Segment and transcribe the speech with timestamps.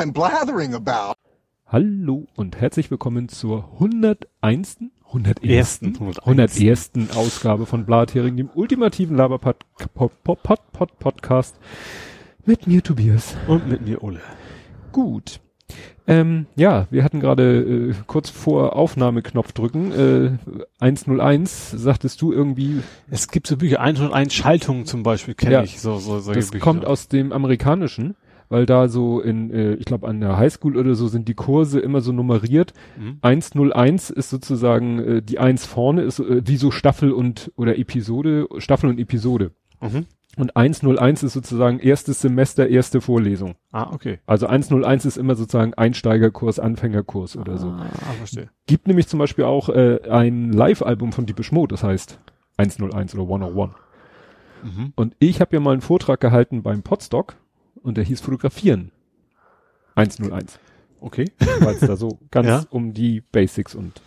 [0.00, 1.12] I'm blathering about.
[1.66, 4.78] Hallo und herzlich willkommen zur 101.
[5.08, 5.82] 101.
[5.82, 6.18] 101.
[6.24, 6.92] 101.
[7.14, 11.56] Ausgabe von Blathering, dem ultimativen Laber-Podcast
[12.46, 13.36] mit mir Tobias.
[13.46, 14.20] Und mit mir Ole.
[14.90, 15.40] Gut.
[16.06, 20.30] Ähm, ja, wir hatten gerade äh, kurz vor Aufnahmeknopf drücken, äh,
[20.82, 25.62] 101, sagtest du irgendwie, Es gibt so Bücher, 101 Schaltungen zum Beispiel, kenne Ja.
[25.62, 25.78] ich.
[25.78, 26.64] So, so, solche das Bücher.
[26.64, 28.16] kommt aus dem Amerikanischen,
[28.50, 31.80] weil da so in, äh, ich glaube an der Highschool oder so sind die Kurse
[31.80, 32.74] immer so nummeriert.
[32.98, 33.18] Mhm.
[33.22, 38.48] 101 ist sozusagen äh, die 1 vorne, ist äh, wie so Staffel und oder Episode,
[38.58, 39.52] Staffel und Episode.
[39.80, 40.06] Mhm.
[40.36, 43.54] Und 101 ist sozusagen erstes Semester, erste Vorlesung.
[43.72, 44.20] Ah, okay.
[44.26, 47.68] Also 101 ist immer sozusagen Einsteigerkurs, Anfängerkurs oder so.
[47.68, 47.86] Ah,
[48.18, 48.48] verstehe.
[48.66, 52.20] Gibt nämlich zum Beispiel auch äh, ein Live-Album von Deepish Mode, das heißt
[52.56, 53.74] 101 oder 101.
[54.62, 54.92] Mhm.
[54.94, 57.36] Und ich habe ja mal einen Vortrag gehalten beim Podstock
[57.82, 58.90] und der hieß Fotografieren
[59.94, 60.58] 101.
[61.00, 61.24] Okay.
[61.60, 62.64] Weil es da so ganz Ja.
[62.70, 64.02] um die Basics und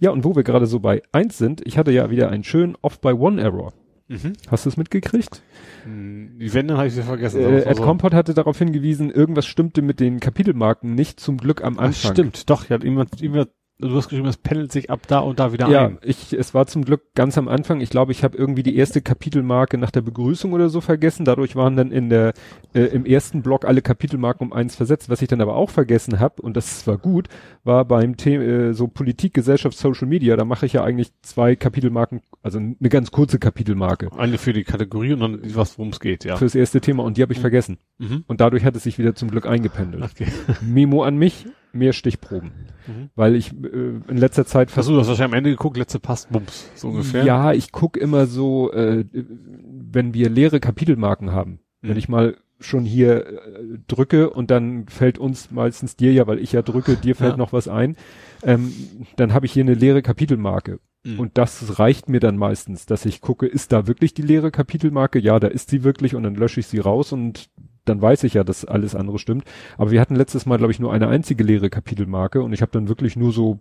[0.00, 2.76] ja, und wo wir gerade so bei 1 sind, ich hatte ja wieder einen schönen
[2.80, 3.72] Off-by-One-Error.
[4.08, 4.32] Mhm.
[4.50, 5.42] Hast du es mitgekriegt?
[5.86, 7.40] Die Wände habe ich wieder vergessen.
[7.42, 11.78] Äh, Ed Compot hatte darauf hingewiesen, irgendwas stimmte mit den Kapitelmarken nicht zum Glück am
[11.78, 12.12] Ach, Anfang.
[12.12, 13.50] stimmt, doch, ja, jemand, jemand,
[13.80, 15.98] du hast geschrieben, es pendelt sich ab da und da wieder Ja, ein.
[16.02, 17.80] ich, es war zum Glück ganz am Anfang.
[17.80, 21.24] Ich glaube, ich habe irgendwie die erste Kapitelmarke nach der Begrüßung oder so vergessen.
[21.24, 22.32] Dadurch waren dann in der
[22.74, 25.08] äh, im ersten Block alle Kapitelmarken um eins versetzt.
[25.08, 27.28] Was ich dann aber auch vergessen habe und das war gut,
[27.64, 30.36] war beim Thema äh, so Politik, Gesellschaft, Social Media.
[30.36, 34.64] Da mache ich ja eigentlich zwei Kapitelmarken, also eine ganz kurze Kapitelmarke Eine für die
[34.64, 36.36] Kategorie und dann was, worum es geht, ja.
[36.36, 37.78] fürs erste Thema und die habe ich vergessen.
[37.98, 38.24] Mhm.
[38.26, 40.02] Und dadurch hat es sich wieder zum Glück eingependelt.
[40.04, 40.26] Okay.
[40.60, 42.50] Memo an mich, mehr Stichproben,
[42.86, 43.10] Mhm.
[43.14, 46.30] weil ich äh, in letzter Zeit Versuch, du hast wahrscheinlich am Ende geguckt, letzte passt,
[46.30, 47.24] bums, so ungefähr.
[47.24, 51.60] Ja, ich guck immer so, äh, wenn wir leere Kapitelmarken haben.
[51.82, 51.96] Wenn Mhm.
[51.98, 56.52] ich mal schon hier äh, drücke und dann fällt uns meistens dir ja, weil ich
[56.52, 57.36] ja drücke, dir fällt Ja.
[57.38, 57.96] noch was ein,
[58.42, 58.72] ähm,
[59.16, 60.78] dann habe ich hier eine leere Kapitelmarke.
[61.04, 61.18] Mhm.
[61.20, 65.18] Und das reicht mir dann meistens, dass ich gucke, ist da wirklich die leere Kapitelmarke?
[65.18, 67.48] Ja, da ist sie wirklich und dann lösche ich sie raus und
[67.90, 69.44] dann weiß ich ja, dass alles andere stimmt.
[69.76, 72.72] Aber wir hatten letztes Mal, glaube ich, nur eine einzige leere Kapitelmarke und ich habe
[72.72, 73.60] dann wirklich nur so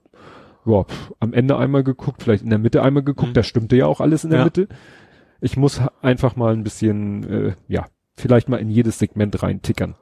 [0.66, 3.34] ja, pf, am Ende einmal geguckt, vielleicht in der Mitte einmal geguckt, Mhm.
[3.34, 4.46] da stimmte ja auch alles in der Ja.
[4.46, 4.68] Mitte.
[5.42, 7.86] Ich muss einfach mal ein bisschen, äh, ja,
[8.18, 9.96] vielleicht mal in jedes Segment reintickern.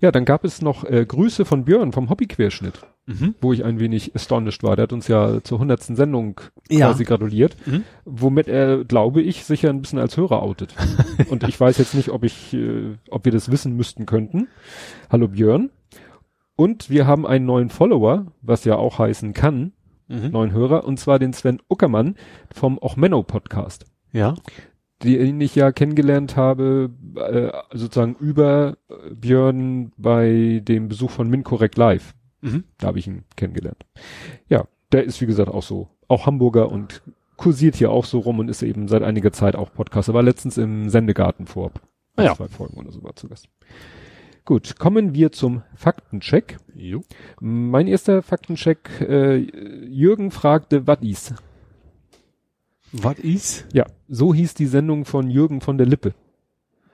[0.00, 3.34] Ja, dann gab es noch äh, Grüße von Björn vom Hobbyquerschnitt, Mhm.
[3.40, 4.76] wo ich ein wenig astonished war.
[4.76, 6.88] Der hat uns ja zur hundertsten Sendung Ja.
[6.88, 7.84] quasi gratuliert, Mhm.
[8.04, 10.74] womit er, glaube ich, sich ja ein bisschen als Hörer outet.
[11.30, 14.48] Und ich weiß jetzt nicht, ob ich, äh, ob wir das wissen müssten könnten.
[15.10, 15.70] Hallo Björn.
[16.56, 19.72] Und wir haben einen neuen Follower, was ja auch heißen kann,
[20.08, 20.30] Mhm.
[20.32, 22.16] neuen Hörer, und zwar den Sven Uckermann
[22.52, 24.34] vom Ochmenno Podcast, Ja.
[25.02, 31.76] Den ich ja kennengelernt habe, äh, sozusagen über äh, Björn bei dem Besuch von MinCorrect
[31.76, 32.14] Live.
[32.40, 32.64] Mhm.
[32.78, 33.84] Da habe ich ihn kennengelernt.
[34.48, 37.02] Ja, der ist wie gesagt auch so, auch Hamburger und
[37.36, 40.14] kursiert hier auch so rum und ist eben seit einiger Zeit auch Podcaster.
[40.14, 41.72] War letztens im Sendegarten vor
[42.16, 42.34] Ah ja.
[42.34, 43.48] zwei Folgen oder so war zu Gast.
[44.44, 46.58] Gut, kommen wir zum Faktencheck.
[46.74, 47.02] Jo.
[47.40, 49.36] Mein erster Faktencheck, äh,
[49.86, 51.34] Jürgen fragte, was ist?
[52.92, 53.66] Was ist?
[53.72, 56.14] Ja, so hieß die Sendung von Jürgen von der Lippe.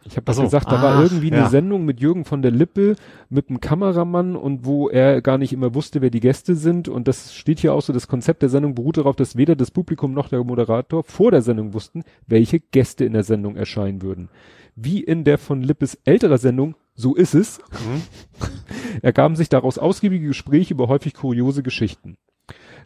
[0.05, 0.43] Ich habe Ach das so.
[0.43, 1.49] gesagt, da war Ach, irgendwie eine ja.
[1.49, 2.95] Sendung mit Jürgen von der Lippe,
[3.29, 6.89] mit einem Kameramann und wo er gar nicht immer wusste, wer die Gäste sind.
[6.89, 9.73] Und das steht hier auch so, das Konzept der Sendung beruht darauf, dass weder das
[9.73, 14.29] Publikum noch der Moderator vor der Sendung wussten, welche Gäste in der Sendung erscheinen würden.
[14.77, 18.03] Wie in der von Lippes älterer Sendung, so ist es, Mhm.
[19.03, 22.17] ergaben sich daraus ausgiebige Gespräche über häufig kuriose Geschichten.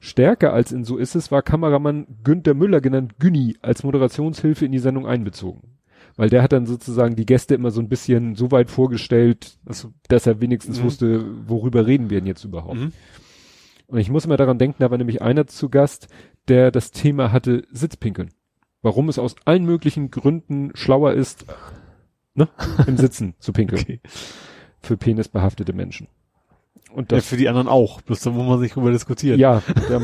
[0.01, 4.73] Stärker als in So ist es war Kameramann Günther Müller genannt Günni als Moderationshilfe in
[4.73, 5.77] die Sendung einbezogen.
[6.17, 9.93] Weil der hat dann sozusagen die Gäste immer so ein bisschen so weit vorgestellt, Also,
[10.09, 10.85] dass er wenigstens Mhm.
[10.85, 12.79] wusste, worüber reden wir denn jetzt überhaupt.
[12.79, 12.93] mhm.
[13.87, 16.09] Und ich muss immer daran denken, da war nämlich einer zu Gast,
[16.49, 18.31] der das Thema hatte Sitzpinkeln.
[18.83, 21.45] Warum es aus allen möglichen Gründen schlauer ist,
[22.35, 22.49] ne,
[22.87, 23.81] im Sitzen zu pinkeln.
[23.83, 24.01] Okay.
[24.83, 26.09] Für penisbehaftete Menschen.
[26.95, 28.01] Und Ja, das für die anderen auch.
[28.03, 29.39] Bloß da, wo man sich drüber diskutiert.
[29.39, 29.99] Ja, da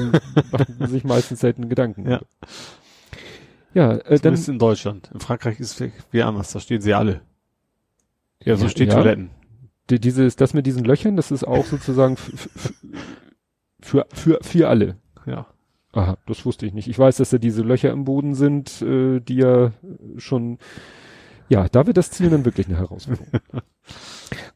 [0.53, 2.09] macht man sich meistens selten Gedanken.
[2.09, 2.21] Ja.
[3.75, 5.11] Ja, äh, dann, in Deutschland.
[5.13, 6.53] In Frankreich ist es wie anders.
[6.53, 7.21] Da stehen sie alle.
[8.43, 8.95] Ja, so Ja, steht ja.
[8.95, 9.31] Toiletten.
[9.91, 14.97] die, dieses, das mit diesen Löchern, das ist auch sozusagen für, für, für alle.
[15.27, 15.47] Ja.
[15.93, 16.89] Aha, das wusste ich nicht.
[16.89, 19.73] Ich weiß, dass da diese Löcher im Boden sind, äh, die ja
[20.19, 20.59] schon,
[21.49, 23.29] ja, da wird das Ziel dann wirklich eine Herausforderung.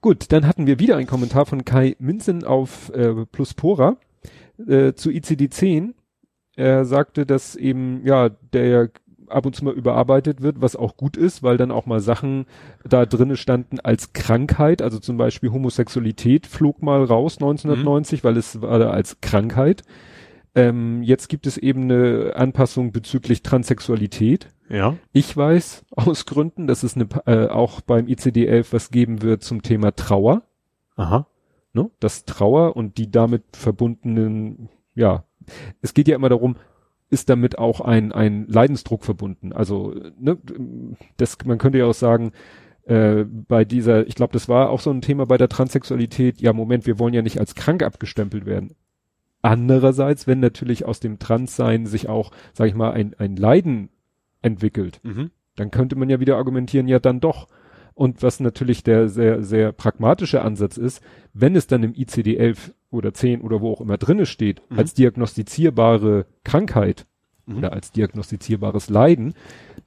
[0.00, 3.96] Gut, dann hatten wir wieder einen Kommentar von Kai Minzen auf äh, Pluspora
[4.66, 5.94] äh, zu ICD-10.
[6.56, 8.86] Er sagte, dass eben, ja, der ja
[9.28, 12.46] ab und zu mal überarbeitet wird, was auch gut ist, weil dann auch mal Sachen
[12.88, 18.26] da drinne standen als Krankheit, also zum Beispiel Homosexualität flog mal raus 1990, mhm.
[18.26, 19.82] weil es war da als Krankheit.
[20.54, 24.48] Ähm, jetzt gibt es eben eine Anpassung bezüglich Transsexualität.
[24.70, 24.96] Ja.
[25.12, 29.62] Ich weiß aus Gründen, dass es eine, äh, auch beim ICD-11 was geben wird zum
[29.62, 30.42] Thema Trauer.
[30.96, 31.26] Aha.
[31.72, 31.90] Ne?
[32.00, 35.24] Das Trauer und die damit verbundenen, ja,
[35.82, 36.56] es geht ja immer darum,
[37.10, 39.52] ist damit auch ein, ein Leidensdruck verbunden.
[39.52, 40.38] Also, ne,
[41.16, 42.30] das, man könnte ja auch sagen,
[42.84, 46.52] äh, bei dieser, ich glaube, das war auch so ein Thema bei der Transsexualität, ja,
[46.52, 48.74] Moment, wir wollen ja nicht als krank abgestempelt werden.
[49.42, 53.88] Andererseits, wenn natürlich aus dem Transsein sich auch, sag ich mal, ein, ein Leiden
[54.42, 55.30] entwickelt, mhm.
[55.56, 57.48] dann könnte man ja wieder argumentieren, ja, dann doch.
[57.94, 61.02] Und was natürlich der sehr, sehr pragmatische Ansatz ist,
[61.34, 64.78] wenn es dann im ICD-11 oder 10 oder wo auch immer drinne steht, mhm.
[64.78, 67.06] als diagnostizierbare Krankheit
[67.46, 67.58] mhm.
[67.58, 69.34] oder als diagnostizierbares Leiden,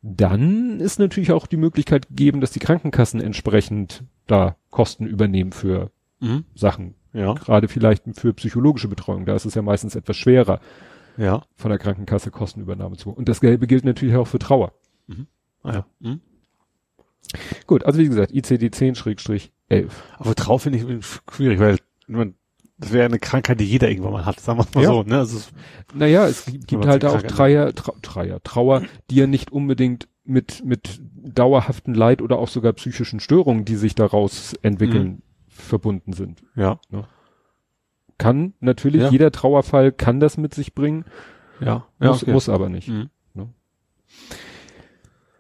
[0.02, 5.92] dann ist natürlich auch die Möglichkeit gegeben, dass die Krankenkassen entsprechend da Kosten übernehmen für
[6.20, 6.44] mhm.
[6.56, 6.96] Sachen.
[7.14, 7.34] Ja.
[7.34, 9.26] Gerade vielleicht für psychologische Betreuung.
[9.26, 10.60] Da ist es ja meistens etwas schwerer,
[11.18, 11.44] ja.
[11.56, 13.12] von der Krankenkasse Kostenübernahme zu.
[13.12, 14.74] Und das Gelbe gilt natürlich auch für Trauer.
[15.08, 15.28] Mhm.
[15.64, 15.86] Ah, ja.
[16.00, 16.22] Mhm.
[17.68, 19.50] Gut, also wie gesagt, ICD 10-11.
[20.18, 21.78] Aber Trauer finde ich schwierig, weil
[22.08, 22.36] man,
[22.78, 24.90] das wäre eine Krankheit, die jeder irgendwann mal hat, sagen wir mal ja.
[24.90, 25.04] so.
[25.04, 25.18] Ne?
[25.18, 25.52] Also es,
[25.94, 31.02] naja, es gibt halt auch Dreier, Trau, Dreier, Trauer, die ja nicht unbedingt mit, mit
[31.02, 35.22] dauerhaften Leid oder auch sogar psychischen Störungen, die sich daraus entwickeln, mhm.
[35.48, 36.44] verbunden sind.
[36.56, 36.80] Ja.
[36.90, 37.06] Ne?
[38.18, 39.10] Kann natürlich, ja.
[39.10, 41.06] jeder Trauerfall kann das mit sich bringen.
[41.60, 41.86] Ja.
[42.00, 42.32] Muss, ja, okay.
[42.32, 42.88] muss aber nicht.
[42.88, 43.10] Mhm.
[43.34, 43.50] Ne?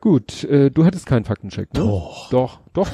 [0.01, 1.79] Gut, äh, du hattest keinen Faktencheck, ne?
[1.79, 2.29] Doch.
[2.29, 2.89] Doch, doch.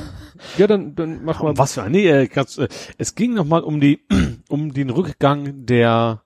[0.58, 1.58] Ja, dann, dann mach mal.
[1.58, 2.68] Was für ein, nee, äh, ganz, äh,
[2.98, 4.06] es ging nochmal um die,
[4.50, 6.24] um den Rückgang der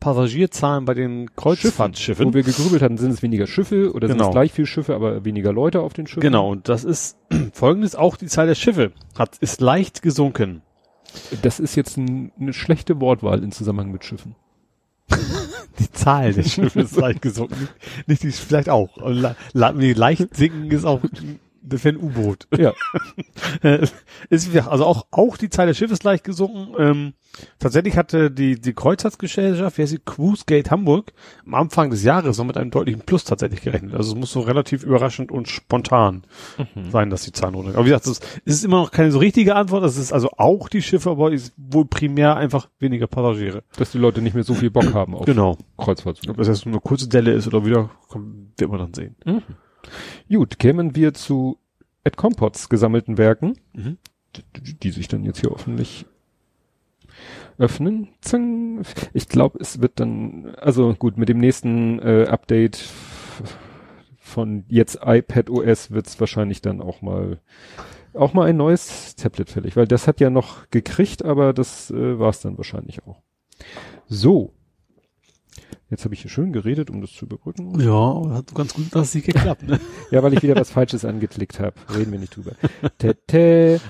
[0.00, 2.26] Passagierzahlen bei den Kreuzfahrtschiffen.
[2.26, 4.24] Wo wir gegrübelt hatten, sind es weniger Schiffe oder genau.
[4.24, 6.20] sind es gleich viel Schiffe, aber weniger Leute auf den Schiffen?
[6.20, 7.18] Genau, und das ist
[7.52, 10.62] folgendes, auch die Zahl der Schiffe hat, ist leicht gesunken.
[11.42, 14.34] Das ist jetzt ein, eine schlechte Wortwahl in Zusammenhang mit Schiffen.
[15.78, 17.68] die Zahl der Schiffe ist leicht gesunken.
[18.06, 18.96] Nicht die, vielleicht auch.
[19.92, 21.00] leicht sinken ist auch
[21.66, 22.46] das wäre ein U-Boot.
[22.56, 22.72] Ja.
[24.30, 26.74] ist, also auch, auch die Zahl der Schiffe ist leicht gesunken.
[26.78, 27.12] Ähm,
[27.58, 31.12] tatsächlich hatte die, die Kreuzfahrtsgesellschaft, wie heißt sie, Cruise Gate Hamburg,
[31.44, 33.94] am Anfang des Jahres noch mit einem deutlichen Plus tatsächlich gerechnet.
[33.94, 36.24] Also es muss so relativ überraschend und spontan
[36.74, 36.90] mhm.
[36.90, 37.74] sein, dass die Zahlen runter.
[37.74, 39.84] Aber wie gesagt, es ist immer noch keine so richtige Antwort.
[39.84, 43.64] Es ist also auch die Schiffe, aber ist wohl primär einfach weniger Passagiere.
[43.76, 45.58] Dass die Leute nicht mehr so viel Bock haben auf genau.
[45.76, 46.20] Kreuzfahrt.
[46.28, 47.90] Ob das jetzt nur eine kurze Delle ist oder wieder,
[48.56, 49.16] wird man dann sehen.
[49.24, 49.42] Mhm.
[50.28, 51.58] Gut, kämen wir zu
[52.04, 53.98] Ed Compots gesammelten Werken, mhm.
[54.36, 56.06] die, die, sich dann jetzt hier hoffentlich
[57.58, 58.08] öffnen.
[58.20, 58.82] Zang.
[59.12, 62.84] Ich glaube, es wird dann, also gut, mit dem nächsten äh, Update
[64.18, 67.40] von jetzt iPad OS wird es wahrscheinlich dann auch mal
[68.12, 72.18] auch mal ein neues Tablet fällig, weil das hat ja noch gekriegt, aber das äh,
[72.18, 73.22] war es dann wahrscheinlich auch.
[74.08, 74.52] So,
[75.88, 77.78] Jetzt habe ich hier schön geredet, um das zu überbrücken.
[77.80, 79.62] Ja, hat ganz gut das nicht geklappt.
[79.62, 79.78] Ne?
[80.10, 81.74] ja, weil ich wieder was Falsches angeklickt habe.
[81.96, 82.52] Reden wir nicht drüber.
[82.98, 83.80] Tete.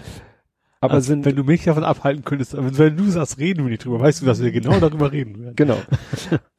[0.81, 3.85] Aber also, sind, wenn du mich davon abhalten könntest, wenn du sagst, reden wir nicht
[3.85, 5.57] drüber, weißt du, dass wir genau darüber reden werden.
[5.57, 5.79] Genau.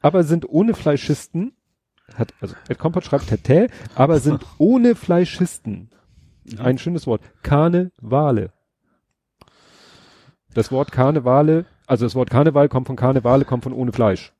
[0.00, 1.52] Aber sind ohne Fleischisten,
[2.14, 5.90] hat, also Ed Kompott schreibt Tete, aber sind ohne Fleischisten,
[6.58, 8.52] ein schönes Wort, Karnevale.
[10.52, 14.32] Das Wort Karnevale, also das Wort Karneval kommt von Karnevale, kommt von ohne Fleisch.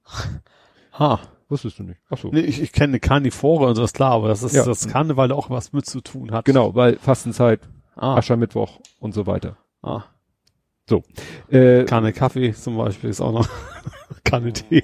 [0.98, 1.20] Ha.
[1.48, 2.00] Wusstest du nicht?
[2.10, 2.28] Ach so.
[2.28, 4.64] Nee, ich, ich kenne Karnivore und so ist klar, aber das ist ja.
[4.64, 6.44] das Karneval auch was mit zu tun hat.
[6.44, 7.60] Genau, weil Fastenzeit,
[7.96, 8.16] ah.
[8.16, 9.56] Aschermittwoch und so weiter.
[9.82, 10.02] Ah.
[10.88, 11.02] So.
[11.50, 13.48] Äh, Kanne Kaffee zum Beispiel ist auch noch
[14.24, 14.82] Kanne Tee.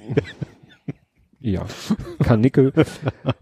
[1.39, 1.65] Ja,
[2.23, 2.73] Karnickel.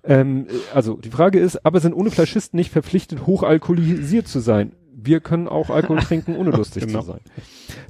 [0.03, 4.73] ähm, also die Frage ist, aber sind ohne Fleischisten nicht verpflichtet, hochalkoholisiert zu sein?
[4.93, 6.99] Wir können auch Alkohol trinken, ohne lustig genau.
[6.99, 7.21] zu sein.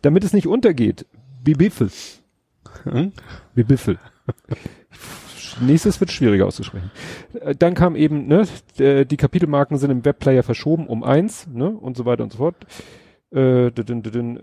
[0.04, 1.08] Damit es nicht untergeht,
[1.44, 1.90] Bibiffel.
[2.84, 3.14] Hm?
[3.56, 3.98] Bibiffel.
[5.62, 6.92] Nächstes wird schwieriger auszusprechen.
[7.40, 11.98] Äh, dann kam eben, ne, die Kapitelmarken sind im Webplayer verschoben um eins, ne, und
[11.98, 12.56] so weiter und so fort.
[13.34, 13.72] Äh,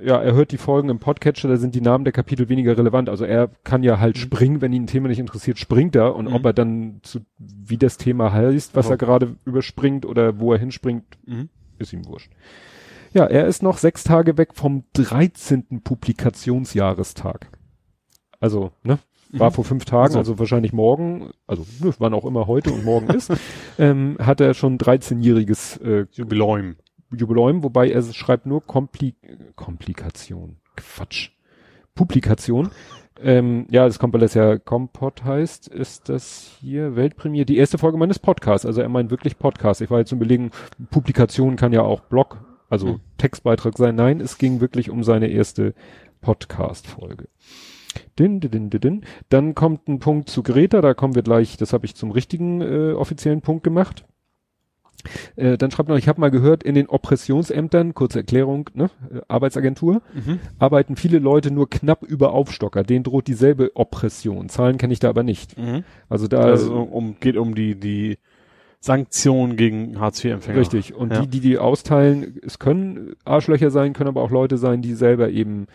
[0.04, 3.08] ja, er hört die Folgen im Podcatcher, da sind die Namen der Kapitel weniger relevant.
[3.08, 4.20] Also er kann ja halt mhm.
[4.20, 6.16] springen, wenn ihn ein Thema nicht interessiert, springt er.
[6.16, 6.34] Und mhm.
[6.34, 8.90] ob er dann zu, wie das Thema heißt, was oh.
[8.90, 11.50] er gerade überspringt oder wo er hinspringt, mhm.
[11.78, 12.32] ist ihm wurscht.
[13.12, 15.82] Ja, er ist noch sechs Tage weg vom 13.
[15.82, 17.48] Publikationsjahrestag.
[18.40, 18.98] Also, ne,
[19.32, 19.54] war mhm.
[19.54, 23.08] vor fünf Tagen, also, also wahrscheinlich morgen, also ne, wann auch immer heute und morgen
[23.08, 23.32] ist,
[23.78, 26.76] ähm, hat er schon 13-jähriges äh, Jubiläum.
[27.14, 29.14] Jubiläum, wobei er schreibt nur Kompli
[29.56, 30.56] Komplikation.
[30.76, 31.30] Quatsch.
[31.94, 32.70] Publikation.
[33.22, 37.76] Ähm, ja, das kommt, weil es ja Kompott heißt, ist das hier Weltpremiere, die erste
[37.76, 38.64] Folge meines Podcasts.
[38.64, 39.82] Also er meint wirklich Podcast.
[39.82, 40.52] Ich war jetzt zum Belegen,
[40.90, 42.38] Publikation kann ja auch Blog,
[42.70, 43.00] also Hm.
[43.18, 43.96] Textbeitrag sein.
[43.96, 45.74] Nein, es ging wirklich um seine erste
[46.22, 47.28] Podcast-Folge.
[48.18, 49.04] Din, din, din, din.
[49.28, 52.60] Dann kommt ein Punkt zu Greta, da kommen wir gleich, das habe ich zum richtigen
[52.60, 54.04] äh, offiziellen Punkt gemacht.
[55.36, 59.20] Äh, dann schreibt noch, ich habe mal gehört, in den Oppressionsämtern, kurze Erklärung, ne, äh,
[59.28, 60.02] Arbeitsagentur,
[60.58, 62.82] arbeiten viele Leute nur knapp über Aufstocker.
[62.82, 64.50] Denen droht dieselbe Oppression.
[64.50, 65.54] Zahlen kenne ich da aber nicht.
[66.10, 68.18] Also da Also um, geht um die, die
[68.80, 70.58] Sanktionen gegen Hartz-IV-Empfänger.
[70.58, 70.94] richtig.
[70.94, 71.20] Und Ja.
[71.22, 75.30] die, die die austeilen, es können Arschlöcher sein, können aber auch Leute sein, die selber
[75.30, 75.66] eben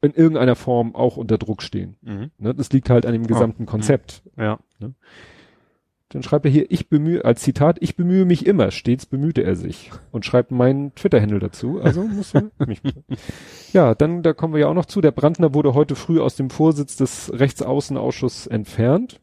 [0.00, 1.96] in irgendeiner Form auch unter Druck stehen.
[2.02, 2.30] Mhm.
[2.38, 2.54] Ne?
[2.54, 4.22] Das liegt halt an dem gesamten Konzept.
[4.36, 4.58] Ja.
[6.10, 9.56] Dann schreibt er hier, ich bemühe, als Zitat, ich bemühe mich immer, stets bemühte er
[9.56, 9.90] sich.
[10.10, 11.80] Und schreibt meinen Twitter-Handle dazu.
[11.82, 12.80] Also muss man mich.
[13.72, 15.02] Ja, dann, da kommen wir ja auch noch zu.
[15.02, 19.20] Der Brandner wurde heute früh aus dem Vorsitz des Rechtsaußenausschusses entfernt.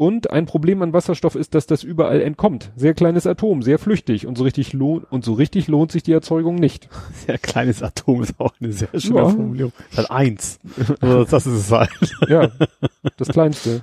[0.00, 2.72] Und ein Problem an Wasserstoff ist, dass das überall entkommt.
[2.74, 6.12] Sehr kleines Atom, sehr flüchtig und so richtig lohnt, und so richtig lohnt sich die
[6.12, 6.88] Erzeugung nicht.
[7.26, 9.28] Sehr kleines Atom ist auch eine sehr schöne Ja.
[9.28, 9.72] Formulierung.
[9.90, 10.58] Ist halt eins.
[11.02, 11.90] Also das ist es halt.
[12.30, 12.50] Ja,
[13.18, 13.82] das kleinste.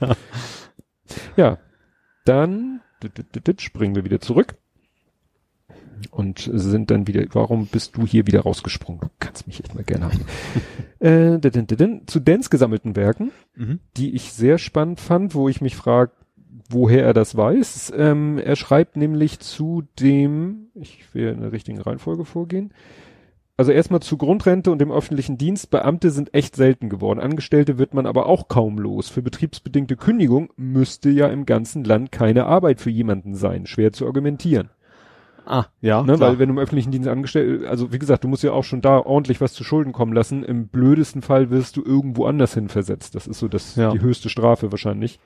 [1.36, 1.58] Ja,
[2.24, 2.80] dann
[3.58, 4.56] springen wir wieder zurück
[6.10, 9.00] und sind dann wieder, warum bist du hier wieder rausgesprungen?
[9.00, 10.20] Du kannst mich echt mal gerne haben.
[10.98, 13.80] äh, dit, dit, dit, zu Dens gesammelten Werken, Mhm.
[13.96, 16.12] die ich sehr spannend fand, wo ich mich frage,
[16.68, 17.92] woher er das weiß.
[17.96, 22.72] Ähm, er schreibt nämlich zu dem, ich will in der richtigen Reihenfolge vorgehen,
[23.58, 25.70] also erstmal zu Grundrente und dem öffentlichen Dienst.
[25.70, 27.20] Beamte sind echt selten geworden.
[27.20, 29.08] Angestellte wird man aber auch kaum los.
[29.08, 33.66] Für betriebsbedingte Kündigung müsste ja im ganzen Land keine Arbeit für jemanden sein.
[33.66, 34.70] Schwer zu argumentieren.
[35.52, 36.02] Ah, ja.
[36.02, 36.18] Ne?
[36.18, 38.80] Weil wenn du im öffentlichen Dienst angestellt, also wie gesagt, du musst ja auch schon
[38.80, 40.44] da ordentlich was zu Schulden kommen lassen.
[40.44, 43.14] Im blödesten Fall wirst du irgendwo anders hin versetzt.
[43.14, 43.90] Das ist so das, Ja.
[43.90, 45.20] die höchste Strafe wahrscheinlich.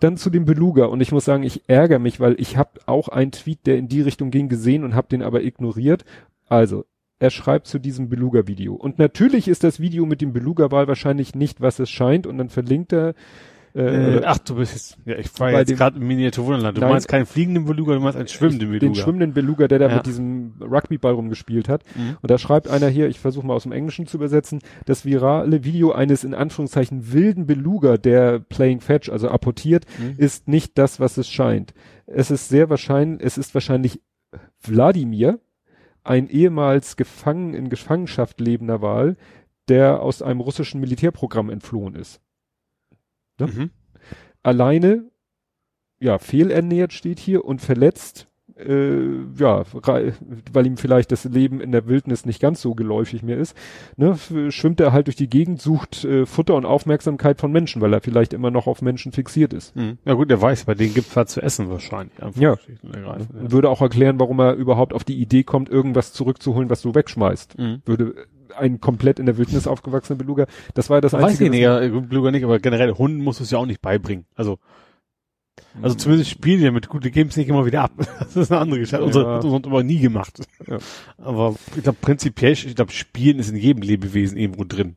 [0.00, 3.08] Dann zu dem Beluga und ich muss sagen, ich ärgere mich, weil ich habe auch
[3.08, 6.04] einen Tweet, der in die Richtung ging, gesehen und habe den aber ignoriert.
[6.48, 6.84] Also,
[7.18, 8.74] er schreibt zu diesem Beluga-Video.
[8.74, 12.26] Und natürlich ist das Video mit dem Beluga-Wal wahrscheinlich nicht, was es scheint.
[12.26, 13.14] Und dann verlinkt er,
[13.74, 16.76] äh, Äh, ach, du bist jetzt, ja, ich war jetzt gerade im Miniaturwunderland.
[16.76, 16.90] Du Nein.
[16.90, 18.86] meinst keinen fliegenden Beluga, du meinst einen schwimmenden Beluga.
[18.86, 19.96] den schwimmenden Beluga, der da Ja.
[19.96, 21.82] mit diesem Rugbyball rumgespielt hat.
[21.96, 22.16] Mhm.
[22.20, 25.64] Und da schreibt einer hier, ich versuche mal aus dem Englischen zu übersetzen, das virale
[25.64, 30.14] Video eines in Anführungszeichen wilden Beluga, der Playing Fetch, also apportiert, Mhm.
[30.18, 31.72] ist nicht das, was es scheint.
[32.06, 34.00] Es ist sehr wahrscheinlich, es ist wahrscheinlich
[34.62, 35.38] Wladimir,
[36.04, 39.16] ein ehemals gefangen in Gefangenschaft lebender Wal,
[39.68, 42.20] der aus einem russischen Militärprogramm entflohen ist.
[43.46, 43.52] Ne?
[43.52, 43.70] Mhm.
[44.42, 45.10] alleine,
[46.00, 49.64] ja, fehlernährt steht hier und verletzt, äh, ja,
[50.52, 53.56] weil ihm vielleicht das Leben in der Wildnis nicht ganz so geläufig mehr ist,
[53.96, 54.16] ne,
[54.50, 58.00] schwimmt er halt durch die Gegend, sucht äh, Futter und Aufmerksamkeit von Menschen, weil er
[58.00, 59.74] vielleicht immer noch auf Menschen fixiert ist.
[59.76, 59.98] Mhm.
[60.04, 62.16] Ja gut, der weiß, bei denen gibt's was zu essen wahrscheinlich.
[62.36, 62.56] Ja.
[62.92, 63.52] ergreifend, ja.
[63.52, 67.58] Würde auch erklären, warum er überhaupt auf die Idee kommt, irgendwas zurückzuholen, was du wegschmeißt.
[67.58, 67.82] Mhm.
[67.84, 68.14] Würde
[68.56, 71.44] ein komplett in der Wildnis aufgewachsener Beluga, das war das Weiß einzige.
[71.44, 74.26] ich nicht, ja, Beluga nicht, aber generell Hunden musst du es ja auch nicht beibringen.
[74.34, 74.58] Also,
[75.80, 77.92] also zumindest spielen die damit gut, die geben es nicht immer wieder ab.
[78.18, 78.98] Das ist eine andere Geschichte.
[78.98, 79.06] Ja.
[79.06, 80.40] Unsere hat uns aber nie gemacht.
[80.66, 80.78] Ja.
[81.18, 84.96] Aber ich glaube prinzipiell, ich glaube Spielen ist in jedem Lebewesen irgendwo drin.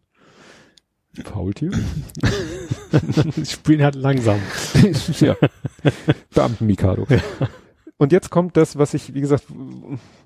[1.24, 1.72] Faultier?
[3.46, 4.40] Spielen halt langsam.
[5.20, 5.36] ja.
[6.34, 7.08] Beamten-Mikado.
[7.98, 9.46] Und jetzt kommt das, was ich, wie gesagt,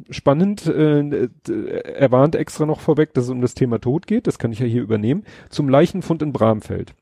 [0.10, 4.26] spannend, äh, d- er warnt extra noch vorweg, dass es um das Thema Tod geht,
[4.26, 6.96] das kann ich ja hier übernehmen, zum Leichenfund in Bramfeld.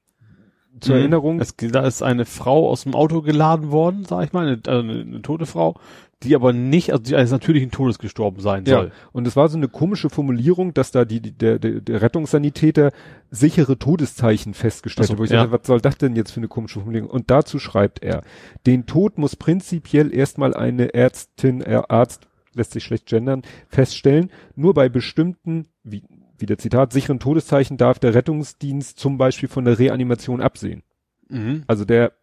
[0.82, 1.02] Zur Mhm.
[1.02, 4.62] Erinnerung, Es, da ist eine Frau aus dem Auto geladen worden, sag ich mal, eine,
[4.68, 5.76] also eine, eine tote Frau,
[6.24, 8.92] die aber nicht, also die eines natürlichen Todes gestorben sein ja, soll.
[9.12, 12.92] und es war so eine komische Formulierung, dass da die, die der, der, der Rettungssanitäter
[13.30, 15.44] sichere Todeszeichen festgestellt Ach so, hat, wo ich ja.
[15.44, 17.10] dachte, was soll das denn jetzt für eine komische Formulierung?
[17.10, 18.24] Und dazu schreibt er,
[18.66, 24.32] den Tod muss prinzipiell erstmal eine Ärztin, äh, Arzt, lässt sich schlecht gendern, feststellen.
[24.56, 26.04] Nur bei bestimmten, wie,
[26.40, 30.82] wie der Zitat, sicheren Todeszeichen darf der Rettungsdienst zum Beispiel von der Reanimation absehen.
[31.30, 31.64] Mhm.
[31.68, 32.14] Also der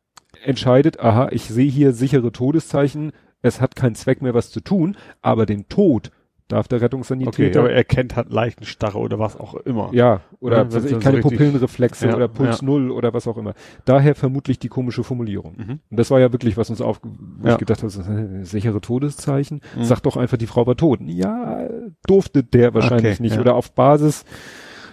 [0.44, 3.12] entscheidet, aha, ich sehe hier sichere Todeszeichen,
[3.44, 6.10] es hat keinen Zweck mehr was zu tun, aber den Tod
[6.48, 9.88] darf der Okay, Rettungssanitäter aber er kennt halt Leichenstarre oder was auch immer.
[9.92, 12.66] ja, oder Ja, was ich, so keine richtig- Pupillenreflexe Ja, oder Puls ja.
[12.66, 13.54] Null oder was auch immer.
[13.86, 15.54] Daher vermutlich die komische Formulierung.
[15.56, 15.70] Mhm.
[15.90, 17.52] Und das war ja wirklich, was uns auf, wo Ja.
[17.54, 19.60] ich gedacht habe, das ist ein sichere Todeszeichen.
[19.76, 19.84] Mhm.
[19.84, 21.00] Sag doch einfach, die Frau war tot.
[21.06, 21.66] Ja,
[22.06, 23.34] durfte der wahrscheinlich Okay, nicht.
[23.36, 23.40] ja.
[23.40, 24.24] Oder auf Basis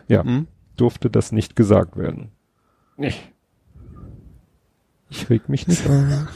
[0.07, 0.23] Ja.
[0.23, 0.47] Mhm.
[0.77, 2.31] durfte das nicht gesagt werden.
[2.97, 3.29] Nicht.
[5.11, 6.27] Ich reg mich nicht an.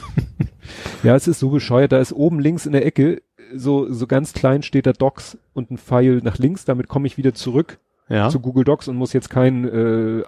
[1.02, 1.92] ja, es ist so bescheuert.
[1.92, 3.22] Da ist oben links in der Ecke,
[3.54, 6.64] so, so ganz klein steht da Docs und ein Pfeil nach links.
[6.66, 7.78] Damit komme ich wieder zurück
[8.08, 8.28] Ja.
[8.28, 10.22] zu Google Docs und muss jetzt keinen äh,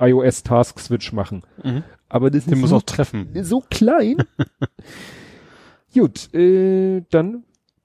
[0.00, 1.42] iOS Task Switch machen.
[1.62, 1.84] Mhm.
[2.08, 3.28] Aber das Den ist muss so, auch treffen.
[3.42, 4.16] so klein.
[5.94, 7.44] Gut, äh, dann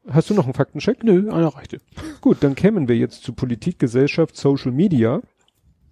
[0.09, 1.03] hast du noch einen Faktencheck?
[1.03, 1.79] Nö, einer reichte.
[2.21, 5.21] Gut, dann kämen wir jetzt zu Politik, Gesellschaft, Social Media.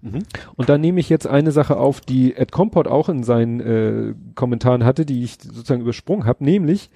[0.02, 0.20] Mhm.
[0.56, 4.14] Und da nehme ich jetzt eine Sache auf, die Ed Comport auch in seinen äh,
[4.36, 6.90] Kommentaren hatte, die ich sozusagen übersprungen habe, nämlich,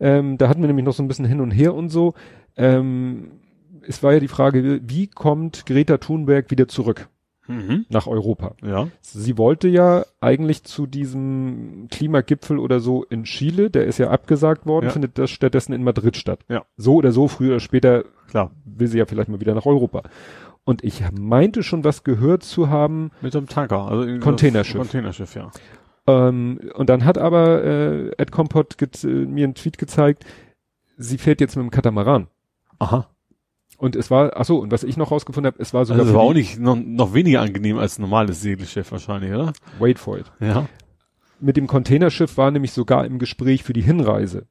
[0.00, 2.14] ähm, da hatten wir nämlich noch so ein bisschen hin und her und so.
[2.56, 3.32] Ähm,
[3.86, 7.08] es war ja die Frage, wie kommt Greta Thunberg wieder zurück
[7.46, 7.84] Mhm.
[7.90, 8.54] nach Europa?
[8.64, 8.88] Ja.
[9.02, 14.64] Sie wollte ja eigentlich zu diesem Klimagipfel oder so in Chile, der ist ja abgesagt
[14.64, 14.90] worden, Ja.
[14.92, 16.40] findet das stattdessen in Madrid statt.
[16.48, 16.64] Ja.
[16.78, 18.50] So oder so, früher oder später Klar.
[18.64, 20.02] will sie ja vielleicht mal wieder nach Europa.
[20.64, 23.86] Und ich meinte schon was gehört zu haben, Mit dem Tanker.
[23.86, 24.78] Also Containerschiff.
[24.78, 25.50] Containerschiff, ja.
[26.06, 30.24] ähm, und dann hat aber äh, Ed Compot äh, mir einen Tweet gezeigt,
[30.96, 32.28] sie fährt jetzt mit dem Katamaran.
[32.78, 33.08] Aha.
[33.76, 36.12] Und es war, ach so, und was ich noch rausgefunden habe, es war sogar Also
[36.12, 39.52] das für war auch nicht noch, noch weniger angenehm als ein normales Segelschiff wahrscheinlich, oder?
[39.78, 40.30] wait for it.
[40.40, 40.66] Ja.
[41.40, 44.46] Mit dem Containerschiff war nämlich sogar im Gespräch für die Hinreise.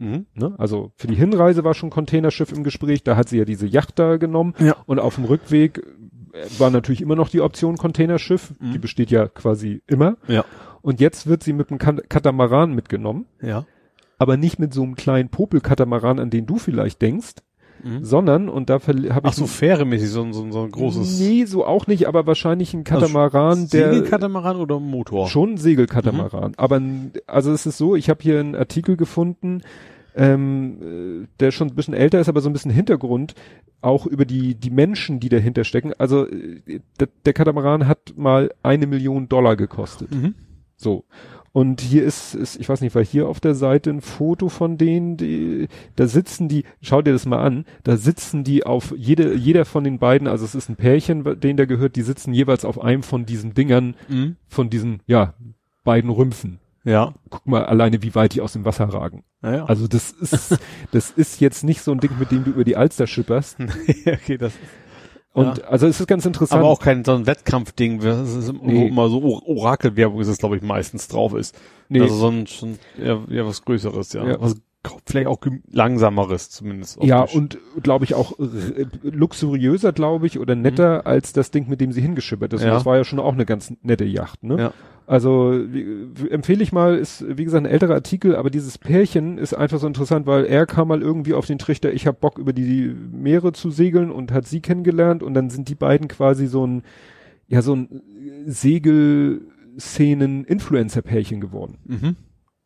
[0.00, 0.26] Mhm.
[0.34, 0.54] Ne?
[0.58, 3.98] Also für die Hinreise war schon Containerschiff im Gespräch, da hat sie ja diese Yacht
[3.98, 4.74] da genommen Ja.
[4.86, 5.78] und auf dem Rückweg
[6.32, 8.72] äh, war natürlich immer noch die Option Containerschiff, Mhm.
[8.72, 10.16] die besteht ja quasi immer.
[10.26, 10.44] Ja.
[10.82, 13.66] Und jetzt wird sie mit einem Katamaran mitgenommen, Ja.
[14.18, 17.34] aber nicht mit so einem kleinen Popelkatamaran, an den du vielleicht denkst,
[17.82, 18.04] Mhm.
[18.04, 19.10] sondern, und da habe ich...
[19.22, 22.26] Ach so, fähremäßig, so, ein- so, ein- so ein großes Nee, so auch nicht, aber
[22.26, 23.92] wahrscheinlich ein Katamaran, der...
[23.92, 25.28] Segelkatamaran oder Motor?
[25.28, 26.52] Schon ein Segelkatamaran.
[26.56, 29.62] Aber n- also es ist so, ich habe hier einen Artikel gefunden,
[30.16, 33.34] ähm, äh, der schon ein bisschen älter ist, aber so ein bisschen Hintergrund,
[33.80, 35.92] auch über die, die Menschen, die dahinter stecken.
[35.98, 40.12] Also äh, der, der Katamaran hat mal eine Million Dollar gekostet.
[40.14, 40.34] Mhm.
[40.76, 41.04] So.
[41.52, 44.78] Und hier ist, ist, ich weiß nicht, war hier auf der Seite ein Foto von
[44.78, 45.66] denen, die,
[45.96, 49.82] da sitzen die, schau dir das mal an, da sitzen die auf jede, jeder von
[49.82, 53.02] den beiden, also es ist ein Pärchen, denen der gehört, die sitzen jeweils auf einem
[53.02, 54.36] von diesen Dingern, Mhm.
[54.46, 55.34] von diesen, ja,
[55.82, 56.60] beiden Rümpfen.
[56.84, 57.14] Ja.
[57.28, 59.24] Guck mal alleine, wie weit die aus dem Wasser ragen.
[59.42, 59.64] Naja.
[59.66, 60.58] Also das ist,
[60.92, 63.58] das ist jetzt nicht so ein Ding, mit dem du über die Alster schipperst.
[64.06, 64.52] okay, das
[65.32, 66.60] Und also es ist ganz interessant.
[66.60, 68.58] aber auch kein so ein Wettkampfding, ist Nee.
[68.62, 71.56] wo immer so Or- Orakelwerbung ist es, glaube ich, meistens drauf ist.
[71.88, 74.26] nee, Also so ein, schon eher, eher was Größeres, ja.
[74.26, 74.40] Ja.
[74.40, 74.56] Was
[75.06, 75.38] vielleicht auch
[75.70, 77.02] langsameres zumindest.
[77.02, 77.36] ja, optisch.
[77.36, 81.92] und glaube ich auch äh, luxuriöser, glaube ich, oder netter als das Ding, mit dem
[81.92, 82.60] sie hingeschippert ist.
[82.62, 82.70] Und Mhm.
[82.70, 82.74] Ja.
[82.74, 84.58] das war ja schon auch eine ganz nette Yacht, ne?
[84.58, 84.72] Ja.
[85.10, 89.54] Also wie, empfehle ich mal, ist wie gesagt ein älterer Artikel, aber dieses Pärchen ist
[89.54, 92.52] einfach so interessant, weil er kam mal irgendwie auf den Trichter, ich habe Bock über
[92.52, 96.64] die Meere zu segeln und hat sie kennengelernt und dann sind die beiden quasi so
[96.64, 96.82] ein
[97.48, 98.02] ja so ein
[98.46, 102.16] Segelszenen Influencer Pärchen geworden Mhm.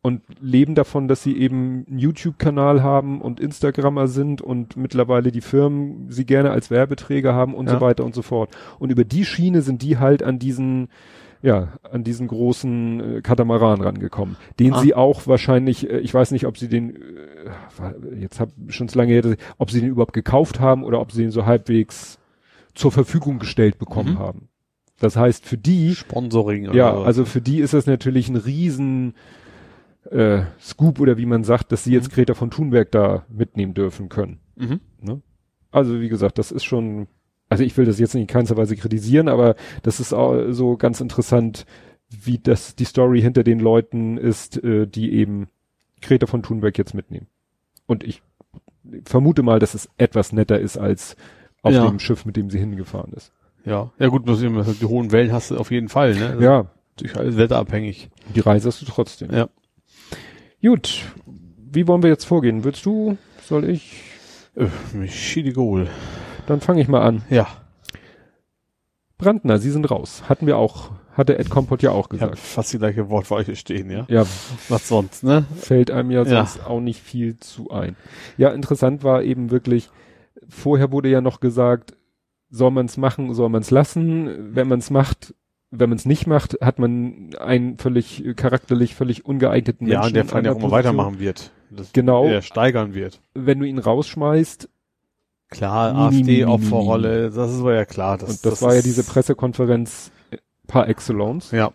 [0.01, 5.41] und leben davon, dass sie eben einen YouTube-Kanal haben und Instagrammer sind und mittlerweile die
[5.41, 7.73] Firmen sie gerne als Werbeträger haben und Ja.
[7.75, 8.55] so weiter und so fort.
[8.77, 10.89] Und über die Schiene sind die halt an diesen,
[11.45, 14.79] ja, an diesen großen äh, Katamaran rangekommen, den Ah.
[14.81, 18.97] sie auch wahrscheinlich, äh, ich weiß nicht, ob sie den, äh, jetzt hab schon zu
[18.97, 22.17] lange her, ob sie den überhaupt gekauft haben oder ob sie den so halbwegs
[22.73, 24.19] zur Verfügung gestellt bekommen Mhm.
[24.19, 24.49] haben.
[24.99, 29.13] Das heißt, für die Sponsoring ja, oder also für die ist das natürlich ein riesen
[30.09, 34.09] äh, Scoop oder wie man sagt, dass sie jetzt Greta von Thunberg da mitnehmen dürfen
[34.09, 34.39] können.
[34.55, 34.79] mhm.
[35.71, 37.07] Also wie gesagt, das ist schon,
[37.49, 40.77] also ich will das jetzt nicht in keinster Weise kritisieren, aber das ist auch so
[40.77, 41.65] ganz interessant,
[42.09, 45.47] wie das die Story hinter den Leuten ist, äh, die eben
[46.01, 47.27] Greta von Thunberg jetzt mitnehmen.
[47.87, 48.21] Und ich
[49.05, 51.15] vermute mal, dass es etwas netter ist als
[51.61, 51.87] auf Ja.
[51.87, 53.31] dem Schiff, mit dem sie hingefahren ist.
[53.65, 53.91] Ja.
[53.97, 56.37] Ja gut, die hohen Wellen hast du auf jeden Fall, ne?
[56.39, 58.09] Ja, Durch wetterabhängig.
[58.35, 59.31] die Reise hast du trotzdem.
[59.31, 59.49] Ja.
[60.61, 61.03] Gut,
[61.71, 62.63] wie wollen wir jetzt vorgehen?
[62.63, 63.17] Willst du?
[63.43, 64.01] Soll ich?
[64.55, 65.87] Äh, Michidi Goal.
[66.47, 67.23] Dann fange ich mal an.
[67.29, 67.47] Ja.
[69.17, 70.23] Brandner, Sie sind raus.
[70.27, 72.37] Hatten wir auch, hatte Ed Kompott ja auch gesagt.
[72.37, 74.05] fast die gleiche Wortwahl hier stehen, ja.
[74.09, 74.25] Ja,
[74.69, 75.45] Was sonst, ne?
[75.55, 76.45] fällt einem ja Ja.
[76.45, 77.95] sonst auch nicht viel zu ein.
[78.37, 79.89] Ja, interessant war eben wirklich,
[80.49, 81.95] vorher wurde ja noch gesagt,
[82.49, 84.53] soll man es machen, soll man es lassen.
[84.55, 85.33] Wenn man es macht,
[85.71, 90.07] wenn man es nicht macht, hat man einen völlig charakterlich völlig ungeeigneten Ja, Menschen.
[90.09, 91.51] und der vor allem ja auch immer weitermachen wird.
[91.93, 92.27] Genau.
[92.27, 93.21] Der steigern wird.
[93.33, 94.69] Wenn du ihn rausschmeißt,
[95.55, 98.17] Klar, AfD-Opferrolle, das ist ja klar.
[98.17, 100.37] Das, und das, war ja diese Pressekonferenz äh,
[100.67, 101.51] par excellence.
[101.51, 101.71] Ja.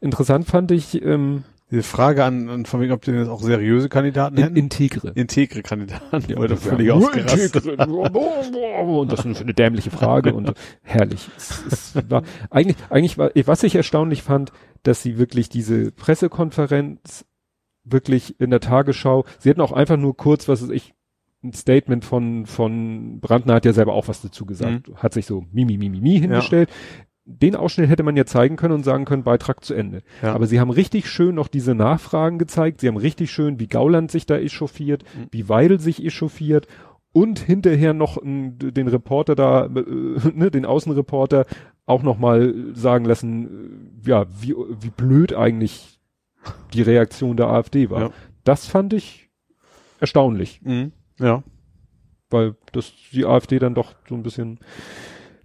[0.00, 3.88] Interessant fand ich ähm, Diese Frage an, an von wegen, ob die jetzt auch seriöse
[3.88, 4.56] Kandidaten in, hätten.
[4.56, 5.12] integre.
[5.14, 6.24] Integre Kandidaten.
[6.28, 7.66] Ja, Ja, das völlig war- ausgerastet.
[7.78, 11.30] und das ist eine dämliche Frage und herrlich.
[11.36, 14.50] Es, es war, eigentlich, eigentlich war, was ich erstaunlich fand,
[14.82, 17.24] dass sie wirklich diese Pressekonferenz
[17.84, 20.94] wirklich in der Tagesschau, sie hätten auch einfach nur kurz, was weiß ich,
[21.44, 24.96] ein Statement von, von Brandner hat ja selber auch was dazu gesagt, Mhm.
[24.96, 26.70] hat sich so mimi, mimi, mimi hingestellt.
[27.24, 30.02] Den Ausschnitt hätte man ja zeigen können und sagen können, Beitrag zu Ende.
[30.22, 30.34] Ja.
[30.34, 32.80] Aber sie haben richtig schön noch diese Nachfragen gezeigt.
[32.80, 35.26] Sie haben richtig schön, wie Gauland sich da echauffiert, Mhm.
[35.30, 36.66] wie Weidel sich echauffiert
[37.12, 39.70] und hinterher noch n, den Reporter da, äh,
[40.34, 41.46] ne, den Außenreporter
[41.86, 46.00] auch noch mal sagen lassen, äh, ja, wie, wie blöd eigentlich
[46.74, 48.00] die Reaktion der AfD war.
[48.00, 48.10] Ja.
[48.44, 49.28] Das fand ich
[50.00, 50.92] erstaunlich, Mhm.
[51.22, 51.42] Ja.
[52.30, 54.58] weil das die AfD dann doch so ein bisschen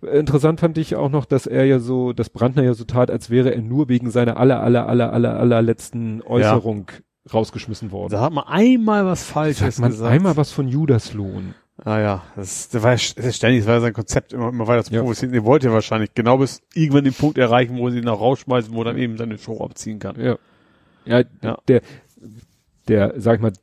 [0.02, 3.32] Interessant fand ich auch noch, dass er ja so, dass Brandner ja so tat, als
[3.32, 6.92] wäre er nur wegen seiner aller, aller, aller, aller, allerletzten Äußerung
[7.34, 8.12] rausgeschmissen worden.
[8.12, 10.12] Da hat man einmal was Falsches Sagt man gesagt.
[10.12, 11.56] einmal was von Judaslohn.
[11.84, 14.84] Ah ja, das, das war ja ständig, das war ja sein Konzept, immer, immer weiter
[14.84, 15.02] zu Ja.
[15.02, 15.34] provozieren.
[15.34, 18.72] Er wollte ja wahrscheinlich genau bis irgendwann den Punkt erreichen, wo sie ihn auch rausschmeißen,
[18.74, 20.16] wo er dann eben seine Show abziehen kann.
[20.22, 20.38] Ja.
[21.06, 21.58] Ja, Ja.
[21.68, 21.82] der,
[22.88, 23.54] der, sag ich mal,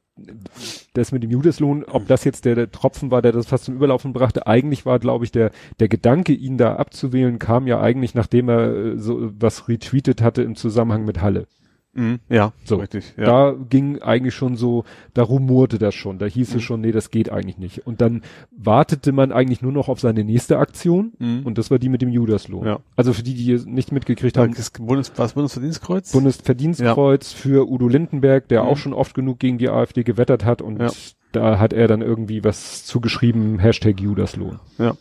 [0.92, 3.74] das mit dem Judaslohn, ob das jetzt der, der Tropfen war, der das fast zum
[3.74, 5.50] Überlaufen brachte, eigentlich war, glaube ich, der,
[5.80, 10.42] der Gedanke, ihn da abzuwählen, kam ja eigentlich, nachdem er äh, so was retweetet hatte
[10.42, 11.46] im Zusammenhang mit Halle.
[11.94, 12.18] Mhm.
[12.28, 12.76] Ja, So.
[12.76, 13.14] richtig.
[13.16, 13.24] Ja.
[13.24, 16.56] Da ging eigentlich schon so, da rumorte das schon, da hieß Mhm.
[16.56, 17.86] es schon, nee, das geht eigentlich nicht.
[17.86, 18.22] Und dann
[18.56, 21.42] wartete man eigentlich nur noch auf seine nächste Aktion Mhm.
[21.44, 22.66] und das war die mit dem Judaslohn.
[22.66, 22.80] Ja.
[22.96, 26.12] Also für die, die es nicht mitgekriegt haben, das Bundes, was Bundesverdienstkreuz?
[26.12, 28.68] Bundesverdienstkreuz für Udo Lindenberg, der Mhm.
[28.68, 30.90] auch schon oft genug gegen die AfD gewettert hat und Ja.
[31.32, 34.60] da hat er dann irgendwie was zugeschrieben, Hashtag Judaslohn.
[34.78, 34.94] Ja.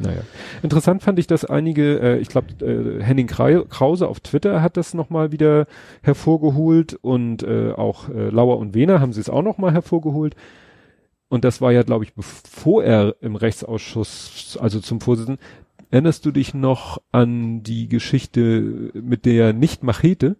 [0.00, 0.22] Naja.
[0.62, 4.94] Interessant fand ich, dass einige, äh, ich glaube, äh, Henning Krause auf Twitter hat das
[4.94, 5.66] nochmal wieder
[6.02, 10.34] hervorgeholt und äh, auch äh, Lauer und Wehner haben sie es auch nochmal hervorgeholt.
[11.28, 15.44] Und das war ja, glaube ich, bevor er im Rechtsausschuss, also zum Vorsitzenden,
[15.90, 20.36] erinnerst du dich noch an die Geschichte mit der Nicht-Machete?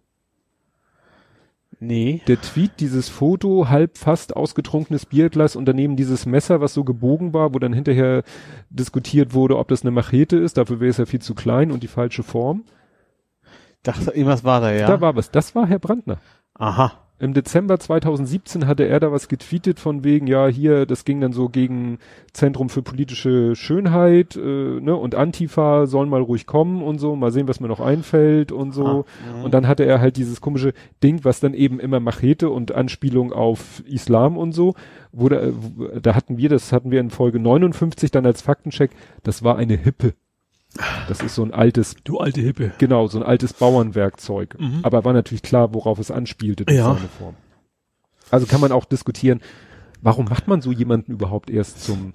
[1.83, 2.21] Nee.
[2.27, 7.33] Der Tweet, dieses Foto, halb fast ausgetrunkenes Bierglas und daneben dieses Messer, was so gebogen
[7.33, 8.21] war, wo dann hinterher
[8.69, 11.81] diskutiert wurde, ob das eine Machete ist, dafür wäre es ja viel zu klein und
[11.81, 12.65] die falsche Form.
[13.81, 14.85] Dachte, irgendwas war da, ja.
[14.85, 15.31] Da war was.
[15.31, 16.19] Das war Herr Brandner.
[16.53, 17.00] Aha.
[17.21, 21.33] Im Dezember 2017 hatte er da was getweetet von wegen, ja, hier, das ging dann
[21.33, 21.99] so gegen
[22.33, 24.39] Zentrum für politische Schönheit, äh,
[24.79, 28.51] ne, und Antifa sollen mal ruhig kommen und so, mal sehen, was mir noch einfällt
[28.51, 29.05] und so.
[29.29, 32.71] Ah, Und dann hatte er halt dieses komische Ding, was dann eben immer Machete und
[32.71, 34.73] Anspielung auf Islam und so,
[35.11, 35.53] wurde,
[35.93, 38.89] äh, da hatten wir, das hatten wir in Folge 59 dann als Faktencheck,
[39.21, 40.15] das war eine Hippe.
[41.07, 42.71] Das ist so ein altes Du alte Hippe.
[42.77, 44.55] Genau, so ein altes Bauernwerkzeug.
[44.59, 44.79] Mhm.
[44.83, 46.93] Aber war natürlich klar, worauf es anspielte, durch Ja.
[46.95, 47.35] seine Form.
[48.29, 49.41] Also kann man auch diskutieren,
[50.01, 52.13] warum macht man so jemanden überhaupt erst zum,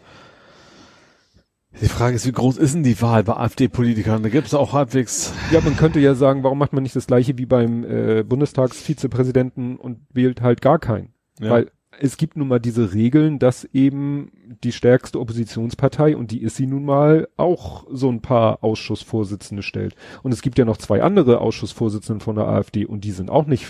[1.82, 4.22] Die Frage ist, wie groß ist denn die Wahl bei AfD-Politikern?
[4.22, 5.34] Da gibt es auch halbwegs.
[5.50, 9.76] ja, man könnte ja sagen, warum macht man nicht das gleiche wie beim äh, Bundestagsvizepräsidenten
[9.76, 11.12] und wählt halt gar keinen?
[11.38, 11.50] Ja.
[11.50, 14.30] Weil es gibt nun mal diese Regeln, dass eben
[14.64, 19.94] die stärkste Oppositionspartei, und die ist sie nun mal, auch so ein paar Ausschussvorsitzende stellt.
[20.22, 23.46] Und es gibt ja noch zwei andere Ausschussvorsitzende von der AfD und die sind auch
[23.46, 23.66] nicht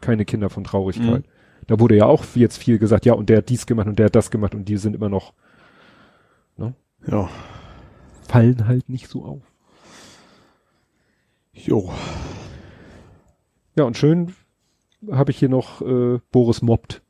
[0.00, 1.26] keine Kinder von Traurigkeit.
[1.26, 1.30] Mhm.
[1.66, 4.06] Da wurde ja auch jetzt viel gesagt, ja, und der hat dies gemacht und der
[4.06, 5.32] hat das gemacht und die sind immer noch,
[7.06, 7.28] Ja.
[8.26, 9.42] fallen halt nicht so auf.
[11.52, 11.92] Jo.
[13.76, 14.34] Ja, und schön
[15.10, 17.02] habe ich hier noch äh, Boris mobbt.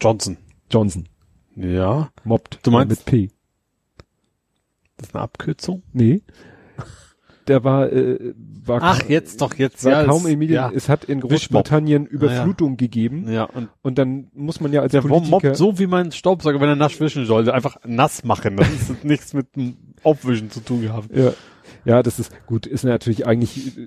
[0.00, 0.36] Johnson.
[0.70, 1.08] Johnson.
[1.56, 2.10] Ja.
[2.24, 2.60] Mobbt.
[2.62, 3.30] Du meinst- Mit P.
[4.96, 5.82] Das ist eine Abkürzung?
[5.92, 6.22] Nee.
[7.46, 8.34] Der war, äh,
[8.64, 9.82] war, Ach, jetzt doch, jetzt.
[9.84, 10.50] war ja, kaum es-.
[10.50, 10.70] Ja.
[10.74, 12.12] Es hat in Großbritannien Ah, ja.
[12.12, 13.30] Überflutung gegeben.
[13.32, 16.60] ja, und Und dann muss man ja als der Politiker, mobbt so wie mein Staubsauger,
[16.60, 17.54] wenn er nass wischen sollte.
[17.54, 18.56] Einfach nass machen.
[18.58, 21.08] Das ist nichts mit dem Aufwischen zu tun gehabt.
[21.16, 21.32] ja,
[21.86, 23.86] ja, das ist gut, ist natürlich eigentlich, äh,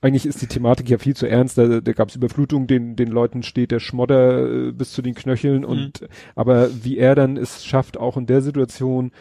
[0.00, 1.58] eigentlich ist die Thematik ja viel zu ernst.
[1.58, 5.14] Da, da gab es Überflutung, den, den Leuten steht der Schmodder äh, bis zu den
[5.14, 6.06] Knöcheln und, Mhm.
[6.34, 9.12] aber wie er dann es schafft, auch in der Situation,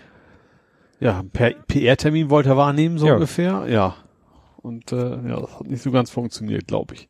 [1.00, 3.14] Ja, per PR-Termin wollte er wahrnehmen, so Ja.
[3.16, 3.66] ungefähr.
[3.70, 3.96] Ja.
[4.58, 4.98] Und äh,
[5.30, 7.10] ja, das hat nicht so ganz funktioniert, glaube ich.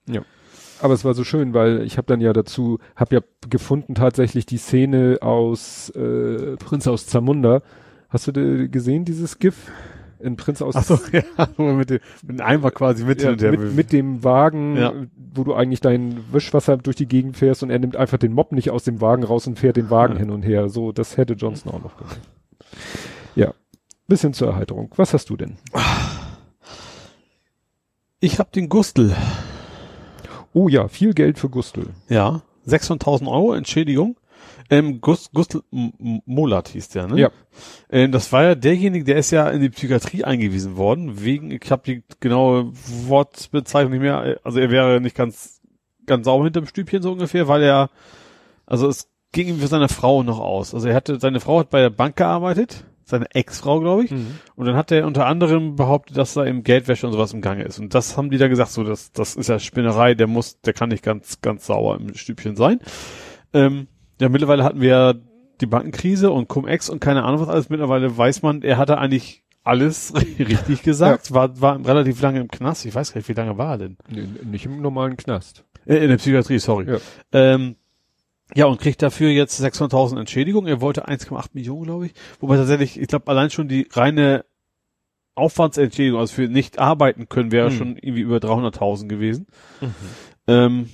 [0.82, 4.46] Aber es war so schön, weil ich habe dann ja dazu, habe ja gefunden tatsächlich
[4.46, 7.62] die Szene aus äh, Prinz aus Zamunda.
[8.10, 9.72] Hast du gesehen, dieses GIF?
[10.20, 11.24] In Prinz aus Ach so, ja,
[11.58, 14.94] mit dem, mit dem Eimer quasi mit, ja, mit, mit dem Wagen, Ja.
[15.34, 18.52] wo du eigentlich dein Wischwasser durch die Gegend fährst und er nimmt einfach den Mob
[18.52, 20.20] nicht aus dem Wagen raus und fährt den Wagen Ja.
[20.20, 20.70] hin und her.
[20.70, 22.20] So, das hätte Johnson auch noch gemacht.
[23.36, 23.54] Ja.
[24.08, 24.92] Bisschen zur Erheiterung.
[24.96, 25.58] Was hast du denn?
[28.20, 29.14] Ich habe den Gustl.
[30.54, 31.88] Oh ja, viel Geld für Gustl.
[32.10, 32.42] Ja.
[32.68, 34.18] 600.000 Euro Entschädigung.
[34.70, 37.20] Ähm, Gust, Gustl Molat hieß der, ne?
[37.20, 37.32] Ja.
[37.90, 41.72] Ähm, das war ja derjenige, der ist ja in die Psychiatrie eingewiesen worden, wegen, ich
[41.72, 42.72] habe die genaue
[43.08, 45.62] Wortbezeichnung nicht mehr, also er wäre nicht ganz,
[46.06, 47.90] ganz sauber hinterm Stübchen so ungefähr, weil er
[48.68, 50.74] Also es ging ihm für seine Frau noch aus.
[50.74, 54.12] Also er hatte, seine Frau hat bei der Bank gearbeitet, seine Ex-Frau, glaube ich.
[54.12, 54.40] Mhm.
[54.56, 57.64] Und dann hat er unter anderem behauptet, dass da im Geldwäsche und sowas im Gange
[57.64, 57.80] ist.
[57.80, 60.74] Und das haben die da gesagt, so, das, das ist ja Spinnerei, der muss, der
[60.74, 62.80] kann nicht ganz, ganz sauer im Stübchen sein.
[63.54, 63.88] Ähm,
[64.20, 65.14] ja, mittlerweile hatten wir ja
[65.62, 67.70] die Bankenkrise und Cum-Ex und keine Ahnung was alles.
[67.70, 72.86] Mittlerweile weiß man, er hatte eigentlich alles richtig gesagt, war, war relativ lange im Knast.
[72.86, 73.98] Ich weiß gar nicht, wie lange war er denn?
[74.10, 75.64] Nee, nicht im normalen Knast.
[75.86, 76.86] Äh, in der Psychiatrie, sorry.
[76.92, 76.98] Ja.
[77.34, 77.76] Ähm,
[78.56, 80.68] ja, und kriegt dafür jetzt 600.000 Entschädigung.
[80.68, 82.14] Er wollte 1,8 Millionen, glaube ich.
[82.40, 84.46] Wobei tatsächlich, ich glaube, allein schon die reine
[85.36, 87.74] Aufwandsentschädigung, also für nicht arbeiten können, wäre Mhm.
[87.76, 89.48] schon irgendwie über 300.000 gewesen.
[90.48, 90.90] Ähm,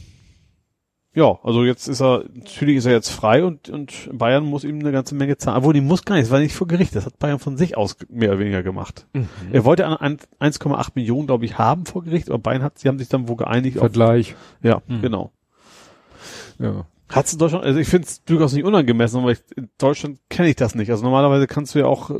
[1.15, 4.79] ja, also jetzt ist er, natürlich ist er jetzt frei und, und Bayern muss ihm
[4.79, 5.57] eine ganze Menge zahlen.
[5.57, 7.77] Obwohl, die muss gar nicht, das war nicht vor Gericht, das hat Bayern von sich
[7.77, 9.05] aus mehr oder weniger gemacht.
[9.13, 9.27] Mhm.
[9.51, 12.87] Er wollte an ein- 1,8 Millionen, glaube ich, haben vor Gericht, aber Bayern hat, sie
[12.87, 14.35] haben sich dann wohl geeinigt auf, Vergleich.
[14.63, 15.01] ja, Mhm.
[15.01, 15.31] genau.
[16.59, 16.85] Ja.
[17.09, 20.49] Hat's in Deutschland, also ich finde es durchaus nicht unangemessen, aber ich, in Deutschland kenne
[20.49, 20.89] ich das nicht.
[20.89, 22.15] Also normalerweise kannst du ja auch äh,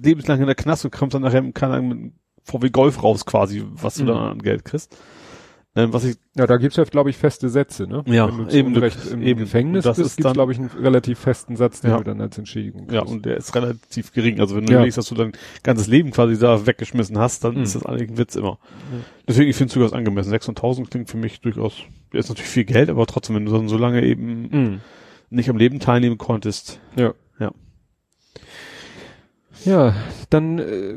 [0.00, 2.12] lebenslang in der Knast und kommst dann nachher keine Ahnung, mit einem
[2.44, 4.06] VW Golf raus quasi, was du Mhm.
[4.08, 4.96] dann an Geld kriegst.
[5.74, 8.02] Ähm, was ich, Ja, da gibt's ja, glaube ich, feste Sätze, ne?
[8.06, 9.40] Ja, eben, Unrecht im eben.
[9.40, 11.96] Gefängnis das bist, dann- glaube ich, einen relativ festen Satz, den Ja.
[11.96, 13.14] du dann als Entschädigung ja, kriegst.
[13.14, 14.38] und der ist relativ gering.
[14.38, 14.78] Also wenn du Ja.
[14.80, 15.32] überlegst, dass du dein
[15.62, 17.62] ganzes Leben quasi da weggeschmissen hast, dann Mhm.
[17.62, 18.58] ist das eigentlich ein Witz immer.
[19.26, 20.28] Deswegen, ich finde es durchaus angemessen.
[20.30, 21.74] 600.000 klingt für mich durchaus,
[22.12, 24.80] ist natürlich viel Geld, aber trotzdem, wenn du dann so lange eben Mhm.
[25.30, 26.80] nicht am Leben teilnehmen konntest.
[26.96, 27.14] Ja.
[27.40, 27.50] Ja.
[29.64, 29.94] Ja,
[30.30, 30.94] dann äh,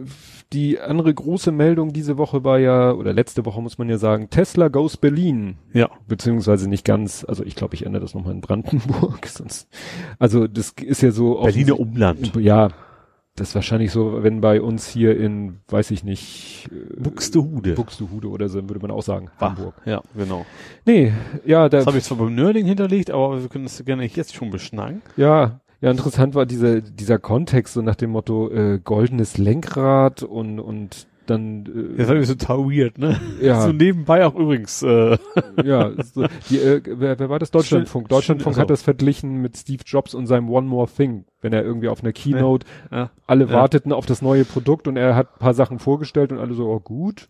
[0.53, 4.29] die andere große Meldung diese Woche war ja, oder letzte Woche muss man ja sagen,
[4.29, 5.57] Tesla goes Berlin.
[5.73, 5.89] Ja.
[6.07, 9.25] Beziehungsweise nicht ganz, also ich glaube, ich ändere das nochmal in Brandenburg.
[9.27, 9.67] Sonst,
[10.19, 12.35] also das ist ja so Berliner Umland.
[12.35, 12.69] Ja,
[13.35, 17.73] das ist wahrscheinlich so, wenn bei uns hier in, weiß ich nicht, äh, Buxtehude.
[17.73, 19.49] Buxtehude oder so, würde man auch sagen, War.
[19.49, 19.75] Hamburg.
[19.85, 20.45] Ja, genau.
[20.85, 21.11] Nee,
[21.45, 24.35] ja, da, Das habe ich zwar beim Nerding hinterlegt, aber wir können das gerne jetzt
[24.35, 25.01] schon beschnacken.
[25.17, 30.59] ja, ja, interessant war dieser, dieser Kontext, so nach dem Motto, äh, goldenes Lenkrad und,
[30.59, 31.65] und dann,
[31.97, 33.19] äh, Das ist total weird, ne?
[33.41, 34.83] ja, So nebenbei auch übrigens.
[34.83, 35.17] Äh,
[35.63, 37.49] ja, so, die, äh, wer, wer war das?
[37.51, 38.09] Deutschlandfunk.
[38.09, 41.25] Deutschlandfunk hat das verglichen mit Steve Jobs und seinem One More Thing.
[41.41, 43.09] Wenn er irgendwie auf einer Keynote, ja.
[43.25, 43.51] alle Ja.
[43.53, 46.67] warteten auf das neue Produkt und er hat ein paar Sachen vorgestellt und alle so,
[46.67, 47.27] oh gut,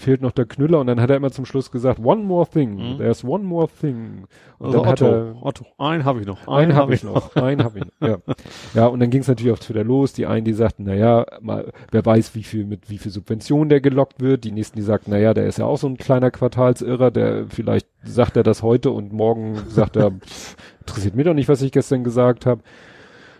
[0.00, 2.74] fehlt noch der Knüller und dann hat er immer zum Schluss gesagt, One More Thing,
[2.94, 2.98] Mhm.
[2.98, 4.24] there's one more thing.
[4.58, 6.48] Und Also dann hat Otto, er, Otto, einen habe ich noch.
[6.48, 8.18] einen habe ich noch, einen habe ich noch, ja.
[8.74, 10.12] Ja, und dann ging es natürlich auf Twitter los.
[10.12, 13.68] Die einen, die sagten, na ja, mal, wer weiß, wie viel, mit wie viel Subvention
[13.68, 14.44] der gelockt wird.
[14.44, 17.46] Die nächsten, die sagten, na ja, der ist ja auch so ein kleiner Quartalsirrer, der
[17.48, 21.62] vielleicht sagt er das heute und morgen sagt er, pff, interessiert mich doch nicht, was
[21.62, 22.62] ich gestern gesagt habe.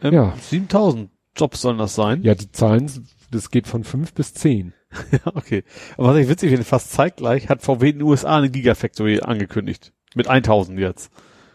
[0.03, 0.33] Ähm, Ja.
[0.39, 2.23] 7000 Jobs sollen das sein.
[2.23, 2.91] Ja, die Zahlen,
[3.31, 4.73] das geht von fünf bis zehn.
[5.13, 5.65] Ja, okay.
[5.97, 9.93] Aber was ich witzig finde, fast zeitgleich hat VW in den USA eine Gigafactory angekündigt.
[10.15, 11.13] Mit 1000 jetzt.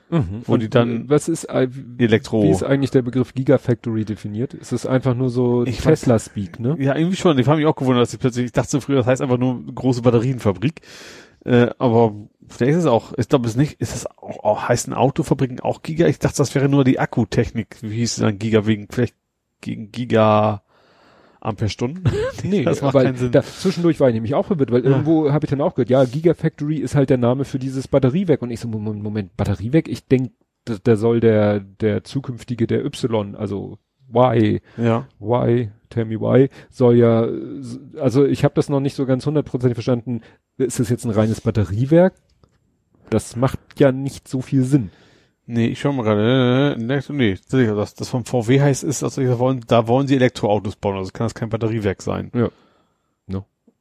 [0.10, 2.50] Wo Und die dann was ist, äh, wie Elektro.
[2.50, 4.54] ist eigentlich der Begriff Gigafactory definiert?
[4.54, 6.76] Ist es einfach nur so Tesla-Speak, ne?
[6.80, 7.38] Ja, irgendwie schon.
[7.40, 9.40] Ich habe mich auch gewundert, dass ich plötzlich, ich dachte so früher, das heißt einfach
[9.40, 10.82] nur große Batterienfabrik.
[11.44, 12.14] Äh, aber
[12.48, 15.82] vielleicht ist es auch, ich glaube es nicht, ist es auch, auch heißen Autofabriken auch
[15.82, 16.06] Giga?
[16.06, 17.78] Ich dachte, das wäre nur die Akkutechnik.
[17.82, 19.16] Wie hieß es dann Giga wegen, vielleicht
[19.62, 20.62] gegen Giga
[21.46, 22.04] Amperestunden?
[22.44, 23.32] Nee, das macht keinen Sinn.
[23.32, 24.92] Da, zwischendurch war ich nämlich auch verwirrt, weil Ja.
[24.92, 28.42] irgendwo habe ich dann auch gehört, ja, Gigafactory ist halt der Name für dieses Batteriewerk.
[28.42, 29.88] Und ich so, Moment, Moment Batteriewerk?
[29.88, 30.32] Ich denk,
[30.66, 33.80] da, da soll der, der zukünftige, der Y, also
[34.14, 35.08] Y, ja.
[35.20, 37.28] Y, tell me why, soll ja,
[38.00, 40.22] also ich habe das noch nicht so ganz hundertprozentig verstanden.
[40.58, 42.14] Ist das jetzt ein reines Batteriewerk?
[43.10, 44.90] Das macht ja nicht so viel Sinn.
[45.48, 46.76] Nee, ich schau mal gerade.
[46.78, 50.08] äh, Nee, nee, sicher, das, das vom VW heißt ist, also da wollen, da wollen
[50.08, 52.32] sie Elektroautos bauen, also kann das kein Batteriewerk sein.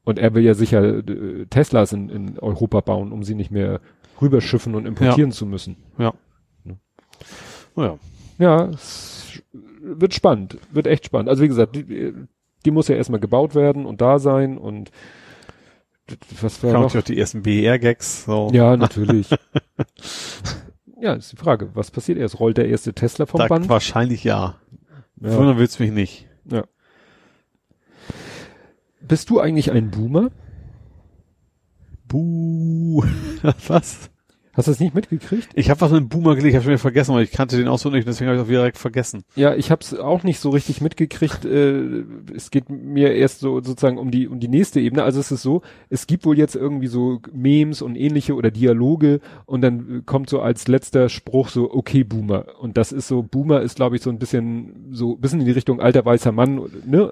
[0.06, 3.80] Und er will ja sicher äh, Teslas in, in Europa bauen, um sie nicht mehr
[4.20, 5.76] rüberschiffen und importieren zu müssen.
[7.74, 7.98] Naja.
[8.38, 9.42] Ja, es
[9.80, 11.30] wird spannend, wird echt spannend.
[11.30, 12.12] Also wie gesagt, die,
[12.66, 14.90] die muss ja erstmal gebaut werden und da sein und
[16.42, 16.94] was war Kam noch?
[16.94, 18.50] auch die ersten BER-Gags, so.
[18.52, 19.30] Ja, natürlich.
[21.04, 22.40] ja, ist die Frage, was passiert erst?
[22.40, 23.68] Rollt der erste Tesla vom da, Band?
[23.68, 24.58] wahrscheinlich ja.
[25.20, 25.36] Ja.
[25.36, 26.26] Wundern wird's mich nicht.
[29.02, 30.30] Bist du eigentlich ein Boomer?
[32.08, 33.04] Buh.
[33.68, 34.10] Was?
[34.54, 35.48] Hast du das nicht mitgekriegt?
[35.54, 37.56] Ich habe was mit dem Boomer gelegt, ich habe schon wieder vergessen, weil ich kannte
[37.56, 39.24] den auswendig, deswegen habe ich auch wieder direkt vergessen.
[39.34, 41.44] Ja, ich habe es auch nicht so richtig mitgekriegt.
[41.44, 45.02] Äh, es geht mir erst so sozusagen um die um die nächste Ebene.
[45.02, 49.20] Also es ist so, es gibt wohl jetzt irgendwie so Memes und ähnliche oder Dialoge
[49.46, 53.22] und dann äh, kommt so als letzter Spruch so okay Boomer und das ist so
[53.22, 56.60] Boomer ist glaube ich so ein bisschen so bisschen in die Richtung alter weißer Mann,
[56.86, 57.10] ne?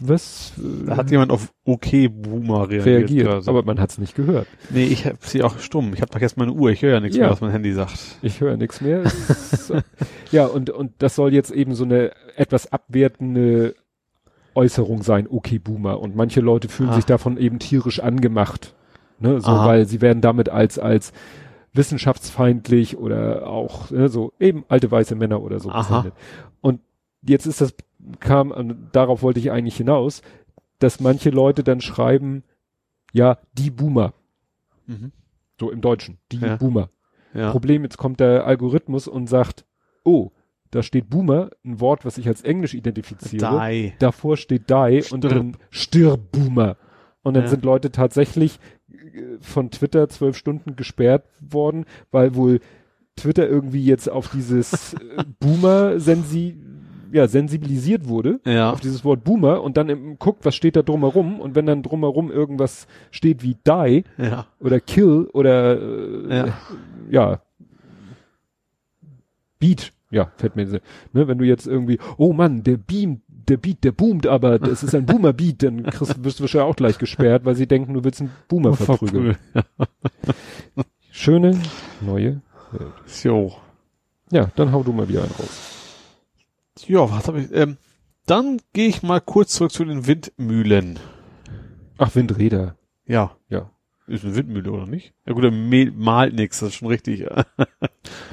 [0.00, 0.52] Was
[0.86, 2.86] Da hat jemand auf okay Boomer reagiert.
[2.86, 4.46] reagiert, aber man hat's nicht gehört.
[4.70, 5.92] nee, ich hab sie auch stumm.
[5.94, 6.70] Ich habe doch jetzt meine Uhr.
[6.70, 7.24] Ich höre ja nichts Ja.
[7.24, 7.98] mehr, was mein Handy sagt.
[8.22, 9.02] Ich höre nichts mehr.
[9.04, 9.72] Es
[10.32, 13.74] ja, und, und das soll jetzt eben so eine etwas abwertende
[14.54, 16.00] Äußerung sein, okay, Boomer.
[16.00, 16.94] Und manche Leute fühlen Ah.
[16.96, 18.74] sich davon eben tierisch angemacht.
[19.18, 19.66] Ne, so, Aha.
[19.66, 21.12] weil sie werden damit als, als
[21.74, 26.14] wissenschaftsfeindlich oder auch ne, so eben alte weiße Männer oder so bezeichnet.
[26.60, 26.80] Und
[27.22, 27.74] jetzt ist das,
[28.20, 30.22] kam, und darauf wollte ich eigentlich hinaus,
[30.78, 32.42] dass manche Leute dann schreiben,
[33.12, 34.14] ja, die Boomer,
[34.86, 35.12] Mhm.
[35.60, 36.56] so im Deutschen, die Ja.
[36.56, 36.88] Boomer.
[37.34, 37.50] Ja.
[37.52, 39.64] Problem, jetzt kommt der Algorithmus und sagt,
[40.04, 40.30] oh,
[40.70, 43.70] da steht Boomer, ein Wort, was ich als Englisch identifiziere.
[43.70, 43.92] Die.
[43.98, 46.76] Davor steht die und dann stirb Boomer.
[47.22, 47.50] Und dann Ja.
[47.50, 48.58] sind Leute tatsächlich
[48.90, 52.60] äh, von Twitter zwölf Stunden gesperrt worden, weil wohl
[53.16, 54.98] Twitter irgendwie jetzt auf dieses äh,
[55.40, 56.56] Boomer sensi
[57.12, 58.72] ja, sensibilisiert wurde Ja.
[58.72, 61.82] auf dieses Wort Boomer und dann im, guckt, was steht da drumherum und wenn dann
[61.82, 64.46] drumherum irgendwas steht wie die Ja.
[64.60, 66.46] oder Kill oder äh, Ja.
[67.10, 67.40] ja.
[69.58, 70.66] Beat, ja, fällt mir.
[70.66, 70.80] Ne,
[71.28, 74.94] wenn du jetzt irgendwie, oh Mann, der Beam, der Beat, der boomt, aber das ist
[74.94, 78.02] ein Boomer Beat, dann kriegst, wirst du wahrscheinlich auch gleich gesperrt, weil sie denken, du
[78.04, 79.36] willst einen Boomer verprügeln.
[81.10, 81.60] Schöne
[82.00, 82.40] neue
[82.72, 82.92] Welt.
[83.22, 83.52] Jo.
[84.30, 85.71] Ja, dann hau du mal wieder einen raus.
[86.86, 87.52] Ja, was habe ich?
[87.52, 87.76] Ähm,
[88.26, 90.98] dann gehe ich mal kurz zurück zu den Windmühlen.
[91.98, 92.76] Ach, Windräder.
[93.06, 93.36] Ja.
[93.48, 93.70] Ja.
[94.06, 95.14] Ist eine Windmühle, oder nicht?
[95.26, 97.26] Ja gut, er malt nix, das ist schon richtig.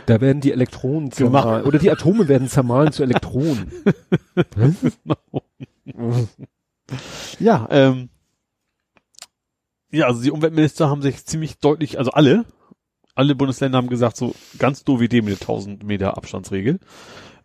[0.08, 1.66] Da werden die Elektronen zermahlen.
[1.66, 3.72] Oder die Atome werden zermahlen zu Elektronen.
[7.40, 8.10] ja, ähm,
[9.92, 12.46] ja, also die Umweltminister haben sich ziemlich deutlich, also alle,
[13.14, 16.80] alle Bundesländer haben gesagt, so ganz doof Idee mit der 1000 Meter Abstandsregel.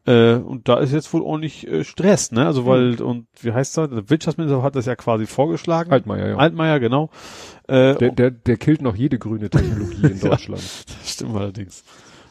[0.06, 2.44] Äh, und da ist jetzt wohl ordentlich äh, Stress, ne?
[2.46, 3.88] Also weil, und wie heißt das?
[3.90, 5.90] Der Wirtschaftsminister hat das ja quasi vorgeschlagen.
[5.90, 6.36] Altmaier, ja.
[6.36, 7.08] Altmaier, genau.
[7.68, 10.28] Äh, Der, der, der killt noch jede grüne Technologie in Ja.
[10.30, 10.62] Deutschland.
[10.62, 11.84] Das stimmt allerdings.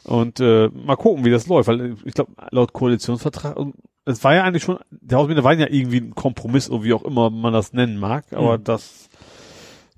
[0.03, 3.73] Und äh, mal gucken, wie das läuft, weil ich glaube, laut Koalitionsvertrag, und
[4.05, 7.03] es war ja eigentlich schon, der Hausmieter waren ja irgendwie ein Kompromiss, oder wie auch
[7.03, 8.63] immer man das nennen mag, aber Mhm.
[8.65, 9.07] das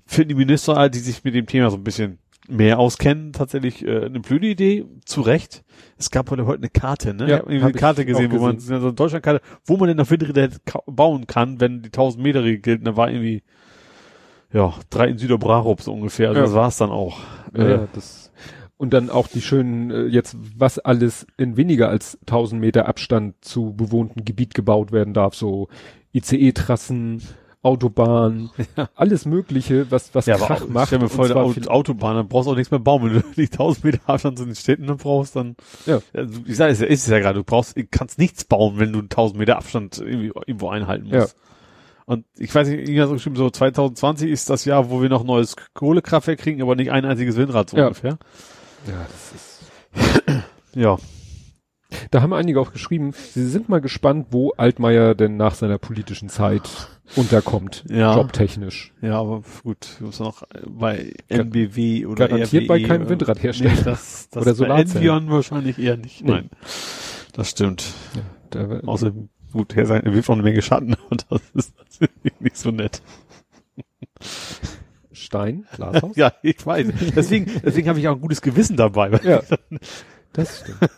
[0.06, 3.84] finden die Minister, halt, die sich mit dem Thema so ein bisschen mehr auskennen, tatsächlich
[3.86, 5.64] äh, eine blöde Idee, zu Recht.
[5.98, 7.28] Es gab heute heute eine Karte, ne?
[7.28, 8.80] Ja, ich habe hab eine Karte gesehen, auch wo man, gesehen.
[8.80, 10.56] so eine Deutschlandkarte, wo man denn auf Windräder
[10.86, 13.42] bauen kann, wenn die 1000 Meter Regel gilt, und da war irgendwie,
[14.52, 16.46] ja, drei in Süderbrarup so ungefähr, also Ja.
[16.46, 17.18] das war's dann auch.
[17.56, 18.32] Ja, Äh, ja, das,
[18.78, 23.34] und dann auch die schönen, äh, jetzt, was alles in weniger als 1000 Meter Abstand
[23.42, 25.68] zu bewohnten Gebiet gebaut werden darf, so
[26.12, 27.22] ICE-Trassen,
[27.66, 28.50] Autobahn,
[28.94, 30.86] alles Mögliche, was, was Ja, Krach aber macht.
[30.86, 33.02] stell mir vor, zwar Au- viel- Autobahn, dann brauchst du auch nichts mehr bauen.
[33.04, 36.00] Wenn du die 1000 Meter Abstand zu den Städten dann brauchst, dann, Ja.
[36.14, 39.00] Also, ich sage, es ist es ja gerade, du brauchst, kannst nichts bauen, wenn du
[39.02, 41.36] 1000 Meter Abstand irgendwie, irgendwo einhalten musst.
[41.36, 41.42] Ja.
[42.06, 45.56] Und ich weiß nicht, so geschrieben, so 2020 ist das Jahr, wo wir noch neues
[45.74, 47.86] Kohlekraftwerk kriegen, aber nicht ein einziges Windrad so Ja.
[47.88, 48.16] ungefähr.
[48.86, 50.36] ja, das ist,
[50.76, 50.96] Ja.
[52.10, 56.28] Da haben einige auch geschrieben, sie sind mal gespannt, wo Altmaier denn nach seiner politischen
[56.28, 56.68] Zeit
[57.14, 58.16] unterkommt, Ja.
[58.16, 58.92] jobtechnisch.
[59.00, 63.72] Ja, aber gut, du musst noch bei NBW oder Garantiert bei RWE keinem oder- Windradhersteller.
[63.74, 64.96] Nee, das, das Oder bei Solarzellen.
[64.96, 66.22] Envion wahrscheinlich eher nicht.
[66.24, 66.30] Nee.
[66.32, 66.50] Nein.
[67.32, 67.84] Das stimmt.
[68.50, 69.12] Da, Außer,
[69.52, 73.00] gut, er er wirft auch eine Menge Schatten und das ist natürlich nicht so nett.
[75.12, 76.12] Stein, Glashaus?
[76.16, 76.88] Ja, ich weiß.
[77.14, 79.10] Deswegen, deswegen habe ich auch ein gutes Gewissen dabei.
[79.22, 79.42] Ja,
[80.32, 80.78] das stimmt.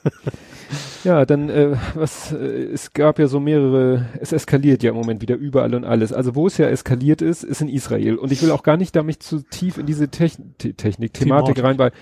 [1.04, 5.22] Ja, dann, äh, was, äh, es gab ja so mehrere, es eskaliert ja im Moment
[5.22, 6.12] wieder überall und alles.
[6.12, 8.16] Also wo es ja eskaliert ist, ist in Israel.
[8.16, 11.56] Und ich will auch gar nicht damit zu tief in diese Techn Te- Technik, Thematik
[11.62, 11.92] rein, weil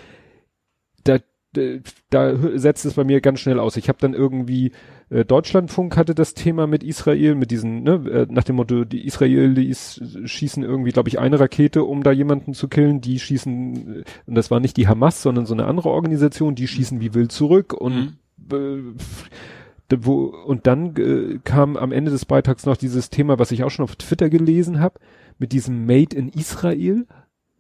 [1.05, 1.19] da,
[1.53, 1.63] da,
[2.11, 3.77] da setzt es bei mir ganz schnell aus.
[3.77, 4.73] Ich habe dann irgendwie,
[5.11, 9.07] äh, Deutschlandfunk hatte das Thema mit Israel, mit diesen, ne, äh, nach dem Motto, die
[9.07, 14.05] Israelis schießen irgendwie, glaube ich, eine Rakete, um da jemanden zu killen, die schießen, äh,
[14.27, 17.31] und das war nicht die Hamas, sondern so eine andere Organisation, die schießen wie wild
[17.33, 23.39] zurück und d- wo, und dann äh, kam am Ende des Beitrags noch dieses Thema,
[23.39, 24.99] was ich auch schon auf Twitter gelesen habe,
[25.39, 27.07] mit diesem Made in Israel.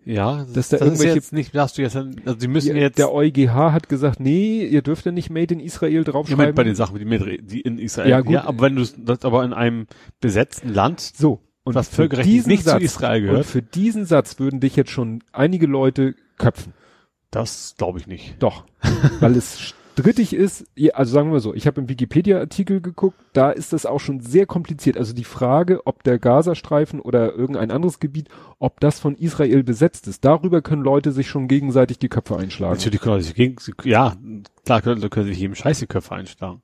[0.04, 2.74] Ja, Dass das, da das ist irgendwelche- jetzt nicht, darfst du jetzt, also die müssen
[2.74, 6.04] Die, jetzt, der EuGH hat gesagt, nee, ihr dürft ja nicht Made in Israel ich
[6.06, 6.38] draufschreiben.
[6.38, 8.36] meine, bei den Sachen, die, mit, die in Israel, Ja, gut.
[8.36, 9.86] aber wenn du das aber in einem
[10.20, 11.40] besetzten Land, so.
[11.64, 14.92] Und was völkerrechtlich nicht zu Satz, Israel Und gehört, für diesen Satz würden dich jetzt
[14.92, 16.72] schon einige Leute köpfen.
[17.32, 18.36] das glaube ich nicht.
[18.38, 18.64] Doch.
[19.18, 23.50] Weil es strittig ist, also sagen wir mal so, ich habe im Wikipedia-Artikel geguckt, da
[23.50, 24.98] ist das auch schon sehr kompliziert.
[24.98, 28.28] Also die Frage, ob der Gazastreifen oder irgendein anderes Gebiet,
[28.58, 32.74] ob das von Israel besetzt ist, darüber können Leute sich schon gegenseitig die Köpfe einschlagen.
[32.74, 34.14] Natürlich können sie gegen, ja,
[34.66, 36.60] klar können, können sie sich jedem Scheiß die Köpfe einschlagen.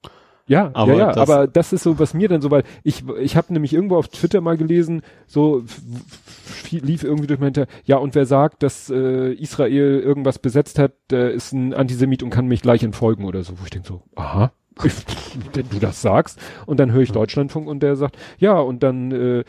[0.47, 3.05] Ja, Aber ja, ja, das- aber das ist so, was mir dann so, weil ich,
[3.20, 5.62] ich habe nämlich irgendwo auf Twitter mal gelesen, so
[6.70, 10.92] lief irgendwie durch mein Hinter, ja, und wer sagt, dass äh, Israel irgendwas besetzt hat,
[11.11, 14.03] der ist ein Antisemit und kann mich gleich entfolgen oder so, wo ich denke so,
[14.16, 14.53] aha,
[14.84, 14.92] ich,
[15.53, 19.12] wenn du das sagst, und dann höre ich Deutschlandfunk und der sagt, ja, und dann
[19.12, 19.44] äh, äh,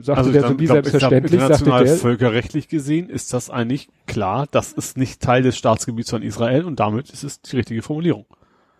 [0.00, 3.50] sagte der so wie glaub, ich glaub, selbstverständlich, sagte international der, völkerrechtlich gesehen ist das
[3.50, 7.56] eigentlich klar, das ist nicht Teil des Staatsgebiets von Israel und damit ist es die
[7.56, 8.26] richtige Formulierung.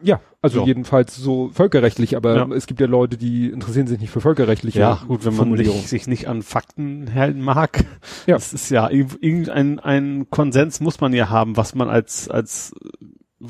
[0.05, 0.67] Ja, also So.
[0.67, 2.47] jedenfalls so völkerrechtlich, aber Ja.
[2.55, 6.07] es gibt ja Leute, die interessieren sich nicht für völkerrechtliche gut, wenn man nicht, sich
[6.07, 7.85] nicht an Fakten halten mag.
[8.27, 8.35] Ja.
[8.37, 12.73] Das ist ja irg- irgendein ein Konsens muss man ja haben, was man als als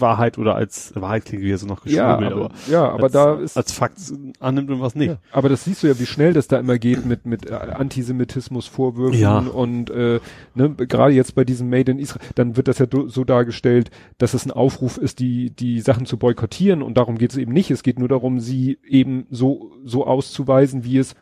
[0.00, 3.34] Wahrheit oder als Wahrheit klingt wieder so noch Ja, geschwurbelt, aber, ja, aber als, da
[3.34, 3.98] ist als Fakt
[4.40, 5.08] annimmt und was nicht.
[5.10, 7.54] Ja, aber das siehst du ja, wie schnell das da immer geht mit mit äh,
[7.54, 9.38] Antisemitismus Vorwürfen Ja.
[9.38, 10.20] und äh,
[10.54, 14.34] ne, gerade jetzt bei diesem Made in Israel, dann wird das ja so dargestellt, dass
[14.34, 17.70] es ein Aufruf ist, die die Sachen zu boykottieren und darum geht es eben nicht.
[17.70, 21.14] Es geht nur darum, sie eben so so auszuweisen, wie es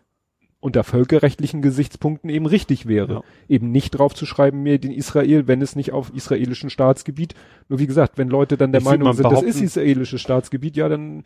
[0.63, 3.13] unter völkerrechtlichen Gesichtspunkten eben richtig wäre.
[3.15, 3.21] Ja.
[3.49, 7.35] Eben nicht drauf zu schreiben, mir den Israel, wenn es nicht auf israelischem Staatsgebiet.
[7.69, 10.89] Nur wie gesagt, wenn Leute dann der Ich Meinung sind, das ist israelisches Staatsgebiet, ja,
[10.89, 11.25] dann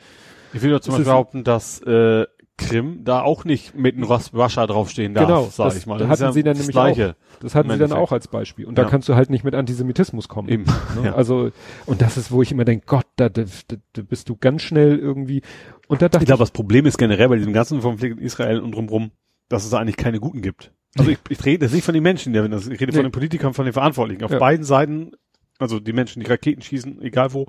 [0.55, 2.25] Ich will doch zum Beispiel behaupten, dass äh,
[2.57, 5.99] Krim da auch nicht mit einem Ras- Russia draufstehen darf, Genau, sag das ich mal.
[6.01, 7.15] hatten ist ja sie dann das nämlich Gleiche.
[7.41, 8.65] Das hatten sie dann auch als Beispiel.
[8.65, 8.89] Und da Ja.
[8.89, 10.49] kannst du halt nicht mit Antisemitismus kommen.
[10.49, 10.65] Eben.
[11.03, 11.15] Ne?
[11.15, 11.51] Also,
[11.85, 14.63] und das ist, wo ich immer denke, Gott, da, da, da, da bist du ganz
[14.63, 15.43] schnell irgendwie.
[15.89, 18.61] Und da dachte Ich glaube, das Problem ist generell bei diesem ganzen Konflikt in Israel
[18.61, 19.11] und drumherum,
[19.49, 20.73] dass es da eigentlich keine Guten gibt.
[20.99, 22.41] Also ich, ich rede jetzt nicht von den Menschen, ich
[22.81, 22.93] rede Nee.
[22.93, 24.25] von den Politikern, von den Verantwortlichen.
[24.25, 24.39] Auf Ja.
[24.39, 25.13] beiden Seiten,
[25.59, 27.47] also die Menschen, die Raketen schießen, egal wo,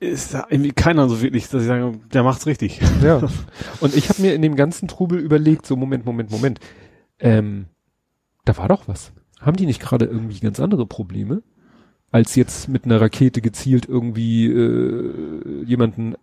[0.00, 2.80] ist da irgendwie keiner so wirklich, dass ich sage, der macht's richtig.
[2.80, 3.18] ich, ja.
[3.80, 6.60] Und ich habe mir in dem ganzen Trubel überlegt, so Moment, Moment, Moment.
[7.20, 7.66] Ähm,
[8.44, 9.12] da war doch was.
[9.40, 11.42] Haben die nicht gerade irgendwie ganz andere Probleme,
[12.10, 16.14] als jetzt mit einer Rakete gezielt irgendwie äh, jemanden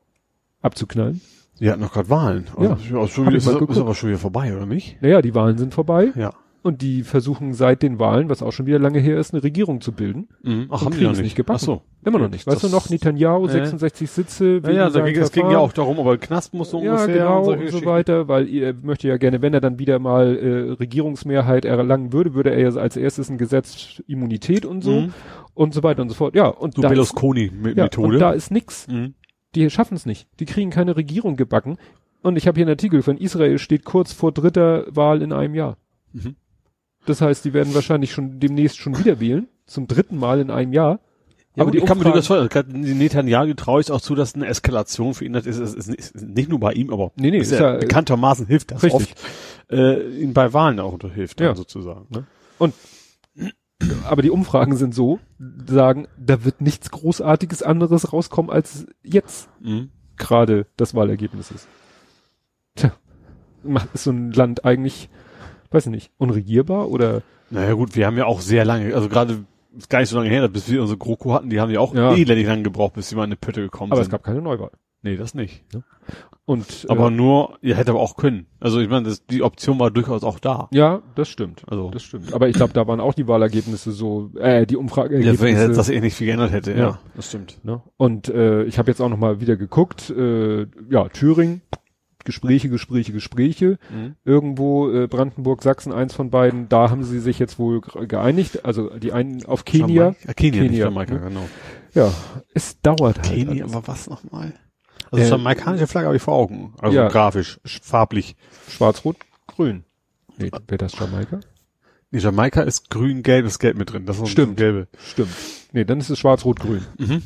[0.62, 1.22] abzuknallen?
[1.62, 2.46] Die hatten noch gerade Wahlen.
[2.60, 2.72] Ja.
[2.72, 5.02] Also, ist, schon wieder, ist, ist aber schon wieder vorbei, oder nicht?
[5.02, 6.34] Naja, die Wahlen sind vorbei Ja.
[6.64, 9.80] und die versuchen seit den Wahlen, was auch schon wieder lange her ist, eine Regierung
[9.80, 10.28] zu bilden.
[10.44, 10.66] Mhm.
[10.72, 11.22] Ach, haben die noch nicht.
[11.22, 11.60] nicht gebacken.
[11.62, 11.82] Ach so.
[12.04, 12.48] Immer noch nicht.
[12.48, 13.52] Weißt Das- du noch, Netanyahu, Äh.
[13.52, 14.60] 66 Sitze.
[14.66, 17.52] Ja, ja, ging, es ging ja auch darum, aber Knast muss so Ja, ungefähr genau
[17.52, 21.64] und so weiter, weil er möchte ja gerne, wenn er dann wieder mal äh, Regierungsmehrheit
[21.64, 25.14] erlangen würde, würde er ja als erstes ein Gesetz Immunität und so Mhm.
[25.54, 26.34] und so weiter und so fort.
[26.36, 28.08] Ja, und So da ist, Berlusconi-Methode.
[28.08, 28.88] ja, und da ist nix.
[28.88, 29.14] mhm.
[29.56, 30.28] Die schaffen es nicht.
[30.40, 31.78] Die kriegen keine Regierung gebacken.
[32.22, 35.56] Und ich habe hier einen Artikel von Israel, steht kurz vor dritter Wahl in einem
[35.56, 35.78] Jahr.
[36.14, 36.36] Mhm.
[37.06, 40.72] Das heißt, die werden wahrscheinlich schon demnächst schon wieder wählen, zum dritten Mal in einem
[40.72, 41.00] Jahr.
[41.56, 42.98] Ja, aber die ich kann mir Umfragen- das vorstellen.
[42.98, 46.16] Netanyahu traue ich auch zu, dass eine Eskalation für ihn das ist, ist, ist, ist
[46.22, 49.14] nicht nur bei ihm, aber Nee, nee, ist ja, ja- bekanntermaßen hilft das Richtig.
[49.16, 49.20] oft,
[49.72, 51.54] äh, ihn bei Wahlen auch hilft, Ja.
[51.56, 52.06] sozusagen.
[52.10, 52.26] Ne?
[54.06, 55.20] Aber die Umfragen sind so,
[55.68, 59.90] sagen, da wird nichts Großartiges anderes rauskommen, als jetzt Mhm.
[60.18, 61.68] gerade das Wahlergebnis ist.
[62.76, 62.92] Tja,
[63.64, 65.10] macht- ist so ein Land eigentlich,
[65.72, 67.22] weiß ich nicht, unregierbar oder?
[67.50, 69.46] Naja gut, wir haben ja auch sehr lange, also gerade
[69.78, 71.94] ist gar nicht so lange her, bis wir unsere GroKo hatten, die haben ja auch
[71.96, 72.14] Ja.
[72.14, 74.12] elendig lange gebraucht, bis sie mal in eine Pötte gekommen Aber es sind.
[74.12, 74.72] gab keine Neuwahl.
[75.02, 75.64] nee, das nicht.
[76.46, 78.48] Und Aber äh, nur, ihr hätte aber auch können.
[78.60, 80.68] Also ich meine, das, die Option war durchaus auch da.
[80.72, 81.64] ja, das stimmt.
[81.68, 82.34] Also Das stimmt.
[82.34, 85.70] Aber ich glaube, da waren auch die Wahlergebnisse so, äh, die ja, wenn Umfrageergebnisse.
[85.74, 86.78] das eh nicht viel geändert hätte, ja.
[86.78, 87.00] Ja.
[87.16, 87.60] Das stimmt.
[87.64, 87.82] ne?
[87.98, 91.62] Und äh, ich habe jetzt auch noch mal wieder geguckt, äh, ja, Thüringen,
[92.26, 93.78] Gespräche, Gespräche, Gespräche.
[93.92, 94.16] Mhm.
[94.26, 98.66] Irgendwo äh, Brandenburg, Sachsen, eins von beiden, da haben sie sich jetzt wohl ge- geeinigt.
[98.66, 100.04] Also die einen auf Kenia.
[100.16, 101.20] Jamaika, Kenia, nicht Kenia, Jamaika, ne?
[101.22, 101.46] genau.
[101.94, 102.12] Ja,
[102.54, 103.24] es dauert halt.
[103.24, 103.76] Kenia, alles.
[103.76, 104.54] aber was nochmal?
[105.12, 106.74] Also Äh, jamaikanische Flagge habe ich vor Augen.
[106.80, 107.08] Also ja.
[107.10, 108.36] grafisch, farblich.
[108.70, 109.84] Schwarz, Rot, Grün.
[110.38, 111.42] Nee, wäre das Jamaika?
[112.12, 114.06] Die Jamaika ist grün, gelbes Gelb mit drin.
[114.06, 114.58] Das ist Stimmt.
[114.58, 114.88] gelbe.
[114.98, 115.30] Stimmt.
[115.74, 116.86] Nee, dann ist es Schwarz, Rot, Grün.
[116.98, 117.22] Mhm.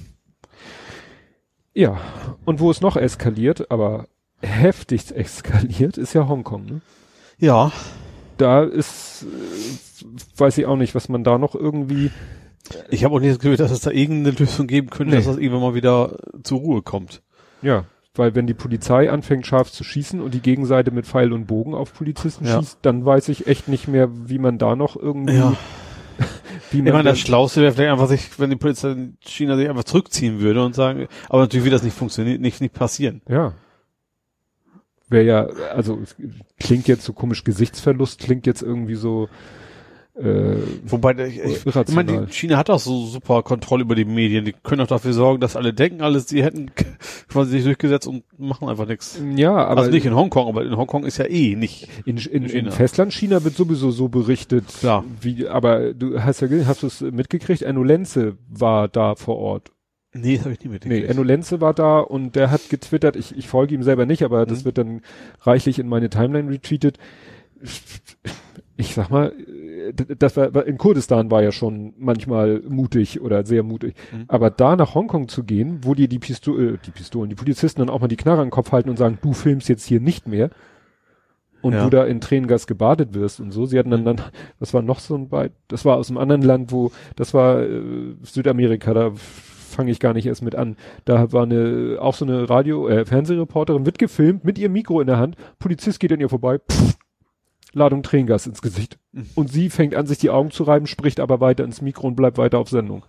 [1.74, 2.00] Ja,
[2.46, 4.08] und wo es noch eskaliert, aber
[4.42, 6.66] heftigst eskaliert, ist ja Hongkong.
[6.66, 6.82] Ne?
[7.38, 7.72] Ja.
[8.38, 10.06] Da ist, äh,
[10.40, 12.12] weiß ich auch nicht, was man da noch irgendwie,
[12.90, 15.18] Ich habe auch nicht das Gefühl, dass es da irgendeine Lösung geben könnte, Nee.
[15.18, 17.22] dass das irgendwann mal wieder zur Ruhe kommt.
[17.62, 17.86] Ja,
[18.16, 21.74] weil wenn die Polizei anfängt scharf zu schießen und die Gegenseite mit Pfeil und Bogen
[21.74, 22.60] auf Polizisten Ja.
[22.60, 25.34] schießt, dann weiß ich echt nicht mehr, wie man da noch irgendwie,
[26.72, 29.18] wie Ich man meine, da- das Schlauste wäre vielleicht einfach sich, wenn die Polizei in
[29.20, 32.74] China sich einfach zurückziehen würde und sagen, aber natürlich wird das nicht funktionieren, nicht, nicht
[32.74, 33.22] passieren.
[33.28, 33.54] Ja.
[35.08, 35.46] Wäre ja,
[35.76, 36.00] also
[36.60, 39.30] klingt jetzt so komisch, Gesichtsverlust klingt jetzt irgendwie so
[40.18, 42.06] äh, Wobei, ich, ich, ich irrational.
[42.06, 44.46] meine, die China hat auch so super Kontrolle über die Medien.
[44.46, 46.72] Die können auch dafür sorgen, dass alle denken, alles, sie hätten
[47.28, 49.22] quasi sich durchgesetzt und machen einfach nichts.
[49.36, 51.90] ja, aber Also nicht in Hongkong, aber in Hongkong ist ja eh nicht.
[52.06, 52.72] in, in, in China.
[52.72, 54.66] Festland China wird sowieso so berichtet.
[54.80, 55.04] Klar.
[55.20, 57.62] Wie, aber du hast ja, hast du es mitgekriegt?
[57.62, 59.72] Enno Lenze war da vor Ort.
[60.14, 61.10] Nee, das habe ich nie Nee, mitgekriegt.
[61.10, 64.46] Enno Lenze war da und der hat getwittert, ich, ich folge ihm selber nicht, aber
[64.46, 64.66] das Mhm.
[64.66, 65.02] wird dann
[65.42, 67.00] reichlich in meine Timeline retweetet.
[68.78, 69.32] Ich sag mal,
[69.94, 73.96] das war, in Kurdistan war ja schon manchmal mutig oder sehr mutig.
[74.12, 74.26] Mhm.
[74.28, 77.90] Aber da nach Hongkong zu gehen, wo dir die Pistolen, die Pistolen, die Polizisten dann
[77.90, 80.28] auch mal die Knarre an den Kopf halten und sagen, du filmst jetzt hier nicht
[80.28, 80.50] mehr.
[81.62, 81.84] Und Ja.
[81.84, 83.66] du da in Tränengas gebadet wirst und so.
[83.66, 84.22] Sie hatten dann dann,
[84.60, 87.64] das war noch so ein Be das war aus einem anderen Land, wo, das war
[87.64, 90.78] äh, Südamerika, da fange ich gar nicht erst mit an.
[91.06, 95.08] Da war eine, auch so eine Radio, äh, Fernsehreporterin, wird gefilmt mit ihrem Mikro in
[95.08, 96.96] der Hand, Polizist geht an ihr vorbei, pff,
[97.76, 98.98] Ladung Tränengas ins Gesicht.
[99.12, 99.30] Mhm.
[99.36, 102.16] Und sie fängt an, sich die Augen zu reiben, spricht aber weiter ins Mikro und
[102.16, 103.04] bleibt weiter auf Sendung.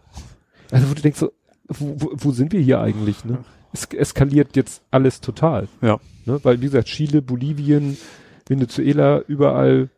[0.70, 1.32] Also wo du denkst so,
[1.68, 3.38] wo, wo, wo sind wir hier eigentlich, ne?
[3.72, 5.68] Es eskaliert jetzt alles total.
[5.82, 5.98] Ja.
[6.24, 6.40] Ne?
[6.42, 7.96] Weil, wie gesagt, Chile, Bolivien,
[8.48, 9.90] Venezuela, überall,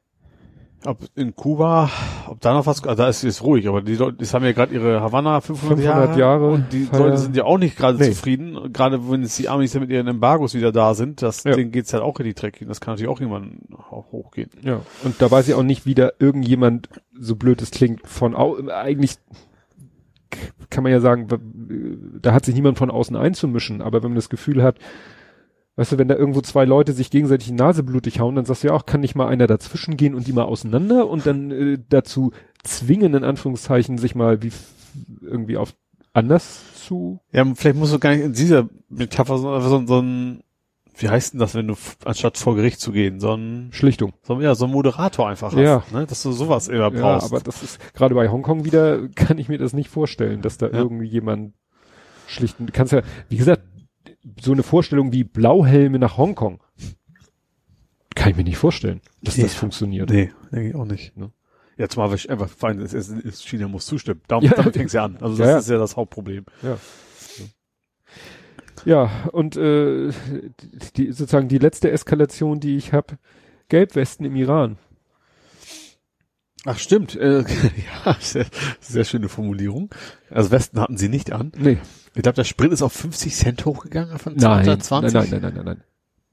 [0.85, 1.91] Ob in Kuba,
[2.29, 4.53] ob da noch was, also da ist es ruhig, aber die Leute, das haben ja
[4.53, 6.89] gerade ihre Havanna 500, 500 Jahre und die.
[6.93, 8.11] Leute sind ja auch nicht gerade Nee.
[8.11, 11.55] zufrieden, gerade wenn jetzt die Amis ja mit ihren Embargos wieder da sind, das, Ja.
[11.57, 13.59] denen geht's halt auch in die Dreck das kann natürlich auch irgendwann
[13.91, 14.51] auch hochgehen.
[14.63, 14.81] Ja.
[15.03, 18.37] Und da weiß ich auch nicht, wie da irgendjemand, so blöd es klingt, von
[18.71, 19.17] eigentlich
[20.71, 21.27] kann man ja sagen,
[22.23, 24.77] da hat sich niemand von außen einzumischen, aber wenn man das Gefühl hat,
[25.79, 28.63] weißt du, wenn da irgendwo zwei Leute sich gegenseitig die Nase blutig hauen, dann sagst
[28.65, 31.51] du ja auch, kann nicht mal einer dazwischen gehen und die mal auseinander und dann
[31.51, 32.33] äh, dazu
[32.65, 34.53] zwingen, in Anführungszeichen, sich mal wie
[35.23, 35.73] irgendwie auf
[36.13, 37.21] anders zu.
[37.33, 40.43] Ja, vielleicht musst du gar nicht in dieser Metapher so, so, so ein,
[40.97, 41.75] wie heißt denn das, wenn du
[42.05, 44.15] anstatt vor Gericht zu gehen, so ein, Schlichtung.
[44.23, 45.85] so, ein- ja, so ein Moderator einfach hast, Ja.
[45.93, 47.27] ne, dass du sowas immer Ja, brauchst.
[47.33, 50.67] aber das ist, gerade bei Hongkong wieder, kann ich mir das nicht vorstellen, dass da
[50.67, 50.73] Ja.
[50.73, 51.53] irgendwie jemand
[52.27, 53.63] schlichten, du kannst ja, wie gesagt,
[54.41, 56.61] so eine Vorstellung wie Blauhelme nach Hongkong,
[58.15, 59.45] kann ich mir nicht vorstellen, dass Nee.
[59.45, 60.11] das funktioniert.
[60.11, 61.17] Nee, denke ich auch nicht.
[61.17, 61.31] Ne?
[61.77, 64.21] Ja, zumal wir einfach, vor allem, es ist, ist, China muss zustimmen.
[64.27, 64.53] Darum, Ja.
[64.55, 65.17] damit fängt's ja an.
[65.21, 65.59] Also das Ja, ja.
[65.59, 66.45] ist ja das Hauptproblem.
[68.85, 70.11] Ja, und äh,
[70.97, 73.19] die, sozusagen die letzte Eskalation, die ich habe,
[73.69, 74.79] Gelbwesten im Iran.
[76.65, 77.41] Ach stimmt, äh,
[78.05, 78.47] ja, sehr,
[78.81, 79.91] sehr schöne Formulierung.
[80.31, 81.53] Also Westen hatten sie nicht an.
[81.57, 81.79] Nee,
[82.15, 85.13] Ich glaube, der Sprit ist auf 50 Cent hochgegangen von nein, 20.
[85.13, 85.83] nein, nein, nein, nein, nein, nein.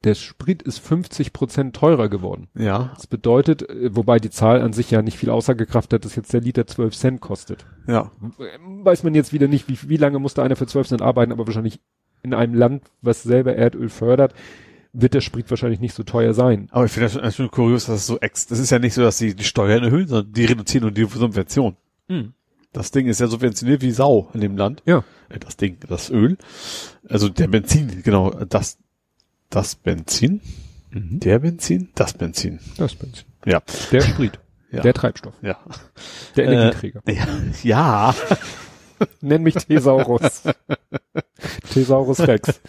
[0.04, 2.48] Der Sprit ist 50 Prozent teurer geworden.
[2.56, 6.16] Ja, Das bedeutet, äh, wobei die Zahl an sich ja nicht viel Aussagekraft hat, dass
[6.16, 7.66] jetzt der Liter 12 Cent kostet.
[7.88, 8.12] ja.
[8.22, 11.32] Ähm, Weiß man jetzt wieder nicht, wie, wie lange musste einer für 12 Cent arbeiten,
[11.32, 11.80] aber wahrscheinlich
[12.22, 14.36] in einem Land, was selber Erdöl fördert,
[14.94, 16.68] wird der Sprit wahrscheinlich nicht so teuer sein.
[16.72, 19.02] Aber ich finde das schon, kurios, dass es so ex, das ist ja nicht so,
[19.02, 21.76] dass sie die Steuern erhöhen, sondern die reduzieren nur die Subvention.
[22.76, 24.84] Das Ding ist ja subventioniert wie Sau in dem Land.
[24.86, 25.04] Ja.
[25.30, 26.38] Äh, Das Ding, das Öl.
[27.08, 28.78] Also der Benzin, genau, das,
[29.50, 30.42] das Benzin,
[30.92, 32.60] der Benzin, das Benzin.
[32.78, 33.26] Das Benzin.
[33.46, 33.62] Ja.
[33.92, 34.40] Der Sprit.
[34.72, 34.82] Ja.
[34.82, 35.34] Der Treibstoff.
[35.42, 35.58] Ja.
[36.36, 37.02] Der Äh, Energieträger.
[37.08, 37.26] Ja.
[37.64, 38.16] ja.
[39.22, 40.44] Nenn mich Thesaurus.
[41.74, 42.62] Thesaurus Rex.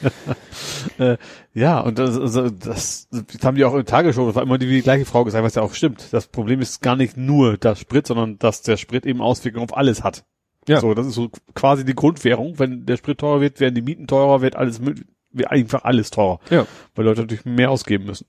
[1.54, 4.58] Ja, und das, also das, das haben die auch in der Tagesschau, das war immer
[4.58, 6.12] die, die gleiche Frau gesagt, was ja auch stimmt.
[6.12, 9.76] Das Problem ist gar nicht nur das Sprit, sondern dass der Sprit eben Auswirkungen auf
[9.76, 10.24] alles hat.
[10.68, 10.80] Ja.
[10.80, 12.58] So, das ist so quasi die Grundwährung.
[12.58, 16.40] Wenn der Sprit teurer wird, werden die Mieten teurer, wird alles, wird einfach alles teurer.
[16.50, 16.66] Ja.
[16.94, 18.26] Weil Leute natürlich mehr ausgeben müssen.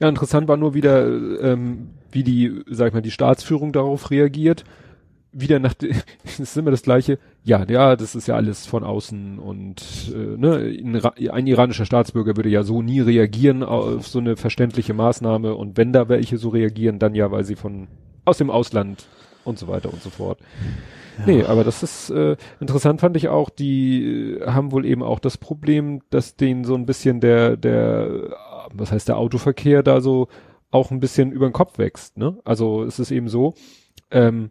[0.00, 4.64] Ja, interessant war nur wieder, ähm, wie die, sag ich mal, die Staatsführung darauf reagiert.
[5.32, 5.74] Wieder nach,
[6.24, 7.18] das ist immer das Gleiche.
[7.44, 9.82] Ja, ja, das ist ja alles von außen und
[10.14, 14.36] äh, ne, ein, Ra- ein iranischer Staatsbürger würde ja so nie reagieren auf so eine
[14.36, 17.88] verständliche Maßnahme und wenn da welche so reagieren, dann ja, weil sie von
[18.24, 19.06] aus dem Ausland
[19.44, 20.38] und so weiter und so fort.
[21.26, 25.18] Nee, aber das ist äh, interessant fand ich auch, die äh, haben wohl eben auch
[25.18, 28.36] das Problem, dass denen so ein bisschen der, der,
[28.72, 30.28] was heißt der Autoverkehr da so
[30.70, 32.38] auch ein bisschen über den Kopf wächst, ne?
[32.44, 33.54] Also es ist eben so,
[34.10, 34.50] ähm,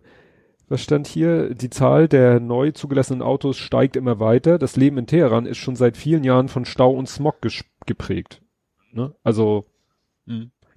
[0.69, 1.53] was stand hier?
[1.53, 4.57] Die Zahl der neu zugelassenen Autos steigt immer weiter.
[4.57, 7.37] Das Leben in Teheran ist schon seit vielen Jahren von Stau und Smog
[7.85, 8.41] geprägt.
[8.91, 9.13] Ne?
[9.23, 9.65] Also,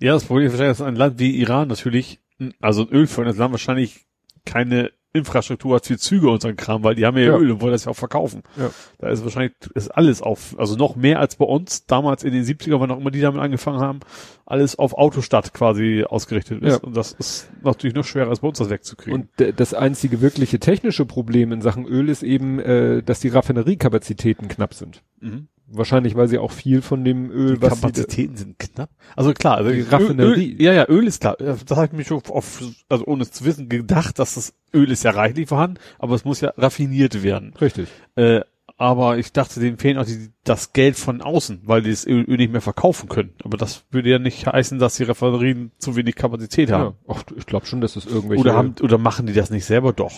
[0.00, 2.20] Ja, das Problem ist wahrscheinlich, dass ein Land wie Iran natürlich,
[2.60, 4.06] also ein ölfördertes Land wahrscheinlich
[4.44, 7.36] keine Infrastruktur hat für Züge und so ein Kram, weil die haben ja, Ja.
[7.36, 8.42] Öl und wollen das ja auch verkaufen.
[8.56, 8.70] Ja.
[8.98, 12.44] Da ist wahrscheinlich ist alles auf, also noch mehr als bei uns, damals in den
[12.44, 14.00] 70er, wann auch immer die damit angefangen haben,
[14.46, 16.72] alles auf Autostadt quasi ausgerichtet ist.
[16.74, 16.78] Ja.
[16.78, 19.28] Und das ist natürlich noch schwerer als bei uns das wegzukriegen.
[19.38, 24.48] und das einzige wirkliche technische Problem in Sachen Öl ist eben, äh, dass die Raffineriekapazitäten
[24.48, 25.02] knapp sind.
[25.20, 25.48] mhm.
[25.72, 28.90] Wahrscheinlich, weil sie auch viel von dem Öl, Die was sie, Kapazitäten sind knapp.
[29.14, 30.52] Also klar, also Die Öl- Raffinerie.
[30.54, 31.36] Öl, ja, ja, Öl ist klar.
[31.38, 34.90] Das habe ich mir schon auf, also ohne es zu wissen, gedacht, dass das Öl
[34.90, 37.54] ist ja reichlich vorhanden, aber es muss ja raffiniert werden.
[37.60, 37.88] richtig.
[38.16, 38.40] Äh,
[38.76, 42.24] aber ich dachte, denen fehlen auch die, das Geld von außen, weil die das Öl,
[42.26, 43.34] Öl nicht mehr verkaufen können.
[43.44, 46.96] Aber das würde ja nicht heißen, dass die Raffinerien zu wenig Kapazität haben.
[47.06, 47.14] Ja.
[47.14, 49.92] Ach, ich glaube schon, dass es irgendwelche Oder haben, oder machen die das nicht selber
[49.92, 50.12] doch?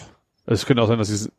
[0.45, 1.31] Also es könnte auch sein, dass sie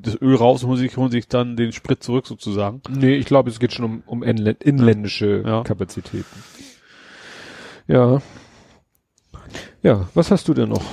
[0.00, 2.82] das Öl raus holen sich, holen sich dann den Sprit zurück sozusagen.
[2.88, 5.62] Nee, ich glaube, es geht schon um, um inlä- inländische Ja.
[5.64, 6.24] Kapazitäten.
[7.88, 8.22] Ja.
[9.82, 10.84] Ja, was hast du denn noch?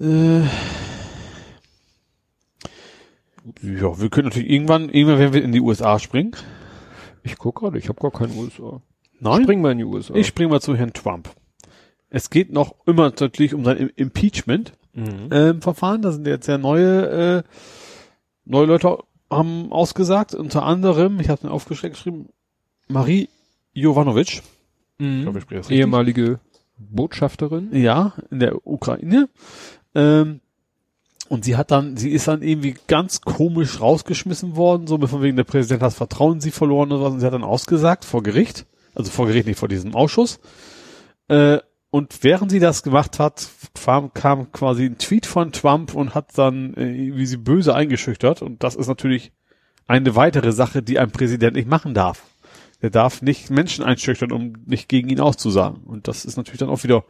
[0.00, 0.42] Äh,
[3.62, 6.32] ja, wir können natürlich irgendwann, irgendwann werden wir in die USA springen.
[7.22, 8.80] Ich guck gerade, ich habe gar keinen USA.
[9.18, 9.42] Nein.
[9.42, 10.14] Spring mal in die USA.
[10.14, 11.28] Ich springe mal zu Herrn Trump.
[12.10, 14.72] Es geht noch immer natürlich um sein Im- Impeachment.
[14.92, 15.28] Mhm.
[15.30, 16.02] ähm, Verfahren.
[16.02, 17.42] Da sind jetzt ja neue, äh,
[18.44, 18.98] neue Leute
[19.30, 20.34] haben ausgesagt.
[20.34, 22.28] Unter anderem, ich habe mir aufgeschrieben,
[22.88, 23.28] Marie
[23.72, 24.42] Jovanovic.
[24.98, 25.78] Ich glaube, ich spreche das richtig.
[25.78, 26.40] Ehemalige
[26.76, 27.68] Botschafterin.
[27.72, 29.28] Ja, in der Ukraine.
[29.94, 30.40] Ähm,
[31.28, 35.36] und sie hat dann, sie ist dann irgendwie ganz komisch rausgeschmissen worden, so von wegen
[35.36, 37.12] der Präsident hat das Vertrauen in sie verloren oder was.
[37.12, 40.40] Und sie hat dann ausgesagt vor Gericht, also vor Gericht, nicht vor diesem Ausschuss.
[41.28, 41.58] Äh,
[41.90, 46.38] und während sie das gemacht hat, kam, kam quasi ein Tweet von Trump und hat
[46.38, 48.42] dann äh, wie sie böse eingeschüchtert.
[48.42, 49.32] Und das ist natürlich
[49.86, 52.22] eine weitere Sache, die ein Präsident nicht machen darf.
[52.80, 55.82] Der darf nicht Menschen einschüchtern, um nicht gegen ihn auszusagen.
[55.84, 57.04] Und das ist natürlich dann auch wieder,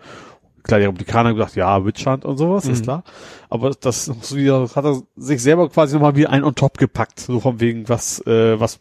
[0.62, 2.84] klar, die Republikaner haben gesagt, ja, Witchhunt und sowas, ist Mhm.
[2.84, 3.04] klar.
[3.50, 7.20] Aber das ist wieder, hat er sich selber quasi nochmal wie ein on top gepackt.
[7.20, 8.80] So von wegen, was, äh, was,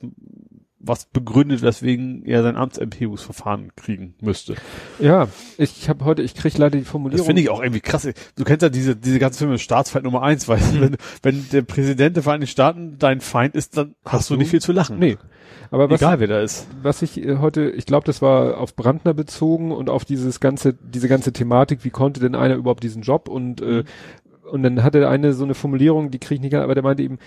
[0.82, 4.56] was begründet, weswegen er sein Amtsenthebungsverfahren kriegen müsste.
[5.00, 5.28] Ja,
[5.58, 7.18] ich habe heute, ich krieg leider die Formulierung.
[7.20, 8.08] Das finde ich auch irgendwie krass.
[8.36, 12.16] Du kennst ja diese, diese ganzen Filme Staatsfeind Nummer eins, weil wenn, wenn der Präsident
[12.16, 15.00] der Vereinigten Staaten dein Feind ist, dann hast, du du- nicht viel zu lachen.
[15.00, 15.18] Nee.
[15.72, 16.68] Aber was, Egal wer da ist.
[16.82, 20.74] was ich äh, heute, ich glaube, das war auf Brandner bezogen und auf dieses ganze,
[20.74, 23.84] diese ganze Thematik, wie konnte denn einer überhaupt diesen Job und äh,
[24.50, 27.04] und dann hatte der eine so eine Formulierung, die kriege ich nicht, aber der meinte
[27.04, 27.20] eben,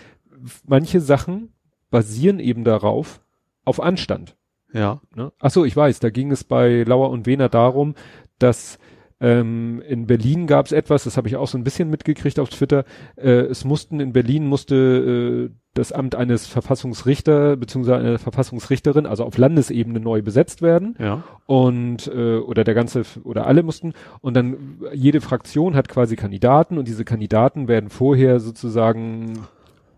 [0.67, 1.51] manche Sachen
[1.89, 3.21] basieren eben darauf,
[3.65, 4.37] auf Anstand.
[4.73, 5.01] Ja.
[5.15, 5.33] Ne?
[5.39, 7.95] Ach so, ich weiß, da ging es bei Lauer und Wehner darum,
[8.39, 8.79] dass
[9.21, 12.49] ähm, in Berlin gab es etwas, das habe ich auch so ein bisschen mitgekriegt auf
[12.49, 12.85] Twitter,
[13.17, 19.25] äh, es mussten in Berlin musste äh, das Amt eines Verfassungsrichter beziehungsweise einer Verfassungsrichterin, also
[19.25, 21.23] auf Landesebene neu besetzt werden Ja.
[21.47, 26.77] und äh, oder der ganze oder alle mussten und dann jede Fraktion hat quasi Kandidaten
[26.77, 29.39] und diese Kandidaten werden vorher sozusagen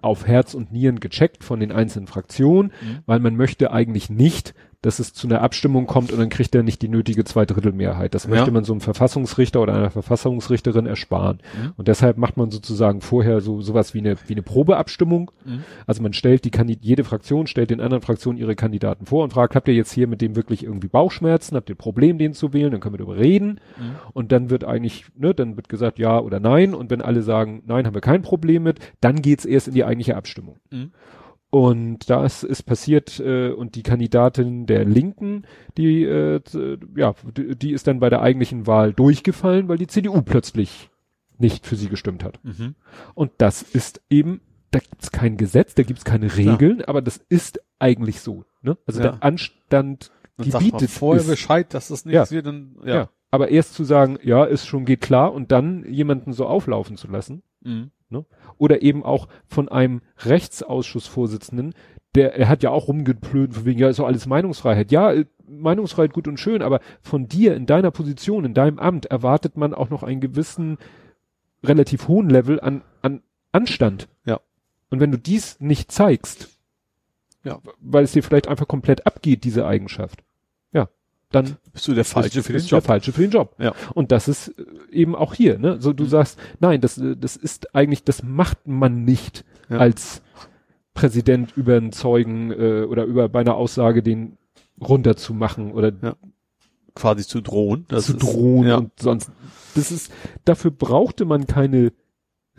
[0.05, 2.99] auf Herz und Nieren gecheckt von den einzelnen Fraktionen, Mhm.
[3.07, 4.55] weil man möchte eigentlich nicht,
[4.85, 8.15] dass es zu einer Abstimmung kommt und dann kriegt er nicht die nötige Zweidrittelmehrheit.
[8.15, 8.31] Das Ja.
[8.31, 11.39] möchte man so einem Verfassungsrichter oder einer Verfassungsrichterin ersparen.
[11.59, 11.73] Mhm.
[11.77, 15.31] Und deshalb macht man sozusagen vorher so sowas wie eine wie eine Probeabstimmung.
[15.45, 15.65] Mhm.
[15.87, 19.33] Also man stellt die Kandid jede Fraktion stellt den anderen Fraktionen ihre Kandidaten vor und
[19.33, 22.53] fragt, habt ihr jetzt hier mit dem wirklich irgendwie Bauchschmerzen, habt ihr Problem, den zu
[22.53, 23.61] wählen, dann können wir darüber reden.
[23.79, 23.97] Mhm.
[24.13, 26.75] Und dann wird eigentlich, ne, dann wird gesagt ja oder nein.
[26.75, 29.85] Und wenn alle sagen, nein, haben wir kein Problem mit, dann geht's erst in die
[29.85, 30.57] eigentliche Abstimmung.
[31.55, 35.45] Und das ist passiert äh, und die Kandidatin der Linken,
[35.79, 36.41] die äh,
[36.97, 40.91] ja, die, die ist dann bei der eigentlichen Wahl durchgefallen, weil die CDU plötzlich
[41.39, 42.41] nicht für sie gestimmt hat.
[42.43, 42.75] Mhm.
[43.15, 44.41] Und das ist eben,
[44.73, 48.45] da gibt's kein Gesetz, da gibt's keine Regeln, aber das ist eigentlich so.
[48.63, 48.77] Ne?
[48.85, 49.13] Also Ja.
[49.13, 51.29] der Anstand man gebietet vorher es.
[51.29, 52.11] Bescheid, dass das Ja.
[52.23, 52.95] nichts wird, dann, Ja.
[52.95, 53.09] ja.
[53.31, 57.07] Aber erst zu sagen, ja, ist schon geht klar und dann jemanden so auflaufen zu
[57.07, 57.45] lassen.
[57.63, 57.93] Mhm.
[58.59, 61.75] Oder eben auch von einem Rechtsausschussvorsitzenden,
[62.15, 64.93] der, er hat ja auch rumgeplönt, von wegen, ja, ist doch alles Meinungsfreiheit.
[64.93, 69.07] Ja, äh, Meinungsfreiheit gut und schön, aber von dir in deiner Position, in deinem Amt
[69.07, 70.79] erwartet man auch noch einen gewissen
[71.63, 74.09] relativ hohen Level an, an Anstand.
[74.25, 74.41] Ja.
[74.91, 76.51] Und wenn du dies nicht zeigst,
[77.43, 77.59] Ja.
[77.81, 80.23] weil es dir vielleicht einfach komplett abgeht, diese Eigenschaft,
[81.31, 82.85] dann Bist du der Falsche ist, für den ist der Job?
[82.87, 83.55] falsche für den Job.
[83.59, 83.75] Ja.
[83.95, 85.81] Und das ist äh, eben auch hier, ne?
[85.81, 89.79] So du sagst, nein, das, äh, das ist eigentlich, das macht man nicht Ja.
[89.79, 90.23] als
[90.95, 94.39] Präsident über einen Zeugen äh, oder über bei einer Aussage den
[94.81, 96.15] runterzumachen oder Ja.
[96.95, 97.85] Quasi zu drohen.
[97.89, 98.77] Das zu ist- drohen Ja.
[98.77, 99.31] und sonst.
[99.75, 100.13] Das ist,
[100.45, 101.93] dafür brauchte man keine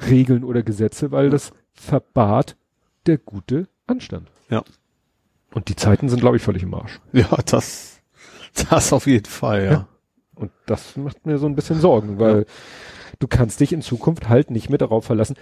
[0.09, 2.57] Regeln oder Gesetze, weil das verbat
[3.05, 4.29] der gute Anstand.
[4.49, 4.63] Ja.
[5.53, 6.99] Und die Zeiten sind, glaube ich, völlig im Arsch.
[7.13, 7.94] Ja, das,
[8.69, 9.71] das auf jeden Fall, ja.
[9.71, 9.87] Ja.
[10.35, 12.45] Und das macht mir so ein bisschen Sorgen, weil
[13.19, 15.35] du kannst dich in Zukunft halt nicht mehr darauf verlassen.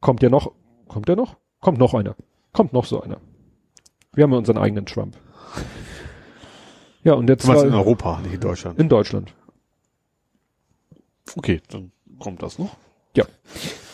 [0.00, 0.52] Kommt ja noch,
[0.86, 1.36] kommt ja noch?
[1.60, 2.14] Kommt noch einer.
[2.52, 3.20] Kommt noch so einer.
[4.14, 5.16] Wir haben ja unseren eigenen Trump.
[7.02, 8.78] Ja, und jetzt war in Europa, nicht in Deutschland.
[8.78, 9.34] in Deutschland.
[11.36, 12.76] Okay, dann kommt das noch.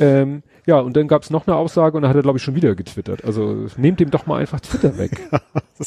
[0.01, 2.55] Ähm, ja, und dann gab's noch eine Aussage und da hat er, glaube ich, schon
[2.55, 3.25] wieder getwittert.
[3.25, 5.21] Also nehmt dem doch mal einfach Twitter weg.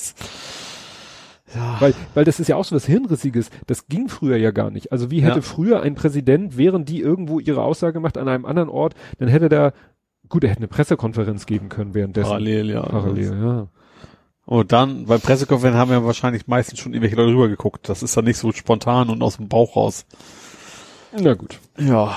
[1.56, 1.78] Ja.
[1.80, 3.50] Weil, weil das ist ja auch so was Hirnrissiges.
[3.68, 4.92] Das ging früher ja gar nicht.
[4.92, 5.42] Also wie hätte Ja.
[5.42, 9.48] früher ein Präsident, während die irgendwo ihre Aussage macht an einem anderen Ort, dann hätte
[9.48, 9.72] da,
[10.28, 12.28] gut, er hätte eine Pressekonferenz geben können währenddessen.
[12.28, 12.82] Parallel, ja.
[12.82, 13.68] Parallel, ja.
[14.46, 17.88] Und dann, bei Pressekonferenzen haben ja wahrscheinlich meistens schon irgendwelche Leute rübergeguckt.
[17.90, 20.06] Das ist dann nicht so spontan und aus dem Bauch raus.
[21.18, 21.60] Na gut.
[21.78, 22.14] Ja.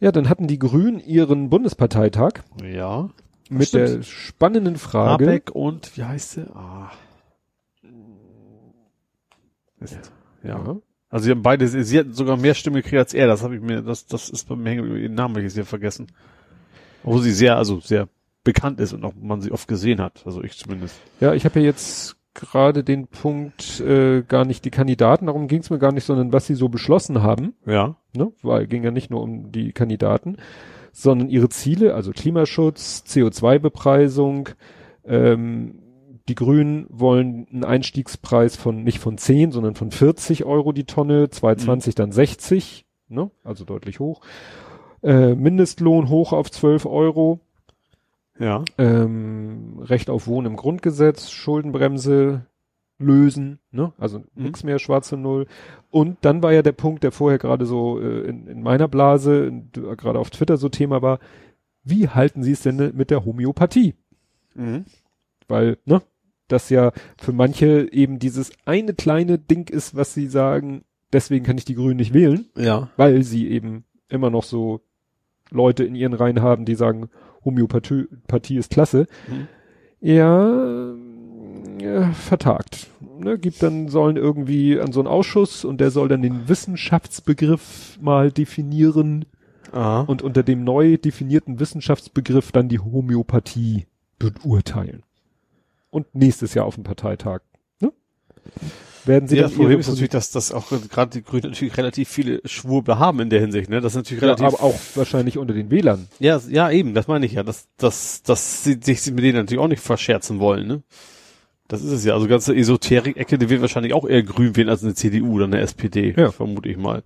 [0.00, 3.08] Ja, dann hatten die Grünen ihren Bundesparteitag Ja.
[3.48, 3.88] mit stimmt.
[3.88, 5.26] der spannenden Frage.
[5.26, 6.46] Habeck und, wie heißt sie?
[6.54, 6.90] Ah.
[9.84, 10.12] Ist,
[10.42, 10.50] ja.
[10.50, 10.76] Ja.
[11.08, 13.60] Also sie haben beide, sie, hatten sogar mehr Stimmen gekriegt als er, das habe ich
[13.60, 15.08] mir, das, das ist bei mir hängen geblieben.
[15.08, 16.06] den Namen habe ich jetzt hier vergessen.
[17.02, 18.08] Wo sie sehr, also sehr
[18.44, 21.00] bekannt ist und auch man sie oft gesehen hat, also ich zumindest.
[21.20, 25.60] Ja, ich habe ja jetzt gerade den Punkt äh, gar nicht die Kandidaten, darum ging
[25.60, 27.96] es mir gar nicht, sondern was sie so beschlossen haben, Ja.
[28.16, 28.32] ne?
[28.42, 30.38] weil ging ja nicht nur um die Kandidaten,
[30.92, 34.48] sondern ihre Ziele, also Klimaschutz, CO2-Bepreisung.
[35.04, 35.81] Ähm,
[36.28, 41.30] die Grünen wollen einen Einstiegspreis von nicht von 10, sondern von 40 Euro die Tonne,
[41.30, 43.30] 2020 dann 60, ne?
[43.44, 44.20] also deutlich hoch.
[45.02, 47.40] Äh, Mindestlohn hoch auf 12 Euro.
[48.38, 48.64] Ja.
[48.78, 52.46] ähm, Recht auf Wohnen im Grundgesetz, Schuldenbremse
[52.98, 53.92] lösen, ne?
[53.98, 54.24] Also Mhm.
[54.44, 55.46] nix mehr schwarze Null.
[55.90, 59.52] Und dann war ja der Punkt, der vorher gerade so äh, in, in meiner Blase,
[59.72, 61.18] gerade auf Twitter so Thema war,
[61.84, 63.94] wie halten Sie es denn mit der Homöopathie?
[64.54, 64.86] Mhm.
[65.48, 66.00] Weil, ne,
[66.52, 70.82] das ja für manche eben dieses eine kleine Ding ist, was sie sagen,
[71.12, 72.88] deswegen kann ich die Grünen nicht wählen, Ja.
[72.96, 74.80] weil sie eben immer noch so
[75.50, 77.08] Leute in ihren Reihen haben, die sagen,
[77.44, 79.06] Homöopathie Pathie ist klasse.
[79.28, 79.48] Mhm.
[80.00, 80.94] Ja,
[81.80, 82.88] ja, vertagt.
[83.18, 87.98] Ne, gibt dann, sollen irgendwie an so einen Ausschuss und der soll dann den Wissenschaftsbegriff
[88.00, 89.24] mal definieren
[89.72, 90.00] Aha.
[90.02, 93.86] und unter dem neu definierten Wissenschaftsbegriff dann die Homöopathie
[94.18, 95.02] beurteilen.
[95.92, 97.42] Und nächstes Jahr auf dem Parteitag.
[97.80, 97.92] Ne?
[99.04, 102.08] Werden sie ja, das Problem ist natürlich, dass, dass auch gerade die Grünen natürlich relativ
[102.08, 103.82] viele Schwurbler haben in der Hinsicht, ne?
[103.82, 104.46] Das ist natürlich ja, relativ.
[104.46, 106.08] aber auch wahrscheinlich unter den Wählern.
[106.18, 109.62] Ja, ja, eben, das meine ich ja, dass, dass, dass sie sich mit denen natürlich
[109.62, 110.82] auch nicht verscherzen wollen, ne?
[111.68, 112.14] Das ist es ja.
[112.14, 115.60] Also ganze Esoterik-Ecke, die wird wahrscheinlich auch eher grün wählen als eine CDU oder eine
[115.60, 116.30] SPD, Ja.
[116.30, 117.02] vermute ich mal.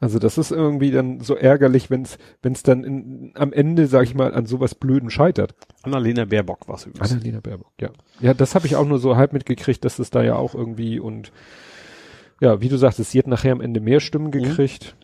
[0.00, 3.86] Also das ist irgendwie dann so ärgerlich, wenn es wenn es dann in, am Ende,
[3.86, 5.54] sag ich mal, an sowas Blöden scheitert.
[5.82, 7.12] Annalena Baerbock war es übrigens.
[7.12, 7.90] Annalena Baerbock, ja.
[8.20, 10.98] Ja, das habe ich auch nur so halb mitgekriegt, dass es da ja auch irgendwie
[10.98, 11.32] und
[12.40, 14.96] ja, wie du sagtest, sie hat nachher am Ende mehr Stimmen gekriegt.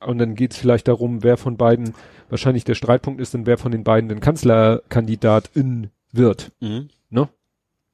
[0.00, 1.92] Und dann geht's vielleicht darum, wer von beiden,
[2.30, 6.52] wahrscheinlich der Streitpunkt ist dann, wer von den beiden den Kanzlerkandidatin wird.
[6.60, 6.88] Mhm.
[7.10, 7.28] Ne?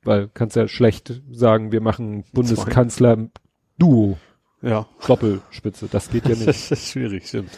[0.03, 4.19] Weil kannst ja schlecht sagen, wir machen Bundeskanzler-Duo,
[4.65, 4.87] Ja.
[5.07, 5.89] Doppelspitze.
[5.91, 6.49] Das geht ja nicht.
[6.49, 7.51] Das ist schwierig, stimmt.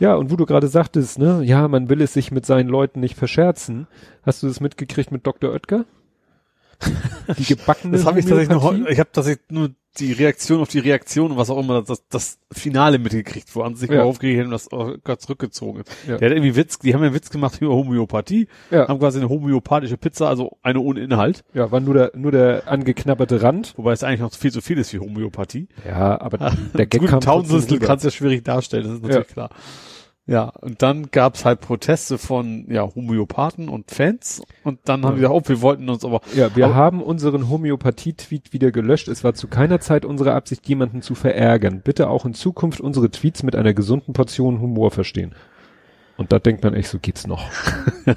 [0.00, 3.00] Ja, und wo du gerade sagtest, ne, ja, man will es sich mit seinen Leuten
[3.00, 3.86] nicht verscherzen.
[4.22, 5.52] Hast du das mitgekriegt mit Dr.
[5.52, 5.84] Oetker?
[7.38, 8.92] Die gebackene Das habe ich tatsächlich Homöopathie?
[8.92, 12.38] ich habe tatsächlich nur die Reaktion auf die Reaktion und was auch immer, das, das
[12.52, 13.96] Finale mitgekriegt, wo andere sich Ja.
[13.96, 15.90] mal aufgeregt haben, dass auch Gott zurückgezogen ist.
[16.06, 16.18] Ja.
[16.18, 18.88] Der hat irgendwie Witz, die haben ja einen Witz gemacht über Homöopathie, Ja.
[18.88, 22.64] haben quasi eine homöopathische Pizza, also eine ohne Inhalt, Ja, war nur der, nur der
[22.68, 23.72] angeknabberte Rand.
[23.78, 25.68] wobei es eigentlich noch viel zu viel ist wie Homöopathie.
[25.86, 29.48] Ja, aber der Gag kam Tausendstel kannst du ja schwierig darstellen, das ist natürlich klar.
[30.28, 35.20] Ja, und dann gab's halt Proteste von ja, Homöopathen und Fans und dann haben die
[35.20, 39.06] gesagt, oh, wir wollten uns aber Ja, wir haben unseren Homöopathie-Tweet wieder gelöscht.
[39.06, 41.80] Es war zu keiner Zeit unsere Absicht, jemanden zu verärgern.
[41.80, 45.32] Bitte auch in Zukunft unsere Tweets mit einer gesunden Portion Humor verstehen.
[46.16, 47.48] Und da denkt man echt, so geht's noch.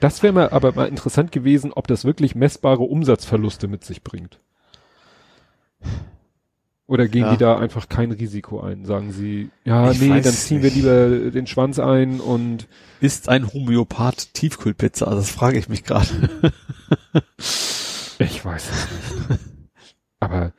[0.00, 4.38] das wäre mal aber mal interessant gewesen, ob das wirklich messbare Umsatzverluste mit sich bringt.
[6.88, 7.30] Oder gehen Ja.
[7.32, 8.84] die da einfach kein Risiko ein?
[8.84, 10.74] Sagen sie, ja, Ich nee, dann ziehen nicht.
[10.74, 10.82] wir
[11.18, 12.66] lieber den Schwanz ein und
[13.00, 16.08] ist ein Homöopath Tiefkühlpizza, also das frage ich mich gerade.
[18.18, 19.40] Ich weiß es nicht.
[20.20, 20.52] Aber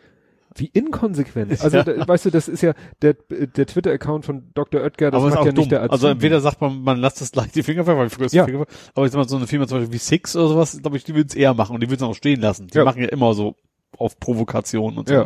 [0.55, 1.51] wie inkonsequent.
[1.63, 1.83] Also, Ja.
[1.83, 4.81] da, weißt du, das ist ja der, der Twitter-Account von Dr.
[4.81, 5.61] Oetker, das aber macht ja dumm.
[5.61, 5.93] nicht der Azubi.
[5.93, 8.45] Also entweder sagt man, man lasst das gleich die Finger weg, weil ich früher Ja.
[8.45, 8.69] die Finger weg.
[8.93, 11.03] Aber ich sag mal, so eine Firma zum Beispiel wie Six oder sowas, glaube ich,
[11.03, 12.67] die würden es eher machen und die würden es auch stehen lassen.
[12.67, 12.83] Die Ja.
[12.85, 13.55] machen ja immer so
[13.97, 15.25] auf Provokation und Ja.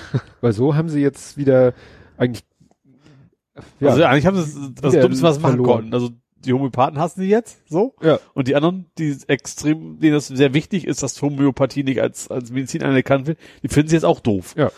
[0.40, 1.74] Weil so haben sie jetzt wieder
[2.16, 2.44] eigentlich
[3.80, 5.76] ja, Also eigentlich haben sie das, das Dummste, was sie machen verloren.
[5.80, 5.94] konnten.
[5.94, 6.10] Also
[6.44, 7.94] die Homöopathen hassen sie jetzt, so.
[8.02, 12.28] ja, Und die anderen, die extrem, denen das sehr wichtig ist, dass Homöopathie nicht als,
[12.30, 14.54] als Medizin anerkannt wird, die finden sie jetzt auch doof.
[14.56, 14.72] Ja.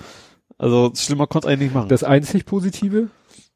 [0.58, 1.88] Also schlimmer konnte es eigentlich nicht machen.
[1.88, 3.08] das einzig Positive,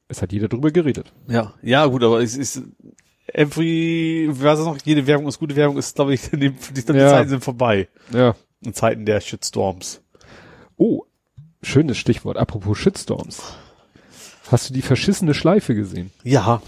[0.08, 1.12] es hat jeder drüber geredet.
[1.28, 2.62] Ja, ja, gut, aber es ist
[3.26, 6.92] every, was ist noch, jede Werbung ist gute Werbung, ist, glaube ich, dem, die, die
[6.92, 7.10] Ja.
[7.10, 7.88] Zeiten sind vorbei.
[8.12, 8.34] Ja.
[8.64, 10.02] In Zeiten der Shitstorms.
[10.76, 11.04] Oh,
[11.62, 12.36] schönes Stichwort.
[12.36, 13.42] Apropos Shitstorms.
[14.50, 16.10] Hast du die verschissene Schleife gesehen?
[16.24, 16.62] Ja,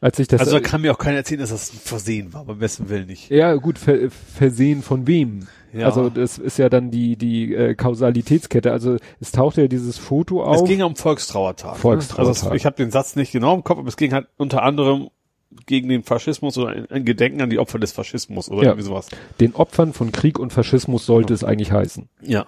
[0.00, 2.44] Als ich das also da kann mir auch keiner erzählen, dass das ein Versehen war,
[2.44, 3.30] beim besten Willen nicht.
[3.30, 5.46] Ja, gut, ver versehen von wem?
[5.72, 5.86] Ja.
[5.86, 8.70] Also das ist ja dann die die äh, Kausalitätskette.
[8.70, 10.56] Also es tauchte ja dieses Foto auf.
[10.62, 11.76] Es ging ja um Volkstrauertag.
[11.78, 12.24] Volkstrauertag.
[12.24, 12.28] Ne?
[12.28, 14.62] Also es, ich habe den Satz nicht genau im Kopf, aber es ging halt unter
[14.62, 15.08] anderem
[15.66, 18.68] gegen den Faschismus oder ein, Gedenken an die Opfer des Faschismus oder Ja.
[18.70, 19.08] irgendwie sowas.
[19.40, 22.08] Den Opfern von Krieg und Faschismus sollte es eigentlich heißen.
[22.20, 22.46] Ja.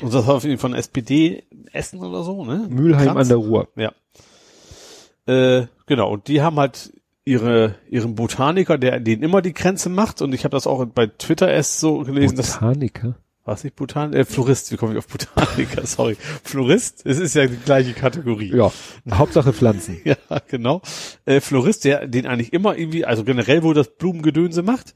[0.00, 2.66] Und das war von SPD Essen oder so, ne?
[2.68, 3.20] Mülheim Kranz?
[3.20, 3.68] an der Ruhr.
[3.76, 3.92] Ja.
[5.26, 6.92] Äh, genau, und die haben halt
[7.24, 11.06] ihre, ihren Botaniker, der denen immer die Grenze macht, und ich habe das auch bei
[11.06, 13.16] Twitter erst so gelesen, Botaniker.
[13.44, 16.16] was nicht Botan, äh, Florist, wie komme ich auf Botaniker, sorry.
[16.42, 18.56] Florist, es ist ja die gleiche Kategorie.
[18.56, 18.72] Ja,
[19.10, 20.00] Hauptsache Pflanzen.
[20.04, 20.16] Ja,
[20.48, 20.80] genau.
[21.26, 24.94] Äh, Florist, der den eigentlich immer irgendwie, also generell wohl das Blumengedönse macht.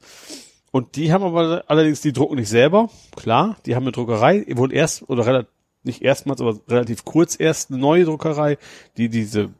[0.73, 4.73] Und die haben aber allerdings, die drucken nicht selber, klar, die haben eine Druckerei, wohl
[4.73, 5.51] erst, oder relativ,
[5.83, 8.57] nicht erstmals, aber relativ kurz erst eine neue Druckerei,
[8.97, 9.51] die diese,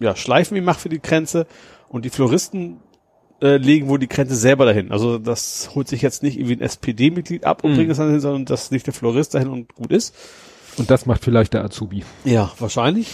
[0.00, 1.46] ja, Schleifen wie macht für die Grenze.
[1.90, 2.78] Und die Floristen
[3.42, 4.90] äh, legen wohl die Grenze selber dahin.
[4.90, 7.76] Also das holt sich jetzt nicht irgendwie ein SPD-Mitglied ab und Mhm.
[7.76, 10.14] bringt es dann hin, sondern das legt der Florist dahin und gut ist.
[10.78, 12.04] Und das macht vielleicht der Azubi.
[12.24, 13.12] Ja, wahrscheinlich.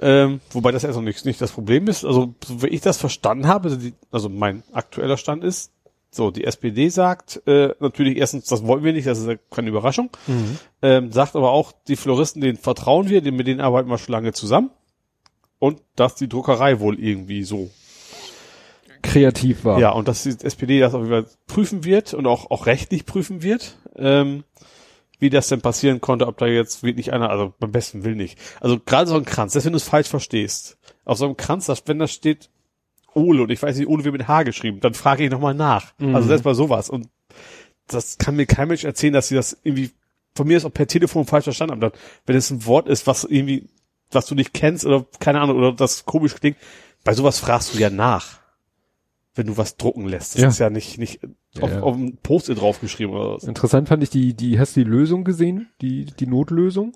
[0.00, 2.04] Ähm, wobei das erstmal nicht, nicht das Problem ist.
[2.04, 5.72] Also, so wie ich das verstanden habe, also, die, also mein aktueller Stand ist,
[6.10, 10.10] so, die SPD sagt, äh, natürlich erstens, das wollen wir nicht, das ist keine Überraschung.
[10.80, 14.32] Ähm, sagt aber auch, die Floristen, denen vertrauen wir, mit denen arbeiten wir schon lange
[14.32, 14.70] zusammen.
[15.58, 17.70] Und dass die Druckerei wohl irgendwie so.
[19.02, 19.78] Kreativ war.
[19.80, 23.06] Ja, und dass die SPD das auf jeden Fall prüfen wird und auch, auch rechtlich
[23.06, 23.76] prüfen wird.
[23.96, 24.44] Ähm,
[25.18, 28.38] wie das denn passieren konnte, ob da jetzt wirklich einer, also beim besten Will nicht.
[28.60, 30.78] Also gerade so ein Kranz, das wenn du es falsch verstehst.
[31.04, 32.50] Auf so einem Kranz, das, wenn da steht
[33.14, 35.92] Ole und ich weiß nicht, Ole wird mit H geschrieben, dann frage ich nochmal nach.
[36.00, 36.88] Also selbst bei sowas.
[36.90, 37.08] Und
[37.86, 39.90] das kann mir kein Mensch erzählen, dass sie das irgendwie
[40.36, 41.80] von mir ist auch per Telefon falsch verstanden haben.
[41.80, 41.92] Dann,
[42.26, 43.68] wenn es ein Wort ist, was irgendwie,
[44.12, 46.56] was du nicht kennst oder keine Ahnung, oder das komisch klingt,
[47.02, 48.38] bei sowas fragst du ja nach.
[49.34, 50.34] Wenn du was drucken lässt.
[50.34, 50.48] Das Ja.
[50.48, 51.20] ist ja nicht, nicht
[51.60, 51.80] auf, Ja.
[51.82, 53.44] auf ein Post-it draufgeschrieben oder was.
[53.44, 55.68] Interessant fand ich die, die, hast du die Lösung gesehen?
[55.80, 56.92] Die, die Notlösung?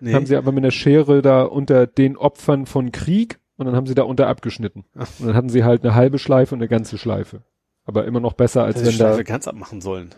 [0.00, 0.12] Nee.
[0.14, 3.86] Haben sie aber mit einer Schere da unter den Opfern von Krieg und dann haben
[3.86, 4.84] sie da unter abgeschnitten.
[4.94, 7.42] Und dann hatten sie halt eine halbe Schleife und eine ganze Schleife.
[7.84, 10.10] Aber immer noch besser, als die wenn da, Schleife ganz abmachen sollen.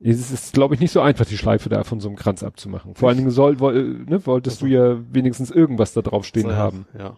[0.00, 2.94] es ist, glaube ich, nicht so einfach, die Schleife da von so einem Kranz abzumachen.
[2.94, 6.56] Vor allen Dingen soll, woll, ne, wolltest du ja wenigstens irgendwas da draufstehen So, ja.
[6.56, 6.86] haben.
[6.98, 7.16] Ja.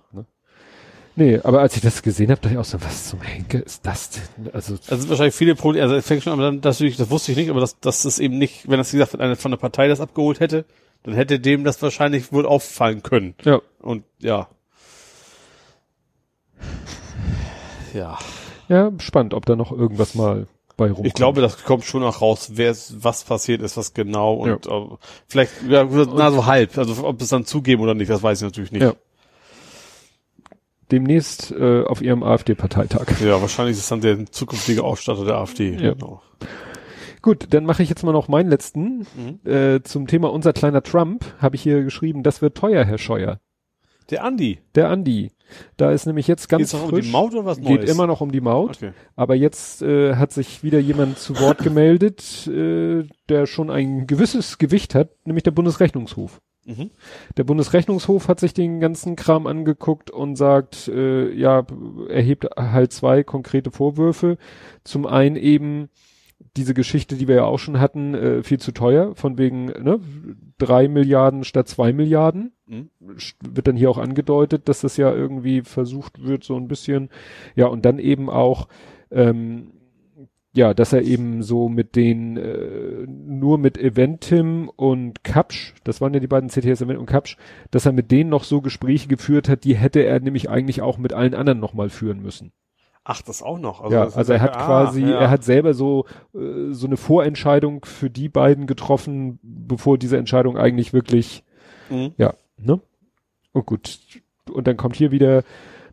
[1.16, 3.84] Nee, aber als ich das gesehen habe, dachte ich auch so, was zum Henker ist
[3.84, 4.46] das denn?
[4.54, 6.78] Also, Also es sind wahrscheinlich viele Probleme, also es fängt schon an, aber dann, das,
[6.78, 9.36] das wusste ich nicht, aber das, das ist eben nicht, wenn das, wie gesagt, eine
[9.36, 10.64] von der Partei das abgeholt hätte,
[11.02, 13.34] dann hätte dem das wahrscheinlich wohl auffallen können.
[13.44, 14.48] ja, Und ja.
[17.94, 18.18] Ja.
[18.68, 21.06] ja, spannend, ob da noch irgendwas mal bei rumkommt.
[21.06, 24.96] Ich glaube, das kommt schon noch raus, wer was passiert ist, was genau und äh,
[25.26, 28.44] vielleicht, ja, na so halb, also ob es dann zugeben oder nicht, das weiß ich
[28.44, 28.82] natürlich nicht.
[28.82, 28.94] Ja.
[30.90, 33.20] demnächst äh, auf ihrem AfD-Parteitag.
[33.20, 35.74] Ja, wahrscheinlich ist es dann der zukünftige Ausstatter der AfD.
[35.74, 35.92] Ja.
[35.92, 36.22] Genau.
[37.22, 39.06] Gut, dann mache ich jetzt mal noch meinen letzten.
[39.44, 43.40] Äh, zum Thema unser kleiner Trump habe ich hier geschrieben, das wird teuer, Herr Scheuer.
[44.10, 44.58] Der Andi.
[44.74, 45.30] Der Andi.
[45.76, 47.06] Da ist nämlich jetzt ganz Geht's noch um frisch.
[47.06, 47.80] die Maut oder was Neues?
[47.80, 48.76] Geht immer noch um die Maut.
[48.76, 48.92] Okay.
[49.16, 54.58] Aber jetzt äh, hat sich wieder jemand zu Wort gemeldet, äh, der schon ein gewisses
[54.58, 56.40] Gewicht hat, nämlich der Bundesrechnungshof.
[56.66, 56.90] Mhm.
[57.36, 61.66] Der Bundesrechnungshof hat sich den ganzen Kram angeguckt und sagt, äh, ja,
[62.08, 64.36] erhebt halt zwei konkrete Vorwürfe.
[64.84, 65.88] Zum einen eben
[66.56, 70.00] diese Geschichte, die wir ja auch schon hatten, äh, viel zu teuer, von wegen ne,
[70.58, 72.52] drei Milliarden statt zwei Milliarden.
[72.66, 72.90] Mhm.
[73.42, 77.10] Wird dann hier auch angedeutet, dass das ja irgendwie versucht wird, so ein bisschen.
[77.54, 78.68] Ja, und dann eben auch,
[79.10, 79.72] ähm,
[80.52, 86.12] ja, dass er eben so mit den, äh, nur mit Eventim und Kapsch, das waren
[86.12, 87.36] ja die beiden CTS Event und Kapsch,
[87.70, 90.98] dass er mit denen noch so Gespräche geführt hat, die hätte er nämlich eigentlich auch
[90.98, 92.52] mit allen anderen nochmal führen müssen.
[93.12, 93.82] Ach, das auch noch.
[93.90, 95.18] ja, das ist also er hat ah, quasi, ja.
[95.18, 100.56] er hat selber so, äh, so eine Vorentscheidung für die beiden getroffen, bevor diese Entscheidung
[100.56, 101.42] eigentlich wirklich,
[101.90, 102.12] Mhm.
[102.18, 102.80] ja, ne?
[103.52, 103.98] Und gut.
[104.52, 105.42] Und dann kommt hier wieder,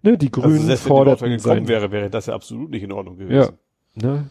[0.04, 2.92] ne, die Grünen also selbst wenn die sein, wäre, wäre das ja absolut nicht in
[2.92, 3.58] Ordnung ja, gewesen.
[3.96, 4.30] ne?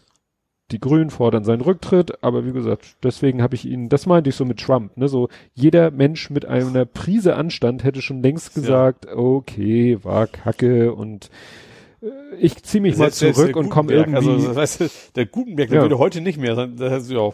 [0.71, 4.35] Die Grünen fordern seinen Rücktritt, aber wie gesagt, deswegen habe ich ihn, das meinte ich
[4.37, 8.61] so mit Trump, ne, so jeder Mensch mit einer Prise Anstand hätte schon längst Ja.
[8.61, 11.29] gesagt, okay, war Kacke und
[12.39, 15.77] ich ziehe mich mal zurück und komme Gutenberg, irgendwie, Also, das heißt, der Gutenberg, der
[15.77, 15.81] Ja.
[15.83, 17.29] würde heute nicht mehr, sein, das heißt, ja,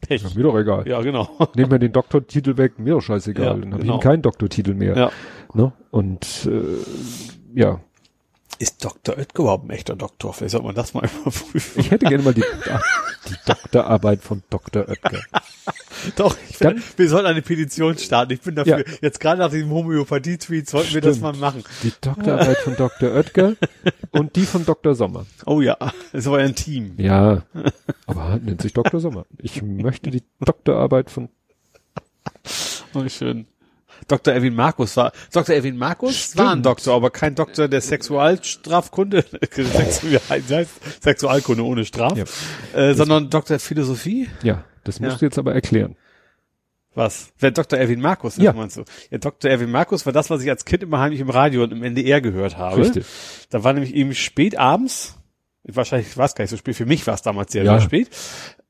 [0.00, 0.22] Pech.
[0.22, 0.88] ja, mir doch egal.
[0.88, 1.28] Ja, genau.
[1.54, 3.94] Nehmen wir den Doktortitel weg, mir doch scheißegal, Ja, dann habe genau.
[3.94, 4.96] ich ihm keinen Doktortitel mehr.
[4.96, 5.10] Ja.
[5.54, 5.72] Ne?
[5.90, 7.80] Und äh, ja,
[8.62, 9.18] Ist Dr.
[9.18, 10.32] Oetker überhaupt ein echter Doktor?
[10.32, 11.80] Vielleicht sollte man das mal überprüfen.
[11.80, 12.44] ich hätte gerne mal die,
[13.28, 14.88] die Doktorarbeit von Dr.
[14.88, 15.18] Oetker.
[16.16, 18.34] Doch, ich Dann- finde, wir sollten eine Petition starten.
[18.34, 18.78] Ich bin dafür.
[18.86, 18.94] Ja.
[19.00, 21.40] Jetzt gerade nach dem Homöopathie-Tweet sollten wir das Stimmt.
[21.40, 21.64] mal machen.
[21.82, 23.10] Die Doktorarbeit von Dr.
[23.12, 23.54] Oetker
[24.12, 24.94] und die von Dr.
[24.94, 25.26] Sommer.
[25.44, 25.76] Oh ja,
[26.12, 26.94] das aber ein Team.
[26.98, 27.42] Ja,
[28.06, 29.00] aber nennt sich Dr.
[29.00, 29.26] Sommer.
[29.38, 31.30] Ich möchte die Doktorarbeit von
[32.94, 33.46] Oh, schön.
[34.08, 34.34] Dr.
[34.34, 35.54] Erwin Markus war, Dr.
[35.54, 36.66] Erwin Markus war ein Stimmt.
[36.66, 39.24] Doktor, aber kein Doktor der Sexualstrafkunde,
[41.00, 42.24] Sexualkunde ohne Straf, Ja.
[42.78, 44.28] äh, sondern Doktor Philosophie.
[44.42, 45.18] Ja, das musst Ja.
[45.18, 45.96] du jetzt aber erklären.
[46.94, 47.32] Was?
[47.38, 47.78] Wer Dr.
[47.78, 48.52] Erwin Markus ist, Ja.
[48.52, 48.84] meinst du?
[49.10, 49.50] Ja, Dr.
[49.50, 52.20] Erwin Markus war das, was ich als Kind immer heimlich im Radio und im NDR
[52.20, 52.82] gehört habe.
[52.82, 53.06] Richtig.
[53.50, 55.16] Da war nämlich eben spät abends,
[55.64, 57.78] wahrscheinlich war es gar nicht so spät, für mich war es damals sehr, Ja.
[57.78, 58.08] sehr spät,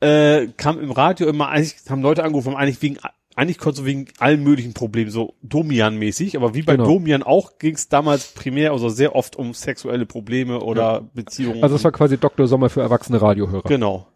[0.01, 2.99] äh, kam im Radio immer, eigentlich haben Leute angerufen, haben eigentlich wegen,
[3.35, 6.87] eigentlich konntest du wegen allen möglichen Problemen, so Domian-mäßig, aber wie bei Genau.
[6.89, 11.63] Domian auch, ging es damals primär, also sehr oft um sexuelle Probleme oder Beziehungen.
[11.63, 12.47] Also es war quasi Dr.
[12.47, 13.69] Sommer für erwachsene Radiohörer.
[13.69, 14.07] Genau.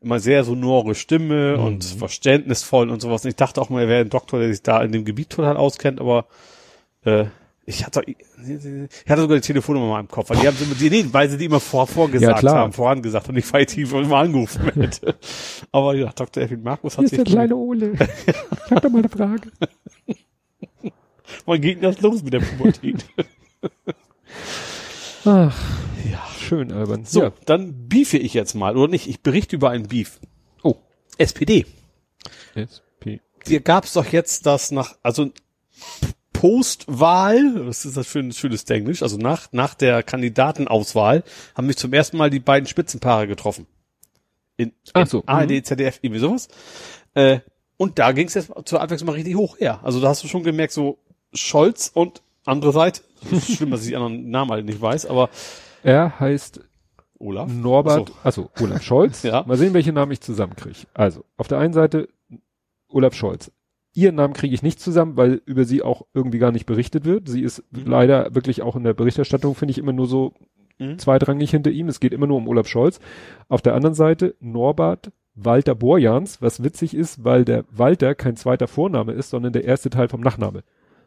[0.00, 1.64] Immer sehr sonore Stimme Mhm.
[1.64, 3.24] und verständnisvoll und sowas.
[3.24, 5.30] Und ich dachte auch mal, er wäre ein Doktor, der sich da in dem Gebiet
[5.30, 6.26] total auskennt, aber
[7.04, 7.24] äh,
[7.66, 8.16] ich hatte, ich
[9.08, 11.36] hatte sogar die Telefonnummer mal im Kopf, weil die haben sie die, nee, weil sie
[11.38, 12.54] die immer vor, vorgesagt Ja, klar.
[12.56, 15.14] haben, vorangesagt und ich war tief immer angerufen hätte.
[15.72, 16.42] aber ja, Dr.
[16.42, 17.92] Erwin Markus hat Hier ist sich, der kleine Ole.
[18.66, 19.50] Ich hab da mal eine Frage.
[21.46, 23.04] wann geht denn das los mit der Pubertät?
[25.24, 25.56] Ach,
[26.10, 26.26] ja.
[26.38, 27.04] schön, Alban.
[27.04, 27.32] So, Ja.
[27.46, 29.06] dann beefe ich jetzt mal, oder nicht?
[29.08, 30.18] Ich berichte über einen Beef.
[30.62, 30.76] Oh.
[31.18, 31.66] SPD.
[32.56, 33.20] SP.
[33.46, 35.30] dir gab's doch jetzt das nach, also
[36.40, 41.22] Postwahl, was ist das für ein schönes Englisch, also nach, nach der Kandidatenauswahl
[41.54, 43.66] haben mich zum ersten Mal die beiden Spitzenpaare getroffen.
[44.56, 45.64] In, Ach in so, ARD, mhm.
[45.64, 46.48] ZDF, irgendwie sowas.
[47.12, 47.40] Äh,
[47.76, 49.80] und da ging's jetzt zur Abwechslung mal richtig hoch her.
[49.82, 50.96] Also da hast du schon gemerkt, so
[51.34, 53.02] Scholz und andere Seite.
[53.30, 55.28] Es ist schlimm, dass ich die anderen Namen alle nicht weiß, aber
[55.82, 56.60] Er heißt
[57.18, 57.50] Olaf.
[57.52, 58.14] Norbert, So.
[58.24, 59.22] also Olaf Scholz.
[59.24, 59.44] Ja.
[59.46, 60.86] Mal sehen, welche Namen ich zusammenkriege.
[60.94, 62.08] Also, auf der einen Seite
[62.88, 63.52] Olaf Scholz.
[63.92, 67.28] Ihren Namen kriege ich nicht zusammen, weil über sie auch irgendwie gar nicht berichtet wird.
[67.28, 67.86] Sie ist Mhm.
[67.86, 70.32] leider wirklich auch in der Berichterstattung, finde ich, immer nur so
[70.78, 70.98] Mhm.
[70.98, 71.88] zweitrangig hinter ihm.
[71.88, 73.00] Es geht immer nur um Olaf Scholz.
[73.48, 78.68] Auf der anderen Seite Norbert Walter Borjans, was witzig ist, weil der Walter kein zweiter
[78.68, 80.62] Vorname ist, sondern der erste Teil vom Nachname.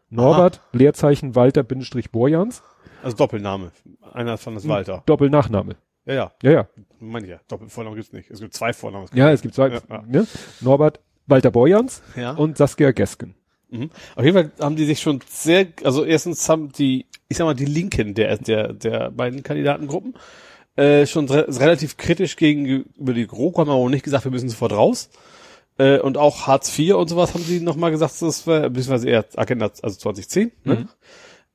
[0.10, 2.62] Norbert, Leerzeichen Walter, Bindestrich Borjans,
[3.02, 3.72] Also Doppelname.
[4.14, 5.04] Einer von das Walter.
[5.06, 5.76] Doppelnachname.
[6.06, 6.32] Ja, ja.
[6.44, 6.68] Ja, ja.
[7.00, 7.40] Meine ich ja.
[7.48, 8.30] Doppelvorname gibt's nicht.
[8.30, 9.08] Es gibt zwei Vornamen.
[9.14, 10.04] Ja, es gibt zwei, Ja, ja.
[10.08, 10.26] Ne?
[10.62, 12.32] Norbert Walter Borjans Ja.
[12.32, 13.36] und Saskia Gesken.
[13.70, 13.90] Mhm.
[14.16, 17.56] Auf jeden Fall haben die sich schon sehr, also erstens haben die, ich sag mal,
[17.56, 20.16] die Linken der, der, der beiden Kandidatengruppen
[20.76, 24.50] äh, schon re relativ kritisch gegenüber die GroKo, haben aber auch nicht gesagt, wir müssen
[24.50, 25.10] sofort raus.
[25.78, 29.26] Äh, und auch Hartz IV und sowas haben sie nochmal gesagt, das wäre, beziehungsweise eher
[29.36, 30.52] Agenda, also 2010.
[30.64, 30.76] Ne?
[30.76, 30.90] Mhm.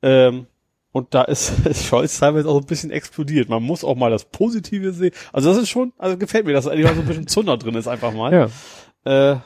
[0.03, 0.47] Ähm,
[0.91, 1.53] und da ist
[1.87, 3.49] Scholz teilweise auch ein bisschen explodiert.
[3.49, 5.13] Man muss auch mal das Positive sehen.
[5.33, 7.75] Also das ist schon, also gefällt mir, dass eigentlich mal so ein bisschen Zunder drin
[7.77, 8.51] ist einfach mal.
[9.05, 9.33] Ja.
[9.35, 9.39] Äh,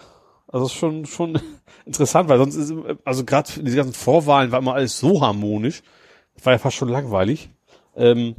[0.53, 1.40] also ist schon schon
[1.86, 2.72] interessant, weil sonst ist
[3.05, 5.82] also gerade diese ganzen Vorwahlen war immer alles so harmonisch,
[6.34, 7.50] das war ja fast schon langweilig.
[7.96, 8.36] Ähm,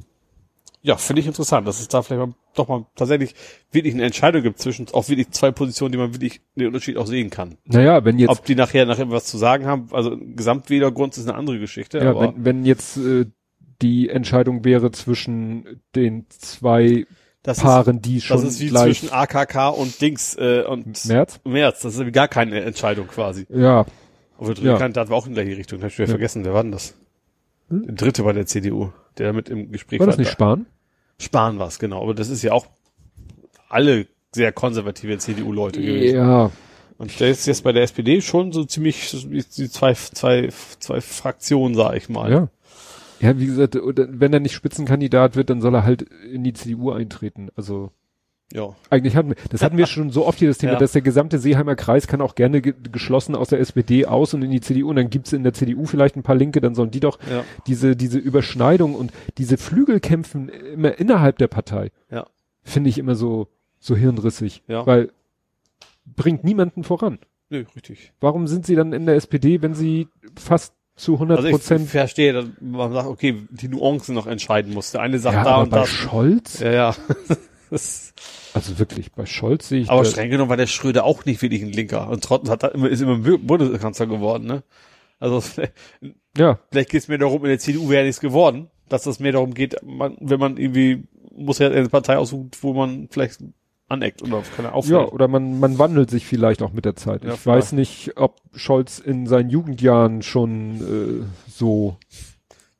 [0.81, 3.35] ja, finde ich interessant, dass es da vielleicht mal, doch mal tatsächlich
[3.71, 7.07] wirklich eine Entscheidung gibt zwischen auch wirklich zwei Positionen, die man wirklich den Unterschied auch
[7.07, 7.57] sehen kann.
[7.65, 11.37] Naja, wenn jetzt, Ob die nachher nachher was zu sagen haben, also Gesamtwählergrund ist eine
[11.37, 11.99] andere Geschichte.
[11.99, 13.25] ja, wenn, wenn jetzt äh,
[13.81, 17.05] die Entscheidung wäre zwischen den zwei
[17.43, 21.05] das Paaren, die ist, schon das ist wie gleich zwischen AKK und Dings äh, und
[21.05, 21.39] März.
[21.43, 21.81] März.
[21.81, 23.45] Das ist gar keine Entscheidung quasi.
[23.49, 23.85] Ja,
[24.37, 24.71] Aber der Ja.
[24.71, 25.81] dritte Kandidat war auch in der Richtung.
[25.81, 26.11] Hab ich wieder Ja.
[26.13, 26.93] vergessen, wer war denn das?
[27.69, 27.85] Hm?
[27.85, 30.65] Der dritte war der CDU, der mit im Gespräch war das nicht Da- Spahn?
[31.19, 32.01] Spahn war es, genau.
[32.01, 32.65] Aber das ist ja auch
[33.69, 36.15] alle sehr konservative CDU-Leute gewesen.
[36.17, 36.51] Ja,
[36.97, 39.11] Und der ist jetzt bei der SPD schon so ziemlich
[39.55, 42.31] die zwei, zwei, zwei Fraktionen, sag ich mal.
[42.31, 42.47] ja.
[43.23, 46.91] Ja, wie gesagt, wenn er nicht Spitzenkandidat wird, dann soll er halt in die CDU
[46.91, 47.49] eintreten.
[47.55, 47.91] Also
[48.51, 48.75] ja.
[48.89, 50.79] eigentlich hatten wir, das hatten wir schon so oft hier das Thema, Ja.
[50.79, 54.43] dass der gesamte Seeheimer Kreis kann auch gerne ge geschlossen aus der SPD aus und
[54.43, 56.91] in die CDU und dann gibt's in der CDU vielleicht ein paar Linke, dann sollen
[56.91, 57.43] die doch Ja.
[57.65, 62.27] diese, diese Überschneidung und diese Flügelkämpfen immer innerhalb der Partei, Ja.
[62.61, 63.47] finde ich immer so,
[63.79, 64.85] so hirnrissig, Ja.
[64.85, 65.09] weil
[66.05, 67.19] bringt niemanden voran.
[67.49, 68.11] Nö, richtig.
[68.19, 71.89] Warum sind sie dann in der SPD, wenn sie fast zu 100 Also ich Prozent,
[71.89, 74.91] verstehe, dass man sagt, okay, die Nuancen noch entscheiden muss.
[74.91, 75.89] Der eine sagt ja, da aber und bei das.
[75.89, 76.95] Scholz, Ja, ja.
[77.71, 81.63] also wirklich, bei Scholz sehe ich, aber streng genommen war der Schröder auch nicht wirklich
[81.63, 82.09] ein Linker.
[82.09, 84.63] Und trotzdem hat er immer, ist immer Bundeskanzler geworden, ne?
[85.19, 85.41] Also
[86.37, 89.31] ja, vielleicht geht es mir darum, in der CDU wäre nichts geworden, dass das mehr
[89.31, 93.41] darum geht, man, wenn man irgendwie, muss ja eine Partei aussuchen, wo man vielleicht
[93.93, 95.11] aneckt oder keine Ja, auffällt.
[95.13, 97.23] oder man, man wandelt sich vielleicht auch mit der Zeit.
[97.23, 97.57] Ja, ich vielleicht.
[97.65, 101.97] weiß nicht, ob Scholz in seinen Jugendjahren schon äh, so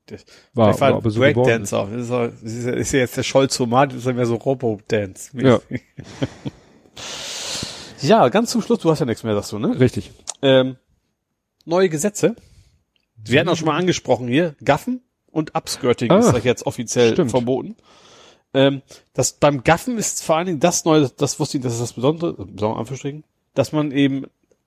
[0.08, 1.20] Das- war, Vielleicht war oder ob er so.
[1.22, 1.88] Breakdancer.
[1.92, 4.26] Das ist, ja- das ist, ja- ist ja jetzt der Scholz-Format, das ist ja mehr
[4.26, 5.32] so Robo-Dance.
[5.42, 5.60] Ja.
[8.02, 9.80] ja, ganz zum Schluss, du hast ja nichts mehr, sagst du, ne?
[9.80, 10.12] Richtig.
[10.42, 10.76] Ähm,
[11.66, 12.36] neue Gesetze.
[13.16, 15.02] Wir hatten auch schon mal angesprochen hier, Gaffen
[15.32, 17.32] und Upskirting Ah, ist doch jetzt offiziell stimmt.
[17.32, 17.76] verboten.
[18.54, 18.82] Ähm,
[19.14, 21.94] das beim Gaffen ist vor allen Dingen das Neue, das wusste ich, das ist das
[21.94, 23.24] Besondere, besondere Anführungsstrichen,
[23.56, 24.26] dass man eben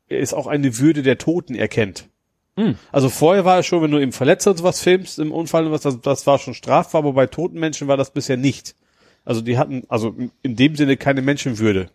[0.08, 2.08] ist auch eine Würde der Toten erkennt.
[2.56, 2.76] Hm.
[2.92, 5.72] Also vorher war es schon, wenn du eben Verletzer und sowas filmst im Unfall und
[5.72, 8.74] was, das, das war schon strafbar, aber bei toten Menschen war das bisher nicht.
[9.24, 11.90] Also die hatten, also in- dem Sinne keine Menschenwürde.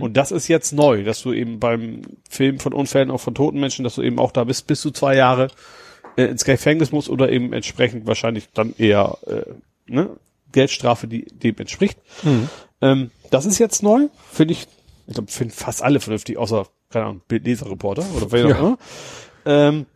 [0.00, 3.60] Und das ist jetzt neu, dass du eben beim Film von Unfällen auch von toten
[3.60, 5.48] Menschen, dass du eben auch da bist, bis zu zwei Jahre
[6.16, 9.44] äh, ins Gefängnis musst oder eben entsprechend wahrscheinlich dann eher äh,
[9.86, 10.10] ne,
[10.52, 11.98] Geldstrafe, die dem entspricht.
[12.80, 14.66] Ähm, das ist jetzt neu, finde ich,
[15.06, 18.54] ich glaube, finden fast alle vernünftig, außer, keine Ahnung, Bildleserreporter oder wer Ja.
[18.56, 18.78] auch immer.
[19.44, 19.86] Ähm,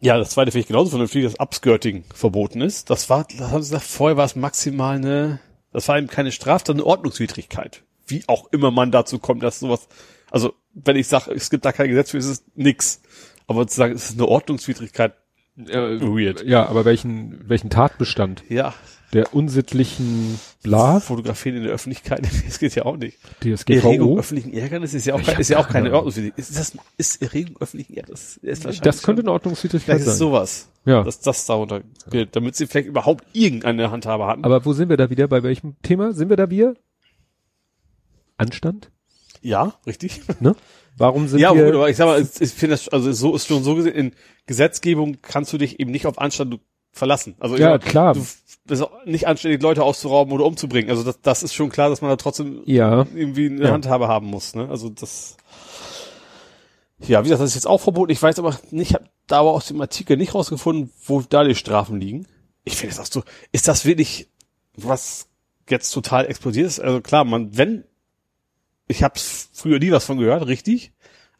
[0.00, 2.88] ja, das zweite finde ich genauso vernünftig, dass Upskirting verboten ist.
[2.90, 5.40] Das war, das haben sie gesagt, vorher war es maximal eine,
[5.72, 7.82] das war eben keine Straftat, eine Ordnungswidrigkeit.
[8.06, 9.88] Wie auch immer man dazu kommt, dass sowas,
[10.30, 13.02] also wenn ich sage, es gibt da kein Gesetz für, ist es nix.
[13.46, 15.14] Aber zu sagen, es ist eine Ordnungswidrigkeit,
[15.58, 16.44] Äh, Weird.
[16.44, 18.44] Ja, aber welchen, welchen Tatbestand?
[18.48, 18.72] ja,
[19.12, 23.18] Der unsittlichen Bla, Fotografieren in der Öffentlichkeit, das geht ja auch nicht.
[23.40, 24.18] Erregung DSGVO.
[24.18, 25.92] öffentlichen Ärgernis ist ja auch, kein, ist ja auch keine.
[25.92, 26.38] Ordnungswidrigkeit.
[26.38, 28.36] Ist das, ist Erregung öffentlichen Ärgernis?
[28.42, 30.12] Ist wahrscheinlich Das könnte eine Ordnungswidrigkeit ist sein.
[30.12, 30.68] es sowas.
[30.84, 31.02] Ja.
[31.02, 34.44] Dass das darunter gilt, damit sie vielleicht überhaupt irgendeine Handhabe hatten.
[34.44, 35.26] Aber wo sind wir da wieder?
[35.28, 36.12] Bei welchem Thema?
[36.12, 36.74] Sind wir da wieder?
[38.36, 38.90] Anstand?
[39.42, 40.20] ja, richtig.
[40.40, 40.54] Ne?
[40.96, 41.64] Warum sind ja, wir?
[41.66, 44.12] gut, aber ich sag mal, ich finde das, also so ist schon so gesehen, in
[44.46, 46.60] Gesetzgebung kannst du dich eben nicht auf Anstand
[46.92, 47.36] verlassen.
[47.40, 48.14] Also Ja, sag klar.
[48.14, 48.26] Du
[49.04, 50.90] nicht anständig, Leute auszurauben oder umzubringen.
[50.90, 53.06] Also das, das ist schon klar, dass man da trotzdem ja.
[53.14, 53.72] irgendwie eine Ja.
[53.72, 54.54] Handhabe haben muss.
[54.54, 54.68] Ne?
[54.68, 55.36] Also das.
[57.00, 58.12] Ja, wie gesagt, das ist jetzt auch verboten.
[58.12, 61.54] Ich weiß aber nicht, hab da aber aus dem Artikel nicht rausgefunden, wo da die
[61.54, 62.26] Strafen liegen.
[62.64, 63.22] Ich finde es auch so.
[63.52, 64.28] Ist das wirklich
[64.76, 65.28] was
[65.68, 66.80] jetzt total explodiert ist?
[66.80, 67.84] Also klar, man, wenn
[68.90, 70.92] ich habe früher nie was von gehört, richtig.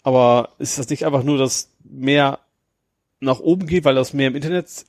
[0.03, 2.39] Aber ist das nicht einfach nur, dass mehr
[3.18, 4.85] nach oben geht, weil das mehr im Internet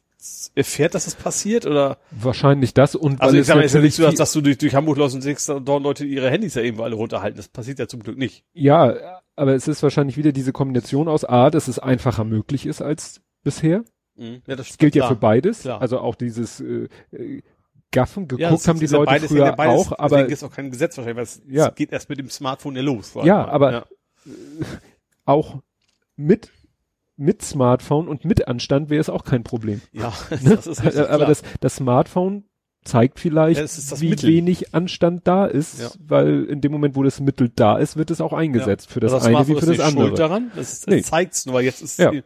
[0.55, 1.65] erfährt, dass es passiert?
[1.65, 4.41] Oder Wahrscheinlich das und also ich es sag mal, natürlich nicht so, dass, dass du
[4.41, 7.38] durch, durch Hamburg läufst und siehst, da dort Leute ihre Handys ja irgendwo alle runterhalten.
[7.38, 8.43] Das passiert ja zum Glück nicht.
[8.53, 12.82] ja, aber es ist wahrscheinlich wieder diese Kombination aus A, dass es einfacher möglich ist
[12.82, 13.84] als bisher.
[14.15, 15.61] Ja, das Das gilt ja für beides.
[15.61, 15.82] klar.
[15.82, 17.41] Also auch dieses äh, äh,
[17.91, 20.51] Gaffen geguckt Ja, das haben die Leute beides, früher ja beides, auch, aber ist auch
[20.51, 21.69] kein Gesetz wahrscheinlich, weil es, Ja.
[21.72, 23.13] geht erst mit dem Smartphone ja los.
[23.24, 23.88] Ja, aber-
[25.26, 25.61] auch
[26.15, 26.51] mit
[27.22, 29.82] mit Smartphone und mit Anstand wäre es auch kein Problem.
[29.93, 30.11] ja,
[30.41, 30.55] Ne?
[30.55, 31.28] das ist richtig aber klar.
[31.30, 32.43] das, das Smartphone
[32.84, 34.30] zeigt vielleicht, Ja, das wie Mittel.
[34.30, 35.89] wenig Anstand da ist, Ja.
[35.99, 39.13] weil in dem Moment, wo das Mittel da ist, wird es auch eingesetzt für das
[39.13, 40.07] Also eine wie Smartphone für ist das andere.
[40.07, 40.51] Schuld daran.
[40.55, 41.01] Das, Nee.
[41.01, 42.09] das zeigt's nur, weil jetzt ist, Ja.
[42.11, 42.24] die,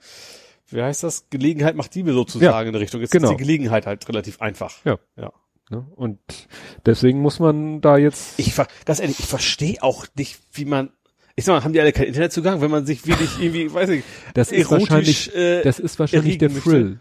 [0.70, 1.26] wie heißt das?
[1.30, 3.02] Gelegenheit macht Diebe sozusagen in der Richtung.
[3.02, 3.30] Jetzt genau.
[3.30, 4.74] ist die Gelegenheit halt relativ einfach.
[4.86, 4.98] Ja.
[5.18, 5.32] ja.
[5.70, 5.86] Ne?
[5.96, 6.20] Und
[6.86, 8.54] deswegen muss man da jetzt Ich,
[8.86, 10.92] ganz ehrlich, ich verstehe auch nicht, wie man,
[11.36, 14.04] ich sag mal, haben die alle keinen Internetzugang, wenn man sich wirklich irgendwie, weiß ich,
[14.34, 17.00] das ist erotisch, wahrscheinlich äh, das ist wahrscheinlich der Thrill.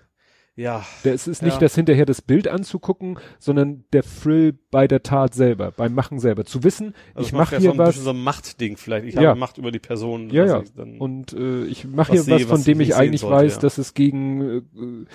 [0.56, 1.60] ja, Das ist nicht Ja.
[1.60, 6.44] das hinterher das Bild anzugucken, sondern der Thrill bei der Tat selber, beim Machen selber.
[6.44, 9.06] Zu wissen, also ich mache ja hier so ein was, bisschen so ein Machtding vielleicht.
[9.06, 9.30] Ich Ja.
[9.30, 10.30] habe Macht über die Person.
[10.30, 12.94] ja, was ja, und äh, ich mache was hier was, sehe, von was dem ich
[12.96, 13.60] eigentlich sollte, weiß, ja.
[13.60, 15.06] dass es gegen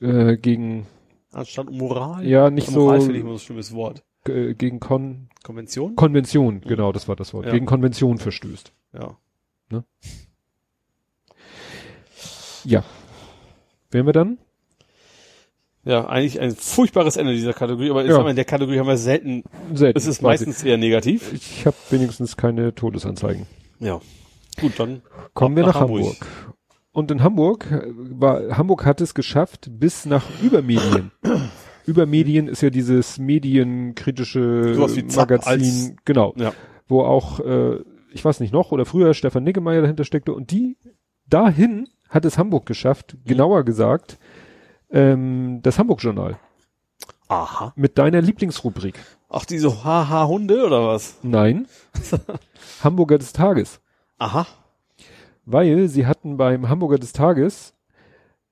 [0.00, 0.86] äh, äh, gegen
[1.32, 2.26] Anstand und Moral.
[2.26, 4.02] ja nicht so Moral finde ich immer so ein schlimmes Wort.
[4.28, 5.96] Äh, gegen Kon Konvention?
[5.96, 7.52] Konvention, genau, das war das Wort, Ja.
[7.52, 8.72] gegen Konvention verstößt.
[8.94, 9.16] Ja.
[12.64, 12.84] Ja.
[13.90, 14.38] Wären wir dann?
[15.84, 18.28] Ja, eigentlich ein furchtbares Ende dieser Kategorie, aber Ja.
[18.28, 19.96] in der Kategorie haben wir selten, Selten.
[19.96, 21.32] es ist meistens eher negativ.
[21.32, 23.46] Ich habe wenigstens keine Todesanzeigen.
[23.78, 24.00] Ja.
[24.60, 25.02] Gut, dann
[25.34, 26.02] Kommen wir nach, nach Hamburg.
[26.02, 26.54] Hamburg.
[26.92, 31.12] Und in Hamburg äh, war Hamburg hat es geschafft bis nach Übermedien.
[31.88, 36.52] Übermedien ist ja dieses medienkritische Sowas wie Zapp Magazin, als- genau, Ja.
[36.86, 37.78] wo auch äh,
[38.12, 40.76] ich weiß nicht noch oder früher Stefan Niggemeier dahinter steckte und die
[41.26, 43.28] dahin hat es Hamburg geschafft, Mhm.
[43.28, 44.18] genauer gesagt
[44.90, 46.38] ähm, das Hamburg Journal
[47.28, 47.72] Aha.
[47.76, 48.98] mit deiner Lieblingsrubrik.
[49.28, 51.16] Ach, diese Haha-Hunde oder was?
[51.22, 51.66] Nein,
[52.82, 53.80] Hamburger des Tages.
[54.18, 54.46] Aha.
[55.44, 57.74] weil sie hatten beim Hamburger des Tages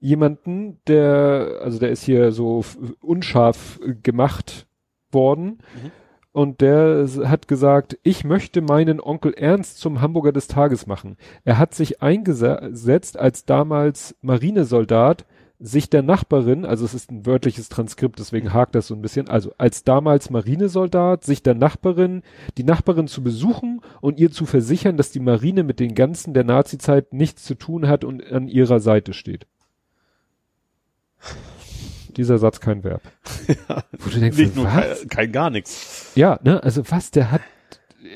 [0.06, 2.64] jemanden, der, also der ist hier so
[3.00, 4.66] unscharf gemacht
[5.10, 5.90] worden Mhm.
[6.30, 11.16] und der hat gesagt, ich möchte meinen Onkel Ernst zum Hamburger des Tages machen.
[11.44, 15.26] Er hat sich eingesetzt als damals Marinesoldat
[15.58, 19.28] sich der Nachbarin, also es ist ein wörtliches Transkript, deswegen hakt das so ein bisschen,
[19.30, 22.22] also als damals Marinesoldat, sich der Nachbarin,
[22.58, 26.44] die Nachbarin zu besuchen und ihr zu versichern, dass die Marine mit den ganzen der
[26.44, 29.46] Nazizeit nichts zu tun hat und an ihrer Seite steht.
[32.16, 33.02] Dieser Satz kein Verb.
[33.98, 35.00] Wo du denkst, Nicht nur was?
[35.00, 36.12] kein, kein gar nichts.
[36.14, 37.42] Ja, ne, also was, der hat,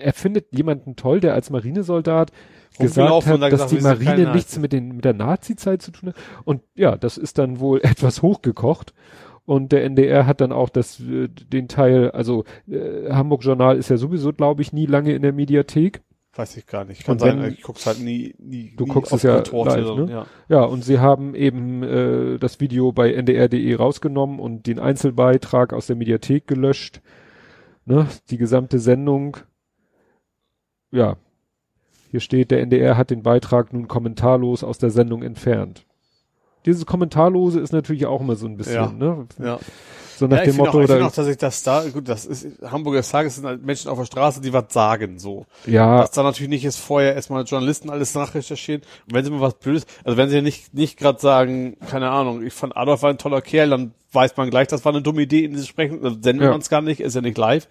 [0.00, 2.32] er findet jemanden toll, der als Marinesoldat
[2.78, 6.16] gesagt hat, dass gesagt, die Marine nichts mit den, mit der Nazi-Zeit zu tun hat.
[6.44, 8.94] Und ja, das ist dann wohl etwas hochgekocht.
[9.44, 13.90] Und der NDR hat dann auch das, äh, den Teil, also äh, Hamburg Journal ist
[13.90, 16.02] ja sowieso, glaube ich, nie lange in der Mediathek.
[16.40, 17.04] Weiß ich gar nicht.
[17.04, 18.72] Kann Und sein, wenn- ich guck's halt nie, nie.
[18.76, 19.52] Du nie guckst es ja live,
[19.96, 20.06] ne?
[20.10, 20.26] Ja.
[20.48, 25.86] Ja, und sie haben eben äh, das Video bei ndr.de rausgenommen und den Einzelbeitrag aus
[25.86, 27.02] der Mediathek gelöscht.
[27.84, 29.36] Ne, die gesamte Sendung.
[30.92, 31.16] ja,
[32.10, 35.84] hier steht, der NDR hat den Beitrag nun kommentarlos aus der Sendung entfernt.
[36.66, 38.90] Dieses Kommentarlose ist natürlich auch immer so ein bisschen, Ja.
[38.92, 39.26] ne?
[39.38, 39.58] Ja.
[40.20, 41.62] So nach ja, dem ich finde Motto, auch, ich find da, auch, dass ich das
[41.62, 45.18] da, gut, das ist, Hamburger Tages sind halt Menschen auf der Straße, die was sagen,
[45.18, 45.47] so.
[45.64, 48.82] ja, Dass da natürlich nicht ist vorher erstmal Journalisten alles nachrecherchieren.
[49.06, 52.44] Und wenn sie mal was Blödes, also wenn sie nicht, nicht gerade sagen, keine Ahnung,
[52.44, 55.22] ich fand Adolf war ein toller Kerl, dann weiß man gleich, das war eine dumme
[55.22, 56.51] Idee in dieses Sprechen, dann sendet Ja.
[56.51, 57.66] man es gar nicht, ist ja nicht live.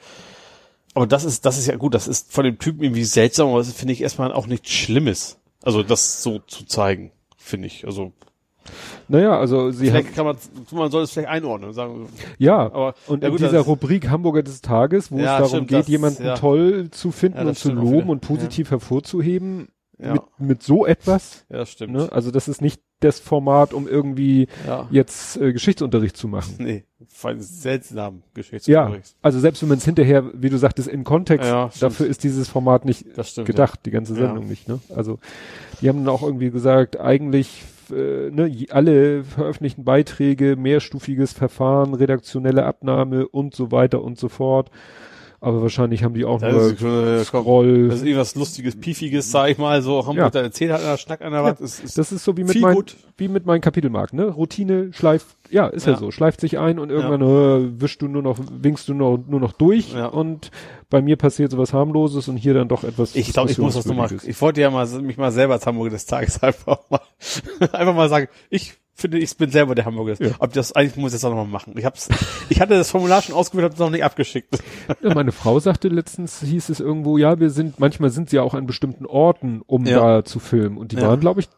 [0.96, 3.60] Aber das ist, das ist ja gut, das ist von dem Typen irgendwie seltsam, aber
[3.60, 5.38] das finde ich erstmal auch nichts Schlimmes.
[5.62, 7.86] Also das so zu zeigen, finde ich.
[7.86, 8.12] Also
[9.08, 10.36] naja, also sie vielleicht kann man,
[10.72, 12.08] man soll es vielleicht einordnen, sagen.
[12.38, 15.28] ja, Aber und ja in gut, dieser das- Rubrik Hamburger des Tages, wo Ja, es
[15.44, 16.36] darum stimmt, geht, das- jemanden ja.
[16.36, 19.68] toll zu finden Ja, und zu loben und positiv hervorzuheben,
[19.98, 21.94] Ja, mit, mit so etwas, ja stimmt.
[21.94, 22.10] ne?
[22.12, 24.88] Also das ist nicht das Format, um irgendwie Ja.
[24.92, 26.56] jetzt äh, Geschichtsunterricht zu machen.
[26.60, 29.16] Nee, vor allem seltsamen Ja, Geschichtsunterricht.
[29.22, 32.50] also selbst wenn man es hinterher, wie du sagtest, in Kontext, Ja, dafür ist dieses
[32.50, 33.48] Format nicht stimmt.
[33.48, 34.28] gedacht, die ganze Ja.
[34.28, 34.80] Sendung nicht, ne?
[34.94, 35.18] Also
[35.82, 42.66] die haben dann auch irgendwie gesagt, eigentlich äh, ne, alle veröffentlichten Beiträge, mehrstufiges Verfahren, redaktionelle
[42.66, 44.72] Abnahme und so weiter und so fort.
[45.42, 46.52] Aber wahrscheinlich haben die auch Ja.
[46.52, 47.88] nur Das ist, äh, Scroll.
[47.88, 50.30] das ist irgendwas Lustiges, Piefiges, sag ich mal, so Hamburg, Ja.
[50.30, 51.62] da erzählt hat einer, schnackt einer was.
[51.62, 52.98] Ist, Das ist so wie mit meinen, gut.
[53.18, 54.26] wie mit meinen Kapitelmarken, ne?
[54.26, 55.98] Routine schleift, ja, ist ja, Ja.
[56.00, 59.40] so, schleift sich ein und irgendwann äh, wischst du nur noch, winkst du nur, nur
[59.40, 60.08] noch durch Ja.
[60.08, 60.52] und
[60.90, 63.16] bei mir passiert sowas harmloses und hier dann doch etwas.
[63.16, 65.92] ich glaube, ich muss das nochmal, ich wollte ja mal, mich mal selber als Hamburger
[65.92, 67.00] des Tages einfach mal,
[67.72, 70.32] einfach mal sagen, ich finde, ich bin selber der Hamburger Ja.
[70.40, 71.74] Ob das, eigentlich muss ich das auch nochmal machen.
[71.78, 72.10] Ich hab's,
[72.50, 74.58] ich hatte das Formular schon ausgewählt, hab's noch nicht abgeschickt.
[75.02, 78.44] Ja, meine Frau sagte letztens, hieß es irgendwo, ja, wir sind, manchmal sind sie ja
[78.44, 80.18] auch an bestimmten Orten, um Ja.
[80.20, 80.78] da zu filmen.
[80.78, 81.08] Und die Ja.
[81.10, 81.50] waren, glaube ich,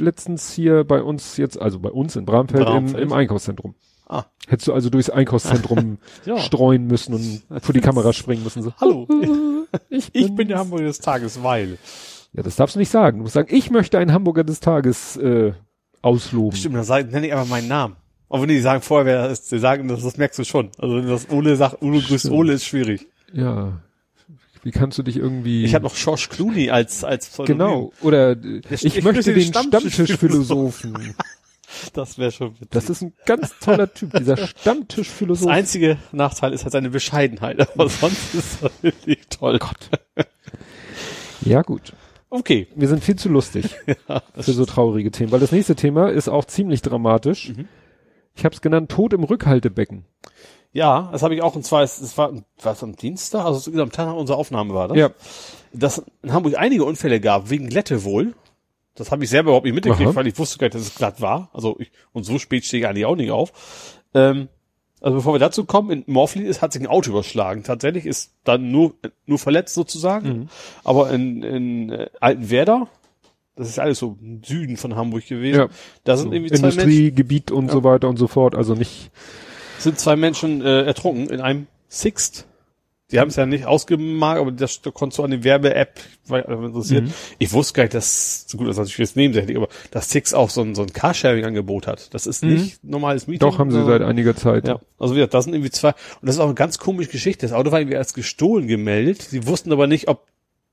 [0.00, 2.98] letztens hier bei uns jetzt, also bei uns in Bramfeld, Bramfeld.
[3.02, 3.74] Im, im Einkaufszentrum.
[4.06, 4.24] Ah.
[4.46, 5.98] Hättest du also durchs Einkaufszentrum
[6.38, 8.62] streuen müssen und vor die Kamera springen müssen.
[8.62, 9.06] So, Hallo,
[9.90, 11.78] ich, ich bin der Hamburger des Tages, weil.
[12.32, 13.18] Ja, das darfst du nicht sagen.
[13.18, 15.52] Du musst sagen, ich möchte einen Hamburger des Tages äh,
[16.02, 16.56] ausloben.
[16.56, 17.96] Stimmt, dann sag, nenne ich einfach meinen Namen.
[18.28, 20.70] Aber wenn die sagen vorher, wer das ist, die sagen, das, das merkst du schon.
[20.78, 22.34] Also wenn das Ole sagt, Ole grüßt Stimmt.
[22.34, 23.06] Ole, ist schwierig.
[23.32, 23.80] Ja.
[24.62, 25.64] Wie kannst du dich irgendwie...
[25.64, 27.58] Ich habe noch George Clooney als, als Pseudonym.
[27.58, 27.92] Genau.
[28.02, 31.14] Oder äh, ich, ich möchte den Stammtischphilosophen.
[31.92, 32.68] Das wäre schon witzig.
[32.70, 35.50] das ist ein ganz toller Typ, dieser Das Stammtischphilosoph.
[35.50, 39.58] einzige Nachteil ist halt seine Bescheidenheit, aber sonst ist das wirklich toll.
[41.42, 41.92] Ja, gut.
[42.30, 42.68] Okay.
[42.74, 43.74] Wir sind viel zu lustig
[44.34, 47.50] für so traurige Themen, weil das nächste Thema ist auch ziemlich dramatisch.
[47.50, 47.68] Mhm.
[48.34, 50.04] Ich habe es genannt, Tod im Rückhaltebecken.
[50.72, 52.32] Ja, das habe ich auch, und zwar, es, es war,
[52.62, 54.98] war es am Dienstag, also am Tag nach unserer Aufnahme war das.
[54.98, 55.10] Ja.
[55.72, 58.34] Dass in Hamburg einige Unfälle gab, wegen Glätte wohl.
[58.94, 60.16] Das habe ich selber überhaupt nicht mitgekriegt, Aha.
[60.16, 61.50] weil ich wusste gar nicht, dass es glatt war.
[61.52, 63.52] Also ich, und so spät stehe ich eigentlich auch nicht auf.
[64.12, 64.48] Ähm,
[65.00, 67.62] also bevor wir dazu kommen, in Morphlin ist, hat sich ein Auto überschlagen.
[67.62, 68.94] Tatsächlich ist dann nur,
[69.26, 70.28] nur verletzt sozusagen.
[70.28, 70.48] Mhm.
[70.84, 72.88] Aber in, in äh, Altenwerder,
[73.54, 75.68] das ist alles so im Süden von Hamburg gewesen, Ja.
[76.04, 78.54] da sind So, irgendwie zwei Menschen, Industriegebiet und so weiter und so fort.
[78.54, 79.10] Also nicht.
[79.78, 82.47] sind zwei Menschen äh, ertrunken in einem Sixt.
[83.10, 85.98] Die haben es ja nicht ausgemalt, aber das da konntest du an die Werbe-App,
[86.28, 87.04] interessiert.
[87.04, 87.12] Mhm.
[87.38, 90.34] Ich wusste gar nicht, dass, so gut, das ist natürlich jetzt nebensächlich, aber dass Sixt
[90.34, 92.12] auch so ein, so ein Carsharing-Angebot hat.
[92.12, 93.48] Das ist nicht normales Meeting.
[93.48, 93.50] Mhm.
[93.50, 94.68] Doch, haben sie seit einiger Zeit.
[94.68, 97.10] Ja, also wie gesagt, da sind irgendwie zwei, und das ist auch eine ganz komische
[97.10, 97.46] Geschichte.
[97.46, 99.22] Das Auto war irgendwie als gestohlen gemeldet.
[99.22, 100.26] Sie wussten aber nicht, ob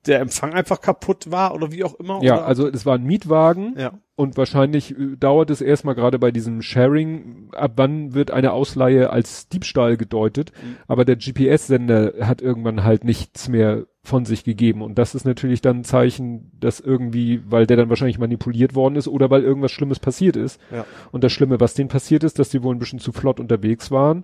[0.07, 2.21] der Empfang einfach kaputt war oder wie auch immer.
[2.23, 2.45] Ja, oder?
[2.45, 3.91] also es war ein Mietwagen ja.
[4.15, 9.09] und wahrscheinlich äh, dauert es erstmal gerade bei diesem Sharing, ab wann wird eine Ausleihe
[9.09, 10.77] als Diebstahl gedeutet, Mhm.
[10.87, 15.61] aber der GPS-Sender hat irgendwann halt nichts mehr von sich gegeben und das ist natürlich
[15.61, 19.71] dann ein Zeichen, dass irgendwie, weil der dann wahrscheinlich manipuliert worden ist oder weil irgendwas
[19.71, 20.61] Schlimmes passiert ist.
[20.71, 20.85] Ja.
[21.11, 23.89] Und das Schlimme, was denen passiert ist, dass die wohl ein bisschen zu flott unterwegs
[23.89, 24.23] waren,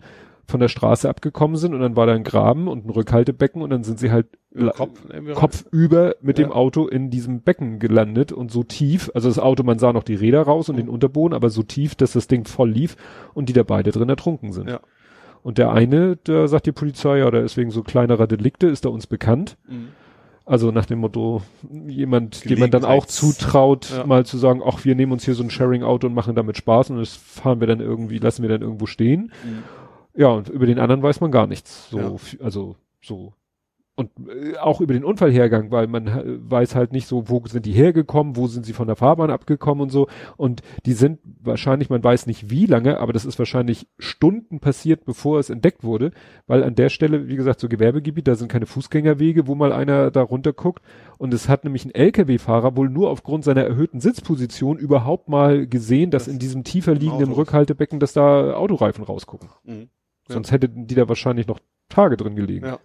[0.51, 3.69] von der Straße abgekommen sind und dann war da ein Graben und ein Rückhaltebecken und
[3.71, 4.27] dann sind sie halt
[4.75, 5.01] Kopf,
[5.33, 6.45] kopfüber mit Ja.
[6.45, 10.03] dem Auto in diesem Becken gelandet und so tief, also das Auto, man sah noch
[10.03, 12.95] die Räder raus und den Unterboden, aber so tief, dass das Ding voll lief
[13.33, 14.69] und die da beide drin ertrunken sind.
[14.69, 14.81] Ja.
[15.41, 18.85] Und der eine, da sagt die Polizei, ja, der ist wegen so kleinerer Delikte, ist
[18.85, 19.57] er uns bekannt.
[19.67, 19.87] Mhm.
[20.45, 21.43] Also nach dem Motto,
[21.87, 24.05] jemand, dem man dann auch zutraut, Ja.
[24.05, 26.89] mal zu sagen, ach, wir nehmen uns hier so ein Sharing-Auto und machen damit Spaß
[26.89, 29.31] und das fahren wir dann irgendwie, lassen wir dann irgendwo stehen.
[29.45, 29.63] Mhm.
[30.15, 31.89] Ja, und über den anderen weiß man gar nichts.
[31.89, 32.15] So, Ja.
[32.43, 33.33] also so.
[33.93, 37.65] Und äh, auch über den Unfallhergang, weil man äh, weiß halt nicht so, wo sind
[37.65, 40.07] die hergekommen, wo sind sie von der Fahrbahn abgekommen und so.
[40.37, 45.03] Und die sind wahrscheinlich, man weiß nicht wie lange, aber das ist wahrscheinlich Stunden passiert,
[45.03, 46.11] bevor es entdeckt wurde,
[46.47, 50.09] weil an der Stelle, wie gesagt, so Gewerbegebiet, da sind keine Fußgängerwege, wo mal einer
[50.09, 50.81] da runter guckt.
[51.17, 56.11] Und es hat nämlich ein LKW-Fahrer wohl nur aufgrund seiner erhöhten Sitzposition überhaupt mal gesehen,
[56.11, 57.33] dass Das in diesem tiefer liegenden.
[57.33, 59.49] Rückhaltebecken, dass da Autoreifen rausgucken.
[59.65, 59.89] Mhm.
[60.31, 60.33] Ja.
[60.35, 61.59] Sonst hätten die da wahrscheinlich noch
[61.89, 62.65] Tage drin gelegen.
[62.65, 62.79] Ja.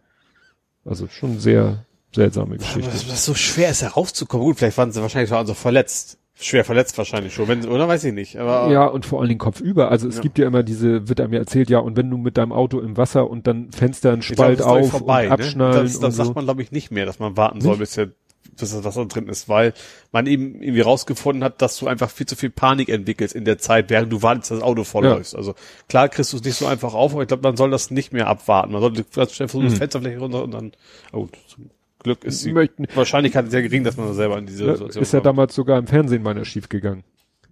[0.84, 2.90] Also schon sehr seltsame Aber Geschichte.
[2.90, 4.46] das, das so schwer ist, herauszukommen.
[4.46, 6.18] Gut, vielleicht waren sie wahrscheinlich waren sie verletzt.
[6.38, 8.36] Schwer verletzt wahrscheinlich schon, wenn, oder weiß ich nicht.
[8.36, 9.90] Aber Ja, und vor allen Dingen kopfüber.
[9.90, 10.20] Also es Ja.
[10.22, 12.78] gibt ja immer diese, wird einem ja erzählt, ja, und wenn du mit deinem Auto
[12.80, 15.32] im Wasser und dann Fenster einen glaub, Spalt das gleich auf vorbei, und ne?
[15.34, 16.24] abschnallen Das, und das so.
[16.24, 18.10] sagt man, glaube ich, nicht mehr, dass man warten soll, bis, der,
[18.56, 19.72] das Wasser drin ist, weil
[20.12, 23.58] man eben irgendwie rausgefunden hat, dass du einfach viel zu viel Panik entwickelst in der
[23.58, 25.34] Zeit, während du wartest, dass das Auto vollläufst.
[25.34, 25.54] Also
[25.88, 28.12] klar kriegst du es nicht so einfach auf, aber ich glaube, man soll das nicht
[28.12, 28.72] mehr abwarten.
[28.72, 30.72] Man sollte ganz schnell versuchen, das Fensterfläche runter und dann,
[31.12, 31.70] oh, gut, zum
[32.02, 35.12] Glück ist die Möchten- Wahrscheinlichkeit sehr gering, dass man selber in diese Ja, Situation ist
[35.12, 35.26] ja kommt.
[35.26, 37.02] damals sogar im Fernsehen meiner schief gegangen.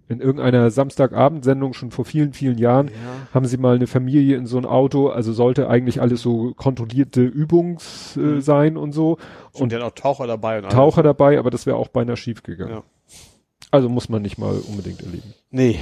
[0.07, 2.91] In irgendeiner Samstagabendsendung schon vor vielen, vielen Jahren
[3.33, 7.21] haben sie mal eine Familie in so ein Auto, also sollte eigentlich alles so kontrollierte
[7.23, 8.41] Übungs äh, Mhm.
[8.41, 9.17] sein und so.
[9.53, 10.75] Und Und hat auch Taucher dabei und alles.
[10.75, 12.71] Taucher dabei, aber das wäre auch beinahe schief gegangen.
[12.71, 12.83] Ja.
[13.71, 15.33] Also muss man nicht mal unbedingt erleben.
[15.49, 15.79] Nee.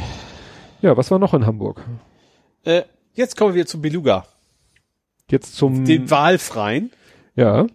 [0.81, 1.83] Ja, was war noch in Hamburg?
[2.63, 2.83] Äh,
[3.13, 4.25] jetzt kommen wir zu Beluga.
[5.29, 6.91] Jetzt zum, Den wahlfreien.
[7.35, 7.67] ja,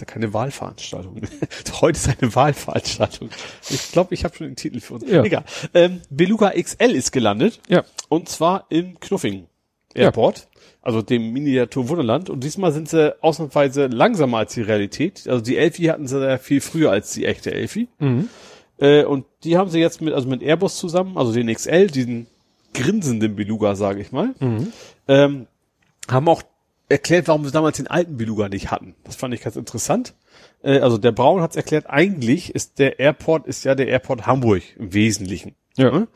[0.00, 1.20] ist ja keine Wahlveranstaltung.
[1.80, 3.30] Heute ist eine Wahlveranstaltung.
[3.68, 5.04] Ich glaube, ich habe schon den Titel für uns.
[5.10, 5.22] Ja.
[5.22, 5.44] Egal.
[5.74, 7.60] Ähm, Beluga XL ist gelandet.
[7.68, 9.46] ja, Und zwar in Knuffing
[9.94, 10.48] Airport.
[10.82, 12.30] Also dem Miniatur Wunderland.
[12.30, 15.28] Und diesmal sind sie ausnahmsweise langsamer als die Realität.
[15.28, 17.88] Also die Elfi hatten sie ja viel früher als die echte Elfi.
[17.98, 18.28] mhm.
[18.78, 22.26] Äh, und die haben sie jetzt mit, also mit Airbus zusammen, also den XL, diesen
[22.72, 24.72] grinsenden Beluga, sage ich mal, Mhm.
[25.06, 25.46] ähm,
[26.10, 26.42] haben auch
[26.90, 28.94] erklärt, warum sie damals den alten Beluga nicht hatten.
[29.04, 30.14] Das fand ich ganz interessant.
[30.62, 34.26] Äh, also der Braun hat es erklärt, eigentlich ist der Airport, ist ja der Airport
[34.26, 35.54] Hamburg im Wesentlichen.
[35.76, 35.90] ja.
[35.90, 36.08] Ne?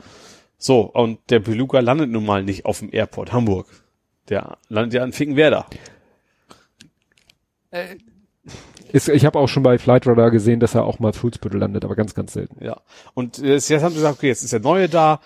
[0.56, 3.66] So, und der Beluga landet nun mal nicht auf dem Airport Hamburg.
[4.30, 5.66] Der landet ja in Finkenwerder.
[8.90, 11.96] Ist, ich habe auch schon bei Flightradar gesehen, dass er auch mal Fuhlsbüttel landet, aber
[11.96, 12.64] ganz, ganz selten.
[12.64, 12.80] Ja.
[13.12, 15.20] Und äh, jetzt haben sie gesagt, okay, jetzt ist der Neue da.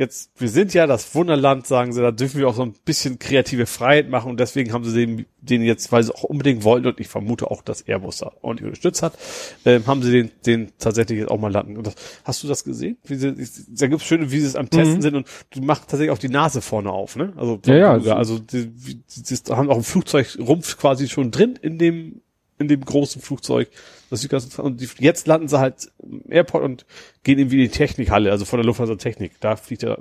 [0.00, 3.18] Jetzt, wir sind ja das Wunderland, sagen sie, da dürfen wir auch so ein bisschen
[3.18, 6.86] kreative Freiheit machen und deswegen haben sie den, den jetzt, weil sie auch unbedingt wollten
[6.86, 9.18] und ich vermute auch, dass Airbus da ordentlich unterstützt hat,
[9.66, 11.76] ähm, haben sie den, den tatsächlich jetzt auch mal landen.
[11.76, 12.96] Und das, hast du das gesehen?
[13.04, 13.34] Wie sie,
[13.76, 16.30] da gibt's schöne, wie sie es am Testen sind und du machst tatsächlich auch die
[16.30, 17.34] Nase vorne auf, ne?
[17.36, 21.30] Also, Ja, ja, sogar, also die, die, die, die haben auch einen Flugzeugrumpf quasi schon
[21.30, 22.22] drin in dem
[22.60, 23.70] in dem großen Flugzeug.
[24.10, 24.58] Das ist ganz.
[24.58, 26.86] Und die, jetzt landen sie halt im Airport und
[27.24, 29.32] gehen irgendwie in die Technikhalle, also von der Lufthansa Technik.
[29.40, 29.98] Da fliegt er.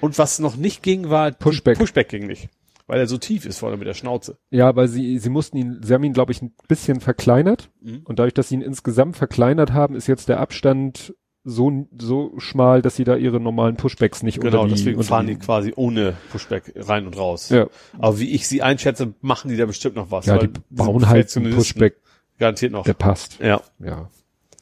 [0.00, 1.78] Und was noch nicht ging, war Pushback.
[1.78, 2.48] Pushback ging nicht.
[2.86, 4.36] Weil er so tief ist vorne mit der Schnauze.
[4.50, 7.70] Ja, weil sie, sie mussten ihn, sie haben ihn, glaube ich, ein bisschen verkleinert.
[7.80, 8.02] Mhm.
[8.04, 11.14] Und dadurch, dass sie ihn insgesamt verkleinert haben, ist jetzt der Abstand
[11.44, 15.08] so, so schmal, dass sie da ihre normalen Pushbacks nicht Genau, unter die, deswegen unter
[15.08, 17.50] fahren die quasi ohne Pushback rein und raus.
[17.50, 17.66] Ja,
[17.98, 20.26] Aber wie ich sie einschätze, machen die da bestimmt noch was.
[20.26, 21.96] ja weil die bauen halt einen Pushback,
[22.38, 22.84] Garantiert noch.
[22.84, 23.38] der passt.
[23.40, 23.60] Ja.
[23.78, 24.08] Ja,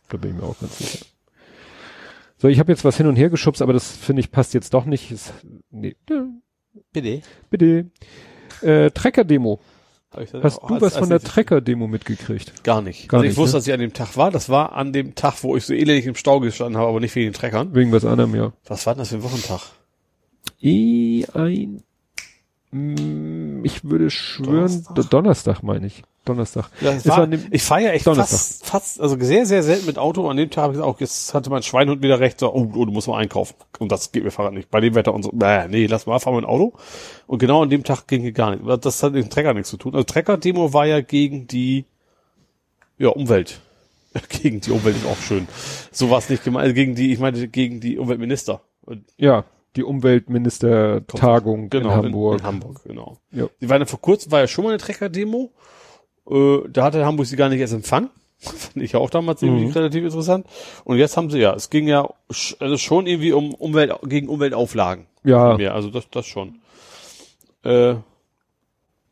[0.08, 1.04] da bin ich mir auch ganz sicher.
[2.38, 4.74] So, ich habe jetzt was hin und her geschubst, aber das finde ich passt jetzt
[4.74, 5.12] doch nicht.
[5.12, 5.32] Ist,
[5.70, 5.94] nee,
[6.92, 7.20] Bitte.
[7.48, 7.86] bitte.
[8.60, 9.60] Äh, Trecker-Demo.
[10.20, 12.64] Ich das Hast auch du was von der Trecker-Demo mitgekriegt?
[12.64, 13.08] Gar nicht.
[13.08, 13.58] Gar also ich nicht, wusste, ne?
[13.58, 14.30] dass ich an dem Tag war.
[14.30, 17.14] Das war an dem Tag, wo ich so elendig im Stau gestanden habe, aber nicht
[17.14, 17.74] wegen den Treckern.
[17.74, 18.52] Wegen was anderem, ja.
[18.66, 19.60] Was war denn das für ein Wochentag?
[20.60, 21.82] Eh ein,
[22.70, 24.84] mm, ich würde schwören?
[24.84, 26.02] Donnerstag, Donnerstag meine ich.
[26.24, 26.70] Donnerstag.
[26.80, 28.38] Ja, war, war dem- ich fahre ja echt Donnerstag.
[28.38, 30.28] fast, fast, also sehr, sehr selten mit Auto.
[30.28, 32.70] An dem Tag habe ich gesagt, auch jetzt hatte mein Schweinhund wieder recht, so, oh,
[32.76, 33.54] oh, du musst mal einkaufen.
[33.80, 34.70] Und das geht mir Fahrrad nicht.
[34.70, 36.74] Bei dem Wetter und so, äh, nee, lass mal, fahren wir ein Auto.
[37.26, 38.84] Und genau an dem Tag ging hier gar nicht.
[38.84, 39.94] Das hat mit dem Trecker nichts zu tun.
[39.94, 41.86] Also Trecker-Demo war ja gegen die,
[42.98, 43.60] ja, Umwelt.
[44.28, 45.48] gegen die Umwelt ist auch schön.
[45.90, 48.60] So war es nicht gemeint, also gegen die, ich meine, gegen die Umweltminister.
[48.82, 49.44] Und Ja,
[49.74, 52.40] die Umweltminister-Tagung Genau, in Hamburg.
[52.40, 53.18] In, Hamburg, genau.
[53.30, 53.46] Ja.
[53.60, 55.50] Die waren ja vor kurzem, war ja schon mal eine Trecker-Demo.
[56.30, 58.10] Äh, da hatte Hamburg sie gar nicht erst empfangen.
[58.38, 59.72] Fand ich auch damals irgendwie Mhm.
[59.72, 60.46] relativ interessant.
[60.84, 64.28] Und jetzt haben sie ja, es ging ja sch- also schon irgendwie um Umwelt, gegen
[64.28, 65.06] Umweltauflagen.
[65.24, 66.56] Ja, Mehr, also das, das schon.
[67.64, 67.94] Äh,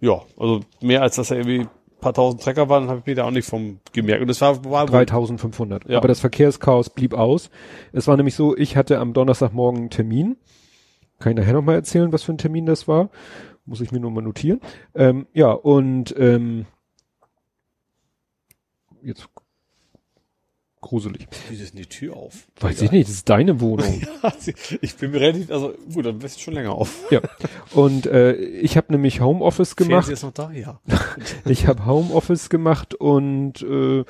[0.00, 1.68] ja, also mehr als dass da irgendwie ein
[2.00, 4.22] paar tausend Trecker waren, habe ich mir da auch nicht vom gemerkt.
[4.22, 5.88] Und es war, war 3500.
[5.88, 5.98] Ja.
[5.98, 7.50] Aber das Verkehrschaos blieb aus.
[7.92, 10.36] Es war nämlich so, ich hatte am Donnerstagmorgen einen Termin.
[11.18, 13.10] Kann ich nachher nochmal erzählen, was für ein Termin das war.
[13.66, 14.60] Muss ich mir nur mal notieren.
[14.94, 16.64] Ähm, ja, und ähm,
[19.02, 19.28] jetzt
[20.80, 21.28] gruselig.
[21.48, 22.46] Wie ist denn die Tür auf?
[22.58, 24.02] Weiß ich nicht, das ist deine Wohnung.
[24.80, 27.10] ich bin mir relativ, also gut, dann bist du schon länger auf.
[27.10, 27.20] ja.
[27.72, 30.06] Und äh, ich habe nämlich Homeoffice gemacht.
[30.06, 30.80] Fernseher ist noch da, ja.
[31.44, 34.04] Ich habe Homeoffice gemacht und äh,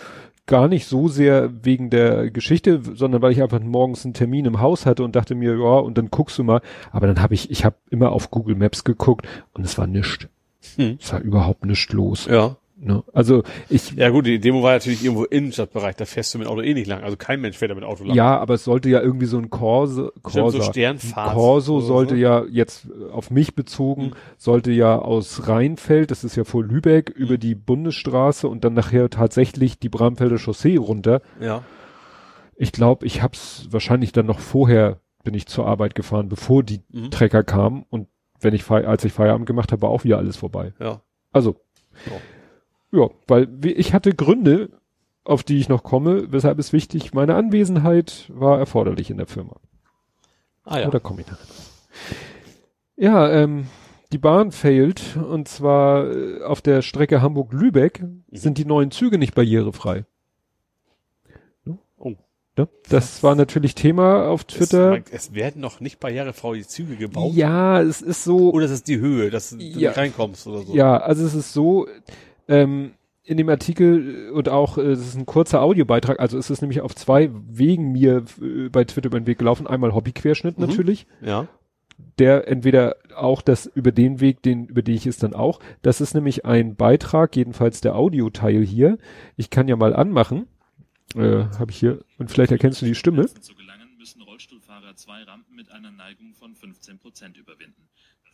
[0.46, 4.60] gar nicht so sehr wegen der Geschichte, sondern weil ich einfach morgens einen Termin im
[4.60, 6.60] Haus hatte und dachte mir, ja, und dann guckst du mal.
[6.92, 10.28] Aber dann habe ich, ich habe immer auf Google Maps geguckt und es war nichts.
[10.76, 10.98] Hm.
[11.00, 12.26] Es war überhaupt nichts los.
[12.26, 12.56] Ja.
[12.82, 13.04] Ne?
[13.12, 16.62] Also ich Ja gut, die Demo war natürlich irgendwo Innenstadtbereich, da fährst du mit Auto
[16.62, 17.02] eh nicht lang.
[17.02, 18.16] Also kein Mensch fährt da mit Auto lang.
[18.16, 22.14] ja, aber es sollte ja irgendwie so ein Corso, Stimmt, so Corsa, Sternfahrt Corso sollte
[22.14, 22.20] so.
[22.20, 24.12] ja jetzt äh, auf mich bezogen, Mhm.
[24.38, 27.22] sollte ja aus Rheinfeld, das ist ja vor Lübeck, Mhm.
[27.22, 31.20] über die Bundesstraße und dann nachher tatsächlich die Bramfelder Chaussee runter.
[31.38, 31.62] Ja.
[32.56, 36.80] Ich glaube, ich hab's wahrscheinlich dann noch vorher bin ich zur Arbeit gefahren, bevor die
[36.90, 37.10] Mhm.
[37.10, 38.08] Trecker kamen und
[38.40, 40.72] wenn ich als ich Feierabend gemacht habe, war auch wieder alles vorbei.
[40.80, 41.02] Ja.
[41.30, 41.56] Also
[42.06, 42.12] ja,
[42.92, 44.70] weil wie- ich hatte Gründe,
[45.24, 49.56] auf die ich noch komme, weshalb es wichtig, meine Anwesenheit war erforderlich in der Firma.
[50.64, 50.88] Ah ja.
[50.88, 51.46] Oder komme ich nachher.
[52.96, 53.66] Ja, ähm,
[54.12, 58.24] die Bahn failt und zwar äh, auf der Strecke Hamburg-Lübeck Mhm.
[58.32, 60.04] sind die neuen Züge nicht barrierefrei.
[61.98, 62.14] Oh.
[62.56, 62.68] Ne?
[62.88, 64.98] Das war natürlich Thema auf Twitter.
[65.10, 67.34] Es, es werden noch nicht barrierefreie Züge gebaut.
[67.34, 69.90] Ja, es ist so, Oder ist es die Höhe, dass du Ja.
[69.90, 70.74] nicht reinkommst oder so?
[70.74, 71.86] Ja, also es ist so,
[72.50, 76.50] ähm, in dem Artikel äh, und auch, äh, es ist ein kurzer Audiobeitrag, also es
[76.50, 79.66] ist nämlich auf zwei Wegen mir äh, bei Twitter über den Weg gelaufen.
[79.66, 80.66] Einmal Hobbyquerschnitt Mhm.
[80.66, 81.46] natürlich, Ja.
[82.18, 85.60] der entweder auch das über den Weg, den, über den ich es dann auch.
[85.82, 88.98] Das ist nämlich ein Beitrag, jedenfalls der Audioteil hier.
[89.36, 90.46] Ich kann ja mal anmachen.
[91.14, 93.26] Äh, habe ich hier, und vielleicht erkennst du die Stimme.
[93.26, 97.88] Zu gelangen, müssen Rollstuhlfahrer zwei Rampen mit einer Neigung von 15 Prozent überwinden.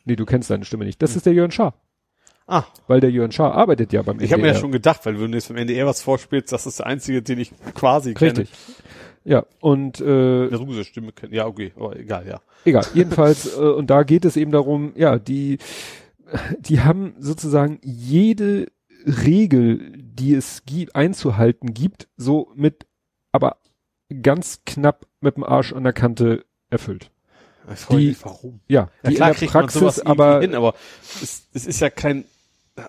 [0.05, 1.01] Nee, du kennst seine Stimme nicht.
[1.03, 1.75] Das ist der Jörn Schaar.
[2.49, 4.61] Ah, Weil der Jörn Schaar arbeitet ja beim ich habe mir ja NDR.
[4.61, 7.41] schon gedacht, weil wenn du jetzt beim NDR was vorspielst, das ist der einzige, den
[7.41, 8.39] ich quasi kenne.
[8.39, 8.51] Richtig.
[9.25, 11.35] Ja, und äh, Eine russische Stimme kennen.
[11.35, 12.41] Ja, okay, aber egal, ja.
[12.65, 15.59] Egal, jedenfalls, äh, und da geht es eben darum, ja, die,
[16.61, 18.69] die haben sozusagen jede
[19.05, 22.87] Regel, die es gibt, einzuhalten gibt, so mit,
[23.33, 23.57] aber
[24.23, 27.11] ganz knapp mit dem Arsch an der Kante erfüllt.
[27.73, 28.61] Ich frage Die- mich, warum?
[28.69, 30.75] Ja, Ja, die klar in der kriegt man Praxis, aber hin, aber
[31.21, 32.25] es, es ist ja kein,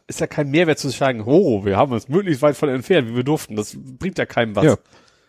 [0.08, 3.16] ist ja kein Mehrwert zu sagen, oh, wir haben uns möglichst weit von entfernt, wie
[3.16, 3.56] wir durften.
[3.56, 4.66] Das bringt ja keinem was.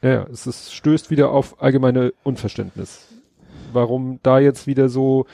[0.03, 0.11] Ja.
[0.11, 3.07] ja, es ist, stößt wieder auf allgemeine Unverständnis.
[3.73, 5.27] Warum da jetzt wieder so,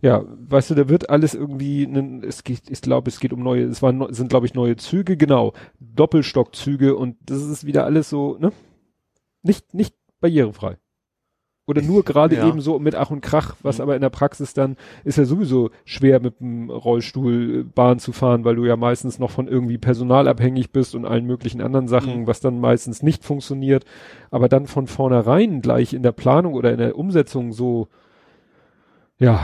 [0.00, 3.42] ja, weißt du, da wird alles irgendwie, nen- es geht, ich glaube, es geht um
[3.42, 8.08] neue, es waren, sind glaube ich neue Züge, genau, Doppelstockzüge und das ist wieder alles
[8.08, 8.52] so, ne,
[9.42, 10.78] nicht, nicht barrierefrei.
[11.68, 12.48] Oder nur gerade Ja.
[12.48, 13.82] eben so mit Ach und Krach, was Mhm.
[13.82, 18.12] aber in der Praxis dann ist ja sowieso schwer mit dem Rollstuhl äh, Bahn zu
[18.12, 21.86] fahren, weil du ja meistens noch von irgendwie Personal abhängig bist und allen möglichen anderen
[21.86, 22.26] Sachen, Mhm.
[22.26, 23.84] was dann meistens nicht funktioniert.
[24.30, 27.88] Aber dann von vornherein gleich in der Planung oder in der Umsetzung so,
[29.18, 29.38] ja,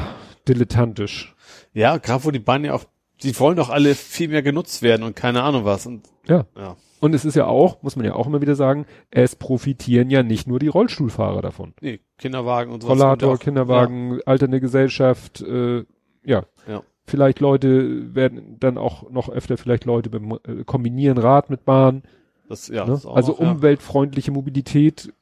[0.49, 1.35] dilettantisch.
[1.73, 2.85] Ja, gerade wo die Bahnen ja auch,
[3.23, 5.87] die wollen doch alle viel mehr genutzt werden und keine Ahnung was.
[5.87, 6.47] Und Ja.
[6.57, 10.09] ja, Und es ist ja auch, muss man ja auch immer wieder sagen, es profitieren
[10.09, 11.75] ja nicht nur die Rollstuhlfahrer davon.
[11.83, 12.99] nee, Kinderwagen und sowas.
[12.99, 15.85] Rollator, Kinderwagen, alternde Gesellschaft, äh,
[16.25, 16.45] ja.
[16.67, 16.83] Ja.
[17.05, 21.97] Vielleicht Leute werden dann auch noch öfter vielleicht Leute beim äh, kombinieren Rad mit Bahn.
[22.05, 22.11] Ja,
[22.49, 22.93] das, ja, ne?
[22.93, 23.51] das Also noch, ja.
[23.51, 25.13] umweltfreundliche Mobilität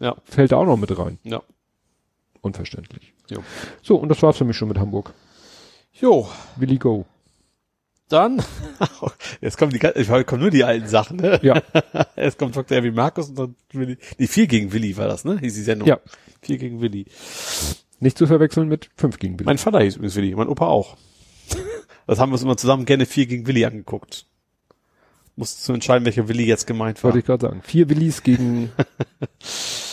[0.00, 0.16] Ja.
[0.24, 1.18] fällt da auch noch mit rein.
[1.22, 1.40] Ja.
[2.42, 3.14] Unverständlich.
[3.30, 3.38] Jo.
[3.80, 5.14] So, und das war's für mich schon mit Hamburg.
[5.94, 7.06] Jo, Willi go.
[8.12, 8.42] Dann,
[9.40, 11.40] jetzt kommen die, heute kommen nur die alten Sachen, ne?
[11.42, 11.62] Ja.
[12.16, 12.76] Jetzt kommt Dr.
[12.76, 13.96] Erwin Markus und dann Willi.
[14.18, 15.38] Die vier gegen Willi war das, ne?
[15.38, 15.88] Hieß die Sendung.
[15.88, 15.98] Ja.
[16.40, 17.06] Vier gegen Willi.
[18.00, 19.46] Nicht zu verwechseln mit fünf gegen Willi.
[19.46, 20.96] Mein Vater hieß übrigens Willi, mein Opa auch.
[22.06, 24.26] Das haben wir uns immer zusammen gerne vier gegen Willi angeguckt.
[25.36, 27.08] Mussten zu entscheiden, welcher Willi jetzt gemeint war.
[27.08, 27.62] Wollte ich gerade sagen.
[27.62, 28.70] Vier Willis gegen,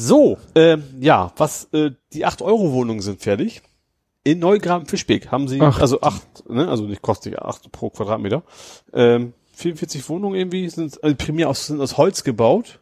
[0.00, 3.62] So, ähm, ja, was, äh, die 8-Euro-Wohnungen sind fertig.
[4.28, 5.80] In Neugraben Fischbeck haben sie, Acht.
[5.80, 8.42] also acht, ne, also nicht kostet 8 pro Quadratmeter.
[8.92, 12.78] Ähm, 44 Wohnungen irgendwie sind also primär aus, sind aus Holz gebaut.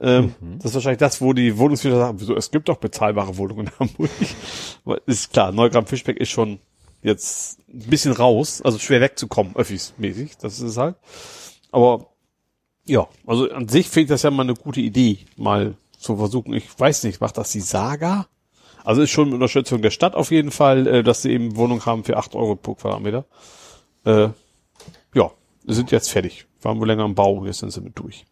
[0.00, 3.68] Ähm, Das ist wahrscheinlich das, wo die Wohnungswirte sagen, wieso, es gibt doch bezahlbare Wohnungen
[3.68, 4.10] in Hamburg.
[4.84, 6.58] Aber ist klar, Neugraben Fischbeck ist schon
[7.02, 10.96] jetzt ein bisschen raus, also schwer wegzukommen, öffis-mäßig, das ist es halt.
[11.70, 12.08] Aber
[12.84, 16.52] ja, also an sich finde ich das ja mal eine gute Idee, mal zu versuchen.
[16.54, 18.26] Ich weiß nicht, macht das die Saga?
[18.84, 21.84] Also ist schon mit Unterstützung der Stadt auf jeden Fall, äh, dass sie eben Wohnung
[21.86, 23.24] haben für 8 Euro pro Quadratmeter.
[24.04, 24.28] Äh,
[25.14, 25.30] ja,
[25.64, 26.46] wir sind jetzt fertig.
[26.62, 28.24] Waren wohl länger am Bau, jetzt sind sie mit durch.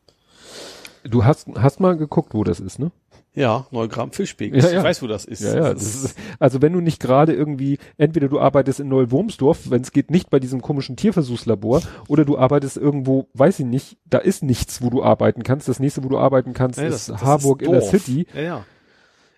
[1.04, 2.90] du hast, hast mal geguckt, wo das ist, ne?
[3.34, 4.54] Ja, Neugraben Fischbeck.
[4.54, 4.78] Ja, ja.
[4.78, 5.42] Ich weiß, wo das ist.
[5.42, 5.74] Ja, ja.
[5.74, 9.92] Das ist, also wenn du nicht gerade irgendwie, entweder du arbeitest in Neu-Wurmsdorf, wenn es
[9.92, 14.42] geht nicht bei diesem komischen Tierversuchslabor, oder du arbeitest irgendwo, weiß ich nicht, da ist
[14.42, 15.68] nichts, wo du arbeiten kannst.
[15.68, 17.82] Das nächste, wo du arbeiten kannst, Ja, ist das- das Harburg ist in der.
[17.82, 18.26] City.
[18.34, 18.64] Ja, ja.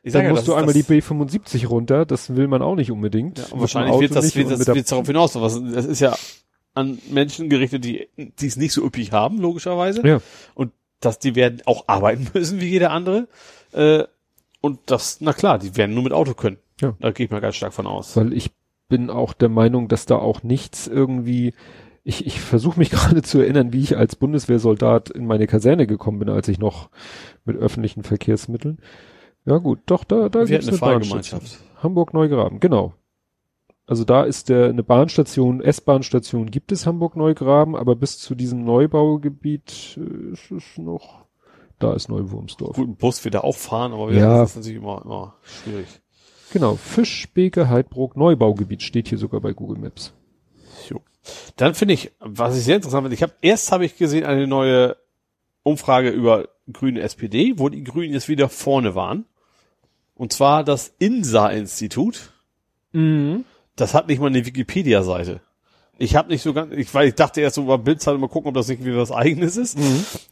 [0.03, 3.39] Ich Dann ja, musst du einmal die B75 runter, das will man auch nicht unbedingt.
[3.39, 5.35] Ja, und wahrscheinlich wird das, wird das, wird's darauf hinaus.
[5.35, 6.17] Was, das ist ja
[6.75, 10.07] an Menschen gerichtet, die, die es nicht so üppig haben, logischerweise.
[10.07, 10.21] Ja.
[10.55, 13.29] Und dass die werden auch arbeiten müssen, wie jeder andere.
[13.73, 14.05] Äh,
[14.61, 16.59] und das, na klar, die werden nur mit Auto können.
[16.81, 16.95] Ja.
[17.01, 18.17] Da gehe ich mal ganz stark von aus.
[18.17, 18.51] Weil ich
[18.89, 21.55] bin auch der Meinung, dass da auch nichts irgendwie,
[22.05, 26.21] Ich, ich versuche mich gerade zu erinnern, wie ich als Bundeswehrsoldat in meine Kaserne gekommen
[26.21, 26.91] bin, als ich noch
[27.45, 28.79] mit öffentlichen Verkehrsmitteln.
[29.45, 31.21] Ja gut, doch, da, da gibt's hatten eine Bahnstation.
[31.41, 31.59] Fahrgemeinschaft.
[31.83, 32.95] Hamburg-Neugraben, genau.
[33.87, 39.99] Also da ist der eine Bahnstation, S-Bahn-Station gibt es Hamburg-Neugraben, aber bis zu diesem Neubaugebiet
[39.99, 41.25] äh, ist es noch,
[41.79, 42.77] da ist Neuwurmsdorf.
[42.77, 44.41] Gut, ein Bus wird da auch fahren, aber Ja.
[44.41, 45.87] das ist natürlich immer, immer schwierig.
[46.53, 50.13] Genau, Fischbeke, Heidbruck, Neubaugebiet steht hier sogar bei Google Maps.
[50.91, 51.01] Jo.
[51.57, 54.47] Dann finde ich, was ich sehr interessant finde, ich habe erst habe ich gesehen eine
[54.47, 54.97] neue
[55.63, 59.25] Umfrage über grüne SPD, wo die Grünen jetzt wieder vorne waren.
[60.15, 62.33] Und zwar das INSA-Institut.
[62.93, 63.45] Mhm.
[63.77, 65.41] Das hat nicht mal eine Wikipedia-Seite.
[65.99, 68.49] Ich habe nicht so ganz, ich, weil ich dachte erst so mal Bildzeitung mal gucken,
[68.49, 69.79] ob das nicht wieder was eigenes ist.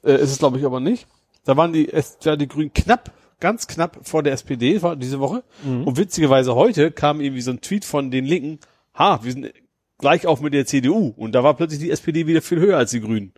[0.04, 1.06] Äh, ist es glaube ich aber nicht.
[1.44, 1.90] Da waren die,
[2.22, 5.44] ja, die Grünen knapp, ganz knapp vor der SPD war diese Woche.
[5.84, 8.58] Und witzigerweise heute kam irgendwie so ein Tweet von den Linken,
[8.94, 9.52] ha, wir sind
[9.98, 11.14] gleich auf mit der CDU.
[11.16, 13.32] Und da war plötzlich die SPD wieder viel höher als die Grünen.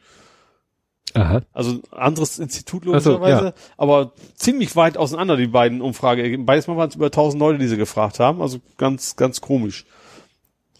[1.14, 1.40] Aha.
[1.52, 3.52] Also ein anderes Institut Ach so, logischerweise, ja.
[3.76, 6.36] aber ziemlich weit auseinander die beiden Umfrage.
[6.38, 8.42] Beides Mal waren es über 1000 Leute, die sie gefragt haben.
[8.42, 9.86] Also ganz, ganz komisch.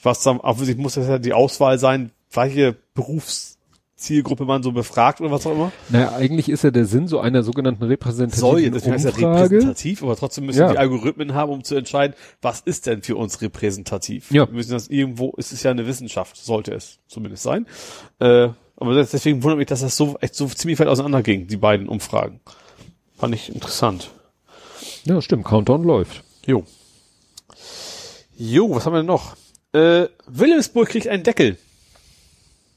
[0.03, 5.31] Was dann, sich muss das ja die Auswahl sein, welche Berufszielgruppe man so befragt oder
[5.31, 5.73] was auch immer.
[5.89, 9.43] Naja, eigentlich ist ja der Sinn so einer sogenannten repräsentativen Soll, deswegen heißt ja Umfrage.
[9.57, 10.71] repräsentativ, aber trotzdem müssen Ja.
[10.71, 14.31] die Algorithmen haben, um zu entscheiden, was ist denn für uns repräsentativ.
[14.31, 14.47] Ja.
[14.47, 17.67] Wir müssen das irgendwo, es ist ja eine Wissenschaft, sollte es zumindest sein.
[18.21, 18.51] Äh,
[18.81, 21.57] aber das- deswegen wundert mich, dass das so echt so ziemlich weit auseinander ging, die
[21.57, 22.41] beiden Umfragen.
[23.17, 24.11] Fand ich interessant.
[25.05, 26.23] Ja, stimmt, Countdown läuft.
[26.47, 26.65] Jo.
[28.37, 29.37] Jo, was haben wir denn noch?
[29.73, 31.59] Äh, Wilhelmsburg kriegt einen Deckel.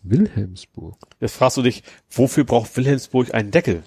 [0.04, 0.98] Wilhelmsburg.
[1.20, 3.84] Jetzt fragst du dich, wofür braucht Wilhelmsburg einen Deckel?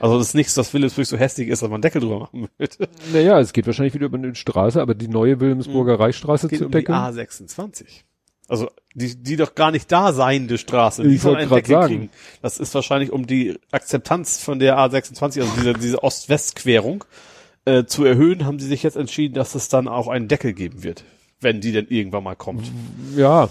[0.00, 2.48] Also das ist nichts, dass Wilhelmsburg so hässlich ist, dass man einen Deckel drüber machen
[2.58, 2.88] würde.
[3.12, 6.58] Naja, es geht wahrscheinlich wieder über eine Straße, aber die neue Wilhelmsburger Reichsstraße Es geht
[6.58, 6.96] zu um die deckeln.
[6.98, 7.84] A26.
[8.48, 11.72] Also die, die doch gar nicht da seiende Straße, Ich die soll einen grad Deckel
[11.72, 11.86] sagen.
[11.86, 12.10] kriegen.
[12.42, 17.04] Das ist wahrscheinlich um die Akzeptanz von der A26, also diese, diese Ost-West-Querung,
[17.64, 20.82] äh, zu erhöhen, haben sie sich jetzt entschieden, dass es dann auch einen Deckel geben
[20.82, 21.04] wird,
[21.40, 22.70] wenn die denn irgendwann mal kommt.
[23.16, 23.48] Ja.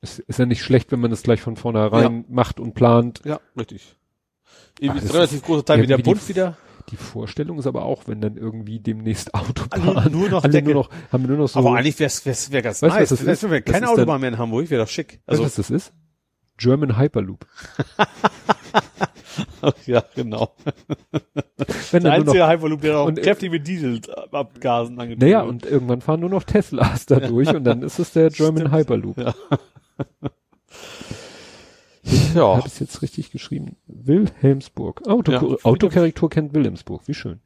[0.00, 3.22] Es ist ja nicht schlecht, wenn man das gleich von vornherein macht und plant.
[3.24, 3.96] Ja, richtig.
[4.78, 6.56] Irgendwie Ach, ist relativ großer Teil wie der Bund wieder.
[6.90, 10.90] Die Vorstellung ist aber auch, wenn dann irgendwie demnächst Autobahnen, nur noch alle nur noch,
[11.12, 13.10] haben wir nur noch so, Aber eigentlich wäre es wär ganz Weißt nice.
[13.10, 13.42] was das ist?
[13.42, 15.14] Das keine Autobahn mehr in Hamburg, wäre doch schick.
[15.26, 15.92] weißt Also, was das ist?
[16.58, 17.44] German Hyperloop.
[19.86, 20.54] ja, genau.
[21.90, 26.00] Wenn Der einzige noch, Hyperloop, der auch und- kräftig mit Dieselabgasen angetrieben naja, und irgendwann
[26.00, 28.74] fahren nur noch Teslas da durch und dann ist es der German Stimmt.
[28.74, 29.18] Hyperloop.
[29.18, 29.34] Ja.
[32.08, 32.56] Ich Ja.
[32.56, 33.76] habe es jetzt richtig geschrieben.
[33.86, 35.06] Wilhelmsburg.
[35.08, 35.40] Auto Ja.
[35.64, 37.02] Autokorrektur kennt Wilhelmsburg.
[37.06, 37.40] Wie schön.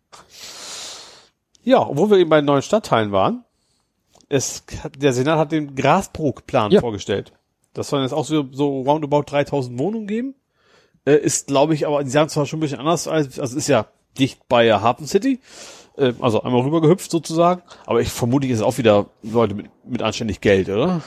[1.62, 3.44] Ja, obwohl wir eben bei den neuen Stadtteilen waren,
[4.28, 4.64] es,
[4.98, 6.80] der Senat hat den Grasbrook-Plan Ja.
[6.80, 7.32] vorgestellt.
[7.74, 10.34] Das sollen jetzt auch so, so roundabout 3000 Wohnungen geben.
[11.06, 13.68] Äh, ist, glaube ich, aber die sagen zwar schon ein bisschen anders, als, also ist
[13.68, 13.86] ja
[14.18, 15.40] dicht bei der Hafen City.
[15.96, 17.62] Äh, also einmal rüber gehüpft sozusagen.
[17.86, 21.00] Aber ich vermute, ist es auch wieder Leute mit, mit anständig Geld, oder?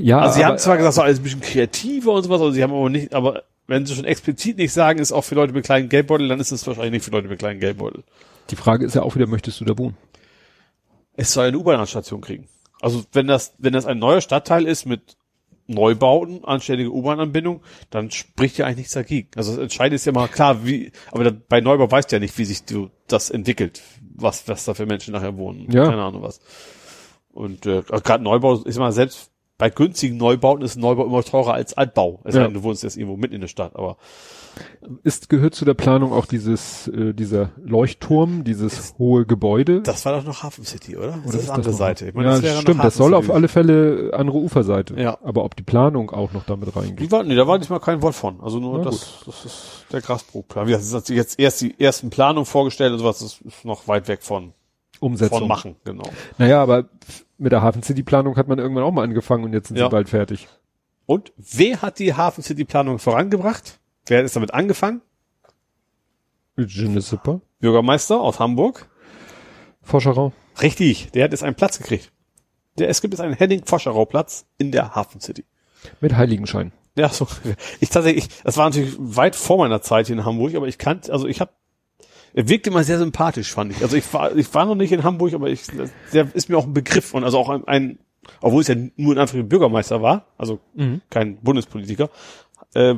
[0.00, 2.52] Ja, Also sie aber, haben zwar gesagt, so alles ein bisschen kreativer und sowas, aber
[2.52, 5.52] sie haben aber nicht, aber wenn sie schon explizit nicht sagen, ist auch für Leute
[5.52, 8.04] mit kleinen Geldbeutel, dann ist es wahrscheinlich nicht für Leute mit kleinen Geldbeutel.
[8.50, 9.96] die Frage ist ja auch wieder, möchtest du da wohnen?
[11.16, 12.48] Es soll eine U-Bahn-Station kriegen.
[12.80, 15.16] Also wenn das, wenn das ein neuer Stadtteil ist mit
[15.66, 19.28] Neubauten, anständige U-Bahn-Anbindung, dann spricht ja eigentlich nichts dagegen.
[19.36, 22.36] Also das Entscheidende ist ja mal klar, wie, aber bei Neubau weißt du ja nicht,
[22.36, 23.80] wie sich du, das entwickelt,
[24.14, 25.70] was, was da für Menschen nachher wohnen.
[25.70, 25.86] Ja.
[25.86, 26.40] Keine Ahnung was.
[27.34, 31.74] Und äh, gerade Neubau, ist mal selbst bei günstigen Neubauten ist Neubau immer teurer als
[31.74, 32.20] Altbau.
[32.24, 32.48] Es Ja.
[32.48, 33.96] du wohnst jetzt irgendwo mitten in der Stadt, aber
[35.04, 39.80] Ist, gehört zu der Planung auch dieses, äh, dieser Leuchtturm, dieses hohe Gebäude?
[39.82, 41.08] das war doch noch Hafen City, oder?
[41.08, 42.08] Oder das ist die andere noch- Seite.
[42.08, 45.00] Ich meine, ja, das stimmt, das soll auf alle Fälle andere Uferseite.
[45.00, 45.18] Ja.
[45.22, 47.00] Aber ob die Planung auch noch damit reingeht.
[47.00, 48.40] Die war, nee, da war nicht mal kein Wort von.
[48.40, 50.68] Also nur Na das, das ist der Grasbrook-Plan.
[50.68, 54.22] Das ist jetzt erst die ersten Planungen vorgestellt und sowas, das ist noch weit weg
[54.22, 54.52] von,
[55.04, 55.38] Umsetzung.
[55.40, 56.04] von machen, genau.
[56.38, 56.88] Naja, aber
[57.38, 59.86] mit der Hafen City Planung hat man irgendwann auch mal angefangen und jetzt sind Ja.
[59.86, 60.48] sie bald fertig.
[61.06, 63.78] Und wer hat die Hafen City Planung vorangebracht?
[64.06, 65.02] Wer ist damit angefangen?
[66.56, 67.40] Pas.
[67.60, 68.88] Bürgermeister aus Hamburg.
[69.82, 70.32] Forscherraum.
[70.62, 72.12] Richtig, der hat jetzt einen Platz gekriegt.
[72.78, 75.44] Der, es gibt jetzt einen Henning-Foscherau-Platz in der Hafen City.
[76.00, 76.72] Mit Heiligenschein.
[76.96, 77.26] Ja, so.
[77.80, 81.12] Ich tatsächlich, das war natürlich weit vor meiner Zeit hier in Hamburg, aber ich kannte,
[81.12, 81.50] also ich habe,
[82.34, 83.82] er wirkte immer sehr sympathisch, fand ich.
[83.82, 85.62] Also ich war, ich war noch nicht in Hamburg, aber ich,
[86.12, 87.98] der ist mir auch ein Begriff und also auch ein, ein
[88.40, 90.58] obwohl es ja nur in Anführungszeichen Bürgermeister war, also
[91.10, 92.10] kein Bundespolitiker,
[92.74, 92.94] äh,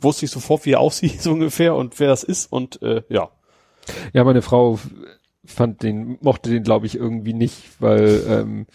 [0.00, 3.30] wusste ich sofort, wie er aussieht so ungefähr und wer das ist und äh, ja.
[4.12, 4.78] Ja, meine Frau
[5.44, 8.66] fand den, mochte den glaube ich irgendwie nicht, weil ähm,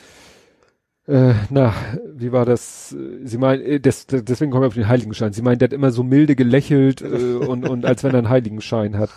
[1.08, 1.74] Äh, na,
[2.14, 2.90] wie war das?
[3.24, 5.34] Sie meinen, äh, des, des- deswegen kommen wir auf den Heiligenschein.
[5.34, 8.30] Sie meinen, der hat immer so milde gelächelt äh, und, und als wenn er einen
[8.30, 9.10] Heiligenschein hat.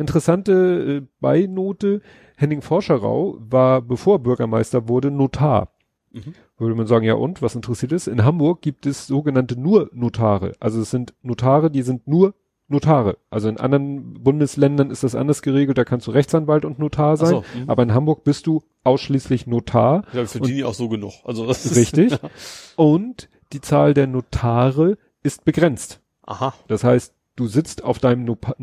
[0.00, 2.00] Interessante äh, Beinote,
[2.36, 5.72] Henning Forscherau war, bevor er Bürgermeister wurde, Notar.
[6.12, 6.34] Mhm.
[6.58, 8.08] Würde man sagen, ja und, was interessiert ist?
[8.08, 10.52] In Hamburg gibt es sogenannte nur Notare.
[10.58, 12.34] Also es sind Notare, die sind nur
[12.68, 13.18] Notare.
[13.30, 17.28] Also in anderen Bundesländern ist das anders geregelt, da kannst du Rechtsanwalt und Notar sein.
[17.28, 17.68] So, mhm.
[17.68, 20.04] Aber in Hamburg bist du ausschließlich Notar.
[20.12, 21.12] Für die auch so genug.
[21.24, 22.16] Also das ist Richtig.
[22.76, 26.00] Und die Zahl der Notare ist begrenzt.
[26.22, 26.54] Aha.
[26.68, 28.56] Das heißt, du sitzt auf deinem Nopa-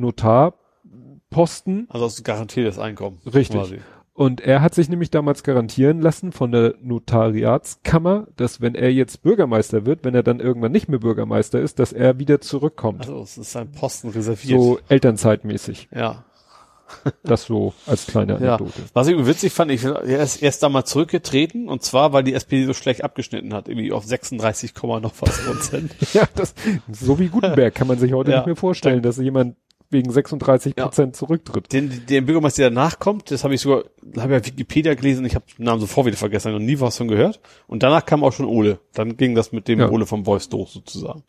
[1.32, 3.20] Notarposten Also hast du garantiertes Einkommen.
[3.26, 3.58] Richtig.
[3.60, 3.80] Quasi.
[4.14, 9.22] und er hat sich nämlich damals garantieren lassen von der Notariatskammer, dass wenn er jetzt
[9.22, 13.02] Bürgermeister wird, wenn er dann irgendwann nicht mehr Bürgermeister ist, dass er wieder zurückkommt.
[13.02, 14.60] Also es ist ein Posten reserviert.
[14.60, 15.90] so Elternzeitmäßig.
[15.94, 16.24] Ja.
[17.22, 18.56] Das so als kleine Ja.
[18.56, 18.82] Anekdote.
[18.94, 22.66] Was ich witzig fand, ich er ist erst damals zurückgetreten und zwar, weil die SPD
[22.66, 25.94] so schlecht abgeschnitten hat, irgendwie auf 36, Komma noch was Prozent.
[26.14, 26.56] Ja, das,
[26.90, 28.38] so wie Gutenberg kann man sich heute Ja.
[28.38, 29.58] nicht mehr vorstellen, dass jemand
[29.90, 30.86] wegen 36 Ja.
[30.86, 31.72] Prozent zurücktritt.
[31.72, 33.84] Den, den Bürgermeister, der danach kommt, das habe ich sogar,
[34.18, 37.08] habe ja Wikipedia gelesen, ich habe den Namen sofort wieder vergessen, noch nie was von
[37.08, 37.40] gehört.
[37.68, 38.80] Und danach kam auch schon Ole.
[38.94, 39.90] Dann ging das mit dem Ja.
[39.90, 41.24] Ole vom Voice durch sozusagen.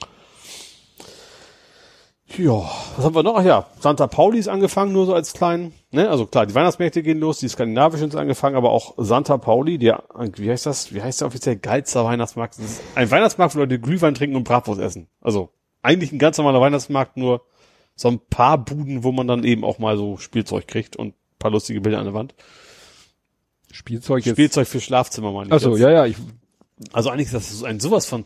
[2.36, 2.62] Ja,
[2.96, 3.36] was haben wir noch?
[3.38, 6.10] Ach ja, Santa Pauli ist angefangen, nur so als kleinen, ne?
[6.10, 10.04] Also klar, die Weihnachtsmärkte gehen los, die skandinavischen sind angefangen, aber auch Santa Pauli, der,
[10.36, 10.92] wie heißt das?
[10.92, 11.56] Wie heißt der offiziell?
[11.56, 12.58] Geilster Weihnachtsmarkt.
[12.58, 15.08] Das ist ein Weihnachtsmarkt, wo Leute Glühwein trinken und Bratwurst essen.
[15.22, 15.48] Also
[15.80, 17.40] eigentlich ein ganz normaler Weihnachtsmarkt, nur
[18.00, 21.14] so ein paar Buden, wo man dann eben auch mal so Spielzeug kriegt und ein
[21.40, 22.34] paar lustige Bilder an der Wand.
[23.72, 24.36] Spielzeug jetzt.
[24.36, 25.52] Spielzeug für Schlafzimmer, meine ich.
[25.52, 26.16] Achso, ja, ja, ich,
[26.92, 28.24] Also eigentlich ist das so ein sowas von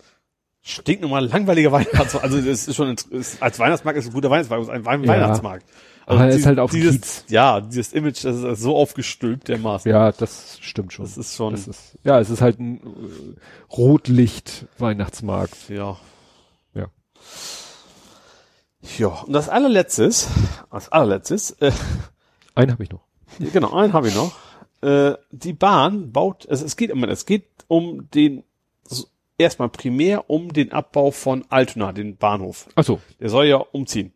[0.61, 2.23] stinknormal langweiliger Weihnachtsmarkt.
[2.23, 5.09] Also das ist schon ist, als Weihnachtsmarkt ist ein guter Weihnachtsmarkt, ist ein Wein- Ja.
[5.11, 5.65] Weihnachtsmarkt.
[6.05, 7.25] Also Aber er ist halt auf dieses, Kiez.
[7.29, 9.91] Ja, dieses Image, das ist so aufgestülpt dermaßen.
[9.91, 11.05] ja, das stimmt schon.
[11.05, 13.37] Das ist schon, Das ist, ja, es ist halt ein äh,
[13.73, 15.69] Rotlicht-Weihnachtsmarkt.
[15.69, 15.97] ja.
[16.75, 16.87] Ja.
[18.99, 20.29] Ja, und das allerletztes,
[20.71, 21.71] das allerletztes, äh,
[22.55, 23.03] Einen habe ich noch.
[23.53, 24.33] genau, einen habe ich noch.
[24.83, 28.43] Äh, die Bahn baut, es, es geht immer, es geht um den,
[28.85, 29.07] so,
[29.39, 32.69] erstmal primär um den Abbau von Altona, den Bahnhof.
[32.75, 34.13] Achso, Der soll ja umziehen.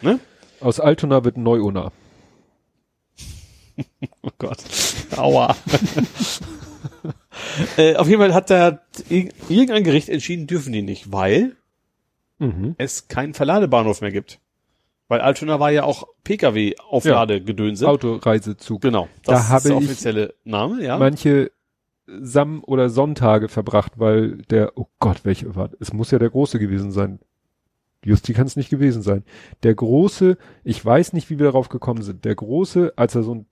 [0.00, 0.20] Ne?
[0.60, 1.92] aus Altona wird Neu-Unna.
[4.22, 4.58] Oh Gott.
[5.16, 5.54] Aua.
[7.76, 8.80] äh, auf jeden Fall hat da
[9.10, 11.56] irg- irgendein Gericht entschieden, dürfen die nicht, weil
[12.38, 12.74] Mhm.
[12.78, 14.40] es keinen Verladebahnhof mehr gibt.
[15.08, 17.86] Weil Altona war ja auch Pkw-Aufladegedönse.
[17.88, 18.80] Autoreisezug.
[18.82, 19.08] Genau.
[19.24, 20.98] Da Das habe ist der ich offizielle Name, ja.
[20.98, 21.50] Manche
[22.06, 26.58] Sam- oder Sonntage verbracht, weil der, oh Gott, welche war, es muss ja der Große
[26.58, 27.18] gewesen sein.
[28.04, 29.24] Justi kann es nicht gewesen sein.
[29.62, 32.24] Der Große, ich weiß nicht, wie wir darauf gekommen sind.
[32.24, 33.46] Der Große, als er so ein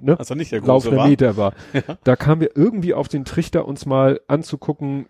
[0.00, 1.08] ne, Also nicht der große laufender war.
[1.08, 1.52] Meter war,
[2.04, 5.06] da kamen wir irgendwie auf den Trichter, uns mal anzugucken,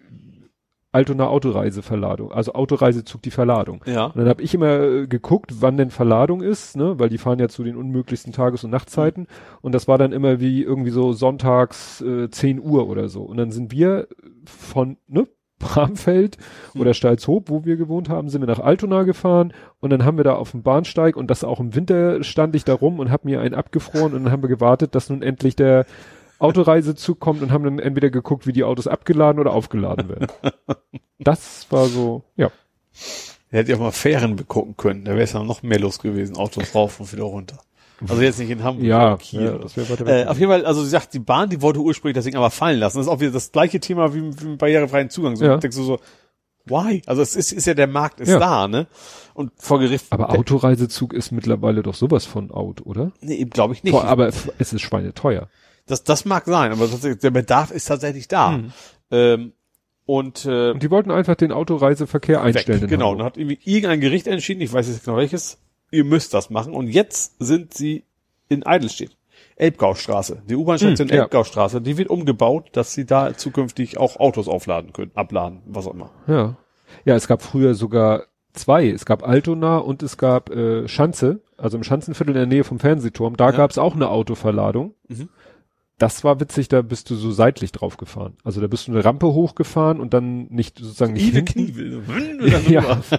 [0.90, 3.84] Altona Autoreiseverladung, also Autoreisezug die Verladung.
[3.84, 4.06] Ja.
[4.06, 7.38] Und dann habe ich immer äh, geguckt, wann denn Verladung ist, ne, weil die fahren
[7.38, 9.26] ja zu den unmöglichsten Tages- und Nachtzeiten.
[9.60, 13.22] Und das war dann immer wie irgendwie so sonntags äh, 10 Uhr oder so.
[13.22, 14.08] Und dann sind wir
[14.46, 15.28] von ne,
[15.58, 16.38] Bramfeld
[16.74, 20.24] oder Stalzhoop, wo wir gewohnt haben, sind wir nach Altona gefahren und dann haben wir
[20.24, 23.28] da auf dem Bahnsteig und das auch im Winter stand ich da rum und habe
[23.28, 25.84] mir einen abgefroren und dann haben wir gewartet, dass nun endlich der
[26.38, 30.26] Autoreisezug kommt und haben dann entweder geguckt, wie die Autos abgeladen oder aufgeladen werden.
[31.20, 32.48] Das war so, ja.
[33.50, 35.04] Er hätte ja auch mal Fähren begucken können.
[35.04, 36.36] Da wäre es ja noch mehr los gewesen.
[36.36, 37.58] Autos rauf und wieder runter.
[38.06, 39.42] Also jetzt nicht in Hamburg Ja, Kiel.
[39.42, 41.80] ja das wäre weiter Äh, auf jeden Fall, also sie sagt, die Bahn, die wollte
[41.80, 42.98] ursprünglich das Ding aber fallen lassen.
[42.98, 45.34] Das ist auch wieder das gleiche Thema wie, wie mit barrierefreien Zugang.
[45.34, 45.56] So Ja.
[45.56, 45.98] denkst du so,
[46.66, 47.02] why?
[47.06, 48.38] Also es ist, ist ja der Markt ist Ja.
[48.38, 48.86] da, ne?
[49.34, 50.06] Und vor Gericht.
[50.10, 53.10] Aber Autoreisezug ist mittlerweile doch sowas von out, oder?
[53.20, 53.90] Nee, eben glaube ich nicht.
[53.92, 55.48] Vor, aber es ist schweineteuer.
[55.88, 58.52] Das, das mag sein, aber der Bedarf ist tatsächlich da.
[58.52, 58.72] Mhm.
[59.10, 59.52] Ähm,
[60.06, 62.80] und, äh, Und die wollten einfach den Autoreiseverkehr einstellen.
[62.82, 62.88] weg.
[62.88, 65.58] Genau, dann hat irgendwie irgendein Gericht entschieden, ich weiß jetzt genau welches,
[65.90, 66.72] ihr müsst das machen.
[66.72, 68.04] Und jetzt sind sie
[68.48, 69.16] in Eidelstedt.
[69.56, 71.22] Elbgaustraße, die U-Bahn-Station Hm, ja.
[71.22, 75.94] Elbgaustraße, die wird umgebaut, dass sie da zukünftig auch Autos aufladen können, abladen, was auch
[75.94, 76.10] immer.
[76.26, 76.56] Ja.
[77.04, 78.24] Ja, es gab früher sogar
[78.54, 78.88] zwei.
[78.88, 82.78] Es gab Altona und es gab äh, Schanze, also im Schanzenviertel in der Nähe vom
[82.78, 83.36] Fernsehturm.
[83.36, 83.56] Da Ja.
[83.56, 84.94] gab es auch eine Autoverladung.
[85.08, 85.28] Mhm.
[85.98, 88.36] Das war witzig, da bist du so seitlich drauf gefahren.
[88.44, 92.04] Also da bist du eine Rampe hochgefahren und dann nicht sozusagen nicht Ile hinten.
[92.04, 92.72] Knie.
[92.72, 93.00] Ja.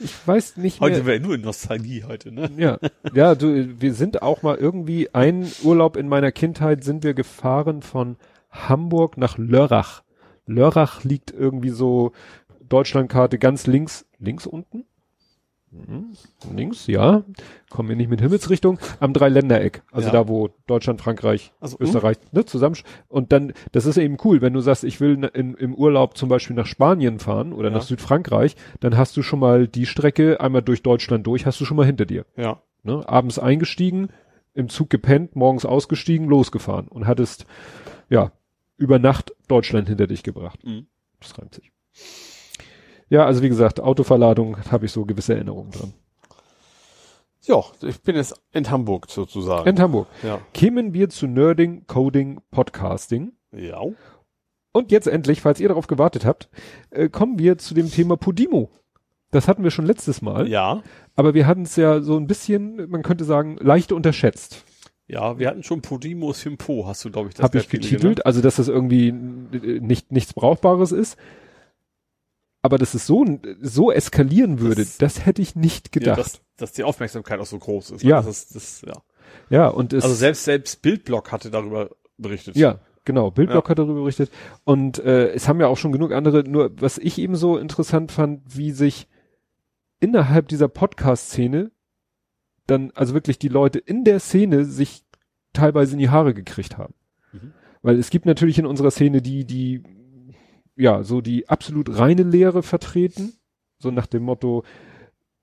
[0.00, 0.90] Ich weiß nicht mehr.
[0.90, 2.48] Heute wäre nur Nostalgie heute, ne?
[2.56, 2.78] Ja,
[3.14, 7.82] ja, du, wir sind auch mal irgendwie einen Urlaub in meiner Kindheit sind wir gefahren
[7.82, 8.16] von
[8.50, 10.02] Hamburg nach Lörrach.
[10.46, 12.12] Lörrach liegt irgendwie so
[12.68, 14.84] Deutschlandkarte ganz links, links unten?
[16.54, 17.24] Links, ja.
[17.68, 18.78] Kommen wir nicht mit Himmelsrichtung.
[19.00, 19.82] Am Dreiländereck.
[19.92, 20.12] Also Ja.
[20.12, 22.76] da, wo Deutschland, Frankreich, Also, Österreich, ne, zusammen.
[23.08, 26.28] Und dann, das ist eben cool, wenn du sagst, ich will in, im Urlaub zum
[26.28, 27.74] Beispiel nach Spanien fahren oder Ja.
[27.76, 31.64] nach Südfrankreich, dann hast du schon mal die Strecke einmal durch Deutschland durch, hast du
[31.64, 32.24] schon mal hinter dir.
[32.36, 32.62] Ja.
[32.82, 33.06] Ne?
[33.08, 34.08] Abends eingestiegen,
[34.54, 37.44] im Zug gepennt, morgens ausgestiegen, losgefahren und hattest,
[38.08, 38.32] ja,
[38.76, 40.64] über Nacht Deutschland hinter dich gebracht.
[40.64, 40.86] Mhm.
[41.20, 41.72] Das reimt sich.
[43.10, 45.92] Ja, also wie gesagt, Autoverladung habe ich so gewisse Erinnerungen dran.
[47.42, 49.68] Ja, ich bin jetzt in Hamburg sozusagen.
[49.68, 50.08] In Hamburg.
[50.22, 50.40] ja.
[50.52, 53.32] Kämen wir zu Nerding, Coding, Podcasting.
[53.52, 53.80] Ja.
[54.72, 56.50] Und jetzt endlich, falls ihr darauf gewartet habt,
[56.90, 58.70] äh, kommen wir zu dem Thema Podimo.
[59.30, 60.82] Das hatten wir schon letztes Mal, Ja.
[61.16, 64.64] aber wir hatten es ja so ein bisschen, man könnte sagen, leicht unterschätzt.
[65.06, 68.02] Ja, wir hatten schon Podimo Simpo, hast du, glaube ich, Habe ich sehr viele getitelt,
[68.02, 68.26] genannt.
[68.26, 71.16] also dass das irgendwie nicht nichts Brauchbares ist.
[72.62, 73.24] Aber dass es so,
[73.60, 76.18] so eskalieren würde, das, Das- hätte ich nicht Ja, gedacht.
[76.18, 78.02] dass, dass die Aufmerksamkeit auch so groß ist.
[78.02, 78.20] Ja.
[78.22, 78.94] Das das, ja.
[79.48, 82.56] ja, und es, Also selbst, selbst Bildblock hatte darüber berichtet.
[82.56, 83.30] Ja, genau.
[83.30, 84.30] Bildblock hat darüber berichtet.
[84.64, 88.10] Und äh, es haben ja auch schon genug andere, nur was ich eben so interessant
[88.10, 89.06] fand, wie sich
[90.00, 91.70] innerhalb dieser Podcast-Szene
[92.66, 95.04] dann, also wirklich die Leute in der Szene sich
[95.52, 96.94] teilweise in die Haare gekriegt haben.
[97.32, 97.52] Mhm.
[97.82, 99.82] Weil es gibt natürlich in unserer Szene die, die,
[100.78, 103.34] ja, so die absolut reine Lehre vertreten.
[103.78, 104.64] So nach dem Motto,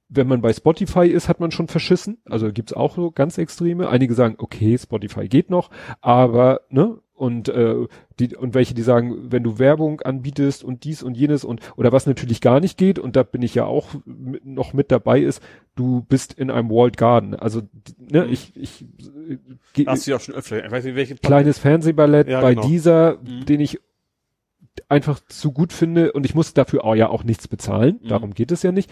[0.10, 2.18] wenn man bei Spotify ist, hat man schon verschissen.
[2.26, 3.90] Also gibt's auch so ganz extreme.
[3.90, 5.70] Einige sagen, okay, Spotify geht noch,
[6.02, 7.88] aber, ne, und, äh,
[8.20, 11.94] die, und welche, die sagen, wenn du Werbung anbietest und dies und jenes und, oder
[11.94, 15.22] was natürlich gar nicht geht, und da bin ich ja auch mit, noch mit dabei
[15.22, 15.42] ist,
[15.76, 17.34] du bist in einem Walled Garden.
[17.34, 17.62] Also,
[17.98, 18.34] ne, Mhm.
[18.34, 18.82] ich, ich,
[19.30, 19.38] äh,
[19.72, 22.54] ge- Hast du ja auch schon öfter, ich weiß nicht, welche kleines Fernsehballett Ja, bei
[22.54, 22.68] genau.
[22.68, 23.46] dieser, Mhm.
[23.46, 23.80] den ich
[24.90, 28.08] einfach zu gut finde und ich muss dafür auch ja auch nichts bezahlen, Mhm.
[28.08, 28.92] darum geht es ja nicht.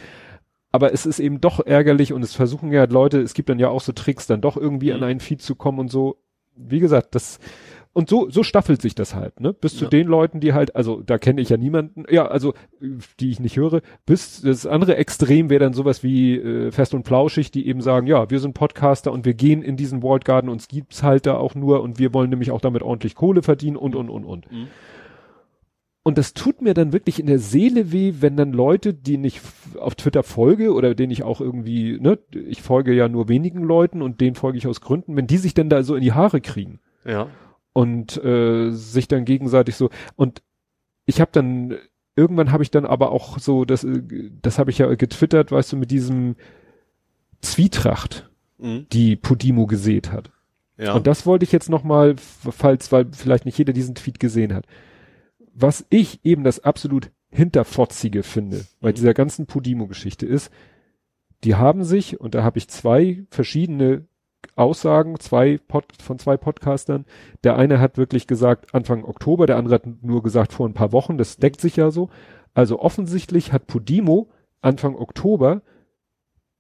[0.72, 3.70] Aber es ist eben doch ärgerlich und es versuchen ja Leute, es gibt dann ja
[3.70, 4.96] auch so Tricks, dann doch irgendwie Mhm.
[4.96, 6.18] an einen Feed zu kommen und so.
[6.56, 7.40] Wie gesagt, das
[7.96, 9.54] und so so staffelt sich das halt, ne?
[9.54, 9.90] Bis zu Ja.
[9.92, 12.56] den Leuten, die halt, also da kenne ich ja niemanden, ja, also
[13.20, 17.06] die ich nicht höre, bis das andere Extrem wäre dann sowas wie äh, Fest und
[17.06, 20.50] Flauschig, die eben sagen, ja, wir sind Podcaster und wir gehen in diesen Walled Garden,
[20.50, 23.78] uns gibt's halt da auch nur und wir wollen nämlich auch damit ordentlich Kohle verdienen
[23.78, 24.52] und und und und.
[24.52, 24.70] Mhm.
[26.06, 29.38] Und das tut mir dann wirklich in der Seele weh, wenn dann Leute, denen ich
[29.38, 33.64] f- auf Twitter folge oder denen ich auch irgendwie, ne, ich folge ja nur wenigen
[33.64, 36.12] Leuten und denen folge ich aus Gründen, wenn die sich dann da so in die
[36.12, 37.28] Haare kriegen Ja.
[37.72, 40.42] und äh, sich dann gegenseitig so und
[41.06, 41.76] ich habe dann
[42.18, 44.02] irgendwann habe ich dann aber auch so das äh,
[44.42, 46.36] das habe ich ja getwittert, weißt du, mit diesem
[47.42, 48.86] Zwietracht, Mhm.
[48.92, 50.32] die Podimo gesät hat.
[50.78, 50.94] Ja.
[50.94, 54.54] Und das wollte ich jetzt noch mal, falls, weil vielleicht nicht jeder diesen Tweet gesehen
[54.54, 54.66] hat.
[55.54, 58.96] Was ich eben das absolut hinterfotzige finde bei Mhm.
[58.96, 60.52] dieser ganzen Podimo-Geschichte ist,
[61.44, 64.06] die haben sich, und da habe ich zwei verschiedene
[64.56, 67.06] Aussagen, zwei Pod, von zwei Podcastern.
[67.44, 70.92] Der eine hat wirklich gesagt Anfang Oktober, der andere hat nur gesagt vor ein paar
[70.92, 72.10] Wochen, das deckt sich ja so.
[72.54, 74.30] Also offensichtlich hat Podimo
[74.62, 75.62] Anfang Oktober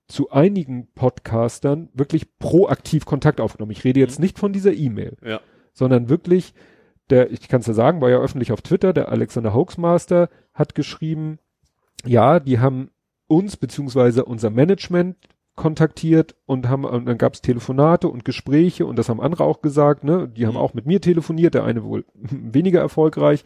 [0.07, 3.71] zu einigen Podcastern wirklich proaktiv Kontakt aufgenommen.
[3.71, 4.23] Ich rede jetzt Mhm.
[4.23, 5.39] nicht von dieser E-Mail, ja.
[5.73, 6.53] sondern wirklich,
[7.09, 10.75] der, ich kann es ja sagen, war ja öffentlich auf Twitter, der Alexander Hoaxmaster hat
[10.75, 11.39] geschrieben,
[12.05, 12.89] ja, die haben
[13.27, 15.15] uns beziehungsweise unser Management
[15.55, 19.61] kontaktiert und haben, und dann gab es Telefonate und Gespräche und das haben andere auch
[19.61, 20.27] gesagt, ne?
[20.27, 20.59] Die haben Mhm.
[20.59, 23.43] auch mit mir telefoniert, der eine wohl weniger erfolgreich.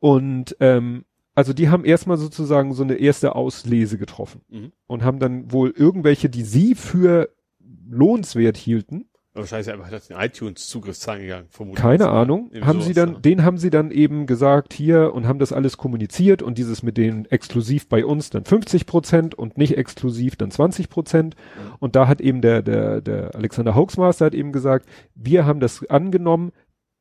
[0.00, 1.04] Und ähm,
[1.34, 4.72] also die haben erstmal sozusagen so eine erste Auslese getroffen Mhm.
[4.86, 7.28] und haben dann wohl irgendwelche, die sie für
[7.88, 9.06] lohnenswert hielten,
[9.36, 11.82] Wahrscheinlich einfach das den iTunes-Zugriffszahlen gegangen, vermutlich.
[11.82, 13.18] keine Ahnung, haben sie dann, ja.
[13.18, 16.96] den haben sie dann eben gesagt hier und haben das alles kommuniziert und dieses mit
[16.96, 21.36] den exklusiv bei uns dann 50 Prozent und nicht exklusiv dann 20 Prozent.
[21.36, 21.74] Mhm.
[21.80, 25.86] Und da hat eben der, der, der Alexander Hoaxmaster hat eben gesagt, wir haben das
[25.90, 26.52] angenommen.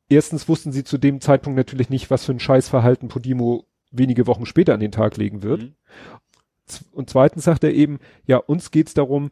[0.10, 4.46] Erstens wussten sie zu dem Zeitpunkt natürlich nicht, was für ein Scheißverhalten Podimo wenige Wochen
[4.46, 5.62] später an den Tag legen wird.
[5.64, 5.76] Mhm.
[6.92, 9.30] Und zweitens sagt er eben, ja, uns geht's darum,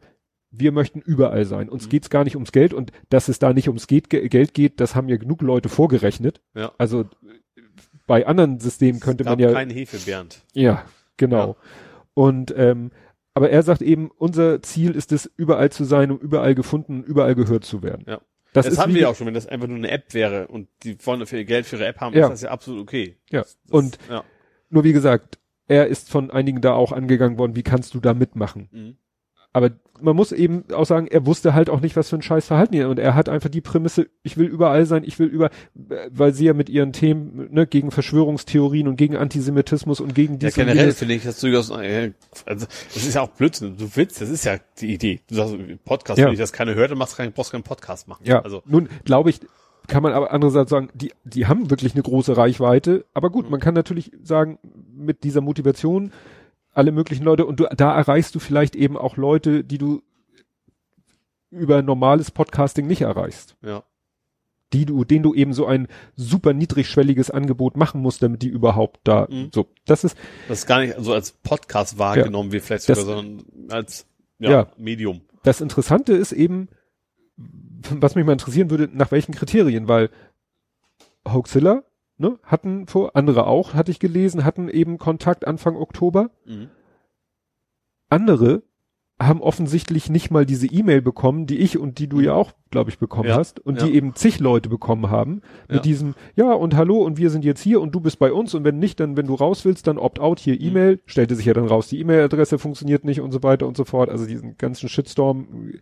[0.56, 1.68] wir möchten überall sein.
[1.68, 1.90] Uns Mhm.
[1.90, 4.80] geht's gar nicht ums Geld und dass es da nicht ums geht, Ge- Geld geht,
[4.80, 6.40] das haben ja genug Leute vorgerechnet.
[6.54, 6.72] Ja.
[6.78, 7.04] Also
[8.06, 10.42] bei anderen Systemen könnte Gab man ja, keine Hefe, Bernd.
[10.52, 10.84] ja,
[11.16, 11.48] genau.
[11.48, 11.56] Ja.
[12.14, 12.90] Und ähm,
[13.36, 17.04] aber er sagt eben, unser Ziel ist es, überall zu sein, um überall gefunden, und
[17.04, 18.04] überall gehört zu werden.
[18.06, 18.20] Ja.
[18.52, 20.68] Das, Das, haben wir ja auch schon, wenn das einfach nur eine App wäre und
[20.84, 22.26] die wollen für ihr Geld für ihre App haben, Ja.
[22.26, 23.16] ist das ja absolut okay.
[23.30, 23.40] Ja.
[23.40, 24.22] Das, Und- ja.
[24.70, 28.14] Nur wie gesagt, er ist von einigen da auch angegangen worden, wie kannst du da
[28.14, 28.68] mitmachen?
[28.70, 28.96] Mhm.
[29.52, 29.70] Aber
[30.04, 32.74] man muss eben auch sagen, er wusste halt auch nicht, was für ein scheiß Verhalten
[32.74, 32.88] hier.
[32.88, 36.44] Und er hat einfach die Prämisse, ich will überall sein, ich will über, weil sie
[36.44, 40.66] ja mit ihren Themen, ne, gegen Verschwörungstheorien und gegen Antisemitismus und gegen Ja, dies und
[40.66, 42.12] generell finde ich das durchaus, äh,
[42.46, 43.76] also, das ist ja auch Blödsinn.
[43.76, 45.20] Du willst, das ist ja die Idee.
[45.28, 46.26] Du sagst, Podcast, Ja.
[46.26, 48.22] wenn ich das keiner hört, dann machst du keinen, brauchst keinen Podcast machen.
[48.24, 49.40] Ja, Also, nun glaube ich,
[49.86, 53.04] kann man aber andererseits sagen, die, die haben wirklich eine große Reichweite.
[53.12, 54.58] Aber gut, man kann natürlich sagen,
[54.96, 56.10] mit dieser Motivation
[56.74, 60.02] alle möglichen Leute und du, da erreichst du vielleicht eben auch Leute, die du
[61.50, 63.56] über normales Podcasting nicht erreichst.
[63.62, 63.82] ja.
[64.72, 65.86] Die du, denen du eben so ein
[66.16, 69.50] super niedrigschwelliges Angebot machen musst, damit die überhaupt da, Mhm.
[69.54, 69.68] so.
[69.84, 70.16] Das ist,
[70.48, 74.04] Das ist gar nicht so als Podcast wahrgenommen wird vielleicht Das- sogar, sondern als,
[74.40, 74.66] ja, Ja.
[74.76, 75.20] Medium.
[75.44, 76.68] das Interessante ist eben,
[77.36, 80.10] was mich mal interessieren würde, nach welchen Kriterien, weil
[81.28, 81.84] Hoaxilla,
[82.18, 86.30] ne, hatten vor, andere auch, hatte ich gelesen, hatten eben Kontakt Anfang Oktober.
[86.46, 86.68] Mhm.
[88.08, 88.62] Andere
[89.20, 92.90] haben offensichtlich nicht mal diese E-Mail bekommen, die ich und die du ja auch, glaube
[92.90, 93.86] ich, bekommen Ja, hast und ja.
[93.86, 95.82] die eben zig Leute bekommen haben mit Ja.
[95.82, 98.64] diesem, ja und hallo und wir sind jetzt hier und du bist bei uns und
[98.64, 100.60] wenn nicht, dann wenn du raus willst, dann opt-out hier Mhm.
[100.66, 103.84] E-Mail, stellte sich ja dann raus, die E-Mail-Adresse funktioniert nicht und so weiter und so
[103.84, 105.74] fort, also diesen ganzen Shitstorm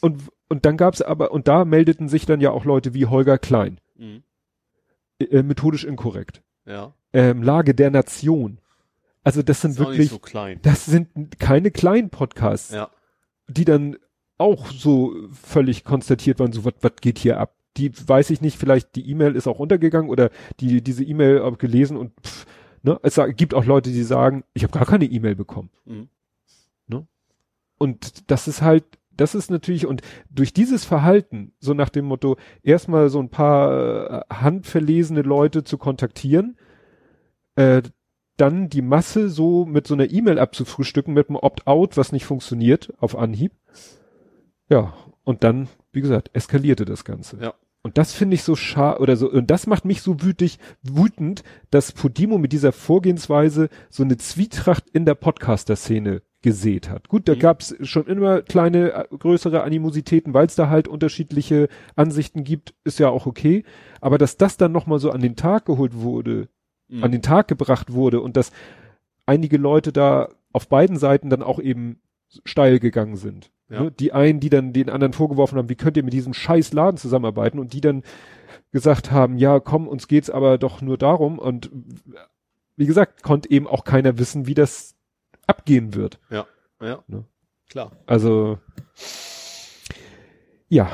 [0.00, 3.36] und und dann gab's aber und da meldeten sich dann ja auch Leute wie Holger
[3.38, 4.22] Klein, Mhm.
[5.20, 6.94] Äh, methodisch inkorrekt, Ja.
[7.12, 8.58] ähm, Lage der Nation,
[9.22, 10.58] also das sind Ist wirklich so klein.
[10.62, 12.90] das sind keine kleinen Podcasts, Ja.
[13.48, 13.96] die dann
[14.38, 17.54] auch so völlig konstatiert waren, so was geht hier ab.
[17.76, 20.30] Die weiß ich nicht, vielleicht die E-Mail ist auch untergegangen oder
[20.60, 22.46] die diese E-Mail gelesen und pff,
[22.82, 25.70] ne, es gibt auch Leute, die sagen, ich habe gar keine E-Mail bekommen.
[25.84, 26.08] Mhm.
[26.88, 27.06] Ne?
[27.78, 28.84] Und das ist halt,
[29.20, 34.22] das ist natürlich und durch dieses Verhalten, so nach dem Motto, erstmal so ein paar
[34.30, 36.56] äh, handverlesene Leute zu kontaktieren,
[37.54, 37.82] äh,
[38.36, 42.94] dann die Masse so mit so einer E-Mail abzufrühstücken mit einem Opt-out, was nicht funktioniert
[42.98, 43.52] auf Anhieb.
[44.70, 44.94] Ja,
[45.24, 47.36] und dann, wie gesagt, eskalierte das Ganze.
[47.42, 47.54] Ja.
[47.82, 51.42] Und das finde ich so schade oder so, und das macht mich so wütig, wütend,
[51.70, 57.08] dass Podimo mit dieser Vorgehensweise so eine Zwietracht in der Podcaster-Szene gesät hat.
[57.08, 57.38] Gut, da Mhm.
[57.40, 62.98] gab's schon immer kleine, äh, größere Animositäten, weil es da halt unterschiedliche Ansichten gibt, ist
[62.98, 63.64] ja auch okay.
[64.00, 66.48] Aber dass das dann nochmal so an den Tag geholt wurde,
[66.88, 67.04] Mhm.
[67.04, 68.52] an den Tag gebracht wurde und dass
[69.26, 72.00] einige Leute da auf beiden Seiten dann auch eben
[72.44, 73.50] steil gegangen sind.
[73.68, 73.82] Ja.
[73.84, 73.90] Ne?
[73.92, 76.96] Die einen, die dann den anderen vorgeworfen haben, wie könnt ihr mit diesem scheiß Laden
[76.96, 78.02] zusammenarbeiten und die dann
[78.72, 81.70] gesagt haben, ja komm, uns geht's aber doch nur darum und
[82.76, 84.94] wie gesagt, konnte eben auch keiner wissen, wie das
[85.50, 86.18] abgehen wird.
[86.30, 86.46] Ja.
[86.80, 87.04] Ja.
[87.08, 87.24] Ne?
[87.68, 87.92] Klar.
[88.06, 88.58] Also
[90.68, 90.90] ja,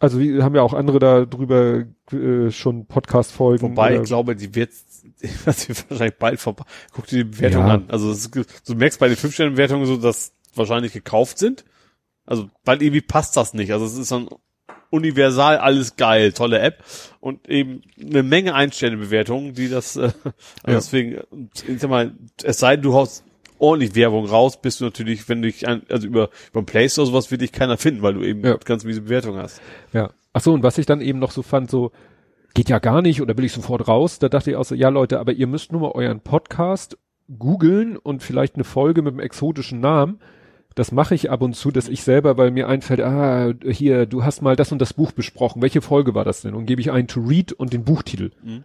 [0.00, 3.70] also wir haben ja auch andere da drüber äh, schon Podcast-Folgen.
[3.70, 4.70] Wobei, ich glaube, die wird,
[5.44, 6.64] das wird wahrscheinlich bald vorbei.
[6.92, 7.74] Guck dir die Bewertung Ja.
[7.74, 7.84] an.
[7.88, 11.64] Also, es, du merkst bei den 5-Sterne-Bewertungen so, dass wahrscheinlich gekauft sind.
[12.26, 13.72] Also, weil irgendwie passt das nicht.
[13.72, 14.28] Also, es ist dann
[14.90, 16.82] universal alles geil, tolle App
[17.20, 20.12] und eben eine Menge Ein-Sterne-Bewertungen, die das, äh, also
[20.66, 20.74] Ja.
[20.74, 21.18] deswegen,
[21.66, 22.12] ich sag mal,
[22.42, 23.24] es sei denn, du haust
[23.58, 27.06] ordentlich Werbung raus, bist du natürlich, wenn du dich, an, also über, über Play Store
[27.06, 28.56] sowas wird dich keiner finden, weil du eben Ja.
[28.64, 29.60] ganz miese Bewertungen hast.
[29.92, 30.10] Ja.
[30.32, 31.90] Ach so, und was ich dann eben noch so fand, so
[32.54, 34.88] geht ja gar nicht oder will ich sofort raus, da dachte ich auch so, ja
[34.88, 36.96] Leute, aber ihr müsst nur mal euren Podcast
[37.38, 40.18] googeln und vielleicht eine Folge mit einem exotischen Namen.
[40.74, 44.22] Das mache ich ab und zu, dass ich selber, weil mir einfällt, ah, hier, du
[44.24, 45.60] hast mal das und das Buch besprochen.
[45.60, 46.54] Welche Folge war das denn?
[46.54, 48.30] Und gebe ich ein to read und den Buchtitel.
[48.42, 48.64] Mhm.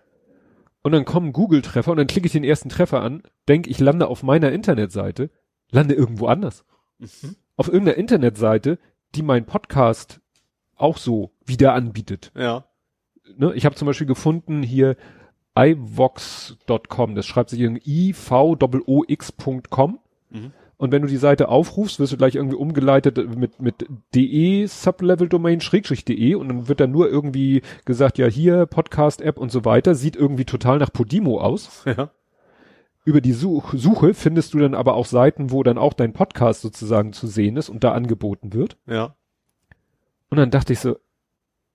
[0.84, 4.08] Und dann kommen Google-Treffer und dann klicke ich den ersten Treffer an, denk, ich lande
[4.08, 5.32] auf meiner Internetseite,
[5.72, 6.66] lande irgendwo anders.
[7.00, 7.38] Mhm.
[7.56, 8.78] Auf irgendeiner Internetseite,
[9.16, 10.20] die mein Podcast
[10.76, 12.34] auch so wieder anbietet.
[12.36, 12.66] Ja.
[13.38, 13.54] Ne?
[13.56, 14.98] Ich habe zum Beispiel gefunden hier
[15.58, 20.00] ivox.com, das schreibt sich irgendwie ivoox.com.
[20.32, 20.52] Mhm.
[20.84, 25.30] Und wenn du die Seite aufrufst, wirst du gleich irgendwie umgeleitet mit, mit de Sublevel
[25.30, 29.50] Domain schrägstrich de und dann wird dann nur irgendwie gesagt, ja hier Podcast App und
[29.50, 31.86] so weiter, sieht irgendwie total nach Podimo aus.
[31.98, 32.12] Ja.
[33.06, 36.60] Über die Such Suche findest du dann aber auch Seiten, wo dann auch dein Podcast
[36.60, 38.76] sozusagen zu sehen ist und da angeboten wird.
[38.86, 39.16] Ja.
[40.30, 40.98] Und dann dachte ich so,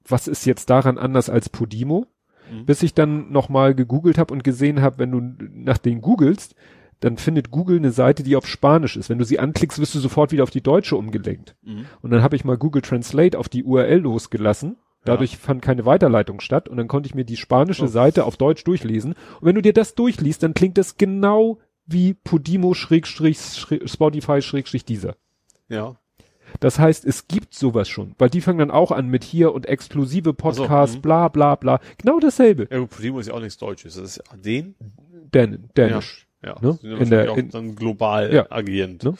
[0.07, 2.09] was ist jetzt daran anders als Podimo?
[2.53, 2.67] Mhm.
[2.67, 5.21] Bis ich dann nochmal gegoogelt habe und gesehen habe, wenn du
[5.55, 6.55] nach denen googelst,
[7.01, 9.09] dann findet Google eine Seite, die auf Spanisch ist.
[9.09, 11.55] Wenn du sie anklickst, wirst du sofort wieder auf die deutsche umgelenkt.
[11.63, 11.87] Mhm.
[12.03, 14.77] Und dann habe ich mal Google Translate auf die URL losgelassen.
[15.05, 17.89] Dadurch fand keine Weiterleitung statt und dann konnte ich mir die spanische Oh.
[17.89, 19.13] Seite auf Deutsch durchlesen.
[19.41, 24.43] Und wenn du dir das durchliest, dann klingt das genau wie Podimo Schrägstrich Schräg- Spotify
[24.43, 25.15] Schrägstrich dieser.
[25.69, 25.97] Ja.
[26.61, 29.67] Das heißt, es gibt sowas schon, weil die fangen dann auch an mit hier und
[29.67, 31.03] exklusive Podcasts, mhm.
[31.03, 31.81] bla bla bla.
[31.99, 32.69] Genau dasselbe.
[32.71, 33.95] Ja, Podimo ist ja auch nichts Deutsches.
[33.95, 34.75] Das ist ja den.
[35.33, 36.28] Dän Dänisch.
[36.45, 36.57] Ja.
[36.61, 36.73] Ne?
[36.81, 38.47] Sind In der- auch in- dann global Ja.
[38.51, 39.03] agierend.
[39.05, 39.15] Ne?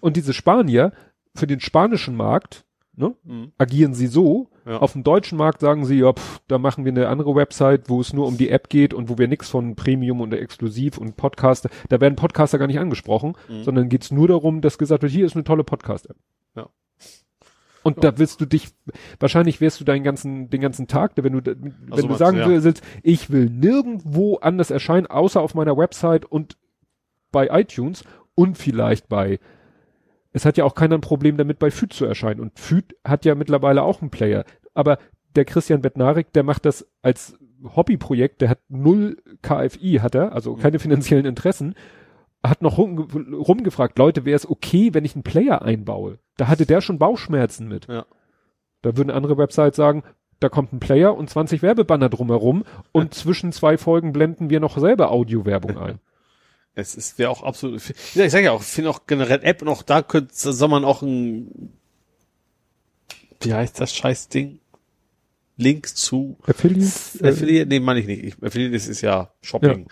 [0.00, 0.92] Und diese Spanier
[1.34, 2.64] für den spanischen Markt,
[2.94, 3.52] ne, Mhm.
[3.58, 4.50] agieren sie so.
[4.64, 4.78] Ja.
[4.78, 8.00] Auf dem deutschen Markt sagen sie, ja, pff, da machen wir eine andere Website, wo
[8.00, 11.16] es nur um die App geht und wo wir nichts von Premium und Exklusiv und
[11.16, 13.62] Podcaster, da werden Podcaster gar nicht angesprochen, Mhm.
[13.62, 16.16] sondern geht's nur darum, dass gesagt wird, hier ist eine tolle Podcast-App.
[16.56, 16.68] Ja.
[17.86, 18.70] Und da willst du dich,
[19.20, 22.48] wahrscheinlich wärst du deinen ganzen, den ganzen Tag, wenn du, wenn so du sagen ja.
[22.48, 26.56] willst, ich will nirgendwo anders erscheinen, außer auf meiner Website und
[27.30, 28.02] bei iTunes
[28.34, 29.38] und vielleicht bei,
[30.32, 32.40] es hat ja auch keiner ein Problem damit, bei FÜD zu erscheinen.
[32.40, 34.44] Und FÜD hat ja mittlerweile auch einen Player.
[34.74, 34.98] Aber
[35.36, 37.38] der Christian Bednarik, der macht das als
[37.76, 41.74] Hobbyprojekt, der hat null KFI, hat er, also keine finanziellen Interessen,
[42.42, 46.18] hat noch rum, rumgefragt, Leute, wäre es okay, wenn ich einen Player einbaue?
[46.36, 47.86] Da hatte der schon Bauchschmerzen mit.
[47.88, 48.06] Ja.
[48.82, 50.04] Da würden andere Websites sagen,
[50.40, 54.78] da kommt ein Player und 20 Werbebanner drumherum und zwischen zwei Folgen blenden wir noch
[54.78, 55.98] selber Audiowerbung ein.
[56.74, 57.80] Es ist wäre auch absolut.
[58.14, 60.84] Ja, ich sage ja auch, ich finde auch generell App auch da könnte soll man
[60.84, 61.72] auch ein
[63.40, 64.60] wie heißt das Scheißding?
[65.56, 66.92] Link zu Affiliate?
[67.22, 68.24] Affiliate, nee, meine ich nicht.
[68.24, 69.88] Ich, Affiliate ist, ist ja Shopping.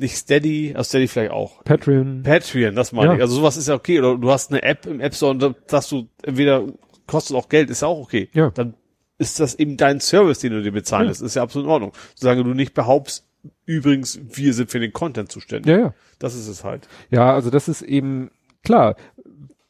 [0.00, 1.62] Nicht Steady, also Steady vielleicht auch.
[1.64, 2.22] Patreon.
[2.22, 3.14] Patreon, das meine Ja.
[3.16, 3.20] ich.
[3.20, 3.98] Also sowas ist ja okay.
[3.98, 6.66] Oder du hast eine App im App Store und da sagst du, entweder
[7.06, 8.30] kostet auch Geld, ist ja auch okay.
[8.32, 8.50] Ja.
[8.50, 8.74] Dann
[9.18, 11.08] ist das eben dein Service, den du dir bezahlen Ja.
[11.10, 11.20] lässt.
[11.20, 11.92] Ist ja absolut in Ordnung.
[12.14, 13.26] Solange du nicht behauptst,
[13.66, 15.70] übrigens, wir sind für den Content zuständig.
[15.70, 15.94] Ja, ja.
[16.18, 16.88] Das ist es halt.
[17.10, 18.30] Ja, also das ist eben,
[18.64, 18.96] klar,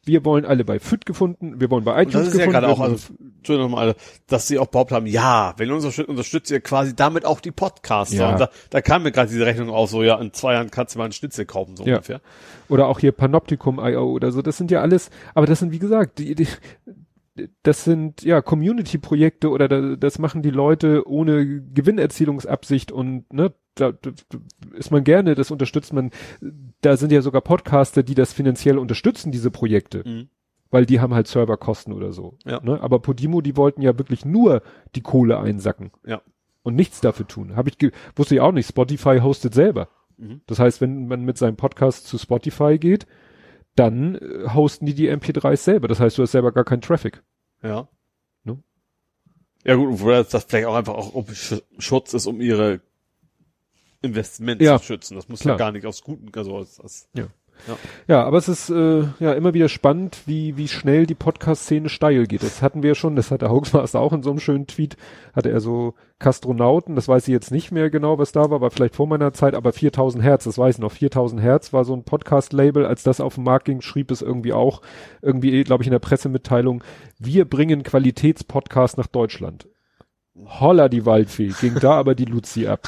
[0.03, 2.67] wir wollen alle bei FIT gefunden, wir wollen bei iTunes das ist ja gefunden gerade
[2.73, 3.95] auch, also, Entschuldigung nochmal,
[4.27, 7.39] dass sie auch behauptet haben, ja, wenn ihr uns unterstützt, unterstützt ihr quasi damit auch
[7.39, 8.15] die Podcaster.
[8.15, 8.31] Ja.
[8.31, 10.95] Und da, da kam mir gerade diese Rechnung aus, so, ja, in zwei Jahren kannst
[10.95, 11.95] du mal einen Schnitzel kaufen, so Ja.
[11.95, 12.21] ungefähr.
[12.69, 16.17] oder auch hier Panoptikum.io oder so, das sind ja alles, aber das sind wie gesagt,
[16.19, 16.47] die, die,
[17.63, 23.91] das sind ja Community-Projekte oder da, das machen die Leute ohne Gewinnerzielungsabsicht und ne, da,
[23.93, 24.11] da
[24.73, 26.11] ist man gerne, das unterstützt man.
[26.81, 30.03] Da sind ja sogar Podcaster, die das finanziell unterstützen, diese Projekte.
[30.05, 30.29] Mhm.
[30.69, 32.37] Weil die haben halt Serverkosten oder so.
[32.45, 32.61] Ja.
[32.61, 32.81] Ne?
[32.81, 34.61] Aber Podimo, die wollten ja wirklich nur
[34.95, 35.91] die Kohle einsacken.
[36.05, 36.21] Ja.
[36.63, 37.55] Und nichts dafür tun.
[37.55, 37.77] Hab ich
[38.15, 38.69] wusste ich auch nicht.
[38.69, 39.89] Spotify hostet selber.
[40.17, 40.41] Mhm.
[40.47, 43.05] Das heißt, wenn man mit seinem Podcast zu Spotify geht,
[43.75, 45.87] dann äh, hosten die die MP3s selber.
[45.87, 47.21] Das heißt, du hast selber gar keinen Traffic.
[47.63, 47.87] Ja.
[48.43, 48.63] Ne?
[49.65, 52.81] Ja gut, wo das vielleicht auch einfach auch Sch- Schutz ist, um ihre
[54.01, 54.77] Investments Ja.
[54.79, 55.15] zu schützen.
[55.15, 55.55] Das muss Klar.
[55.55, 57.07] ja gar nicht aus guten, also aus, aus
[58.07, 62.25] Ja, aber es ist äh, ja immer wieder spannend, wie wie schnell die Podcast-Szene steil
[62.25, 62.41] geht.
[62.41, 64.97] Das hatten wir schon, das hat der Hoaxmaster auch in so einem schönen Tweet,
[65.33, 68.71] hatte er so Kastronauten, das weiß ich jetzt nicht mehr genau, was da war, war
[68.71, 71.93] vielleicht vor meiner Zeit, aber 4000 Hertz, das weiß ich noch, 4000 Hertz war so
[71.95, 74.81] ein Podcast-Label, als das auf den Markt ging, schrieb es irgendwie auch,
[75.21, 76.83] irgendwie, glaube ich, in der Pressemitteilung,
[77.19, 79.67] wir bringen Qualitätspodcast nach Deutschland.
[80.35, 82.87] Holla die Waldfee, ging da aber die Luzi ab.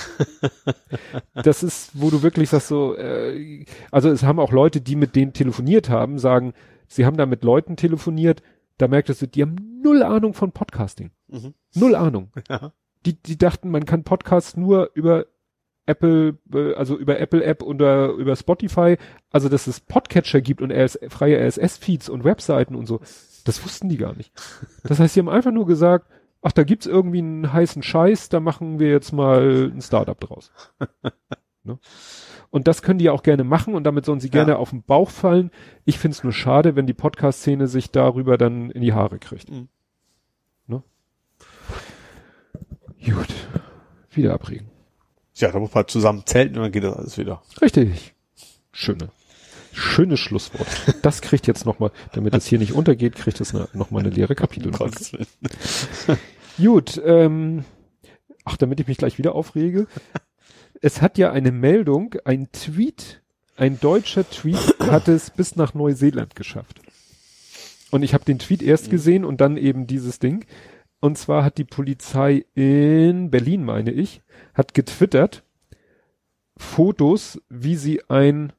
[1.33, 5.15] Das ist, wo du wirklich sagst so, äh, also es haben auch Leute, die mit
[5.15, 6.53] denen telefoniert haben, sagen,
[6.87, 8.41] sie haben da mit Leuten telefoniert,
[8.77, 11.11] da merktest du, die haben null Ahnung von Podcasting.
[11.27, 11.53] Mhm.
[11.75, 12.31] Null Ahnung.
[12.49, 12.71] Ja.
[13.05, 15.25] Die, die dachten, man kann Podcast nur über
[15.85, 18.97] Apple, äh, also über Apple App oder über Spotify,
[19.31, 23.01] also dass es Podcatcher gibt und RS, freie RSS-Feeds und Webseiten und so.
[23.43, 24.31] Das wussten die gar nicht.
[24.83, 26.07] Das heißt, sie haben einfach nur gesagt,
[26.43, 30.51] ach, da gibt's irgendwie einen heißen Scheiß, da machen wir jetzt mal ein Startup draus.
[31.63, 31.79] ne?
[32.51, 34.57] Und das können die ja auch gerne machen und damit sollen sie gerne Ja.
[34.57, 35.49] auf den Bauch fallen.
[35.85, 39.49] Ich find's nur schade, wenn die Podcast-Szene sich darüber dann in die Haare kriegt.
[39.49, 39.69] Mhm.
[40.67, 40.83] Ne?
[43.03, 43.27] Gut.
[44.11, 44.69] Wieder abregen.
[45.35, 47.41] Ja, da muss man zusammen zelten und dann geht das alles wieder.
[47.59, 48.13] Richtig.
[48.71, 49.09] Schöne.
[49.71, 50.67] Schönes Schlusswort.
[51.01, 54.93] Das kriegt jetzt nochmal, damit es hier nicht untergeht, kriegt es nochmal eine leere Kapitelmarke.
[56.57, 57.65] Gut, ähm,
[58.45, 59.87] ach, damit ich mich gleich wieder aufrege.
[60.85, 63.21] Es hat ja eine Meldung, ein Tweet,
[63.55, 66.81] ein deutscher Tweet hat es bis nach Neuseeland geschafft.
[67.89, 70.45] Und ich habe den Tweet erst gesehen und dann eben dieses Ding.
[70.99, 74.21] Und zwar hat die Polizei in Berlin, meine ich,
[74.53, 75.45] hat getwittert
[76.57, 78.53] Fotos, wie sie ein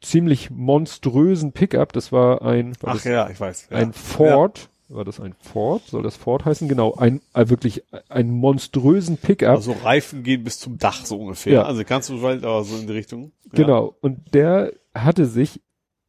[0.00, 3.68] ziemlich monströsen Pickup, das war ein, war Ach das ja, ich weiß.
[3.70, 3.78] Ja.
[3.78, 5.82] ein Ford, war das ein Ford?
[5.86, 6.68] Soll das Ford heißen?
[6.68, 9.56] Genau, ein äh, wirklich einen monströsen Pickup.
[9.56, 11.52] Also Reifen gehen bis zum Dach so ungefähr.
[11.52, 11.62] Ja.
[11.64, 13.32] Also ganz so weit, aber so in die Richtung.
[13.44, 13.50] Ja.
[13.52, 13.96] Genau.
[14.00, 15.60] Und der hatte sich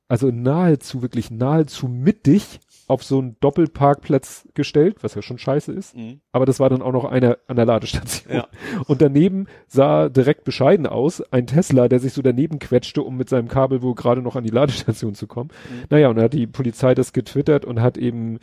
[0.08, 5.96] also nahezu, wirklich nahezu mittig auf so einen Doppelparkplatz gestellt, was ja schon scheiße ist.
[5.96, 6.22] Mhm.
[6.32, 8.32] Aber das war dann auch noch einer an der Ladestation.
[8.32, 8.48] Ja.
[8.86, 13.30] Und daneben sah direkt bescheiden aus, ein Tesla, der sich so daneben quetschte, um mit
[13.30, 15.50] seinem Kabel wohl gerade noch an die Ladestation zu kommen.
[15.70, 15.86] Mhm.
[15.90, 18.40] Naja, und dann hat die Polizei das getwittert und hat eben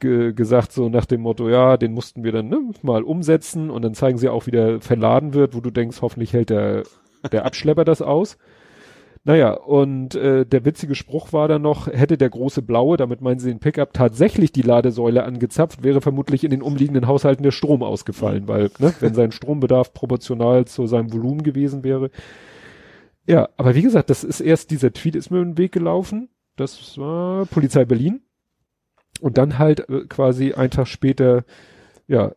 [0.00, 3.82] ge gesagt, so nach dem Motto, ja, den mussten wir dann ne, mal umsetzen und
[3.82, 6.82] dann zeigen sie auch, wie der verladen wird, wo du denkst, hoffentlich hält der,
[7.30, 8.38] der Abschlepper das aus.
[9.22, 13.38] Naja, und äh, der witzige Spruch war dann noch, hätte der große Blaue, damit meinen
[13.38, 17.82] sie den Pickup, tatsächlich die Ladesäule angezapft, wäre vermutlich in den umliegenden Haushalten der Strom
[17.82, 22.10] ausgefallen, weil, ne, wenn sein Strombedarf proportional zu seinem Volumen gewesen wäre.
[23.26, 26.30] Ja, aber wie gesagt, das ist erst, dieser Tweet ist mir den Weg gelaufen.
[26.56, 28.22] Das war Polizei Berlin.
[29.20, 31.44] Und dann halt äh, quasi ein Tag später,
[32.08, 32.32] ja,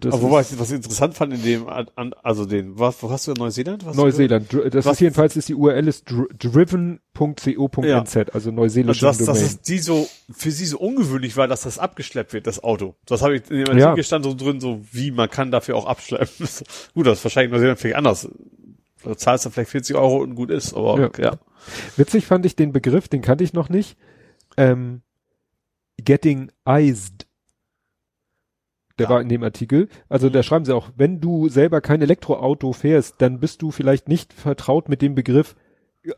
[0.00, 3.00] das Aber wobei ist ich was ich interessant fand in dem, an, also den, was,
[3.04, 3.86] wo hast du Neuseeland?
[3.86, 4.48] Was Neuseeland.
[4.72, 9.26] Das Was- ist jedenfalls ist die URL ist dr- driven.co.nz, also Und neuseelische dass, dass
[9.26, 9.42] Domain.
[9.44, 12.94] es die so, für sie so ungewöhnlich war, dass das abgeschleppt wird, das Auto.
[13.06, 13.90] Das habe ich in dem Ja.
[13.90, 16.48] Artikel stand so drin, so wie, man kann dafür auch abschleppen.
[16.94, 18.28] gut, das ist wahrscheinlich in Neuseeland vielleicht anders.
[19.04, 21.10] Da zahlst du vielleicht 40 Euro und gut ist, aber Ja.
[21.18, 21.38] ja.
[21.96, 23.96] Witzig fand ich den Begriff, den kannte ich noch nicht.
[24.56, 25.02] Ähm,
[26.04, 27.26] getting iced.
[28.98, 29.10] Der Ja.
[29.10, 29.88] war in dem Artikel.
[30.08, 34.08] Also da schreiben sie auch, wenn du selber kein Elektroauto fährst, dann bist du vielleicht
[34.08, 35.56] nicht vertraut mit dem Begriff,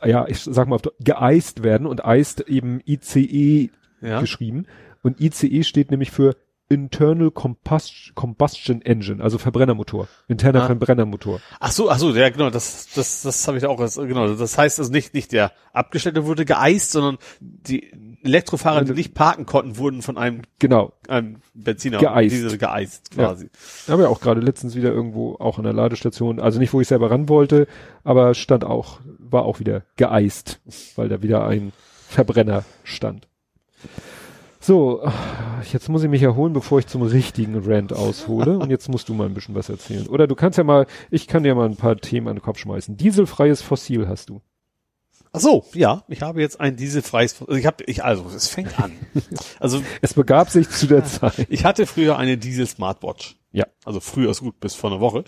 [0.05, 4.21] ja, ich sag mal, geeist werden und iced eben ICE Ja.
[4.21, 4.67] geschrieben.
[5.03, 6.35] Und ICE steht nämlich für
[6.69, 10.67] Internal Combustion, Combustion Engine, also Verbrennermotor, interner Ah.
[10.67, 11.41] Verbrennermotor.
[11.61, 14.79] Ach so, ach so, ja genau, das das das habe ich auch genau, das heißt
[14.79, 20.03] also nicht nicht der Abgestellte wurde geeist, sondern die Elektrofahrer, die nicht parken konnten, wurden
[20.03, 20.93] von einem Genau.
[21.09, 22.35] einem Benziner Geeist.
[22.35, 23.27] diese geeist Ja.
[23.27, 23.51] quasi.
[23.87, 27.11] Ja auch gerade letztens wieder irgendwo auch an der Ladestation, also nicht, wo ich selber
[27.11, 27.67] ran wollte,
[28.05, 30.61] aber stand auch, war auch wieder geeist,
[30.97, 31.73] weil da wieder ein
[32.09, 33.29] Verbrenner stand.
[34.61, 35.03] So,
[35.73, 38.59] jetzt muss ich mich erholen, bevor ich zum richtigen Rant aushole.
[38.59, 40.07] Und jetzt musst du mal ein bisschen was erzählen.
[40.07, 42.59] Oder du kannst ja mal, ich kann dir mal ein paar Themen an den Kopf
[42.59, 42.97] schmeißen.
[42.97, 44.41] Dieselfreies Fossil hast du.
[45.35, 48.79] Ach so, ja, ich habe jetzt ein dieselfreies also ich habe ich also es fängt
[48.79, 48.93] an.
[49.61, 51.47] Also Es begab sich zu der Zeit.
[51.49, 53.37] Ich hatte früher eine Diesel Smartwatch.
[53.53, 53.67] Ja.
[53.85, 55.25] Also früher ist gut, bis vor einer Woche.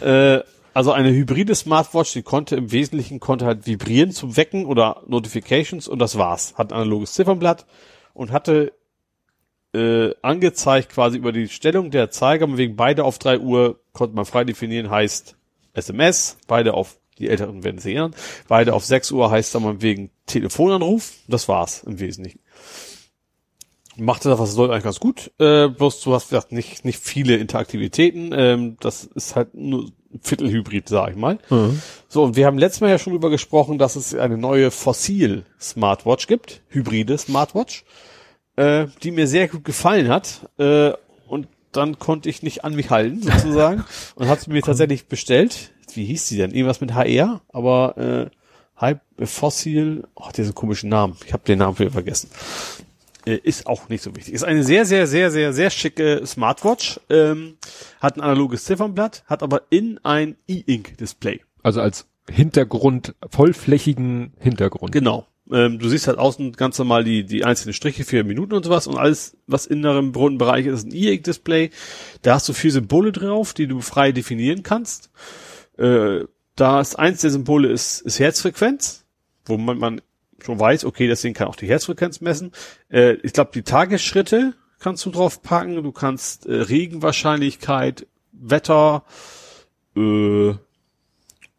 [0.00, 0.42] äh,
[0.74, 5.88] also eine hybride Smartwatch, die konnte im Wesentlichen konnte halt vibrieren zum Wecken oder Notifications
[5.88, 6.54] und das war's.
[6.56, 7.66] Hat ein analoges Ziffernblatt
[8.14, 8.72] und hatte
[9.74, 14.24] äh, angezeigt quasi über die Stellung der Zeiger, wegen beide auf drei Uhr konnte man
[14.24, 15.36] frei definieren, heißt
[15.74, 18.14] SMS, beide auf, die Älteren werden es erinnern,
[18.48, 22.40] beide auf 6 Uhr heißt dann mal wegen Telefonanruf, das war's im Wesentlichen
[23.98, 25.30] machte das, was es soll, eigentlich ganz gut.
[25.38, 28.32] Äh, bloß du hast gesagt, nicht, nicht viele Interaktivitäten.
[28.32, 29.90] Ähm, das ist halt nur
[30.22, 31.38] Viertelhybrid, sag ich mal.
[32.08, 36.26] So, und wir haben letztes Mal ja schon drüber gesprochen, dass es eine neue Fossil-Smartwatch
[36.26, 37.84] gibt, hybride Smartwatch,
[38.56, 40.48] äh, die mir sehr gut gefallen hat.
[40.58, 40.92] Äh,
[41.26, 43.84] und dann konnte ich nicht an mich halten, sozusagen.
[44.14, 45.72] und hat sie mir tatsächlich bestellt.
[45.98, 46.52] Wie hieß sie denn?
[46.52, 51.16] Irgendwas mit HR, aber äh, Hype, äh, Fossil, oh, diesen komischen Namen.
[51.26, 52.30] Ich habe den Namen wieder vergessen
[53.26, 54.32] äh, ist auch nicht so wichtig.
[54.32, 57.00] Ist eine sehr, sehr, sehr, sehr, sehr schicke Smartwatch.
[57.10, 57.56] Ähm,
[58.00, 61.40] hat ein analoges Ziffernblatt, hat aber in ein E-Ink-Display.
[61.62, 64.92] Also als Hintergrund, vollflächigen Hintergrund.
[64.92, 65.26] Genau.
[65.50, 68.86] Ähm, du siehst halt außen ganz normal die, die einzelnen Striche, vier Minuten und sowas
[68.86, 71.70] und alles, was in dem braunen Bereich ist, ist ein E-Ink-Display.
[72.22, 75.10] Da hast du vier Symbole drauf, die du frei definieren kannst.
[75.78, 76.24] Äh,
[76.56, 79.04] da ist eins der Symbole ist, ist Herzfrequenz,
[79.44, 80.00] wo man, man
[80.44, 82.52] schon weiß, okay, deswegen kann auch die Herzfrequenz messen.
[82.90, 85.82] Äh, ich glaube, die Tagesschritte kannst du drauf packen.
[85.82, 89.04] Du kannst äh, Regenwahrscheinlichkeit, Wetter
[89.96, 90.54] äh,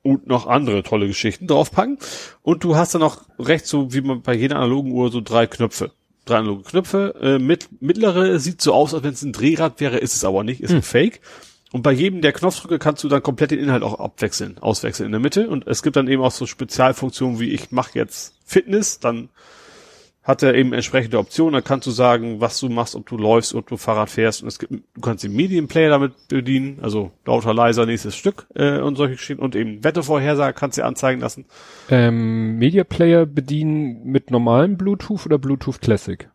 [0.02, 1.98] und noch andere tolle Geschichten draufpacken.
[2.42, 5.48] Und du hast dann auch rechts, so wie man bei jeder analogen Uhr, so drei
[5.48, 5.92] Knöpfe.
[6.26, 7.16] Drei analoge Knöpfe.
[7.22, 10.44] Äh, mit, mittlere sieht so aus, als wenn es ein Drehrad wäre, ist es aber
[10.44, 11.22] nicht, ist ein Fake.
[11.72, 15.12] Und bei jedem der Knopfdrücke kannst du dann komplett den Inhalt auch abwechseln, auswechseln in
[15.12, 15.50] der Mitte.
[15.50, 19.30] Und es gibt dann eben auch so Spezialfunktionen wie ich mache jetzt Fitness, dann
[20.24, 21.54] hat er eben entsprechende Optionen.
[21.54, 24.42] Da kannst du sagen, was du machst, ob du läufst, ob du Fahrrad fährst.
[24.42, 28.80] Und es gibt, du kannst den Medienplayer damit bedienen, also lauter, leiser, nächstes Stück äh,
[28.80, 29.42] und solche Geschichten.
[29.42, 31.46] Und eben Wettervorhersage kannst du dir anzeigen lassen.
[31.90, 36.30] Ähm, Media Player bedienen mit normalem Bluetooth oder Bluetooth Classic?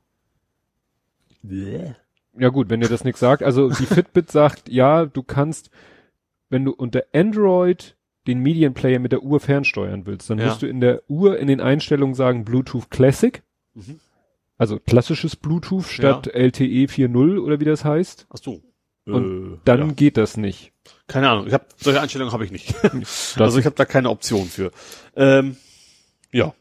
[2.39, 3.43] Ja gut, wenn dir das nichts sagt.
[3.43, 5.71] Also die Fitbit sagt, ja, du kannst,
[6.51, 7.97] wenn du unter Android
[8.27, 10.47] den Medienplayer mit der Uhr fernsteuern willst, dann Ja.
[10.47, 13.43] musst du in der Uhr in den Einstellungen sagen Bluetooth Classic.
[13.75, 14.01] Mhm.
[14.57, 18.27] Also klassisches Bluetooth statt LTE 4.0 oder wie das heißt.
[18.31, 18.63] Ach so.
[19.07, 19.93] Und Äh, Dann ja.
[19.95, 20.73] geht das nicht.
[21.07, 21.47] keine Ahnung.
[21.47, 22.75] Ich habe solche Einstellungen habe ich nicht.
[23.39, 24.71] Also ich habe da keine Option für.
[25.17, 25.57] Ähm,
[26.33, 26.55] ja.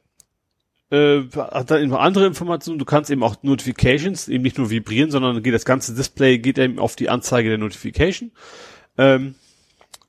[0.93, 2.77] Äh, hat dann andere Informationen.
[2.77, 6.59] Du kannst eben auch Notifications eben nicht nur vibrieren, sondern geht das ganze Display geht
[6.59, 8.31] eben auf die Anzeige der Notification.
[8.99, 9.33] Ähm,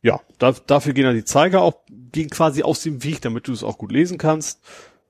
[0.03, 1.77] ja, da, dafür gehen dann die Zeiger auch
[2.13, 4.61] gehen quasi aus dem Weg, damit du es auch gut lesen kannst.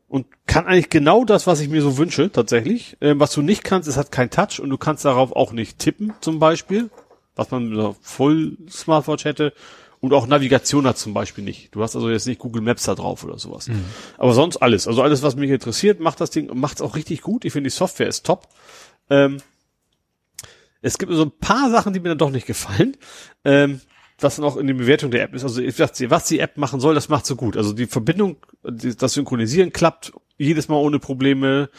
[0.07, 2.97] Und kann eigentlich genau das, was ich mir so wünsche, tatsächlich.
[3.01, 5.81] Ähm, was du nicht kannst, es hat kein Touch und du kannst darauf auch nicht
[5.81, 6.89] tippen, zum Beispiel,
[7.35, 9.53] was man mit einer Full Smartwatch hätte.
[10.05, 11.75] Und auch Navigation hat zum Beispiel nicht.
[11.75, 13.69] Du hast also jetzt nicht Google Maps da drauf oder sowas.
[13.69, 13.87] Mhm.
[14.19, 14.87] Aber sonst alles.
[14.87, 17.47] Also alles, was mich interessiert, macht das Ding, macht es auch richtig gut.
[17.47, 18.49] Ich finde, die Software ist top.
[19.09, 19.39] Ähm,
[20.83, 22.99] es gibt so ein paar Sachen, die mir dann doch nicht gefallen.
[23.45, 23.81] Ähm,
[24.21, 25.43] was dann auch in der Bewertung der App ist.
[25.43, 27.57] Also ich dachte, was die App machen soll, das macht so gut.
[27.57, 31.71] Also die Verbindung, das Synchronisieren klappt jedes Mal ohne Probleme.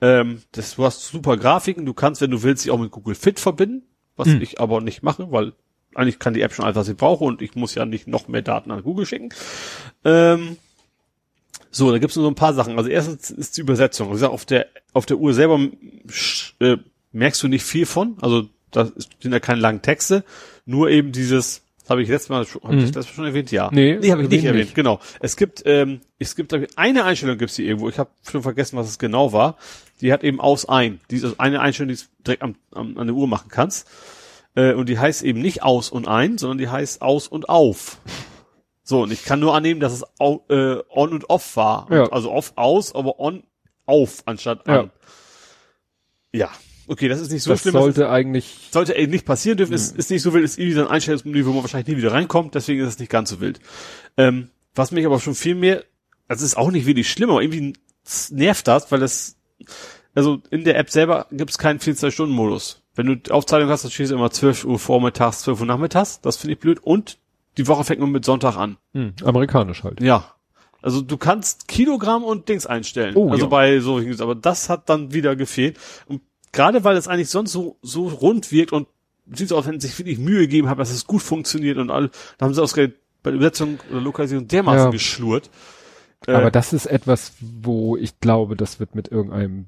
[0.00, 1.84] Ähm, das, du hast super Grafiken.
[1.84, 3.82] Du kannst, wenn du willst, sie auch mit Google Fit verbinden,
[4.16, 4.40] was Hm.
[4.40, 5.52] ich aber nicht mache, weil
[5.94, 8.28] eigentlich kann die App schon alles, was ich brauche und ich muss ja nicht noch
[8.28, 9.30] mehr Daten an Google schicken.
[10.04, 10.56] Ähm,
[11.70, 12.78] so, da gibt's nur so ein paar Sachen.
[12.78, 14.10] Also erstens ist die Übersetzung.
[14.10, 15.58] Also auf der auf der Uhr selber
[16.60, 16.76] äh,
[17.12, 18.16] merkst du nicht viel von.
[18.20, 18.90] Also da
[19.20, 20.24] sind ja keine langen Texte,
[20.66, 21.62] nur eben dieses.
[21.80, 23.68] Das habe ich letztes Mal schon, hab ich das schon erwähnt, ja.
[23.70, 24.74] Nee, nee habe ich nicht erwähnt nicht.
[24.74, 25.00] Genau.
[25.20, 27.90] Es gibt ähm, es gibt ich, eine Einstellung gibt's hier irgendwo.
[27.90, 29.58] Ich habe schon vergessen, was es genau war.
[30.00, 31.00] Die hat eben aus ein.
[31.10, 33.86] Die ist also eine Einstellung, die du direkt am, am, an der Uhr machen kannst.
[34.54, 37.98] Äh, und die heißt eben nicht aus und ein, sondern die heißt aus und auf.
[38.82, 41.88] So, und ich kann nur annehmen, dass es au, äh, on und off war.
[41.90, 42.06] Ja.
[42.12, 43.42] Also off aus, aber on
[43.86, 44.90] auf anstatt an.
[46.32, 46.50] Ja.
[46.86, 47.72] Okay, das ist nicht so das schlimm.
[47.72, 49.72] sollte eigentlich, sollte eben nicht passieren dürfen.
[49.72, 52.12] Ist, ist nicht so wild, ist irgendwie so ein Einstellungsmenü, wo man wahrscheinlich nie wieder
[52.12, 53.58] reinkommt, deswegen ist es nicht ganz so wild.
[54.18, 55.84] Ähm, was mich aber schon viel mehr,
[56.28, 57.72] also es ist auch nicht wirklich schlimm, aber irgendwie
[58.30, 59.36] nervt das, weil das,
[60.14, 62.83] also in der App selber gibt es keinen 24-Stunden-Modus.
[62.94, 66.36] Wenn du Aufzeichnung hast, dann stehst du immer 12 Uhr vormittags, 12 Uhr nachmittags, das
[66.36, 66.78] finde ich blöd.
[66.82, 67.18] Und
[67.56, 68.76] die Woche fängt nur mit Sonntag an.
[68.92, 70.00] hm, amerikanisch halt.
[70.00, 70.32] Ja.
[70.82, 73.16] Also du kannst Kilogramm und Dings einstellen.
[73.16, 73.48] Oh, also ja.
[73.48, 75.78] bei so, aber das hat dann wieder gefehlt.
[76.06, 76.20] Und
[76.52, 78.86] gerade weil es eigentlich sonst so, so rund wirkt und
[79.32, 81.90] sieht so aus, wenn sie sich wirklich Mühe gegeben haben, dass es gut funktioniert und
[81.90, 84.90] all, da haben sie ausgerechnet bei der Übersetzung oder Lokalisierung dermaßen Ja.
[84.90, 85.48] geschlurt.
[86.26, 89.66] Äh, Aber das ist etwas, wo ich glaube, das wird mit irgendeinem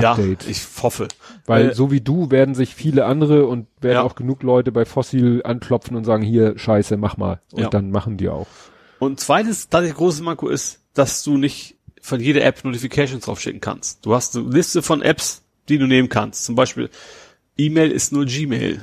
[0.00, 0.48] ja, Update.
[0.48, 1.08] ich hoffe.
[1.46, 4.02] Weil äh, so wie du werden sich viele andere und werden Ja.
[4.02, 7.40] auch genug Leute bei Fossil anklopfen und sagen, hier, scheiße, mach mal.
[7.52, 7.68] Und Ja.
[7.70, 8.46] dann machen die auch.
[8.98, 13.60] Und zweites, da der große Manko ist, dass du nicht von jeder App Notifications draufschicken
[13.60, 14.04] kannst.
[14.06, 16.44] Du hast eine Liste von Apps, die du nehmen kannst.
[16.44, 16.88] Zum Beispiel
[17.56, 18.80] E-Mail ist nur Gmail.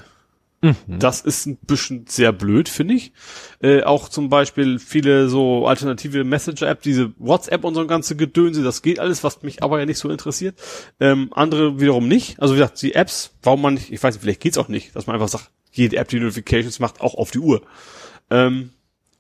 [0.88, 3.14] Das ist ein bisschen sehr blöd, finde ich.
[3.62, 8.62] Äh, auch zum Beispiel viele so alternative Messenger-App, diese WhatsApp und so ein ganze Gedönse,
[8.62, 10.60] das geht alles, was mich aber ja nicht so interessiert.
[11.00, 12.42] Ähm, andere wiederum nicht.
[12.42, 14.96] Also wie gesagt, die Apps, warum man nicht, ich weiß nicht, vielleicht geht's auch nicht,
[14.96, 17.62] dass man einfach sagt, jede App, die Notifications macht, auch auf die Uhr.
[18.30, 18.72] Ähm,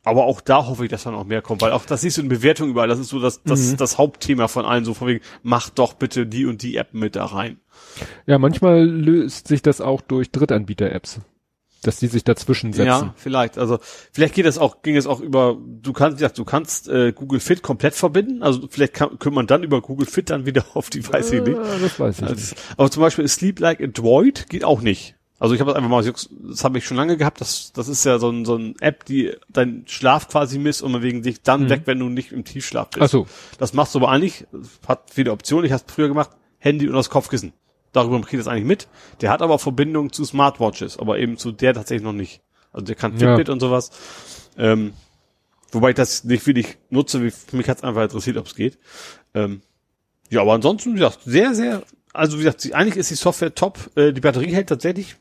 [0.03, 2.21] aber auch da hoffe ich, dass dann auch mehr kommt, weil auch das siehst du
[2.21, 5.23] in Bewertungen überall, das ist so das, das, das Hauptthema von allen, so von wegen,
[5.43, 7.59] mach doch bitte die und die App mit da rein.
[8.25, 11.19] Ja, manchmal löst sich das auch durch Drittanbieter-Apps.
[11.81, 12.87] Dass die sich dazwischen setzen.
[12.87, 13.57] Ja, vielleicht.
[13.57, 13.79] Also
[14.11, 17.39] vielleicht geht das auch, ging es auch über, du kannst, ja, du kannst äh, Google
[17.39, 18.43] Fit komplett verbinden.
[18.43, 21.41] Also vielleicht kann, könnte man dann über Google Fit dann wieder auf die, weiß ich
[21.41, 21.57] nicht.
[21.57, 22.31] Das weiß ich nicht.
[22.31, 25.15] Also, aber zum Beispiel Sleep Like a Droid geht auch nicht.
[25.39, 27.39] Also ich habe das einfach mal, das habe ich schon lange gehabt.
[27.39, 30.91] Das, das ist ja so ein, so ein App, die deinen Schlaf quasi misst und
[30.91, 33.03] man wegen dich dann weg, wenn du nicht im Tiefschlaf bist.
[33.03, 33.27] Ach so.
[33.57, 34.45] Das machst du aber eigentlich,
[34.85, 35.65] hat viele Optionen.
[35.65, 37.53] Ich habe früher gemacht, Handy und das Kopfkissen.
[37.93, 38.87] Darüber kriegt das eigentlich mit.
[39.21, 42.41] Der hat aber Verbindung zu Smartwatches, aber eben zu der tatsächlich noch nicht.
[42.73, 43.29] Also der kann Ja.
[43.35, 43.91] Fitbit und sowas.
[44.57, 44.93] Ähm,
[45.71, 48.77] wobei ich das nicht wirklich nutze, mich hat's einfach interessiert, ob es geht.
[49.33, 49.61] Ähm,
[50.29, 51.83] ja, aber ansonsten, wie gesagt, sehr, sehr,
[52.13, 53.79] also wie gesagt, eigentlich ist die Software top.
[53.95, 55.15] Äh, die Batterie hält tatsächlich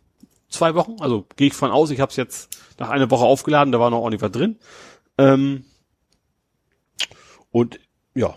[0.48, 0.96] zwei Wochen.
[1.00, 3.90] Also gehe ich von aus, ich habe es jetzt nach einer Woche aufgeladen, da war
[3.90, 4.58] noch ordentlich was drin.
[5.18, 5.64] Ähm,
[7.50, 7.80] und
[8.14, 8.34] ja,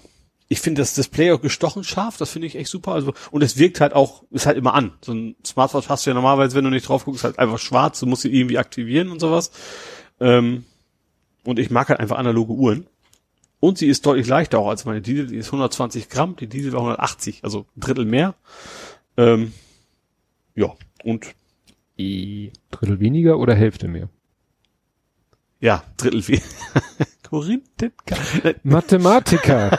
[0.48, 2.92] ich finde das Display auch gestochen scharf, das finde ich echt super.
[2.92, 4.92] Also, und es wirkt halt auch, ist halt immer an.
[5.02, 8.00] So ein Smartwatch hast du ja normalerweise, wenn du nicht drauf guckst, halt einfach schwarz,
[8.00, 9.52] du musst sie irgendwie aktivieren und sowas.
[10.20, 10.66] Ähm,
[11.46, 12.88] und ich mag halt einfach analoge Uhren.
[13.62, 16.74] Und sie ist deutlich leichter auch als meine Diesel, die ist 120 Gramm, die Diesel
[16.74, 18.34] war 180, also ein Drittel mehr.
[19.18, 19.54] Ähm,
[20.56, 20.74] ja,
[21.04, 21.28] und
[21.98, 24.10] Drittel weniger oder Hälfte mehr?
[25.60, 26.42] ja, Drittel viel.
[27.30, 28.16] Korinthenka.
[28.64, 29.78] Mathematiker.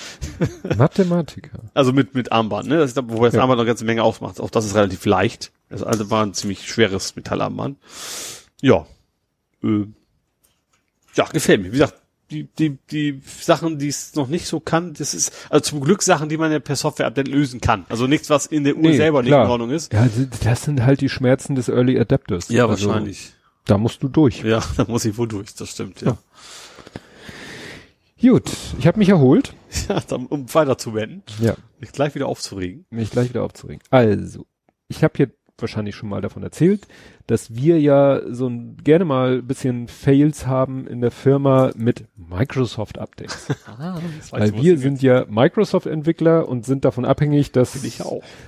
[0.76, 1.58] Mathematiker.
[1.74, 2.78] Also mit, mit Armband, ne?
[2.78, 3.40] Das ist, wobei das Ja.
[3.42, 4.40] Armband noch eine ganze Menge ausmacht.
[4.40, 5.52] Auch das ist relativ leicht.
[5.68, 7.78] Das also war ein ziemlich schweres Metallarmband.
[8.62, 8.86] Ja.
[9.62, 9.86] Äh,
[11.14, 11.68] ja, gefällt mir.
[11.68, 12.00] Wie gesagt,
[12.30, 16.02] die, die, die Sachen, die es noch nicht so kann, das ist, also zum Glück
[16.02, 17.86] Sachen, die man ja per Software-Update lösen kann.
[17.88, 19.44] Also nichts, was in der Uhr Nee, selber nicht klar.
[19.46, 19.92] in Ordnung ist.
[19.92, 20.08] Ja,
[20.44, 22.48] das sind halt die Schmerzen des Early Adapters.
[22.48, 23.32] Ja, Also, wahrscheinlich.
[23.64, 24.42] Da musst du durch.
[24.42, 26.16] Ja, da muss ich wohl durch, das stimmt, ja.
[28.20, 29.54] Gut, ich habe mich erholt.
[29.88, 32.86] Ja, dann, um weiter zu wenden, Ja, mich gleich wieder aufzuregen.
[32.88, 33.82] mich gleich wieder aufzuregen.
[33.90, 34.46] Also,
[34.88, 35.30] ich habe hier
[35.60, 36.86] wahrscheinlich schon mal davon erzählt,
[37.26, 42.04] dass wir ja so ein, gerne mal ein bisschen Fails haben in der Firma mit
[42.16, 43.48] Microsoft Updates.
[43.66, 47.76] Ah, das Weil wir sind ja Microsoft-Entwickler und sind davon abhängig, dass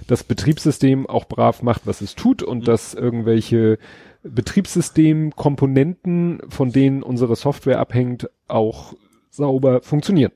[0.07, 2.49] das Betriebssystem auch brav macht, was es tut Mhm.
[2.49, 3.79] und dass irgendwelche
[4.23, 8.95] Betriebssystemkomponenten, von denen unsere Software abhängt, auch
[9.31, 10.33] sauber funktionieren.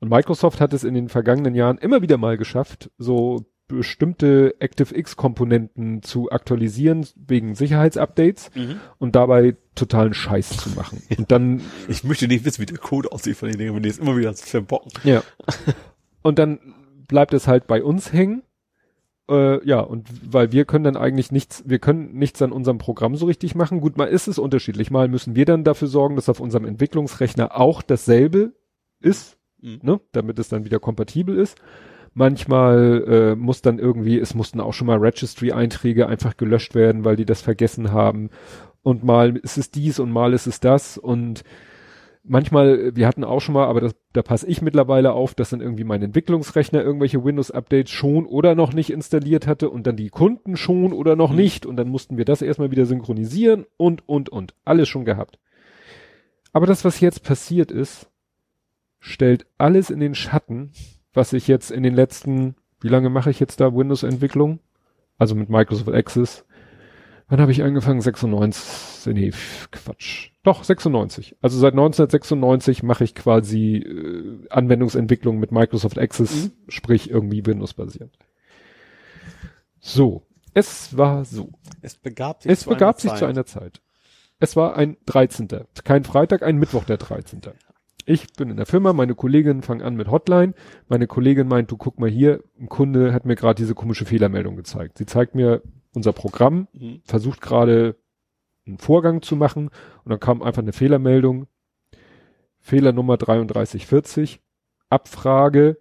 [0.00, 6.02] Und Microsoft hat es in den vergangenen Jahren immer wieder mal geschafft, so bestimmte ActiveX-Komponenten
[6.02, 8.50] zu aktualisieren wegen Sicherheitsupdates
[8.98, 11.02] und dabei totalen Scheiß zu machen.
[11.16, 13.88] Und dann Ich möchte nicht wissen, wie der Code aussieht von den Dingen, wenn die
[13.88, 14.90] es immer wieder verbocken.
[15.04, 15.22] Ja.
[16.22, 16.58] Und dann
[17.08, 18.42] bleibt es halt bei uns hängen.
[19.30, 23.16] Äh, ja, und weil wir können dann eigentlich nichts, wir können nichts an unserem Programm
[23.16, 23.80] so richtig machen.
[23.80, 24.90] Gut, mal ist es unterschiedlich.
[24.90, 28.52] Mal müssen wir dann dafür sorgen, dass auf unserem Entwicklungsrechner auch dasselbe
[29.00, 29.78] ist, Mhm.
[29.82, 31.56] ne, damit es dann wieder kompatibel ist.
[32.14, 37.16] Manchmal äh, muss dann irgendwie, es mussten auch schon mal Registry-Einträge einfach gelöscht werden, weil
[37.16, 38.28] die das vergessen haben.
[38.82, 40.98] Und mal ist es dies und mal ist es das.
[40.98, 41.42] Und
[42.24, 45.60] manchmal, wir hatten auch schon mal, aber das, da passe ich mittlerweile auf, dass dann
[45.60, 50.56] irgendwie mein Entwicklungsrechner irgendwelche Windows-Updates schon oder noch nicht installiert hatte und dann die Kunden
[50.56, 54.54] schon oder noch nicht und dann mussten wir das erstmal wieder synchronisieren und, und, und.
[54.64, 55.38] Alles schon gehabt.
[56.52, 58.10] Aber das, was jetzt passiert ist,
[58.98, 60.72] stellt alles in den Schatten,
[61.14, 64.60] was ich jetzt in den letzten, wie lange mache ich jetzt da Windows-Entwicklung?
[65.18, 66.44] Also mit Microsoft Access.
[67.28, 68.00] Wann habe ich angefangen?
[68.00, 69.32] 96, nee,
[69.70, 70.30] Quatsch.
[70.42, 71.36] Doch, 96.
[71.40, 78.10] Also seit 1996 mache ich quasi äh, Anwendungsentwicklung mit Microsoft Access, sprich irgendwie Windows-basiert.
[79.80, 81.50] So, es war so.
[81.80, 83.18] Es begab sich Es zu begab einer sich Zeit.
[83.18, 83.80] zu einer Zeit.
[84.38, 85.48] Es war ein 13.
[85.84, 87.40] Kein Freitag, ein Mittwoch der 13.
[88.04, 90.54] Ich bin in der Firma, meine Kolleginnen fangen an mit Hotline.
[90.88, 94.56] Meine Kollegin meint, du guck mal hier, ein Kunde hat mir gerade diese komische Fehlermeldung
[94.56, 94.98] gezeigt.
[94.98, 95.62] Sie zeigt mir
[95.94, 97.00] unser Programm, Mhm.
[97.04, 97.96] versucht gerade
[98.66, 99.70] einen Vorgang zu machen
[100.04, 101.46] und dann kam einfach eine Fehlermeldung.
[102.60, 104.40] Fehler-Nummer 3340,
[104.88, 105.78] Abfrage,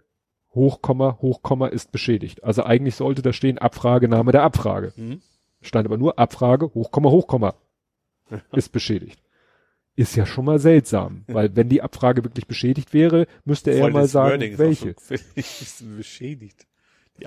[0.53, 2.43] Hochkomma, Hochkomma ist beschädigt.
[2.43, 4.93] Also eigentlich sollte da stehen Abfrage, Name der Abfrage.
[4.95, 5.21] Mhm.
[5.61, 7.53] Stand aber nur Abfrage, Hochkomma, Hochkomma
[8.51, 9.21] ist beschädigt.
[9.95, 13.89] Ist ja schon mal seltsam, weil wenn die Abfrage wirklich beschädigt wäre, müsste er ja
[13.89, 14.95] mal sagen, Wording welche.
[14.97, 16.65] so beschädigt.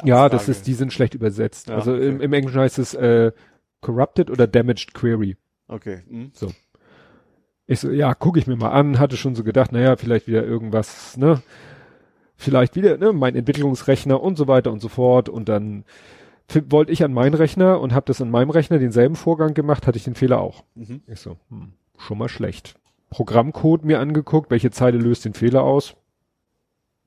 [0.02, 1.68] Ja, das ist, die sind schlecht übersetzt.
[1.68, 2.08] Ja, also okay.
[2.08, 3.32] im, im Englischen heißt es äh,
[3.80, 5.36] corrupted oder damaged query.
[5.68, 6.02] Okay.
[6.08, 6.32] Mhm.
[7.66, 10.44] Ich so, ja, gucke ich mir mal an, hatte schon so gedacht, naja, vielleicht wieder
[10.44, 11.42] irgendwas, ne?
[12.36, 15.28] Vielleicht wieder, ne, mein Entwicklungsrechner und so weiter und so fort.
[15.28, 15.84] Und dann
[16.68, 19.96] wollte ich an meinen Rechner und habe das an meinem Rechner denselben Vorgang gemacht, hatte
[19.96, 20.64] ich den Fehler auch.
[20.74, 21.02] Mhm.
[21.06, 22.74] Ich so, hm, schon mal schlecht.
[23.10, 25.94] Programmcode mir angeguckt, welche Zeile löst den Fehler aus?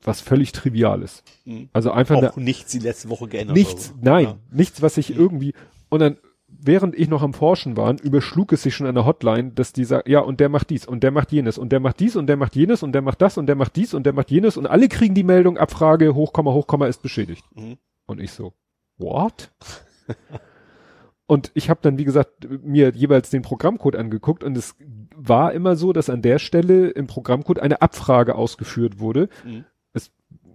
[0.03, 1.23] Was völlig trivial ist.
[1.45, 1.69] Mhm.
[1.73, 3.57] Also einfach Auch nichts die letzte Woche geändert.
[3.57, 4.09] Nichts, oder so.
[4.09, 4.37] nein, Ja.
[4.51, 5.53] nichts, was ich irgendwie,
[5.89, 9.51] und dann, während ich noch am Forschen war, überschlug es sich schon an der Hotline,
[9.51, 12.15] dass dieser, ja, und der macht dies, und der macht jenes, und der macht dies,
[12.15, 14.31] und der macht jenes, und der macht das, und der macht dies, und der macht
[14.31, 17.43] jenes, und alle kriegen die Meldung, Abfrage, Hochkomma, Hochkomma ist beschädigt.
[17.55, 17.77] Mhm.
[18.05, 18.53] Und ich so,
[18.97, 19.51] what?
[21.27, 24.75] und ich habe dann, wie gesagt, mir jeweils den Programmcode angeguckt, und es
[25.15, 29.65] war immer so, dass an der Stelle im Programmcode eine Abfrage ausgeführt wurde, Mhm.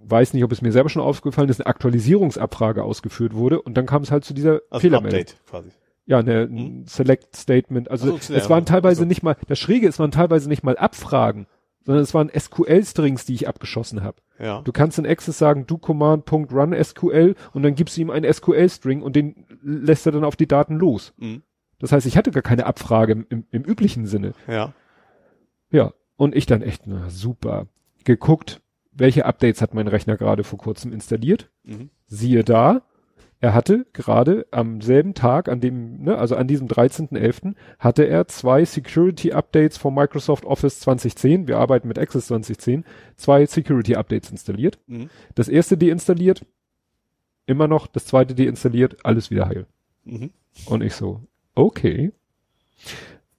[0.05, 3.87] weiß nicht, ob es mir selber schon aufgefallen ist, eine Aktualisierungsabfrage ausgeführt wurde und dann
[3.87, 5.21] kam es halt zu dieser Also Fehlermeldung.
[5.21, 5.71] Update quasi.
[6.07, 6.57] Ja, eine, Mhm.
[6.59, 7.89] ein Select Statement.
[7.91, 10.49] Also Ach so, ja, es waren teilweise also- nicht mal, das Schräge, es waren teilweise
[10.49, 11.47] nicht mal Abfragen,
[11.85, 14.19] sondern es waren SQL-Strings, die ich abgeschossen habe.
[14.39, 14.63] Ja.
[14.63, 19.03] Du kannst in Access sagen, du command.run SQL und dann gibst du ihm einen SQL-String
[19.03, 21.13] und den lässt er dann auf die Daten los.
[21.19, 21.43] Mhm.
[21.79, 24.33] Das heißt, ich hatte gar keine Abfrage im, im, üblichen Sinne.
[24.47, 24.73] Ja.
[25.71, 27.67] Ja, und ich dann echt, na super,
[28.05, 28.61] geguckt,
[28.93, 31.51] welche Updates hat mein Rechner gerade vor kurzem installiert.
[31.65, 31.91] Mhm.
[32.07, 32.83] Siehe da,
[33.43, 38.29] er hatte gerade am selben Tag, an dem, ne, also an diesem 13.11., hatte er
[38.29, 42.85] zwei Security Updates von Microsoft Office 2010, wir arbeiten mit Access 2010,
[43.17, 44.79] zwei Security Updates installiert.
[44.87, 45.11] Mhm.
[45.35, 46.47] Das erste deinstalliert,
[47.47, 49.67] immer noch, das zweite deinstalliert, alles wieder heil.
[50.05, 50.31] Mhm.
[50.67, 51.23] Und ich so,
[51.57, 52.13] okay.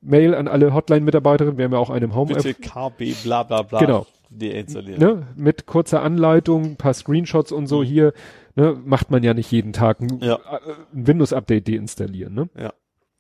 [0.02, 3.62] Mail an alle Hotline-Mitarbeiterinnen, wir haben ja auch einen im Home Bitte KB bla bla
[3.62, 3.80] bla.
[3.80, 4.06] Genau.
[4.38, 5.00] Deinstallieren.
[5.00, 8.14] ne, mit kurzer Anleitung, paar Screenshots und so hier,
[8.56, 10.36] ne, macht man ja nicht jeden Tag ein, Ja.
[10.36, 10.60] äh,
[10.96, 12.50] ein Windows-Update deinstallieren, ne?
[12.58, 12.74] Ja.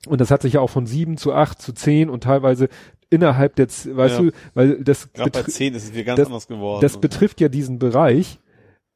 [0.07, 2.68] Und das hat sich ja auch von sieben zu acht zu zehn und teilweise
[3.10, 4.22] innerhalb der, weißt Ja.
[4.22, 6.81] du, weil das, Gerade bei betri- 10 ist es wieder ganz das- anders geworden.
[6.81, 8.40] das betrifft ja diesen Bereich,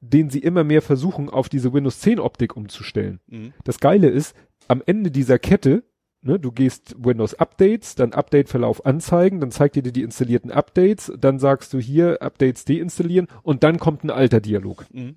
[0.02, 3.20] den sie immer mehr versuchen, auf diese Windows 10 Optik umzustellen.
[3.28, 3.54] mhm.
[3.64, 4.36] Das Geile ist,
[4.68, 5.84] am Ende dieser Kette,
[6.28, 11.40] ne, du gehst Windows Updates, dann Update-Verlauf anzeigen, dann zeigt dir die installierten Updates, dann
[11.40, 14.86] sagst du hier Updates deinstallieren und dann kommt ein alter Dialog.
[14.92, 15.16] Mhm.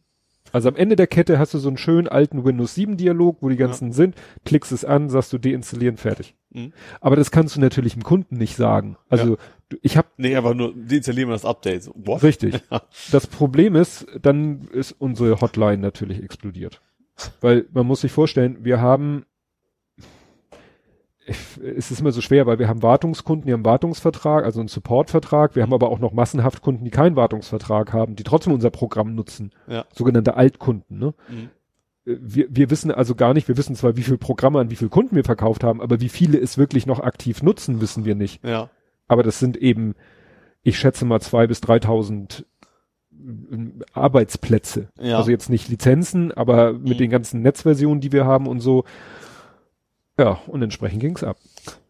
[0.53, 3.49] Also am Ende der Kette hast du so einen schönen alten Windows 7 Dialog, wo
[3.49, 6.35] die ganzen sind, klickst es an, sagst du deinstallieren, fertig.
[6.51, 6.73] Mhm.
[7.01, 8.97] Aber das kannst du natürlich dem Kunden nicht sagen.
[9.09, 9.37] Also
[9.69, 11.89] du, ich habe Nee, einfach nur deinstallieren wir das Update.
[11.95, 12.23] What?
[12.23, 12.61] Richtig.
[13.13, 16.81] Das Problem ist, dann ist unsere Hotline natürlich explodiert.
[17.41, 19.27] Weil man muss sich vorstellen, wir haben
[21.27, 25.55] es ist immer so schwer, weil wir haben Wartungskunden, die haben Wartungsvertrag, also einen Supportvertrag.
[25.55, 29.15] Wir haben aber auch noch massenhaft Kunden, die keinen Wartungsvertrag haben, die trotzdem unser Programm
[29.15, 29.53] nutzen.
[29.69, 29.85] Ja.
[29.95, 30.99] Sogenannte Altkunden.
[30.99, 31.15] Ne?
[31.29, 31.51] Mhm.
[32.07, 34.77] Äh, Wir, wir wissen also gar nicht, wir wissen zwar, wie viele Programme an wie
[34.77, 38.15] viele Kunden wir verkauft haben, aber wie viele es wirklich noch aktiv nutzen, wissen wir
[38.15, 38.43] nicht.
[38.45, 38.71] Ja.
[39.07, 39.95] Aber das sind eben,
[40.63, 42.45] ich schätze mal zwei bis 3.000
[43.13, 44.89] äh, Arbeitsplätze.
[45.01, 45.19] Ja.
[45.19, 46.99] Also jetzt nicht Lizenzen, aber mit Mhm.
[46.99, 48.85] den ganzen Netzversionen, die wir haben und so.
[50.21, 51.39] Ja, und entsprechend ging's ab.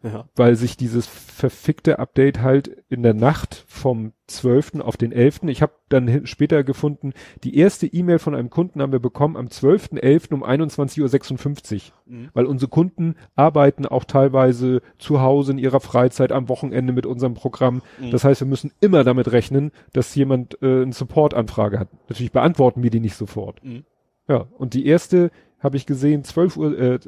[0.03, 0.23] Ja.
[0.37, 4.79] Weil sich dieses verfickte Update halt in der Nacht vom 12.
[4.79, 5.41] auf den 11.
[5.47, 7.11] Ich habe dann später gefunden,
[7.43, 10.33] die erste E-Mail von einem Kunden haben wir bekommen am 12.11.
[10.33, 11.81] um 21.56 Uhr.
[12.05, 12.29] Mhm.
[12.33, 17.33] Weil unsere Kunden arbeiten auch teilweise zu Hause in ihrer Freizeit am Wochenende mit unserem
[17.33, 17.81] Programm.
[17.99, 18.11] Mhm.
[18.11, 21.89] Das heißt, wir müssen immer damit rechnen, dass jemand äh, eine Support-Anfrage hat.
[22.07, 23.61] Natürlich beantworten wir die nicht sofort.
[23.61, 23.83] Mhm.
[24.29, 26.99] Ja, und die erste habe ich gesehen, 12 Uhr, äh,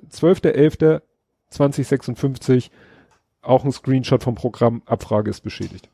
[1.53, 2.69] 12.11.2056,
[3.41, 5.89] auch ein Screenshot vom Programm, Abfrage ist beschädigt.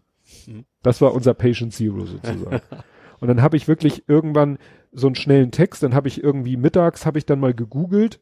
[0.48, 0.65] Mhm.
[0.84, 2.61] Das war unser Patient Zero sozusagen.
[3.19, 4.57] und dann habe ich wirklich irgendwann
[4.91, 8.19] so einen schnellen Text, dann habe ich irgendwie mittags, habe ich dann mal gegoogelt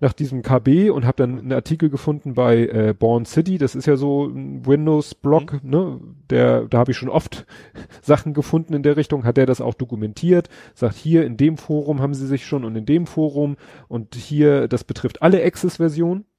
[0.00, 3.86] nach diesem KB und habe dann einen Artikel gefunden bei äh, Born City, das ist
[3.86, 6.00] ja so ein Windows-Blog, ne,
[6.30, 7.46] der, da habe ich schon oft
[8.02, 12.02] Sachen gefunden in der Richtung, hat der das auch dokumentiert, sagt hier in dem Forum
[12.02, 13.56] haben sie sich schon und in dem Forum
[13.88, 16.33] und hier, das betrifft alle Access-Versionen, Mhm.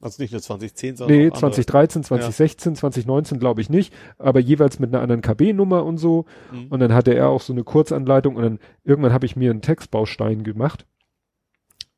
[0.00, 1.52] Also nicht nur 2010, sondern nee, auch andere.
[1.52, 6.66] 2013, 2016, 2019 glaube ich nicht, aber jeweils mit einer anderen KB-Nummer und so Mhm.
[6.68, 9.62] und dann hatte er auch so eine Kurzanleitung und dann irgendwann habe ich mir einen
[9.62, 10.86] Textbaustein gemacht.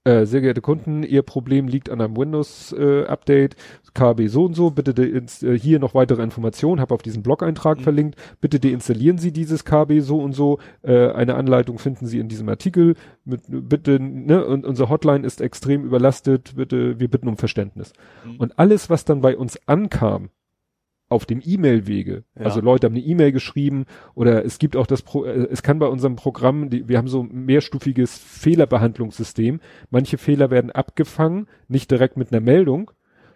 [0.04, 3.56] Äh, sehr geehrte Kunden, Ihr Problem liegt an einem Windows-Update,
[3.94, 7.82] KB so und so, bitte äh, hier noch weitere Informationen, habe auf diesen Blog-Eintrag Mhm.
[7.82, 12.28] verlinkt, bitte deinstallieren Sie dieses KB so und so, äh, eine Anleitung finden Sie in
[12.28, 12.94] diesem Artikel,
[13.24, 17.92] mit, bitte, ne, und unsere Hotline ist extrem überlastet, bitte, wir bitten um Verständnis.
[18.24, 18.36] Mhm.
[18.36, 20.30] Und alles, was dann bei uns ankam,
[21.10, 22.24] auf dem E-Mail-Wege.
[22.38, 22.44] Ja.
[22.44, 25.78] Also Leute haben eine E-Mail geschrieben oder es gibt auch das, Pro äh, es kann
[25.78, 29.60] bei unserem Programm, die, wir haben so ein mehrstufiges Fehlerbehandlungssystem.
[29.90, 32.90] Manche Fehler werden abgefangen, nicht direkt mit einer Meldung,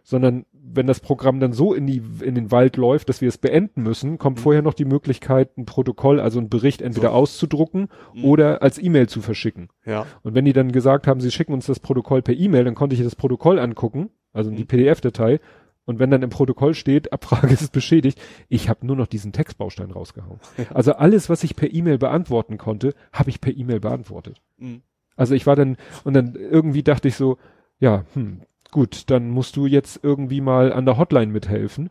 [0.05, 3.39] sondern wenn das Programm dann so in die, in den Wald läuft, dass wir es
[3.39, 4.43] beenden müssen, kommt Mhm.
[4.43, 7.15] vorher noch die Möglichkeit, ein Protokoll, also einen Bericht entweder So.
[7.15, 8.24] auszudrucken Mhm.
[8.24, 9.69] oder als E-Mail zu verschicken.
[9.85, 10.07] Ja.
[10.23, 12.94] Und wenn die dann gesagt haben, sie schicken uns das Protokoll per E-Mail, dann konnte
[12.94, 14.66] ich das Protokoll angucken, also die Mhm.
[14.69, 15.40] PDF-Datei.
[15.84, 19.90] Und wenn dann im Protokoll steht, Abfrage ist beschädigt, ich habe nur noch diesen Textbaustein
[19.90, 20.38] rausgehauen.
[20.72, 24.40] Also alles, was ich per E-Mail beantworten konnte, habe ich per E-Mail beantwortet.
[24.59, 24.82] Mhm.
[25.16, 27.36] Also ich war dann, und dann irgendwie dachte ich so,
[27.78, 31.90] ja, hm, gut, dann musst du jetzt irgendwie mal an der Hotline mithelfen.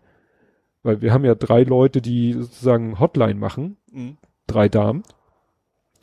[0.83, 4.17] Weil wir haben ja drei Leute, die sozusagen Hotline machen Mhm.
[4.47, 5.03] drei Damen.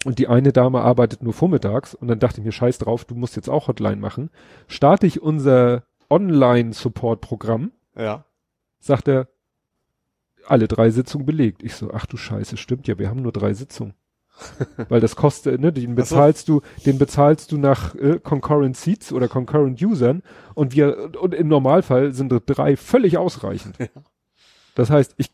[0.04, 1.94] Und die eine Dame arbeitet nur vormittags.
[1.94, 4.30] Und dann dachte ich mir, scheiß drauf, du musst jetzt auch Hotline machen.
[4.68, 8.24] Starte ich unser Online-Support-Programm, Ja.
[8.80, 9.28] sagt er,
[10.46, 11.62] alle drei Sitzungen belegt.
[11.62, 13.94] Ich so, ach du Scheiße, stimmt ja, wir haben nur drei Sitzungen.
[14.88, 16.14] Weil das kostet, ne, den Ach so.
[16.14, 20.22] bezahlst du, den bezahlst du nach äh, Concurrent Seats oder Concurrent Usern
[20.54, 23.76] und wir, und im Normalfall sind drei völlig ausreichend.
[24.74, 25.32] Das heißt, ich,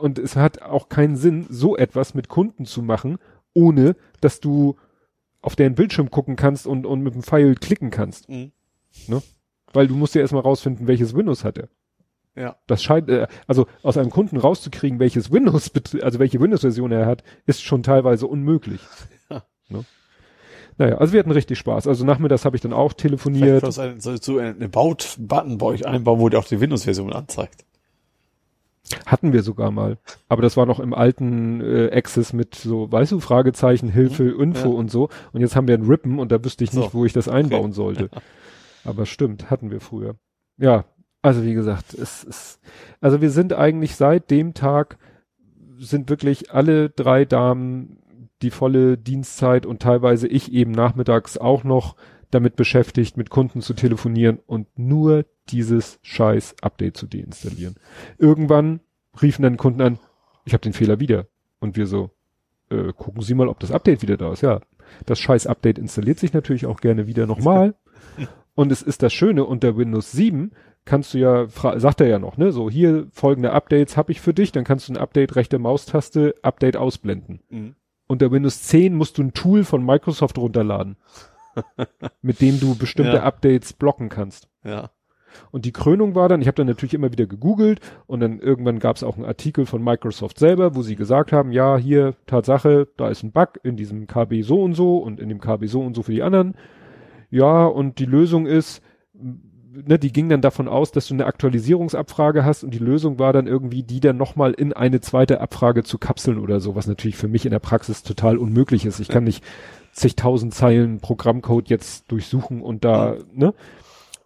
[0.00, 3.18] und es hat auch keinen Sinn, so etwas mit Kunden zu machen,
[3.54, 4.76] ohne dass du
[5.40, 8.28] auf deren Bildschirm gucken kannst und, und mit dem Pfeil klicken kannst.
[8.28, 8.50] Mhm.
[9.72, 11.68] Weil du musst ja erstmal rausfinden, welches Windows hat er.
[12.36, 12.56] Ja.
[12.66, 15.70] Das scheint, äh, also aus einem Kunden rauszukriegen, welches Windows,
[16.02, 18.80] also welche Windows-Version er hat, ist schon teilweise unmöglich.
[19.28, 19.42] Ja.
[19.68, 19.84] Ne?
[20.78, 21.88] Naja, also wir hatten richtig Spaß.
[21.88, 23.64] Also nachmittags habe ich dann auch telefoniert.
[23.78, 27.64] ein, so, so ein About-Button bei euch einbauen, wo der auch die Windows-Version anzeigt.
[29.04, 29.98] Hatten wir sogar mal.
[30.30, 34.68] Aber das war noch im alten äh, Access mit so, weißt du, Fragezeichen, Hilfe, Info
[34.68, 34.72] Mhm.
[34.72, 34.78] Ja.
[34.78, 35.08] und so.
[35.32, 36.98] Und jetzt haben wir einen Rippen und da wüsste ich nicht, So.
[36.98, 38.08] wo ich das einbauen sollte.
[38.88, 40.16] Aber stimmt, hatten wir früher.
[40.56, 40.84] Ja,
[41.20, 42.60] also wie gesagt, es ist,
[43.00, 44.98] also wir sind eigentlich seit dem Tag
[45.78, 47.98] sind wirklich alle drei Damen
[48.42, 51.96] die volle Dienstzeit und teilweise ich eben nachmittags auch noch
[52.30, 57.74] damit beschäftigt, mit Kunden zu telefonieren und nur dieses scheiß Update zu deinstallieren.
[58.18, 58.80] Irgendwann
[59.20, 59.98] riefen dann Kunden an,
[60.44, 61.26] ich habe den Fehler wieder.
[61.60, 62.10] Und wir so,
[62.70, 64.42] äh, gucken Sie mal, ob das Update wieder da ist.
[64.42, 64.60] Ja,
[65.04, 67.74] das scheiß Update installiert sich natürlich auch gerne wieder nochmal.
[68.58, 70.50] Und es ist das Schöne, unter Windows 7
[70.84, 74.34] kannst du ja, sagt er ja noch, ne, so hier folgende Updates habe ich für
[74.34, 77.38] dich, dann kannst du ein Update rechte Maustaste, Update ausblenden.
[77.50, 77.76] Mhm.
[78.08, 80.96] Unter Windows 10 musst du ein Tool von Microsoft runterladen,
[82.20, 83.22] mit dem du bestimmte Ja.
[83.22, 84.48] Updates blocken kannst.
[84.64, 84.90] Ja.
[85.52, 87.78] Und die Krönung war dann, ich habe dann natürlich immer wieder gegoogelt
[88.08, 91.52] und dann irgendwann gab es auch einen Artikel von Microsoft selber, wo sie gesagt haben,
[91.52, 95.28] ja, hier, Tatsache, da ist ein Bug in diesem KB so und so und in
[95.28, 96.56] dem KB so und so für die anderen.
[97.30, 98.82] Ja, und die Lösung ist,
[99.12, 103.32] ne, die ging dann davon aus, dass du eine Aktualisierungsabfrage hast und die Lösung war
[103.32, 107.16] dann irgendwie, die dann nochmal in eine zweite Abfrage zu kapseln oder so, was natürlich
[107.16, 109.00] für mich in der Praxis total unmöglich ist.
[109.00, 109.44] Ich kann nicht
[109.92, 113.54] zigtausend Zeilen Programmcode jetzt durchsuchen und da, ne?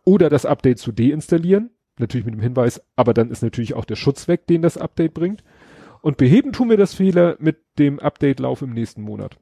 [0.05, 3.95] Oder das Update zu deinstallieren, natürlich mit dem Hinweis, aber dann ist natürlich auch der
[3.97, 5.45] Schutz weg, den das Update bringt.
[6.01, 9.39] Und beheben tun wir das Fehler mit dem Update-Lauf im nächsten Monat.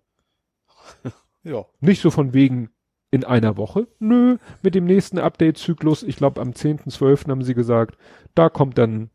[1.42, 1.64] Ja.
[1.80, 2.68] Nicht so von wegen
[3.10, 3.88] in einer Woche.
[3.98, 7.28] Nö, mit dem nächsten Update-Zyklus, ich glaube am 10.12.
[7.28, 7.96] haben sie gesagt,
[8.34, 9.10] da kommt dann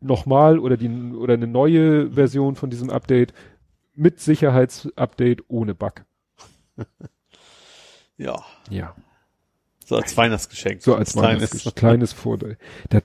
[0.00, 3.32] nochmal oder die oder eine neue Version von diesem Update
[3.94, 6.04] mit Sicherheitsupdate ohne Bug.
[8.20, 8.44] Ja.
[8.68, 8.96] Ja.
[9.84, 10.82] So als Weihnachtsgeschenk.
[10.82, 11.50] So als kleines.
[11.50, 12.58] kleines, kleines Vorteil.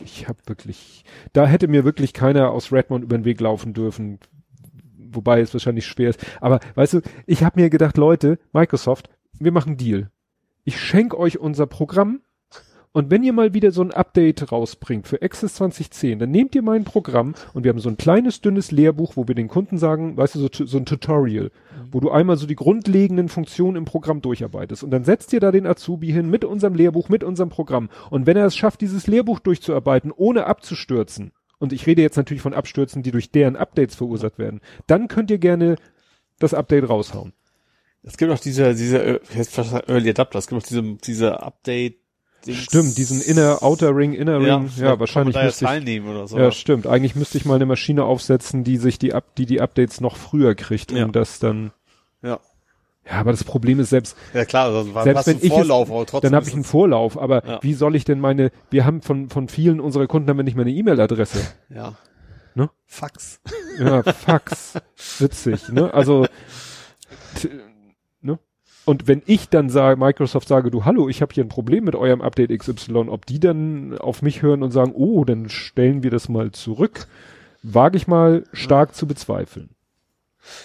[0.00, 4.20] Ich habe wirklich, da hätte mir wirklich keiner aus Redmond über den Weg laufen dürfen,
[5.10, 6.24] wobei es wahrscheinlich schwer ist.
[6.40, 10.10] Aber weißt du, ich habe mir gedacht, Leute, Microsoft, wir machen einen Deal.
[10.64, 12.20] Ich schenk euch unser Programm
[12.92, 16.62] und wenn ihr mal wieder so ein Update rausbringt für Access 2010, dann nehmt ihr
[16.62, 20.16] mein Programm und wir haben so ein kleines, dünnes Lehrbuch, wo wir den Kunden sagen,
[20.16, 21.50] weißt du, so, so ein Tutorial,
[21.90, 24.82] wo du einmal so die grundlegenden Funktionen im Programm durcharbeitest.
[24.82, 27.90] Und dann setzt ihr da den Azubi hin mit unserem Lehrbuch, mit unserem Programm.
[28.10, 32.42] Und wenn er es schafft, dieses Lehrbuch durchzuarbeiten, ohne abzustürzen, und ich rede jetzt natürlich
[32.42, 35.76] von Abstürzen, die durch deren Updates verursacht werden, dann könnt ihr gerne
[36.38, 37.32] das Update raushauen.
[38.02, 39.20] Es gibt auch diese, diese, äh,
[39.88, 41.96] Early Adapter, es gibt auch diese, diese Update,
[42.46, 42.58] Dings.
[42.58, 45.68] Stimmt, diesen Inner, Outer Ring, Inner ja, Ring, ja, wahrscheinlich kann man da müsste ich,
[45.70, 46.38] teilnehmen oder so.
[46.38, 46.86] ja, stimmt.
[46.86, 50.16] Eigentlich müsste ich mal eine Maschine aufsetzen, die sich die, Up, die die Updates noch
[50.16, 51.08] früher kriegt, um Ja.
[51.08, 51.72] das dann.
[53.10, 55.90] Ja, aber das Problem ist selbst, Ja klar, also war Selbst wenn ich es- Vorlauf,
[55.90, 57.58] aber trotzdem dann habe ich einen es- Vorlauf, aber Ja.
[57.62, 60.56] wie soll ich denn meine, wir haben von, von vielen unserer Kunden haben wir nicht
[60.56, 61.40] mehr eine E-Mail-Adresse.
[61.74, 61.94] ja.
[62.54, 62.70] Ne?
[62.86, 63.40] Fax.
[63.78, 64.74] Ja, Fax.
[65.20, 65.94] Witzig, ne?
[65.94, 66.26] Also,
[68.20, 68.38] ne?
[68.84, 71.94] Und wenn ich dann sage, Microsoft sage, du, hallo, ich habe hier ein Problem mit
[71.94, 76.10] eurem Update XY, ob die dann auf mich hören und sagen, oh, dann stellen wir
[76.10, 77.06] das mal zurück,
[77.62, 79.70] wage ich mal stark zu bezweifeln.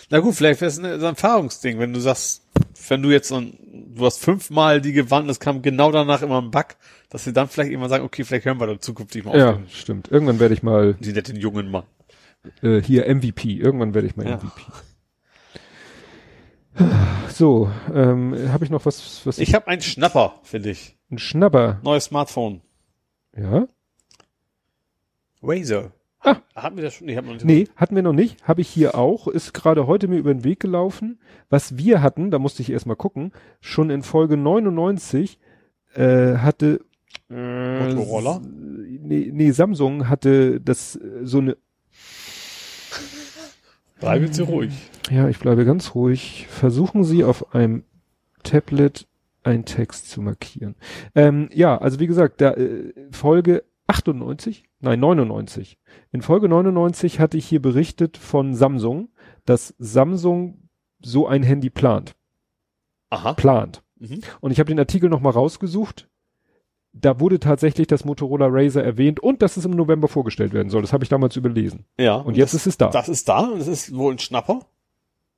[0.09, 2.43] Na gut, vielleicht wäre es ein Erfahrungsding, wenn du sagst,
[2.87, 3.57] wenn du jetzt so ein,
[3.95, 6.67] du hast fünfmal die gewandt, es kam genau danach immer ein Bug,
[7.09, 9.57] dass sie dann vielleicht irgendwann sagen, okay, vielleicht hören wir dann zukünftig mal Ja, auf
[9.57, 10.11] den, stimmt.
[10.11, 11.83] Irgendwann werde ich mal die netten jungen Mann.
[12.61, 13.53] äh, hier MVP.
[13.53, 14.35] Irgendwann werde ich mal Ja.
[14.37, 14.61] MVP.
[17.29, 20.97] So, ähm, habe ich noch was, was Ich habe einen Schnapper, finde ich.
[21.11, 21.79] ein Schnapper.
[21.83, 22.61] Neues Smartphone.
[23.37, 23.67] Ja?
[25.43, 25.91] Razer.
[26.23, 26.37] Ah.
[26.55, 27.07] Hatten wir das schon?
[27.07, 27.45] Nee, haben wir noch nicht.
[27.45, 28.47] Nee, hatten wir noch nicht.
[28.47, 29.27] Habe ich hier auch.
[29.27, 31.19] Ist gerade heute mir über den Weg gelaufen.
[31.49, 33.31] Was wir hatten, da musste ich erst mal gucken,
[33.61, 35.39] schon in Folge 99
[35.95, 36.79] äh, hatte
[37.29, 38.37] äh, Motorola?
[38.37, 38.41] s-
[39.05, 41.57] Nee, nee, Samsung hatte das äh, so eine
[43.99, 44.71] Bleiben Sie ruhig.
[45.09, 46.47] Ja, ich bleibe ganz ruhig.
[46.49, 47.83] Versuchen Sie auf einem
[48.43, 49.07] Tablet
[49.43, 50.75] einen Text zu markieren.
[51.15, 55.79] Ähm, ja, also wie gesagt, da äh, Folge 98, nein 99.
[56.11, 59.09] In Folge 99 hatte ich hier berichtet von Samsung,
[59.45, 60.69] dass Samsung
[61.01, 62.15] so ein Handy plant.
[63.09, 63.33] Aha.
[63.33, 63.83] Plant.
[63.99, 64.21] Mhm.
[64.41, 66.09] Und ich habe den Artikel nochmal rausgesucht.
[66.91, 70.81] Da wurde tatsächlich das Motorola Razer erwähnt und dass es im November vorgestellt werden soll.
[70.81, 71.85] Das habe ich damals überlesen.
[71.97, 72.15] Ja.
[72.17, 72.89] Und jetzt das, ist es da.
[72.89, 74.65] das ist da und es ist wohl ein Schnapper.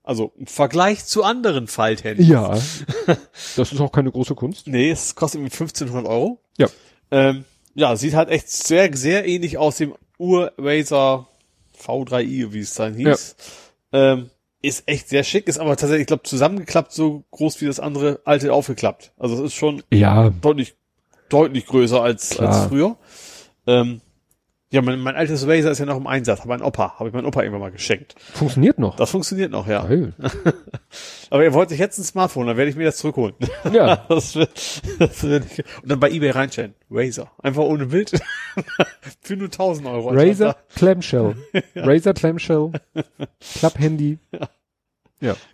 [0.03, 2.27] Also im Vergleich zu anderen Falthandys.
[2.27, 2.49] ja.
[3.55, 4.67] das ist auch keine große Kunst.
[4.67, 6.41] Nee, es kostet irgendwie 1500 Euro.
[6.57, 6.67] Ja.
[7.09, 11.27] Ähm, ja, sieht halt echt sehr, sehr ähnlich aus dem Ur-Razer
[11.79, 13.35] V3i, wie es dann hieß.
[13.91, 14.29] Ähm,
[14.61, 18.21] ist echt sehr schick, ist aber tatsächlich, ich glaube, zusammengeklappt so groß wie das andere
[18.25, 19.11] alte aufgeklappt.
[19.17, 20.73] Also es ist schon Ja, deutlich,
[21.29, 22.47] deutlich größer als, Klar.
[22.49, 22.97] als früher.
[23.67, 24.01] Ähm,
[24.75, 27.15] ja, mein, mein altes Razer ist ja noch im Einsatz, aber ein Opa, habe ich
[27.15, 28.13] meinem Opa irgendwann mal geschenkt.
[28.33, 28.97] funktioniert noch.
[28.97, 29.85] Das funktioniert noch, ja.
[29.85, 30.13] Geil.
[31.29, 33.35] Aber er wollte sich jetzt ein Smartphone, dann werde ich mir das zurückholen.
[33.71, 34.05] Ja.
[34.09, 36.75] Das wird, das wird ich, und dann bei eBay reinstellen.
[36.91, 37.31] Razer.
[37.41, 38.11] Einfach ohne Bild.
[39.21, 40.09] Für nur 1000 Euro.
[40.09, 41.35] Razer Clamshell.
[41.75, 42.71] Razer Clamshell.
[43.59, 44.19] Klapp-Handy.
[44.31, 44.49] Ja.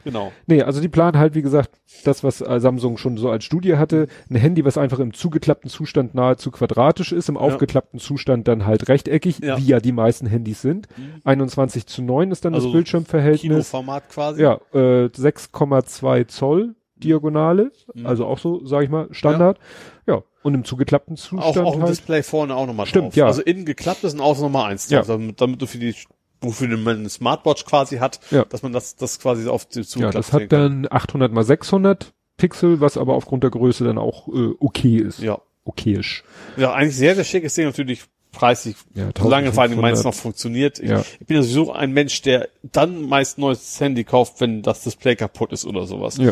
[0.03, 0.31] Genau.
[0.47, 1.71] Nee, also die planen halt, wie gesagt,
[2.03, 5.69] das, was äh, Samsung schon so als Studie hatte, ein Handy, was einfach im zugeklappten
[5.69, 9.57] Zustand nahezu quadratisch ist, im aufgeklappten Zustand dann halt rechteckig, Ja.
[9.57, 10.87] wie ja die meisten Handys sind.
[11.23, 13.41] 21 zu 9 ist dann Also das Bildschirmverhältnis.
[13.41, 14.41] Kinoformat quasi.
[14.41, 18.05] Ja, äh, 6,2 Zoll Diagonale, Mhm.
[18.05, 19.57] also auch so, sag ich mal, Standard.
[20.05, 21.91] Ja, und im zugeklappten Auch, Zustand auch im halt.
[21.91, 23.15] Display vorne auch nochmal Stimmt, drauf.
[23.15, 23.25] ja.
[23.27, 24.99] Also innen geklappt ist und außen nochmal eins Ja.
[24.99, 25.95] drauf, damit, damit du für die,
[26.41, 28.45] wofür man eine Smartwatch quasi hat, Ja.
[28.45, 32.13] dass man das, das quasi auf die Ja, zugeklappt das hat dann 800 mal 600
[32.37, 35.19] Pixel, was aber aufgrund der Größe dann auch äh, okay ist.
[35.19, 35.39] Ja.
[35.63, 36.23] Okayisch.
[36.57, 38.01] Ja, eigentlich sehr, sehr schickes Ding, natürlich
[38.31, 39.81] preislich, Ja, solange vor allem 1500.
[39.81, 40.79] meins noch funktioniert.
[40.79, 41.03] Ich, Ja.
[41.19, 44.81] ich bin ja sowieso ein Mensch, der dann meist ein neues Handy kauft, wenn das
[44.83, 46.17] Display kaputt ist oder sowas.
[46.17, 46.31] Ja.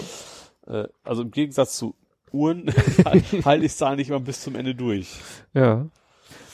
[0.68, 1.94] Äh, also im Gegensatz zu
[2.32, 2.72] Uhren
[3.46, 5.10] halte ich da nicht mal bis zum Ende durch.
[5.54, 5.86] Ja.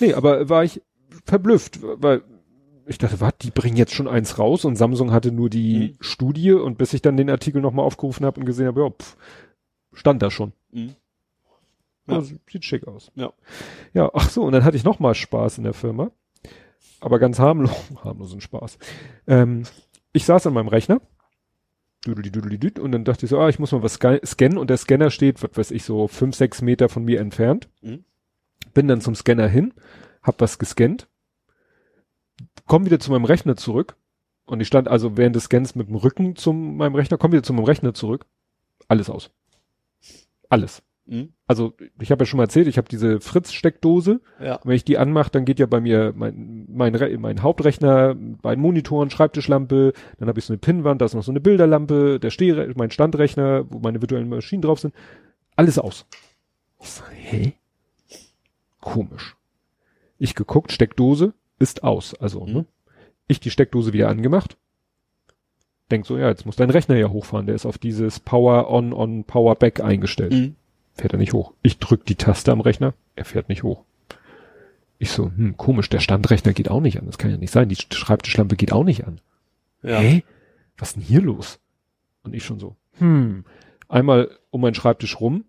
[0.02, 0.82] Nee, aber war ich
[1.26, 2.24] verblüfft, weil
[2.88, 5.98] ich dachte, was, die bringen jetzt schon eins raus und Samsung hatte nur die Mhm.
[6.02, 9.18] Studie und bis ich dann den Artikel nochmal aufgerufen habe und gesehen habe, ja, pff,
[9.94, 10.54] stand da schon.
[10.72, 10.96] Mhm.
[12.08, 12.16] Ja.
[12.16, 12.22] Ja.
[12.22, 13.12] sieht schick aus.
[13.16, 13.34] Ja.
[13.94, 16.12] Ja, ach so, und dann hatte ich noch mal Spaß in der Firma.
[17.02, 17.72] Aber ganz harmlos,
[18.04, 18.78] harmlosen Spaß.
[19.28, 19.64] Ähm,
[20.14, 21.02] ich saß an meinem Rechner.
[22.08, 24.60] Und dann dachte ich so, ah, ich muss mal was sca- scannen.
[24.60, 27.68] Und der Scanner steht, was weiß ich, so fünf, sechs Meter von mir entfernt.
[27.82, 28.04] Mhm.
[28.76, 29.74] Bin dann zum Scanner hin,
[30.22, 31.08] hab was gescannt,
[32.66, 33.96] komm wieder zu meinem Rechner zurück.
[34.46, 37.44] Und ich stand also während des Scans mit dem Rücken zu meinem Rechner, komm wieder
[37.44, 38.26] zu meinem Rechner zurück.
[38.88, 39.32] Alles aus.
[40.50, 40.84] Alles.
[41.08, 41.34] Mhm.
[41.48, 44.22] Also ich habe ja schon mal erzählt, ich habe diese Fritz-Steckdose.
[44.40, 44.60] Ja.
[44.64, 48.62] Wenn ich die anmache, dann geht ja bei mir mein, mein, Re mein Hauptrechner, beiden
[48.62, 52.30] Monitoren, Schreibtischlampe, dann habe ich so eine Pinnwand, da ist noch so eine Bilderlampe, der
[52.30, 54.94] Steh mein Standrechner, wo meine virtuellen Maschinen drauf sind.
[55.56, 56.06] Alles aus.
[56.82, 57.54] Ich so, hä?
[58.80, 59.36] Komisch.
[60.18, 62.14] Ich geguckt, Steckdose ist aus.
[62.16, 62.54] Also, Mhm.
[62.54, 62.66] ne?
[63.28, 64.58] Ich die Steckdose wieder angemacht.
[65.92, 67.46] Denk so, ja, jetzt muss dein Rechner ja hochfahren.
[67.46, 70.56] Der ist auf dieses Power On, On, Power Back eingestellt Mhm.
[70.94, 71.54] fährt er nicht hoch.
[71.62, 73.84] Ich drück die Taste am Rechner, er fährt nicht hoch.
[74.98, 77.06] Ich so, hm, komisch, der Standrechner geht auch nicht an.
[77.06, 77.68] Das kann ja nicht sein.
[77.70, 79.20] Die Schreibtischlampe geht auch nicht an.
[79.84, 80.00] Ja.
[80.00, 80.24] Hä?
[80.78, 81.60] Was ist denn hier los?
[82.24, 83.44] Und ich schon so, hm,
[83.90, 85.44] einmal um meinen Schreibtisch rum,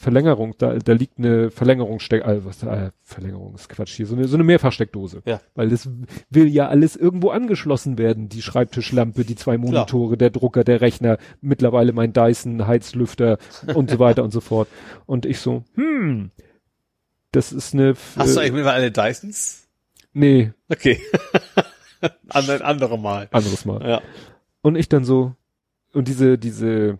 [0.00, 4.26] Verlängerung, da, da liegt eine Verlängerungssteck, äh, was, äh, Verlängerung ist Quatsch hier, so eine,
[4.28, 5.20] so eine Mehrfachsteckdose.
[5.26, 5.42] Ja.
[5.54, 5.90] Weil das
[6.30, 8.30] will ja alles irgendwo angeschlossen werden.
[8.30, 13.36] Die Schreibtischlampe, die zwei Monitore, der Drucker, der Rechner, mittlerweile mein Dyson, Heizlüfter
[13.74, 14.68] und so weiter und so fort.
[15.04, 16.30] Und ich so, hm,
[17.30, 19.68] das ist eine, Hast du äh, eigentlich mittlerweile alle Dysons?
[20.14, 20.98] nee, Okay.
[22.30, 23.28] An ein andere Mal.
[23.32, 23.86] anderes Mal.
[23.86, 24.00] Ja.
[24.62, 25.34] Und ich dann so,
[25.92, 26.98] und diese, diese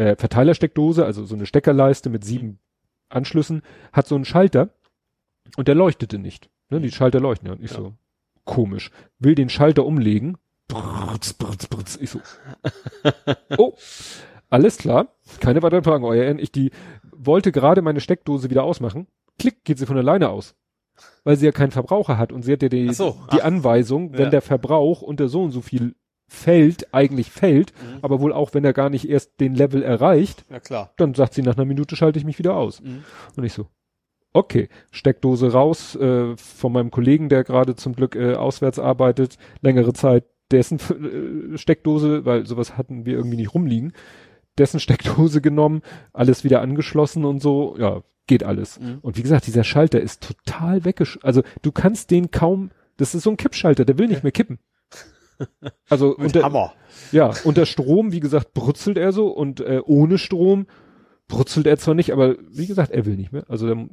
[0.00, 2.58] äh, Verteilersteckdose, also so eine Steckerleiste mit sieben
[3.10, 3.62] Anschlüssen,
[3.92, 4.70] hat so einen Schalter
[5.56, 6.48] und der leuchtete nicht.
[6.70, 7.52] Ne, die Schalter leuchten ja.
[7.54, 7.76] Und ich Ja.
[7.78, 7.92] so,
[8.44, 8.90] komisch.
[9.18, 10.38] Will den Schalter umlegen.
[10.68, 11.98] Brrz, brrz, brrz.
[12.00, 12.20] Ich so,
[13.58, 13.74] oh,
[14.48, 15.08] alles klar.
[15.40, 16.38] Keine weiteren Fragen, euer Ehren.
[16.38, 16.70] Ich die
[17.12, 19.06] wollte gerade meine Steckdose wieder ausmachen.
[19.38, 20.54] Klick, geht sie von alleine aus.
[21.24, 23.42] Weil sie ja keinen Verbraucher hat und sie hat ja die, so, die.
[23.42, 24.30] Anweisung, wenn Ja.
[24.30, 25.94] der Verbrauch unter so und so viel
[26.32, 27.98] fällt, eigentlich fällt, Mhm.
[28.02, 30.92] aber wohl auch wenn er gar nicht erst den Level erreicht, Ja, klar.
[30.96, 32.80] dann sagt sie nach einer Minute schalte ich mich wieder aus.
[32.80, 33.02] Mhm.
[33.36, 33.66] Und ich so,
[34.32, 39.92] okay, Steckdose raus äh, von meinem Kollegen, der gerade zum Glück äh, auswärts arbeitet, längere
[39.92, 43.92] Zeit, dessen äh, Steckdose, weil sowas hatten wir irgendwie nicht rumliegen,
[44.56, 45.82] dessen Steckdose genommen,
[46.12, 48.78] alles wieder angeschlossen und so, ja, geht alles.
[48.78, 48.98] Mhm.
[49.02, 51.18] Und wie gesagt, dieser Schalter ist total weggesch...
[51.22, 52.70] Also du kannst den kaum...
[52.96, 54.58] Das ist so ein Kippschalter, der will nicht mehr kippen.
[55.88, 56.72] Also Mit unter, Hammer.
[57.12, 60.66] ja, unter Strom, wie gesagt, brutzelt er so und äh, ohne Strom
[61.28, 63.44] brutzelt er zwar nicht, aber wie gesagt, er will nicht mehr.
[63.48, 63.88] Also dann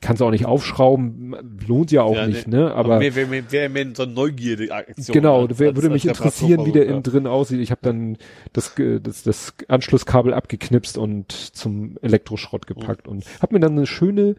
[0.00, 1.34] kannst du auch nicht aufschrauben,
[1.66, 2.72] lohnt ja auch Ja, nicht, ne?
[2.72, 5.12] Aber Wer, wer, wer, wer mehr so eine Neugierde-Aktion.
[5.12, 7.60] genau, als- wer, würde mich interessieren, wie der innen Reparaturversuch, drin aussieht.
[7.60, 8.18] Ich habe dann
[8.52, 14.36] das, das, das Anschlusskabel abgeknipst und zum Elektroschrott gepackt und habe mir dann eine schöne,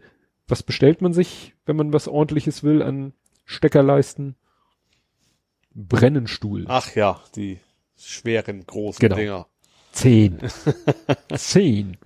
[0.48, 3.12] was bestellt man sich, wenn man was ordentliches will an
[3.44, 4.36] Steckerleisten?
[5.74, 6.64] Brennenstuhl.
[6.68, 7.58] Ach ja, die
[7.96, 9.16] schweren, großen Genau.
[9.16, 9.46] Dinger.
[9.92, 10.38] Zehn.
[11.34, 11.98] Zehn.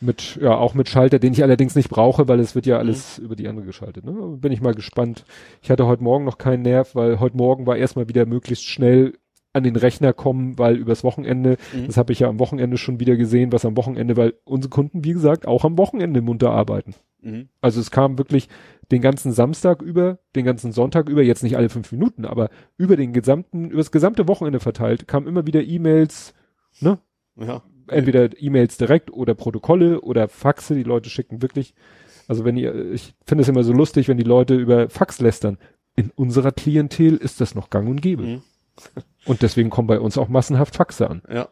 [0.00, 3.18] Mit, ja, auch mit Schalter, den ich allerdings nicht brauche, weil es wird ja alles
[3.18, 4.04] über die andere geschaltet.
[4.04, 4.12] Ne?
[4.38, 5.24] Bin ich mal gespannt.
[5.62, 9.14] Ich hatte heute Morgen noch keinen Nerv, weil heute Morgen war erstmal wieder möglichst schnell
[9.52, 11.86] an den Rechner kommen, weil übers Wochenende, Mhm.
[11.86, 15.04] das habe ich ja am Wochenende schon wieder gesehen, was am Wochenende, weil unsere Kunden,
[15.04, 16.94] wie gesagt, auch am Wochenende munter arbeiten.
[17.20, 17.48] Mhm.
[17.60, 18.48] Also es kam wirklich
[18.90, 22.96] den ganzen Samstag über, den ganzen Sonntag über, jetzt nicht alle fünf Minuten, aber über
[22.96, 26.34] den gesamten, über das gesamte Wochenende verteilt, kamen immer wieder E-Mails,
[26.80, 26.98] ne?
[27.36, 27.62] Ja.
[27.86, 31.74] Entweder E-Mails direkt oder Protokolle oder Faxe, die Leute schicken wirklich.
[32.28, 35.58] Also wenn ihr, ich finde es immer so lustig, wenn die Leute über Fax lästern.
[35.96, 38.22] In unserer Klientel ist das noch gang und gäbe.
[38.22, 38.42] Mhm.
[39.24, 41.22] Und deswegen kommen bei uns auch massenhaft Faxe an.
[41.28, 41.48] Ja.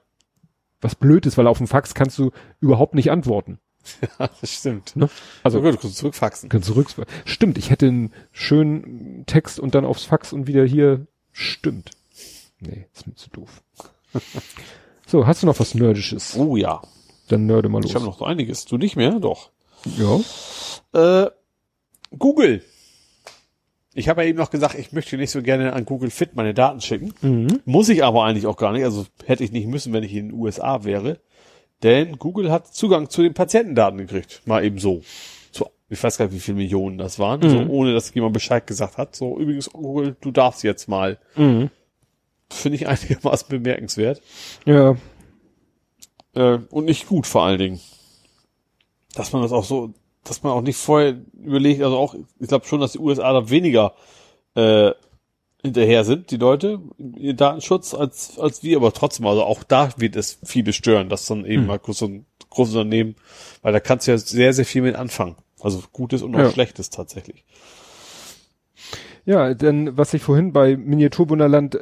[0.80, 3.58] Was blöd ist, weil auf dem Fax kannst du überhaupt nicht antworten.
[4.18, 4.96] ja, das stimmt.
[4.96, 5.08] Ne?
[5.42, 6.48] Also Also gut, du kannst zurückfaxen.
[6.48, 6.88] Kannst zurück.
[7.24, 11.06] Stimmt, ich hätte einen schönen Text und dann aufs Fax und wieder hier.
[11.32, 11.90] Stimmt.
[12.60, 13.62] Nee, ist mir zu doof.
[15.06, 16.36] so, hast du noch was Nerdisches?
[16.36, 16.82] Oh ja.
[17.28, 17.90] Dann nerde mal los.
[17.90, 18.64] Ich habe noch so einiges.
[18.64, 19.20] Du nicht mehr?
[19.20, 19.50] Doch.
[19.84, 21.24] ja.
[21.24, 21.30] Äh,
[22.16, 22.62] Google.
[23.94, 26.54] Ich habe ja eben noch gesagt, ich möchte nicht so gerne an Google Fit meine
[26.54, 27.12] Daten schicken.
[27.20, 27.60] Mhm.
[27.64, 28.84] Muss ich aber eigentlich auch gar nicht.
[28.84, 31.20] Also hätte ich nicht müssen, wenn ich in den USA wäre.
[31.82, 34.42] Denn Google hat Zugang zu den Patientendaten gekriegt.
[34.46, 35.02] Mal eben so.
[35.52, 37.40] so ich weiß gar nicht, wie viele Millionen das waren.
[37.40, 37.50] Mhm.
[37.50, 39.14] So, ohne dass jemand Bescheid gesagt hat.
[39.14, 41.18] So, übrigens, Google, du darfst jetzt mal.
[41.36, 41.70] Mhm.
[42.50, 44.20] Finde ich einigermaßen bemerkenswert.
[44.64, 44.96] Ja.
[46.34, 47.80] Äh, und nicht gut vor allen Dingen.
[49.14, 49.92] dass man das auch so,
[50.24, 53.48] dass man auch nicht vorher überlegt, also auch, ich glaube schon, dass die USA da
[53.50, 53.94] weniger
[54.54, 54.92] äh,
[55.62, 56.80] hinterher sind, die Leute,
[57.16, 61.26] ihr Datenschutz, als, als wir, aber trotzdem, also auch da wird es viele stören, dass
[61.26, 61.66] dann eben Hm.
[61.66, 63.16] mal so ein großes Unternehmen,
[63.62, 65.36] weil da kannst du ja sehr, sehr viel mit anfangen.
[65.60, 66.50] Also Gutes und auch Ja.
[66.50, 67.44] Schlechtes tatsächlich.
[69.24, 71.80] Ja, denn was ich vorhin bei Miniaturwunderland äh,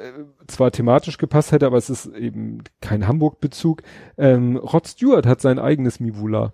[0.48, 3.82] zwar thematisch gepasst hätte, aber es ist eben kein Hamburg-Bezug.
[4.18, 6.52] Ähm, Rod Stewart hat sein eigenes Mivula.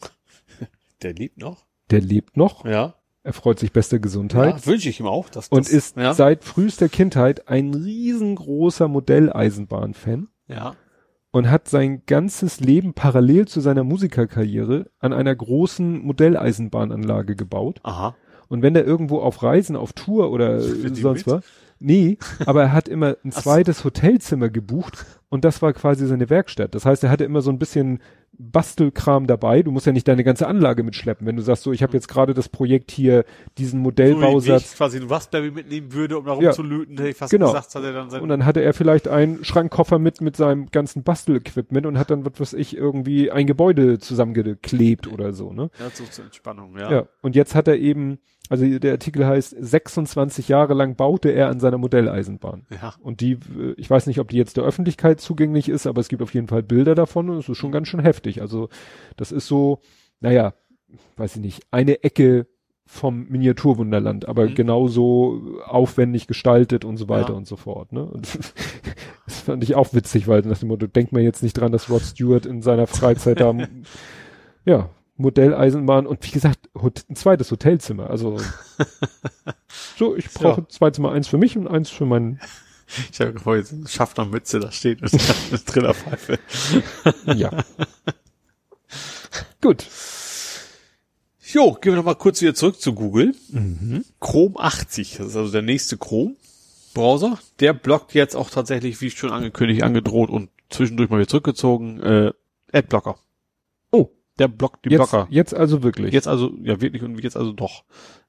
[1.02, 1.66] Der lebt noch.
[1.90, 2.94] Der lebt noch, Ja.
[3.24, 5.28] Er freut sich bester Gesundheit ja Wünsche ich ihm auch.
[5.28, 6.14] Dass und das, ist ja.
[6.14, 10.74] seit frühester Kindheit ein riesengroßer Modelleisenbahn-Fan ja.
[11.30, 17.80] und hat sein ganzes Leben parallel zu seiner Musikerkarriere an einer großen Modelleisenbahnanlage gebaut.
[17.84, 18.16] Aha.
[18.48, 21.26] Und wenn er irgendwo auf Reisen, auf Tour oder sonst mit?
[21.26, 21.44] was,
[21.78, 26.74] nee, aber er hat immer ein zweites Hotelzimmer gebucht und das war quasi seine Werkstatt.
[26.74, 28.00] Das heißt, er hatte immer so ein bisschen
[28.50, 29.62] Bastelkram dabei.
[29.62, 31.26] Du musst ja nicht deine ganze Anlage mitschleppen.
[31.26, 33.24] Wenn du sagst, so, ich habe jetzt gerade das Projekt hier,
[33.58, 36.48] diesen So wie Modellbausatz ich quasi einen Raspberry mitnehmen würde, um da Ja.
[36.50, 37.46] rumzulöten, hätte ich fast Genau.
[37.52, 40.70] gesagt, hat er dann sein und dann hatte er vielleicht einen Schrankkoffer mit mit seinem
[40.70, 45.70] ganzen Bastelequipment und hat dann was weiß ich irgendwie ein Gebäude zusammengeklebt oder so, ne?
[45.78, 46.90] ja, so zur Entspannung, ja.
[46.90, 47.04] Ja.
[47.20, 51.60] Und jetzt hat er eben, also der Artikel heißt 26 Jahre lang baute er an
[51.60, 52.66] seiner Modelleisenbahn.
[52.70, 52.94] Ja.
[53.00, 56.08] Und die, äh, ich weiß nicht, ob die jetzt der Öffentlichkeit zugänglich ist, aber es
[56.08, 58.40] gibt auf jeden Fall Bilder davon und es ist schon ganz schön heftig.
[58.42, 58.68] Also
[59.16, 59.80] das ist so,
[60.20, 60.54] naja,
[61.16, 62.46] weiß ich nicht, eine Ecke
[62.84, 64.54] vom Miniaturwunderland, aber Mhm.
[64.54, 67.36] genauso aufwendig gestaltet und so weiter Ja.
[67.36, 67.92] und so fort.
[67.92, 68.04] Ne?
[68.04, 68.28] Und
[69.26, 71.88] das fand ich auch witzig, weil nach dem Motto, denkt man jetzt nicht dran, dass
[71.88, 73.54] Rod Stewart in seiner Freizeit da,
[74.66, 78.10] ja, Modelleisenbahn und wie gesagt, ein zweites Hotelzimmer.
[78.10, 78.38] Also
[79.98, 80.68] so, ich brauche Ja.
[80.68, 82.40] zwei Zimmer, eins für mich und eins für meinen
[83.12, 86.38] Ich habe vor jetzt eine Schaffnermütze da steht und eine Trillerpfeife.
[87.34, 87.50] Ja.
[89.62, 89.86] Gut.
[91.52, 93.34] Jo, gehen wir noch mal kurz wieder zurück zu Google.
[93.50, 94.04] Mhm.
[94.20, 97.38] Chrome 80, das ist also der nächste Chrome-Browser.
[97.60, 102.32] Der blockt jetzt auch tatsächlich, wie schon angekündigt, angedroht und zwischendurch mal wieder zurückgezogen, äh,
[102.72, 103.16] Adblocker.
[104.42, 105.28] Der blockt die Jetzt, Blocker.
[105.30, 106.12] jetzt also wirklich.
[106.12, 107.84] Jetzt also, ja wirklich und jetzt also doch.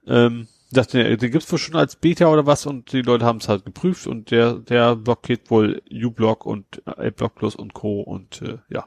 [0.06, 3.40] Ähm, das, den, den gibt's wohl schon als Beta oder was und die Leute haben
[3.40, 8.02] es halt geprüft und der, der blockiert wohl uBlock und AdBlock Plus und Co.
[8.02, 8.86] und äh, ja.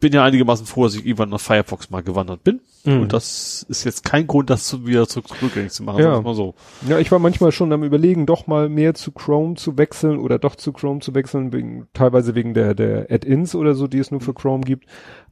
[0.00, 2.62] Bin ja einigermaßen froh, dass ich irgendwann nach Firefox mal gewandert bin.
[2.84, 3.02] Mhm.
[3.02, 6.02] Und das ist jetzt kein Grund, das zu, wieder zurück, rückgängig zu machen.
[6.02, 6.22] Ja.
[6.22, 6.54] mal so.
[6.88, 10.38] Ja, ich war manchmal schon am überlegen, doch mal mehr zu Chrome zu wechseln oder
[10.38, 14.10] doch zu Chrome zu wechseln, wegen, teilweise wegen der, der Add-ins oder so, die es
[14.10, 14.86] nur für Chrome gibt.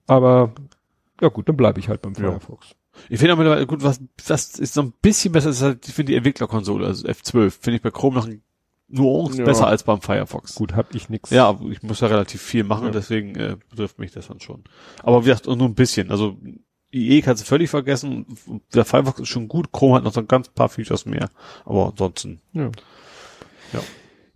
[0.07, 0.55] Aber
[1.23, 2.21] ja gut, dann bleibe ich halt beim Ja.
[2.33, 2.75] Firefox.
[3.09, 5.95] Ich finde aber mittlerweile, gut, was, das ist so ein bisschen besser, ist halt, ich
[5.95, 8.43] finde die Entwicklerkonsole, also F12, finde ich bei Chrome noch ein
[8.89, 9.45] Nuance Ja.
[9.47, 10.55] besser als beim Firefox.
[10.55, 11.31] Gut, hab ich nix.
[11.31, 12.91] Ja, aber ich muss ja relativ viel machen, Ja.
[12.91, 14.65] deswegen äh, betrifft mich das dann schon.
[15.03, 16.11] Aber wie gesagt, nur ein bisschen.
[16.11, 16.37] Also
[16.95, 18.27] IE kannst du völlig vergessen.
[18.75, 21.31] Der Firefox ist schon gut, Chrome hat noch so ein ganz paar Features mehr.
[21.65, 22.43] Aber ansonsten.
[22.53, 22.71] Ja.
[23.73, 23.81] Ja.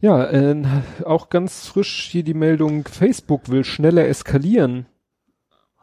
[0.00, 0.62] Ja, äh,
[1.04, 4.86] auch ganz frisch hier die Meldung, Facebook will schneller eskalieren.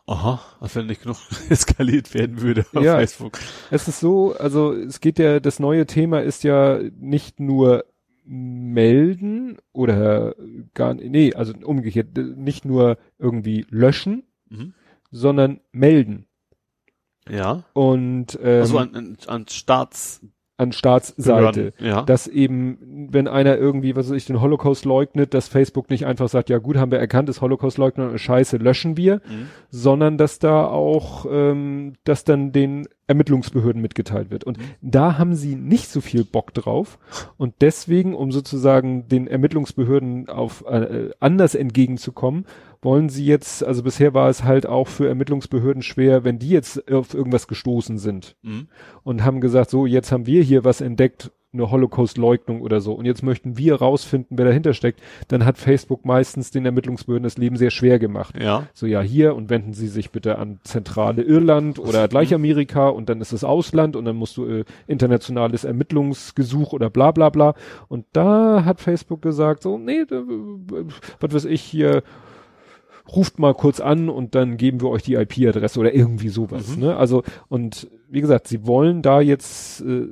[0.06, 1.17] Aha, als wenn nicht genug
[1.49, 2.95] eskaliert werden würde auf Ja.
[2.98, 3.40] Facebook.
[3.72, 7.85] Es ist so, also es geht ja, das neue Thema ist ja nicht nur
[8.25, 10.35] melden oder
[10.73, 14.73] gar nee, also umgekehrt, nicht nur irgendwie löschen, Mhm.
[15.11, 16.25] sondern melden.
[17.30, 17.64] Ja.
[17.73, 20.22] Und ähm, Also an, an, an Staats
[20.64, 21.72] an Staatsseite.
[21.72, 22.01] Behörden, Ja.
[22.01, 26.27] Dass eben, wenn einer irgendwie, was weiß ich, den Holocaust leugnet, dass Facebook nicht einfach
[26.30, 29.48] sagt, ja gut, haben wir erkannt, ist Holocaust-Leugner und Scheiße, löschen wir, Mhm.
[29.69, 34.43] sondern dass da auch, ähm, dass dann den Ermittlungsbehörden mitgeteilt wird.
[34.43, 36.99] Und da haben sie nicht so viel Bock drauf.
[37.38, 42.45] Und deswegen, um sozusagen den Ermittlungsbehörden auf äh, anders entgegenzukommen,
[42.82, 46.91] wollen sie jetzt, also bisher war es halt auch für Ermittlungsbehörden schwer, wenn die jetzt
[46.91, 48.67] auf irgendwas gestoßen sind Mhm.
[49.03, 53.06] und haben gesagt, so, jetzt haben wir hier was entdeckt, eine Holocaust-Leugnung oder so, und
[53.06, 57.57] jetzt möchten wir rausfinden, wer dahinter steckt, dann hat Facebook meistens den Ermittlungsbehörden das Leben
[57.57, 58.35] sehr schwer gemacht.
[58.41, 58.67] Ja.
[58.73, 63.09] So, ja, hier und wenden Sie sich bitte an zentrale Irland oder gleich Amerika und
[63.09, 67.53] dann ist es Ausland und dann musst du äh, internationales Ermittlungsgesuch oder bla bla bla.
[67.88, 70.23] Und da hat Facebook gesagt, so, nee, da,
[71.19, 72.03] was weiß ich hier,
[73.15, 76.77] ruft mal kurz an und dann geben wir euch die IP-Adresse oder irgendwie sowas.
[76.77, 76.95] Ne?
[76.95, 80.07] Also, und wie gesagt, sie wollen da jetzt äh,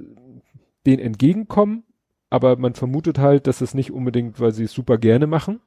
[0.85, 1.83] den entgegenkommen,
[2.29, 5.59] aber man vermutet halt, dass es nicht unbedingt, weil sie es super gerne machen,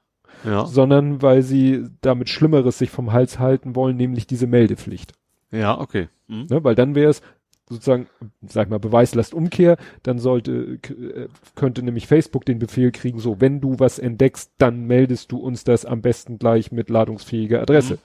[0.45, 0.67] Ja.
[0.67, 5.13] sondern weil sie damit Schlimmeres sich vom Hals halten wollen, nämlich diese Meldepflicht.
[5.51, 6.09] Ja, okay.
[6.27, 6.47] Mhm.
[6.51, 6.65] Ne?
[6.65, 7.23] Weil dann wäre es
[7.69, 8.09] sozusagen,
[8.47, 13.61] sag ich mal, Beweislastumkehr, dann sollte, äh, könnte nämlich Facebook den Befehl kriegen, so, wenn
[13.61, 17.99] du was entdeckst, dann meldest du uns das am besten gleich mit ladungsfähiger Adresse.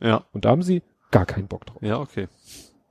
[0.00, 0.24] Ja.
[0.32, 1.80] Und da haben sie gar keinen Bock drauf.
[1.80, 2.28] Ja, okay.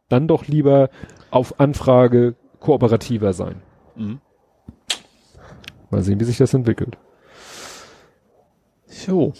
[0.09, 0.89] Dann doch lieber
[1.29, 2.35] auf Anfrage
[2.65, 3.61] kooperativer sein.
[3.95, 4.19] Mhm.
[5.91, 6.97] Mal sehen, wie sich das entwickelt.
[8.87, 9.33] So.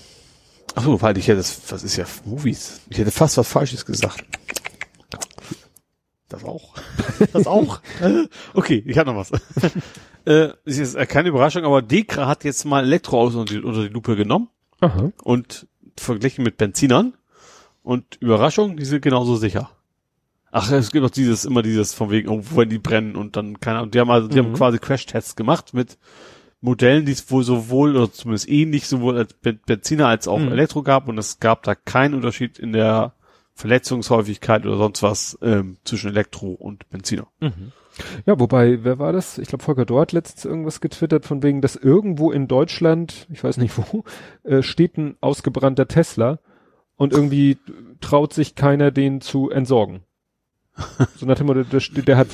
[0.76, 2.82] Achso, weil ich hätte das, was ist ja Movies?
[2.90, 4.24] Ich hätte fast was Falsches gesagt.
[6.30, 6.76] Das auch.
[7.32, 7.80] Das auch.
[8.54, 9.32] okay, ich habe noch was.
[10.26, 13.84] äh, ist jetzt äh, keine Überraschung, aber Dekra hat jetzt mal Elektroautos unter die, unter
[13.84, 14.50] die Lupe genommen
[14.82, 15.12] Aha.
[15.24, 17.14] und verglichen mit Benzinern.
[17.84, 19.70] Und Überraschung, die sind genauso sicher.
[20.58, 23.60] Ach, es gibt auch dieses, immer dieses von wegen, oh, wenn die brennen und dann,
[23.60, 24.46] keine Ahnung, die haben also, die Mhm.
[24.46, 25.98] haben quasi Crash-Tests gemacht mit
[26.62, 30.54] Modellen, die es wohl sowohl, oder zumindest ähnlich, sowohl als Ben- Benziner als auch Mhm.
[30.54, 33.14] Elektro gab und es gab da keinen Unterschied in der
[33.54, 37.28] Verletzungshäufigkeit oder sonst was ähm, zwischen Elektro und Benziner.
[38.26, 39.38] Ja, wobei, wer war das?
[39.38, 43.58] Ich glaube, Volker Dort letztens irgendwas getwittert von wegen, dass irgendwo in Deutschland, ich weiß
[43.58, 44.04] nicht wo,
[44.44, 46.40] äh, steht ein ausgebrannter Tesla
[46.96, 47.58] und irgendwie
[48.02, 50.02] traut sich keiner, den zu entsorgen.
[51.16, 52.28] So nach dem Motto, der, der hat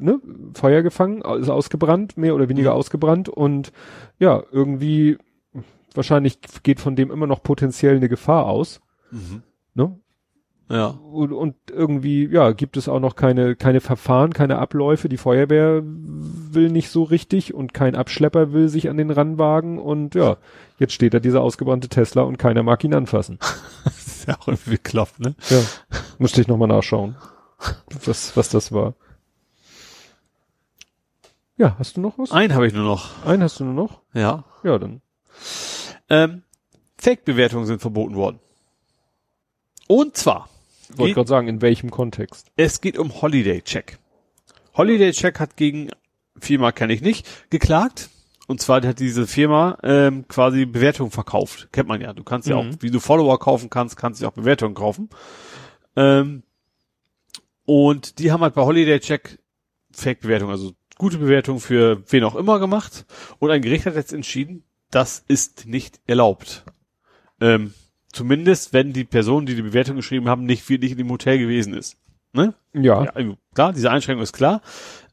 [0.00, 0.18] ne,
[0.54, 3.70] Feuer gefangen, ist ausgebrannt, mehr oder weniger ausgebrannt und
[4.18, 5.18] ja, irgendwie
[5.94, 8.80] wahrscheinlich geht von dem immer noch potenziell eine Gefahr aus.
[9.74, 9.96] Ne?
[10.70, 10.86] Ja.
[10.86, 15.10] und, und irgendwie, ja, gibt es auch noch keine, keine Verfahren, keine Abläufe.
[15.10, 20.14] Die Feuerwehr will nicht so richtig und kein Abschlepper will sich an den ranwagen und
[20.14, 20.38] ja,
[20.78, 23.38] jetzt steht da dieser ausgebrannte Tesla und keiner mag ihn anfassen.
[23.84, 25.34] Das ist ja auch irgendwie bekloppt, ne?
[25.50, 25.58] Ja,
[26.18, 27.16] musste ich nochmal nachschauen,
[28.04, 28.94] was, was das war.
[31.56, 32.32] Ja, hast du noch was?
[32.32, 33.24] Einen habe ich nur noch.
[33.24, 34.00] Einen hast du nur noch?
[34.14, 34.44] Ja.
[34.64, 35.00] Ja, dann.
[36.08, 36.42] Ähm,
[36.98, 38.38] Fake-Bewertungen sind verboten worden.
[39.86, 40.48] Und zwar,
[40.94, 42.46] Wollte gerade sagen, in welchem Kontext?
[42.56, 43.98] es geht um Holiday Check.
[44.76, 45.90] Holiday Check hat gegen
[46.38, 48.08] Firma kenne ich nicht geklagt.
[48.48, 51.68] Und zwar hat diese Firma ähm, quasi Bewertungen verkauft.
[51.72, 52.12] Kennt man ja.
[52.12, 52.82] Du kannst ja auch, Mhm.
[52.82, 55.10] wie du Follower kaufen kannst, kannst du auch Bewertungen kaufen.
[55.96, 56.42] Ähm,
[57.64, 59.38] und die haben halt bei Holiday Check
[59.92, 63.06] Fake-Bewertungen, also gute Bewertungen für wen auch immer gemacht.
[63.38, 66.64] Und ein Gericht hat jetzt entschieden, das ist nicht erlaubt.
[67.40, 67.74] Ähm,
[68.12, 71.74] zumindest, wenn die Person, die die Bewertung geschrieben haben, nicht wirklich in dem Hotel gewesen
[71.74, 71.96] ist.
[72.32, 72.54] Ne?
[72.72, 73.04] Ja.
[73.04, 74.62] Ja, also klar, diese Einschränkung ist klar.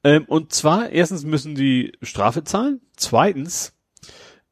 [0.03, 2.81] Ähm, und zwar, erstens müssen die Strafe zahlen.
[2.95, 3.73] Zweitens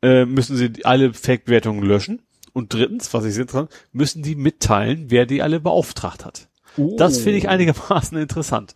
[0.02, 2.22] äh, müssen sie alle Fake-Bewertungen löschen.
[2.54, 6.50] Und drittens, was ich sehr interessant, müssen die mitteilen, wer die alle beauftragt hat.
[6.98, 8.76] Das finde ich einigermaßen interessant.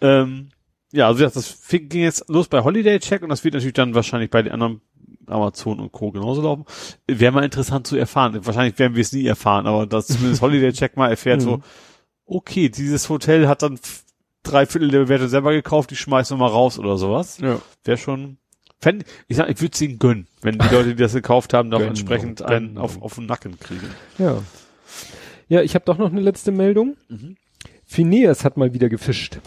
[0.00, 0.50] Ähm,
[0.92, 3.94] ja, also das, fing- ging jetzt los bei Holiday Check und das wird natürlich dann
[3.94, 4.80] wahrscheinlich bei den anderen
[5.26, 6.10] Amazon und Co.
[6.10, 6.64] genauso laufen.
[7.06, 8.38] Wäre mal interessant zu erfahren.
[8.46, 11.60] Wahrscheinlich werden wir es nie erfahren, aber dass zumindest Holiday Check mal erfährt so,
[12.24, 13.78] okay, dieses Hotel hat dann
[14.42, 17.38] drei Viertel der Bewertung selber gekauft, die schmeißen wir mal raus oder sowas.
[17.38, 17.60] Ja.
[17.84, 18.38] Wäre schon,
[18.80, 21.70] fänd, ich sag, ich würde es ihnen gönnen, wenn die Leute, die das gekauft haben,
[21.70, 23.90] Gönnen, entsprechend einen auf, auf den Nacken kriegen.
[24.18, 24.40] Ja.
[25.48, 26.96] Ja, ich habe doch noch eine letzte Meldung.
[27.08, 27.36] Mhm.
[27.84, 29.40] Phineas hat mal wieder gefischt.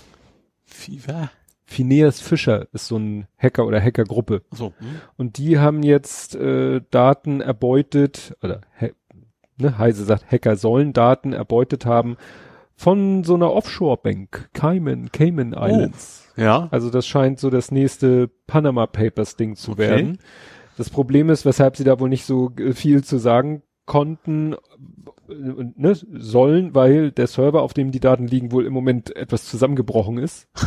[0.64, 1.30] Fever.
[1.64, 4.42] Phineas Fischer ist so ein Hacker oder Hackergruppe.
[4.52, 4.74] So.
[4.80, 5.02] Hm.
[5.16, 8.60] Und die haben jetzt äh, Daten erbeutet, oder
[9.58, 12.18] ne, Heise sagt, Hacker sollen Daten erbeutet haben
[12.76, 16.34] von so einer Offshore-Bank, Cayman, Cayman Islands.
[16.36, 16.68] Ja.
[16.72, 19.80] Also das scheint so das nächste Panama Papers Ding zu Okay.
[19.80, 20.18] werden.
[20.78, 24.56] Das Problem ist, weshalb sie da wohl nicht so äh, viel zu sagen konnten
[25.34, 30.18] ne, sollen, weil der Server, auf dem die Daten liegen, wohl im Moment etwas zusammengebrochen
[30.18, 30.48] ist.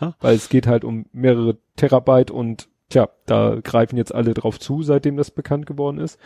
[0.00, 0.14] Ja.
[0.20, 4.82] Weil es geht halt um mehrere Terabyte und tja, da greifen jetzt alle drauf zu,
[4.82, 6.18] seitdem das bekannt geworden ist.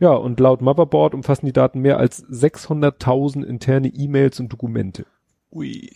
[0.00, 5.06] Ja, und laut Motherboard umfassen die Daten mehr als 600.000 interne E-Mails und Dokumente.
[5.52, 5.90] Ui.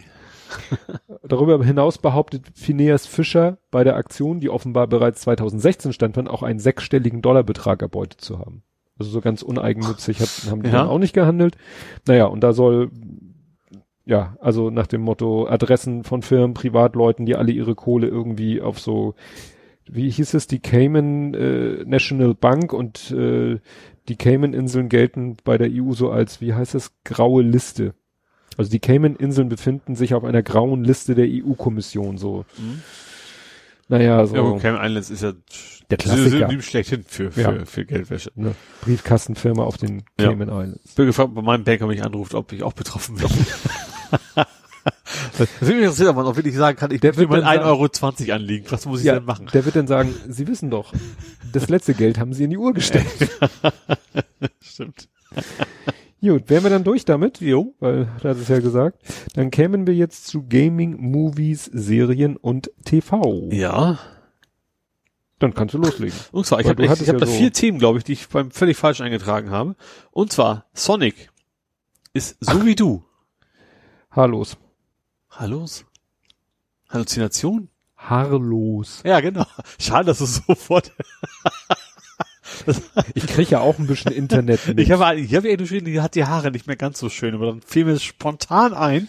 [1.24, 6.58] Darüber hinaus behauptet Phineas Fischer bei der Aktion, die offenbar bereits 2016 stattfand, auch einen
[6.58, 8.62] sechsstelligen Dollarbetrag erbeutet zu haben.
[9.02, 10.78] Also so ganz uneigennützig hat, haben die Ja.
[10.78, 11.56] dann auch nicht gehandelt.
[12.06, 12.90] Naja, und da soll,
[14.06, 18.78] ja, also nach dem Motto Adressen von Firmen, Privatleuten, die alle ihre Kohle irgendwie auf
[18.80, 19.14] so,
[19.90, 23.58] wie hieß es, die Cayman äh, National Bank und äh,
[24.08, 27.94] die Cayman-Inseln gelten bei der EU so als, wie heißt es, graue Liste.
[28.56, 32.44] Also die Cayman-Inseln befinden sich auf einer grauen Liste der EU-Kommission so.
[32.58, 32.82] Mhm.
[33.92, 35.32] Naja, so Ja, Cayman Islands ist ja
[35.90, 36.30] Der Klassiker.
[36.30, 37.64] Synonym schlechthin für, für, Ja.
[37.66, 38.32] für Geldwäsche.
[38.38, 40.28] eine Briefkastenfirma auf den Ja.
[40.28, 40.80] Cayman Islands.
[40.86, 43.28] Ich bin gefragt, ob mein Banker mich anruft, ob ich auch betroffen bin.
[44.34, 47.44] das würde mich interessieren, ob man auch wirklich sagen kann, ich Der will mal dann
[47.44, 48.66] sagen- 1,20 Euro anliegen.
[48.70, 49.50] Was muss ich denn machen?
[49.52, 50.94] der wird dann sagen, Sie wissen doch,
[51.52, 53.04] das letzte Geld haben Sie in die Uhr gestellt.
[54.62, 55.06] Stimmt.
[56.22, 57.40] Gut, wären wir dann durch damit?
[57.40, 57.74] Jo.
[57.80, 58.98] Weil, da hat es ja gesagt.
[59.34, 63.48] Dann kämen wir jetzt zu Gaming, Movies, Serien und TV.
[63.50, 63.98] Ja.
[65.40, 66.16] Dann kannst du loslegen.
[66.30, 68.52] Und zwar, ich habe hab ja da so- vier Themen, glaube ich, die ich beim
[68.52, 69.74] völlig falsch eingetragen habe.
[70.12, 71.30] Und zwar, Sonic
[72.12, 73.02] ist so wie du.
[74.12, 74.56] Haarlos.
[75.30, 75.84] Hallos?
[76.88, 77.68] Halluzination?
[77.96, 79.02] Haarlos.
[79.04, 79.46] Ja, genau.
[79.80, 80.92] Schade, dass du sofort.
[83.14, 84.60] Ich krieg ja auch ein bisschen Internet.
[84.76, 87.34] Ich habe ich habe ja geschrieben, die hat die Haare nicht mehr ganz so schön,
[87.34, 89.08] aber dann fiel mir spontan ein,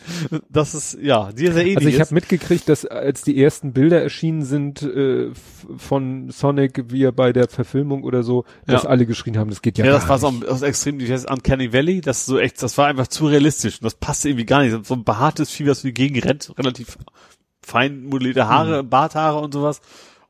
[0.49, 4.01] dass es ja dir sehr ähnlich also ich habe mitgekriegt, dass als die ersten Bilder
[4.01, 5.29] erschienen sind äh,
[5.77, 8.89] von Sonic, wie er bei der Verfilmung oder so, dass Ja.
[8.89, 11.71] alle geschrien haben, das geht ja, Ja, das war so ein, das extrem, heißt Uncanny
[11.73, 14.85] Valley, das so echt, das war einfach zu realistisch und das passte irgendwie gar nicht.
[14.85, 16.97] So ein behaartes Vieh, was wie gegen rennt, relativ
[17.61, 19.81] fein modellierte Haare, Barthaare und sowas.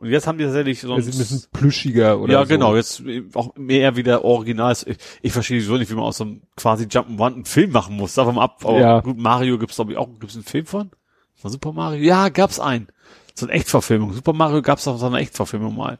[0.03, 2.49] Und jetzt haben die tatsächlich so Also ein bisschen plüschiger oder ja, so.
[2.49, 3.01] genau, jetzt
[3.35, 4.73] auch mehr wieder original.
[4.85, 7.95] Ich, ich verstehe so nicht, wie man aus so einem quasi Jump'n'Run einen Film machen
[7.95, 8.13] muss.
[8.13, 8.99] Davon ab, aber Ja.
[8.99, 10.91] gut, Mario gibt's glaube ich auch, gibt's einen Film von?
[11.35, 12.03] Von Super Mario?
[12.03, 12.87] Ja, gab's einen.
[13.33, 14.13] So eine Echtverfilmung.
[14.13, 15.99] Super Mario gab's auch so eine Echtverfilmung mal.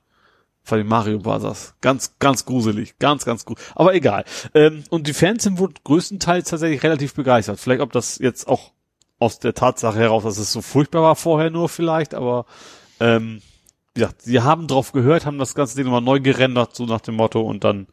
[0.65, 1.75] Von den Mario Brothers.
[1.81, 2.97] Ganz, ganz gruselig.
[2.99, 3.67] Ganz, ganz gruselig.
[3.75, 4.23] Aber egal.
[4.53, 7.59] Ähm, und die Fans sind wohl größtenteils tatsächlich relativ begeistert.
[7.59, 8.71] Vielleicht ob das jetzt auch
[9.19, 12.45] aus der Tatsache heraus, dass es so furchtbar war vorher nur vielleicht, aber
[12.99, 13.41] ähm,
[13.95, 17.01] wie gesagt, sie haben drauf gehört, haben das ganze Ding nochmal neu gerendert, so nach
[17.01, 17.87] dem Motto, und dann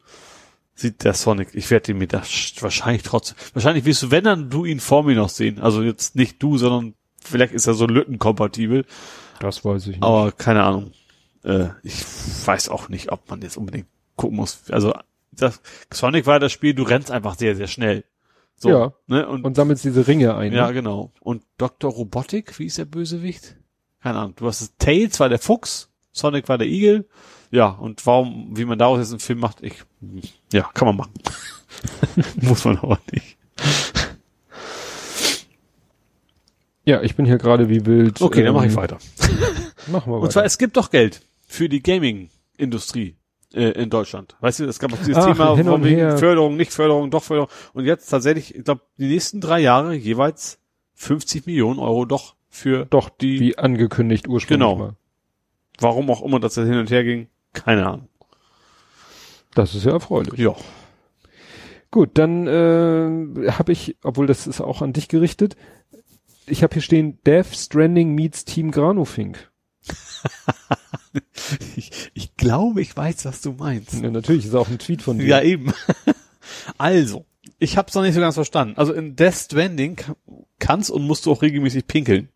[0.74, 4.48] sieht der Sonic, ich werde ihn mir das wahrscheinlich trotzdem, wahrscheinlich wirst du, wenn dann
[4.50, 5.60] du ihn vor mir noch sehen.
[5.60, 8.86] Also jetzt nicht du, sondern vielleicht ist er so lückenkompatibel,
[9.40, 10.02] Das weiß ich nicht.
[10.02, 10.92] aber keine Ahnung.
[11.44, 12.02] Äh, ich
[12.46, 14.70] weiß auch nicht, ob man jetzt unbedingt gucken muss.
[14.70, 14.94] Also
[15.32, 15.60] das,
[15.92, 18.04] Sonic war das Spiel, du rennst einfach sehr, sehr schnell.
[18.56, 18.92] So, Ja.
[19.06, 19.26] Ne?
[19.28, 20.52] Und, Und sammelst diese Ringe ein.
[20.52, 20.72] ja, ne?
[20.74, 21.12] genau.
[21.20, 21.90] Und Dr.
[21.90, 23.56] Robotik, wie ist der Bösewicht?
[24.02, 24.34] Keine Ahnung.
[24.36, 27.08] Du hast Tails war der Fuchs, Sonic war der Igel.
[27.50, 29.82] Ja, und warum, wie man daraus jetzt einen Film macht, ich,
[30.52, 31.12] ja, kann man machen.
[32.42, 33.36] Muss man aber nicht.
[36.84, 38.20] Ja, ich bin hier gerade wie wild.
[38.20, 38.98] Okay, dann mache ich ähm, weiter.
[39.86, 40.22] Machen wir weiter.
[40.22, 43.16] Und zwar, es gibt doch Geld für die Gaming-Industrie
[43.54, 44.36] äh, in Deutschland.
[44.40, 46.18] Weißt du, es gab auch dieses Ach, Thema von wegen her.
[46.18, 47.48] Förderung, nicht Förderung, doch Förderung.
[47.74, 50.58] Und jetzt tatsächlich, ich glaube, die nächsten drei Jahre jeweils
[50.94, 54.76] 50 Millionen Euro doch für Doch, die, wie angekündigt ursprünglich Genau.
[54.76, 54.94] mal.
[55.80, 58.08] Warum auch immer das jetzt hin und her ging, keine Ahnung.
[59.54, 60.38] Das ist ja erfreulich.
[60.38, 60.54] Ja.
[61.90, 65.56] Gut, dann äh, habe ich, obwohl das ist auch an dich gerichtet,
[66.46, 69.50] ich habe hier stehen, Death Stranding meets Team Granufink.
[71.74, 73.94] Ich, ich glaube, ich weiß, was du meinst.
[74.00, 75.26] Ja, natürlich, ist auch ein Tweet von dir.
[75.26, 75.72] Ja, eben.
[76.78, 77.26] Also,
[77.58, 78.74] ich habe es noch nicht so ganz verstanden.
[78.76, 80.16] Also in Death Stranding ka-
[80.58, 82.28] kannst und musst du auch regelmäßig pinkeln.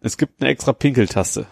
[0.00, 1.46] Es gibt eine extra Pinkeltaste.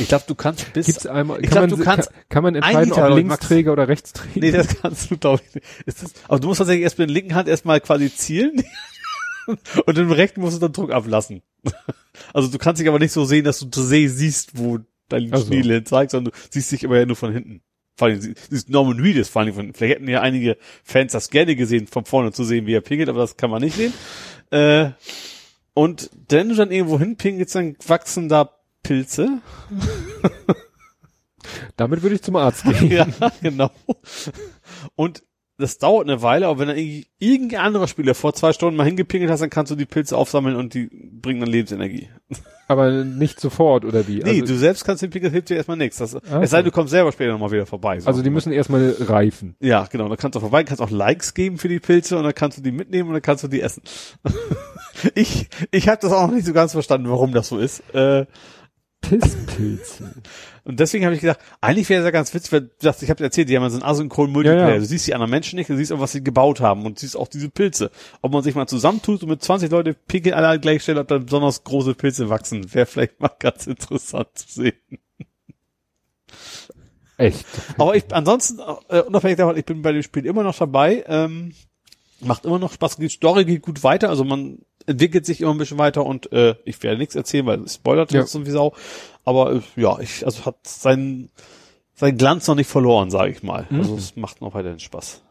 [0.00, 2.42] Ich glaube, du kannst bis Gibt's einmal, Ich kann, glaub, man, du kannst kann, kann
[2.42, 3.14] man entscheiden, ob.
[3.16, 4.40] Linksträger oder Rechtsträger?
[4.40, 5.66] Nee, das kannst du, glaube ich, nicht.
[5.86, 8.62] Ist das, aber du musst tatsächlich erst mit der linken Hand erstmal quasi zielen
[9.86, 11.42] und dem rechten musst du dann Druck ablassen.
[12.34, 15.30] Also du kannst dich aber nicht so sehen, dass du zu sehen siehst, wo dein
[15.32, 15.46] Ach so.
[15.46, 17.62] Schniedel zeigt, sondern du siehst dich immer ja nur von hinten.
[17.96, 19.78] Vor allem, sie- siehst Norman Reedus vor allem von hinten.
[19.78, 23.08] Vielleicht hätten ja einige Fans das gerne gesehen, von vorne zu sehen, wie er pingelt,
[23.08, 23.92] aber das kann man nicht sehen.
[24.50, 24.90] Äh,
[25.72, 28.50] und wenn du dann irgendwo hinpingelst, dann wachsen da
[28.82, 29.40] Pilze.
[31.76, 32.90] Damit würde ich zum Arzt gehen.
[32.90, 33.06] Ja,
[33.42, 33.70] genau.
[34.94, 35.22] Und
[35.60, 38.86] das dauert eine Weile, aber wenn dann irgendwie irgendein anderer Spieler vor zwei Stunden mal
[38.86, 42.08] hingepingelt hast, dann kannst du die Pilze aufsammeln und die bringen dann Lebensenergie.
[42.66, 44.20] Aber nicht sofort, oder wie?
[44.20, 45.98] Nee, also, du selbst kannst den Pinkeln, hilft dir erstmal nichts.
[45.98, 48.00] Das, Ach es sei denn, du kommst selber später nochmal wieder vorbei.
[48.00, 48.06] So.
[48.06, 49.54] also die müssen erstmal reifen.
[49.60, 50.08] ja, genau.
[50.08, 52.62] Dann kannst du vorbei, kannst auch Likes geben für die Pilze und dann kannst du
[52.62, 53.82] die mitnehmen und dann kannst du die essen.
[55.14, 57.82] ich ich habe das auch noch nicht so ganz verstanden, warum das so ist.
[57.94, 58.26] Äh,
[59.00, 60.14] Pisspilze.
[60.64, 63.10] Und deswegen habe ich gedacht, eigentlich wäre es ja ganz witzig, weil du sagst, ich
[63.10, 64.68] habe erzählt, die haben so einen asynchronen Multiplayer.
[64.68, 64.78] Ja, ja.
[64.78, 67.16] Du siehst die anderen Menschen nicht, du siehst auch, was sie gebaut haben und siehst
[67.16, 67.90] auch diese Pilze.
[68.22, 71.00] Ob man sich mal zusammentut und mit 20 Leute pinkeln alle an der gleichen Stelle,
[71.00, 74.98] ob da besonders große Pilze wachsen, wäre vielleicht mal ganz interessant zu sehen.
[77.16, 77.44] Echt.
[77.76, 81.52] Aber ich, ansonsten, äh, unabhängig davon, ich bin bei dem Spiel immer noch dabei, ähm,
[82.20, 84.58] macht immer noch Spaß, die Story geht gut weiter, also man
[84.90, 88.12] entwickelt sich immer ein bisschen weiter und äh, ich werde nichts erzählen, weil es spoilert
[88.12, 88.26] Ja.
[88.26, 88.74] so wie Sau.
[89.24, 91.30] Aber äh, ja, ich, also hat seinen,
[91.94, 93.66] seinen Glanz noch nicht verloren, sage ich mal.
[93.70, 95.22] Also es macht noch weiterhin Spaß.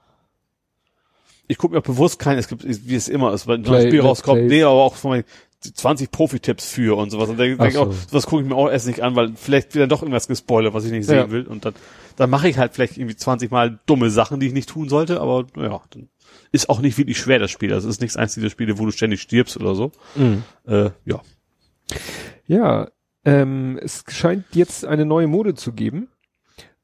[1.48, 3.80] Ich gucke mir auch bewusst kein, es gibt, wie es immer ist, wenn so ein
[3.80, 5.24] Play- Spiel rauskommt, nee, aber auch von mir
[5.62, 7.28] 20 Profi-Tipps für und sowas.
[7.30, 7.98] Und da denke Ach ich auch, so.
[8.12, 10.74] sowas gucke ich mir auch erst nicht an, weil vielleicht wird dann doch irgendwas gespoilert,
[10.74, 11.32] was ich nicht sehen Ja.
[11.32, 11.48] will.
[11.48, 11.74] Und dann,
[12.18, 15.20] dann mache ich halt vielleicht irgendwie 20 Mal dumme Sachen, die ich nicht tun sollte,
[15.20, 16.08] aber ja, dann
[16.52, 17.70] ist auch nicht wirklich schwer, das Spiel.
[17.70, 19.92] Das ist nichts eins dieser Spiele, wo du ständig stirbst oder so.
[20.16, 20.44] Mhm.
[20.68, 21.22] Äh, ja.
[22.48, 22.90] Ja,
[23.26, 26.08] ähm, es scheint jetzt eine neue Mode zu geben.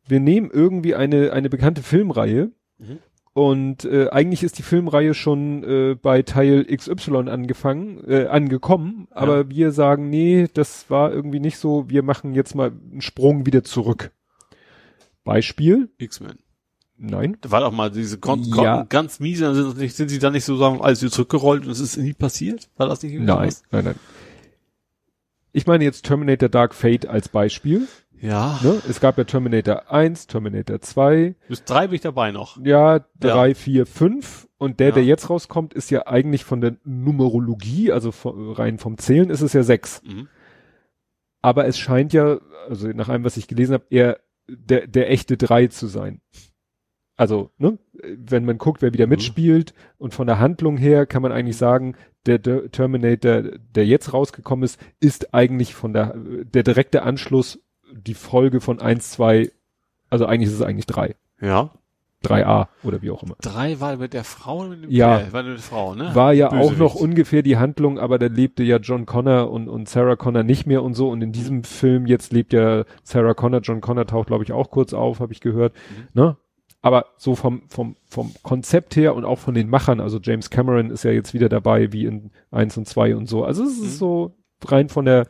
[0.07, 2.99] Wir nehmen irgendwie eine, eine bekannte Filmreihe Mhm.
[3.33, 9.49] und äh, eigentlich ist die Filmreihe schon äh, bei Teil XY angefangen, äh, angekommen, aber
[9.49, 13.63] wir sagen, nee, das war irgendwie nicht so, wir machen jetzt mal einen Sprung wieder
[13.63, 14.11] zurück.
[15.23, 16.37] Beispiel, X-Men.
[16.97, 17.37] Nein.
[17.41, 18.77] Da war doch mal diese Kon Ja.
[18.79, 21.79] Kon ganz miese, sind, sind sie dann nicht so sagen, alles wieder zurückgerollt und es
[21.79, 22.69] ist nie passiert?
[22.77, 23.63] War das nicht irgendwie Nein, sowas?
[23.71, 23.95] nein, nein.
[25.51, 27.87] Ich meine jetzt Terminator Dark Fate als Beispiel.
[28.21, 28.59] Ja.
[28.63, 28.81] Ne?
[28.89, 32.57] Es gab ja Terminator 1, Terminator 2, Bis drei bin ich dabei noch.
[32.63, 34.93] ja, 3, 4, 5 und der, Ja.
[34.95, 39.41] der jetzt rauskommt, ist ja eigentlich von der Numerologie, also von, rein vom Zählen ist
[39.41, 40.01] es ja 6.
[40.03, 40.27] Mhm.
[41.41, 45.37] Aber es scheint ja, also nach allem, was ich gelesen habe, eher der, der echte
[45.37, 46.21] 3 zu sein.
[47.17, 47.77] Also, ne,
[48.17, 49.11] wenn man guckt, wer wieder Mhm.
[49.11, 51.95] mitspielt und von der Handlung her kann man eigentlich sagen,
[52.25, 53.43] der, der Terminator,
[53.75, 57.59] der jetzt rausgekommen ist, ist eigentlich von der, der direkte Anschluss
[57.93, 59.49] die Folge von 1, 2,
[60.09, 61.15] also eigentlich ist es eigentlich 3.
[61.39, 61.69] Ja.
[62.23, 63.35] 3a oder wie auch immer.
[63.39, 65.19] Drei war mit der Frau und mit dem Ja.
[65.19, 66.09] Kerl, war mit der Frau, ne?
[66.15, 66.79] War ja auch Bösewicht.
[66.79, 70.65] noch ungefähr die Handlung, aber da lebte ja John Connor und, und Sarah Connor nicht
[70.65, 71.09] mehr und so.
[71.09, 74.71] Und in diesem Film jetzt lebt ja Sarah Connor, John Connor taucht, glaube ich, auch
[74.71, 75.73] kurz auf, habe ich gehört.
[76.15, 76.35] Ne?
[76.85, 80.91] Aber so vom, vom, vom Konzept her und auch von den Machern, also James Cameron
[80.91, 83.43] ist ja jetzt wieder dabei, wie in eins und zwei und so.
[83.43, 85.25] Also es ist so rein von der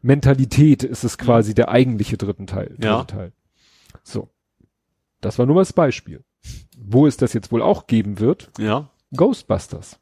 [0.00, 2.68] Mentalität ist es quasi der eigentliche dritten Teil.
[2.68, 3.04] Dritte Ja.
[3.04, 3.32] Teil.
[4.02, 4.30] So.
[5.20, 6.24] Das war nur mal das Beispiel.
[6.78, 8.88] Wo es das jetzt wohl auch geben wird, Ja.
[9.14, 10.00] Ghostbusters.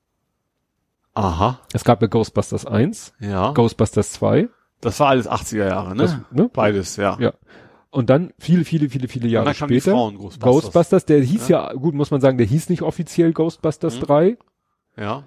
[1.15, 1.59] Aha.
[1.73, 3.51] Es gab ja Ghostbusters 1, Ja.
[3.55, 4.49] Ghostbusters 2,
[4.81, 6.03] das war alles 80er Jahre, ne?
[6.05, 6.49] das, ne?
[6.53, 7.17] Beides, ja.
[7.19, 7.33] Ja.
[7.93, 9.97] Und dann viele, viele, viele, viele Und Jahre dann kamen die später.
[9.97, 10.41] Frauen Ghostbusters.
[10.65, 11.73] Ghostbusters, der hieß ja.
[11.73, 14.01] gut, muss man sagen, der hieß nicht offiziell Ghostbusters Mhm.
[14.01, 14.39] 3,
[14.97, 15.25] Ja.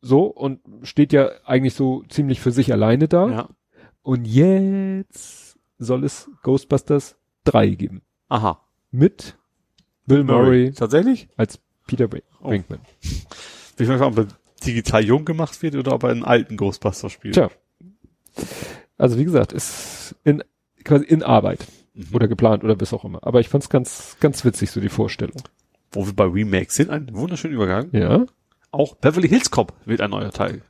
[0.00, 3.28] so, und steht ja eigentlich so ziemlich für sich alleine da.
[3.28, 3.48] Ja.
[4.02, 8.02] Und jetzt soll es Ghostbusters 3 geben.
[8.28, 8.60] Aha.
[8.90, 9.36] Mit
[10.06, 11.28] Bill Murray Tatsächlich?
[11.36, 12.48] als Peter Brin- Oh.
[12.48, 12.80] Brinkman.
[13.00, 14.26] Ich weiß nicht, ob er
[14.64, 17.34] digital jung gemacht wird oder ob er einen alten Ghostbuster spielt.
[17.34, 17.50] Tja.
[18.98, 20.42] Also wie gesagt, ist in,
[20.84, 21.66] quasi in Arbeit.
[21.96, 22.14] Mhm.
[22.14, 23.18] Oder geplant oder was auch immer.
[23.26, 25.42] Aber ich fand's ganz, ganz witzig, so die Vorstellung.
[25.92, 27.88] Wo wir bei Remakes sind, ein wunderschöner Übergang.
[27.92, 28.26] Ja.
[28.70, 30.60] Auch Beverly Hills Cop wird ein neuer Teil.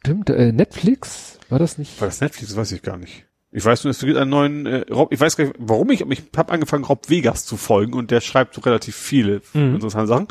[0.00, 1.38] Stimmt, äh, Netflix?
[1.48, 2.00] War das nicht?
[2.00, 2.56] War das Netflix?
[2.56, 3.24] Weiß ich gar nicht.
[3.52, 6.02] Ich weiß nur, es gibt einen neuen, äh, Rob, ich weiß gar nicht, warum ich,
[6.02, 9.76] aber ich habe angefangen, Rob Vegas zu folgen und der schreibt so relativ viele Mhm.
[9.76, 10.28] interessante Sachen.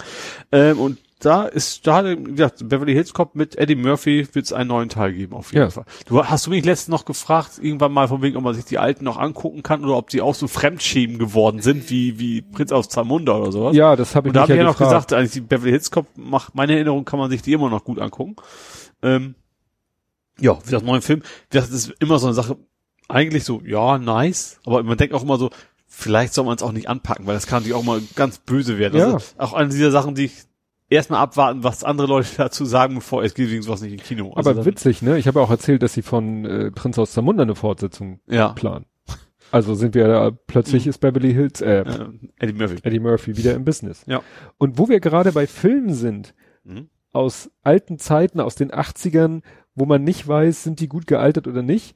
[0.51, 4.53] Ähm, und da ist, da hat, gesagt, Beverly Hills Cop mit Eddie Murphy wird es
[4.53, 5.69] einen neuen Teil geben, auf jeden Ja.
[5.69, 5.85] Fall.
[6.07, 8.77] Du hast du mich letztens noch gefragt, irgendwann mal von wegen, ob man sich die
[8.77, 12.71] alten noch angucken kann oder ob die auch so Fremdschämen geworden sind, wie, wie Prinz
[12.71, 13.75] aus Zamunda oder sowas.
[13.75, 15.09] Ja, das habe ich Und da habe ich ja noch gefragt.
[15.09, 17.83] gesagt, eigentlich die Beverly Hills Cop macht, meine Erinnerung kann man sich die immer noch
[17.83, 18.35] gut angucken.
[19.01, 19.35] Ähm,
[20.39, 21.21] ja, wie das neue Film,
[21.51, 22.57] das ist immer so eine Sache,
[23.07, 25.49] eigentlich so, ja, nice, aber man denkt auch immer so,
[25.87, 28.79] vielleicht soll man es auch nicht anpacken, weil das kann natürlich auch mal ganz böse
[28.79, 28.99] werden.
[28.99, 29.13] Ja.
[29.13, 30.33] Also auch eine dieser Sachen, die ich
[30.93, 34.33] erstmal abwarten, was andere Leute dazu sagen, bevor es geht wegen sowas nicht im Kino.
[34.33, 35.17] Also Aber witzig, ne?
[35.17, 38.49] Ich habe ja auch erzählt, dass sie von äh, Prinz aus Zamunda eine Fortsetzung Ja,
[38.49, 38.85] planen.
[39.51, 40.89] Also sind wir da, plötzlich Mhm.
[40.89, 42.05] ist Beverly Hills, äh, äh,
[42.39, 42.77] Eddie Murphy.
[42.81, 44.03] Eddie Murphy wieder im Business.
[44.07, 44.21] Ja.
[44.57, 46.89] Und wo wir gerade bei Filmen sind, Mhm.
[47.11, 49.43] aus alten Zeiten, aus den 80ern,
[49.75, 51.95] wo man nicht weiß, sind die gut gealtert oder nicht.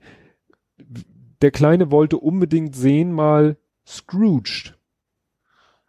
[1.41, 4.76] Der Kleine wollte unbedingt sehen mal Scrooged,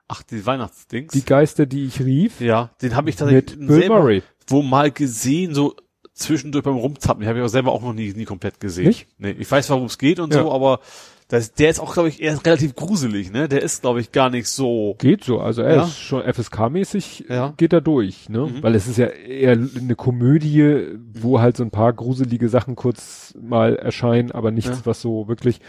[0.08, 1.12] Ach, die Weihnachtsdings.
[1.12, 4.22] die Geister, die ich rief, ja, den habe ich tatsächlich mit Bill selber Murray.
[4.46, 5.76] wo mal gesehen, so
[6.14, 7.20] zwischendurch beim Rumzappen.
[7.22, 8.88] Die habe ich aber selber auch noch nie, nie komplett gesehen.
[8.88, 9.06] Nicht?
[9.18, 10.42] Nee, ich weiß, worum es geht und Ja.
[10.42, 10.80] so, aber
[11.28, 13.48] das, der ist auch, glaube ich, eher relativ gruselig, ne?
[13.50, 14.96] Der ist, glaube ich, gar nicht so.
[14.98, 15.82] Geht so, also er Ja.
[15.84, 17.52] ist schon FSK-mäßig, Ja.
[17.58, 18.46] geht er durch, ne?
[18.46, 18.62] Mhm.
[18.62, 23.34] Weil es ist ja eher eine Komödie, wo halt so ein paar gruselige Sachen kurz
[23.40, 25.60] mal erscheinen, aber nichts, was so wirklich.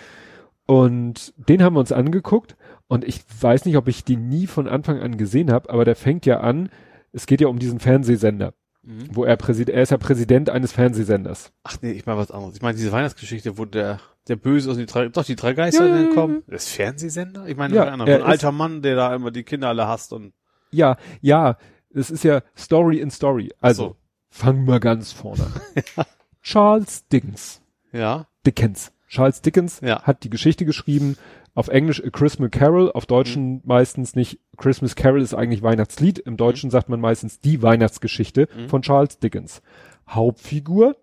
[0.66, 2.56] Und den haben wir uns angeguckt
[2.90, 5.95] und ich weiß nicht, ob ich den nie von Anfang an gesehen habe, aber der
[5.95, 6.69] fängt ja an,
[7.14, 8.53] es geht ja um diesen Fernsehsender,
[8.84, 9.08] Mhm.
[9.16, 11.51] wo er Präsident, er ist ja Präsident eines Fernsehsenders.
[11.64, 12.56] Ach nee, ich meine was anderes.
[12.56, 15.88] Ich meine diese Weihnachtsgeschichte, wo der der Böse aus den drei, doch die drei Geister
[15.88, 16.43] Ja, kommen.
[16.48, 17.48] Das Fernsehsender?
[17.48, 20.34] Ich meine, Ja, ein er alter Mann, der da immer die Kinder alle hasst und
[20.72, 21.58] Ja, ja,
[21.93, 23.51] es ist ja Story in Story.
[23.59, 23.95] Also, So.
[24.30, 26.06] fangen wir ganz vorne an.
[26.42, 27.61] Charles Dickens.
[27.92, 28.92] ja, Dickens.
[29.08, 30.03] Charles Dickens Ja.
[30.03, 31.18] hat die Geschichte geschrieben,
[31.56, 33.61] auf Englisch A Christmas Carol, auf Deutschen Mhm.
[33.66, 34.40] meistens nicht.
[34.58, 38.69] Christmas Carol ist eigentlich Weihnachtslied, im Deutschen sagt man meistens die Weihnachtsgeschichte Mhm.
[38.69, 39.61] von Charles Dickens.
[40.08, 40.95] Hauptfigur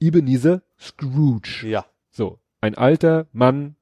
[0.00, 1.66] Ebenezer Scrooge.
[1.66, 3.76] ja, So, ein alter Mann,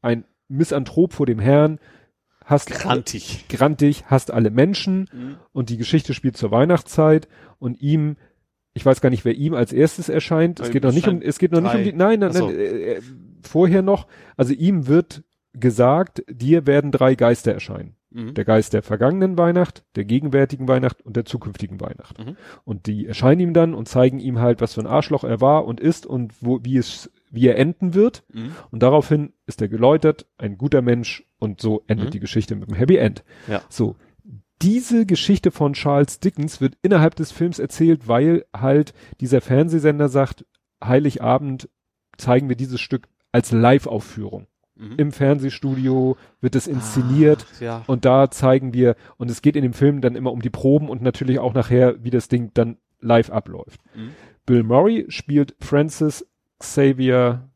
[0.00, 1.78] ein Misanthrop vor dem Herrn,
[2.44, 3.46] hasst grantig.
[3.48, 5.36] grantig, hasst alle Menschen Mhm.
[5.52, 7.28] und die Geschichte spielt zur Weihnachtszeit
[7.58, 8.16] und ihm,
[8.74, 10.60] ich weiß gar nicht, wer ihm als erstes erscheint.
[10.60, 11.84] Es geht noch nicht um, es geht noch nicht um drei.
[11.84, 12.46] die, nein, nein, Ach so.
[12.46, 13.02] nein, äh, äh,
[13.48, 14.06] vorher noch,
[14.36, 15.22] also ihm wird
[15.52, 17.96] gesagt, dir werden drei Geister erscheinen.
[18.10, 18.34] Mhm.
[18.34, 22.18] Der Geist der vergangenen Weihnacht, der gegenwärtigen Weihnacht und der zukünftigen Weihnacht.
[22.18, 22.36] Mhm.
[22.64, 25.64] Und die erscheinen ihm dann und zeigen ihm halt, was für ein Arschloch er war
[25.64, 28.24] und ist und wo, wie es wie er enden wird.
[28.32, 28.54] Mhm.
[28.70, 32.10] Und daraufhin ist er geläutert, ein guter Mensch und so endet Mhm.
[32.12, 33.24] die Geschichte mit einem Happy End.
[33.48, 33.62] Ja.
[33.70, 33.96] So.
[34.60, 40.46] Diese Geschichte von Charles Dickens wird innerhalb des Films erzählt, weil halt dieser Fernsehsender sagt,
[40.84, 41.68] Heiligabend
[42.16, 44.46] zeigen wir dieses Stück als Live-Aufführung.
[44.74, 44.94] Mhm.
[44.98, 47.84] Im Fernsehstudio wird es inszeniert Ach, ja.
[47.86, 50.88] und da zeigen wir, und es geht in dem Film dann immer um die Proben
[50.88, 53.80] und natürlich auch nachher, wie das Ding dann live abläuft.
[53.94, 54.10] Mhm.
[54.46, 56.26] Bill Murray spielt Francis
[56.58, 57.48] Xavier,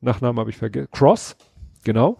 [0.00, 1.36] Nachname habe ich vergessen, Cross,
[1.84, 2.18] genau,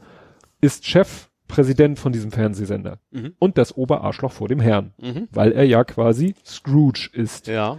[0.60, 3.34] ist Chefpräsident von diesem Fernsehsender Mhm.
[3.38, 5.28] und das Oberarschloch vor dem Herrn, Mhm.
[5.30, 7.46] weil er ja quasi Scrooge ist.
[7.46, 7.78] Ja.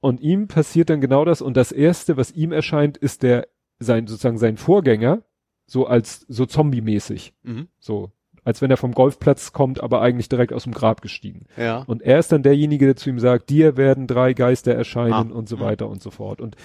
[0.00, 3.46] Und ihm passiert dann genau das und das erste, was ihm erscheint, ist der,
[3.82, 5.22] sein, sozusagen sein Vorgänger,
[5.66, 7.34] so als, so zombie-mäßig.
[7.42, 7.68] Mhm.
[7.78, 8.12] So,
[8.44, 11.46] als wenn er vom Golfplatz kommt, aber eigentlich direkt aus dem Grab gestiegen.
[11.56, 11.82] Ja.
[11.86, 15.20] Und er ist dann derjenige, der zu ihm sagt, dir werden drei Geister erscheinen Ah,
[15.34, 15.60] und so mhm.
[15.60, 16.40] weiter und so fort.
[16.40, 16.56] Und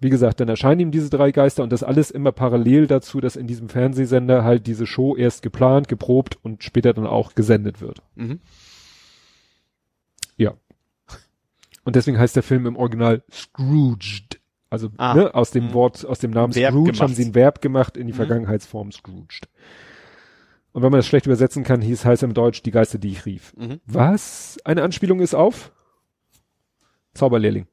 [0.00, 3.36] wie gesagt, dann erscheinen ihm diese drei Geister und das alles immer parallel dazu, dass
[3.36, 8.02] in diesem Fernsehsender halt diese Show erst geplant, geprobt und später dann auch gesendet wird.
[8.14, 8.40] Mhm.
[10.36, 10.54] Ja.
[11.84, 14.40] Und deswegen heißt der Film im Original Scrooged.
[14.70, 15.14] Also Ah.
[15.14, 15.72] ne, aus dem Mhm.
[15.74, 17.02] Wort, aus dem Namen Verb Scrooge gemacht.
[17.02, 18.16] haben sie ein Verb gemacht in die Mhm.
[18.16, 19.48] Vergangenheitsform Scrooged.
[20.72, 23.26] Und wenn man das schlecht übersetzen kann, hieß heißt im Deutsch die Geister, die ich
[23.26, 23.54] rief.
[23.56, 23.80] Mhm.
[23.86, 25.70] Was eine Anspielung ist auf
[27.14, 27.66] Zauberlehrling.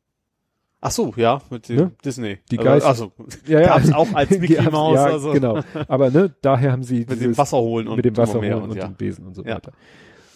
[0.84, 1.92] Ach so, ja, mit dem Ne?
[2.04, 2.40] Disney.
[2.50, 3.12] Die Also, Geister- Ach so.
[3.52, 5.32] Ja, Gab's auch als Mickey Mouse, ja, also.
[5.32, 5.60] genau.
[5.88, 8.54] Aber ne, daher haben sie Mit dem dieses- Wasser holen und mit dem Wasser holen
[8.64, 8.88] und, ja.
[8.88, 9.56] dem Besen und so Ja.
[9.56, 9.74] weiter.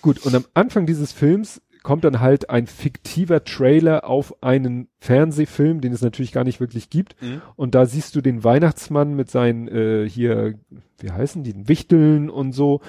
[0.03, 5.81] Gut, und am Anfang dieses Films kommt dann halt ein fiktiver Trailer auf einen Fernsehfilm,
[5.81, 7.15] den es natürlich gar nicht wirklich gibt.
[7.21, 7.43] Mhm.
[7.55, 10.55] Und da siehst du den Weihnachtsmann mit seinen äh, hier,
[10.97, 12.81] wie heißen die, den Wichteln und so.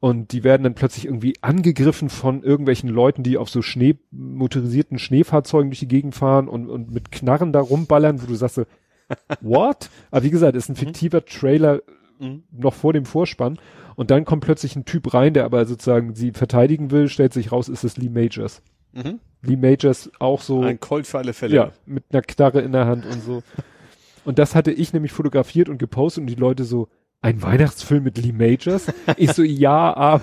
[0.00, 4.98] Und die werden dann plötzlich irgendwie angegriffen von irgendwelchen Leuten, die auf so Schnee, motorisierten
[4.98, 8.64] Schneefahrzeugen durch die Gegend fahren und, und mit Knarren da rumballern, wo du sagst so,
[9.40, 9.88] what?
[10.10, 11.80] Aber wie gesagt, ist ein fiktiver Trailer
[12.22, 12.44] Mhm.
[12.52, 13.58] noch vor dem Vorspann.
[13.96, 17.52] Und dann kommt plötzlich ein Typ rein, der aber sozusagen sie verteidigen will, stellt sich
[17.52, 18.62] raus, ist es Lee Majors.
[18.92, 19.20] Mhm.
[19.42, 21.54] Lee Majors auch so, Ein Colt für alle Fälle.
[21.56, 23.42] ja, mit einer Knarre in der Hand und so.
[24.24, 26.88] Und das hatte ich nämlich fotografiert und gepostet und die Leute so,
[27.22, 28.86] ein Weihnachtsfilm mit Lee Majors?
[29.16, 30.22] Ich so, ja, aber.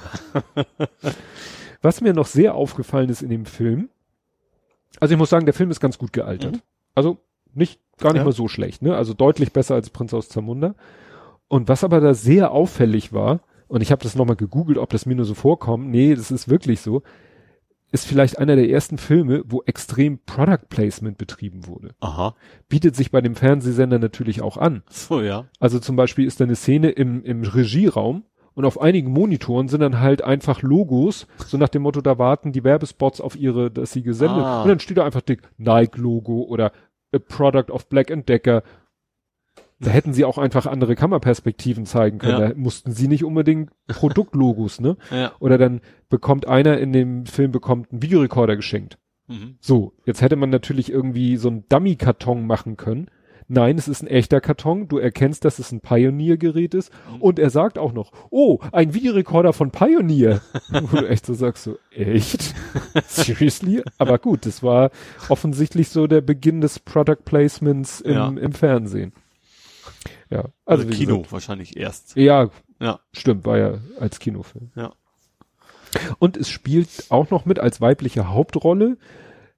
[1.82, 3.90] Was mir noch sehr aufgefallen ist in dem Film,
[5.00, 6.56] also ich muss sagen, der Film ist ganz gut gealtert.
[6.58, 6.62] Mhm.
[6.96, 7.18] Also
[7.54, 8.26] nicht, gar nicht Ja.
[8.26, 8.96] mal so schlecht, ne?
[8.96, 10.76] Also deutlich besser als Prinz aus Zamunda.
[11.48, 13.40] Und was aber da sehr auffällig war,
[13.70, 16.50] und ich habe das nochmal gegoogelt, ob das mir nur so vorkommt, nee, das ist
[16.50, 17.04] wirklich so,
[17.92, 21.96] ist vielleicht einer der ersten Filme, wo extrem Product Placement betrieben wurde.
[22.02, 22.36] Aha.
[22.68, 24.84] Bietet sich bei dem Fernsehsender natürlich auch an.
[24.90, 25.46] So, ja.
[25.60, 29.82] Also zum Beispiel ist da eine Szene im, im Regieraum und auf einigen Monitoren sind
[29.82, 33.94] dann halt einfach Logos, so nach dem Motto, da warten die Werbespots auf ihre, dass
[33.94, 34.44] sie gesendet.
[34.44, 34.64] Ah.
[34.64, 36.72] Und dann steht da einfach dick Nike-Logo oder
[37.14, 38.64] a product of Black Decker.
[39.82, 42.42] Da hätten sie auch einfach andere Kammerperspektiven zeigen können.
[42.42, 42.48] Ja.
[42.50, 44.98] Da mussten sie nicht unbedingt Produktlogos, ne?
[45.12, 45.32] Ja.
[45.40, 48.98] Oder dann bekommt einer in dem Film bekommt einen Videorekorder geschenkt.
[49.28, 49.56] Mhm.
[49.62, 53.08] So, jetzt hätte man natürlich irgendwie so einen Dummy-Karton machen können.
[53.52, 54.88] Nein, es ist ein echter Karton.
[54.88, 56.92] Du erkennst, dass es ein Pioneer-Gerät ist.
[57.20, 60.42] Und er sagt auch noch, oh, ein Videorekorder von Pioneer.
[60.70, 62.54] Wo du echt so sagst, so, echt?
[63.08, 63.82] Seriously?
[63.98, 64.92] Aber gut, das war
[65.30, 68.28] offensichtlich so der Beginn des Product Placements im, Ja.
[68.28, 69.14] im Fernsehen.
[70.30, 72.16] Ja, Also, wie Kino gesagt, wahrscheinlich erst.
[72.16, 72.50] ja,
[72.80, 73.00] Ja.
[73.14, 74.72] stimmt, war ja als Kinofilm.
[74.76, 74.94] Ja.
[76.20, 78.98] Und es spielt auch noch mit als weibliche Hauptrolle.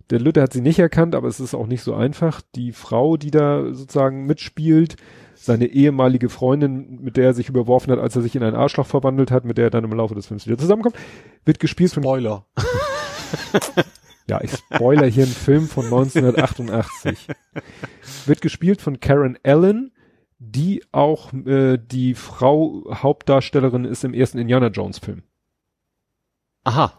[0.10, 2.42] Der Lütte hat sie nicht erkannt, aber es ist auch nicht so einfach.
[2.56, 4.96] Die Frau, die da sozusagen mitspielt,
[5.36, 8.86] seine ehemalige Freundin, mit der er sich überworfen hat, als er sich in ein Arschloch
[8.88, 10.96] verwandelt hat, mit der er dann im Laufe des Films wieder zusammenkommt,
[11.46, 12.46] wird gespielt von, Spoiler.
[14.28, 17.28] ja, ich spoiler hier einen Film von 1988.
[18.26, 19.91] wird gespielt von Karen Allen,
[20.44, 25.22] die auch äh, die Frau Hauptdarstellerin ist im ersten Indiana Jones Film.
[26.64, 26.98] Aha.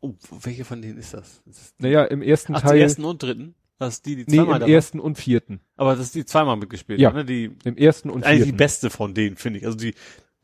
[0.00, 1.42] Oh, welche von denen ist das?
[1.46, 3.54] das ist Naja, im ersten Ach, die Teil, ersten und dritten?
[3.78, 4.68] Das ist die, die nee, zweimal im da war?
[4.74, 5.60] ersten und vierten.
[5.76, 7.08] Aber das ist die zweimal mitgespielt, Ja.
[7.08, 7.24] hat, ne?
[7.24, 8.56] Die, Im ersten und eigentlich die vierten.
[8.58, 9.66] beste von denen, finde ich.
[9.66, 9.94] Also die,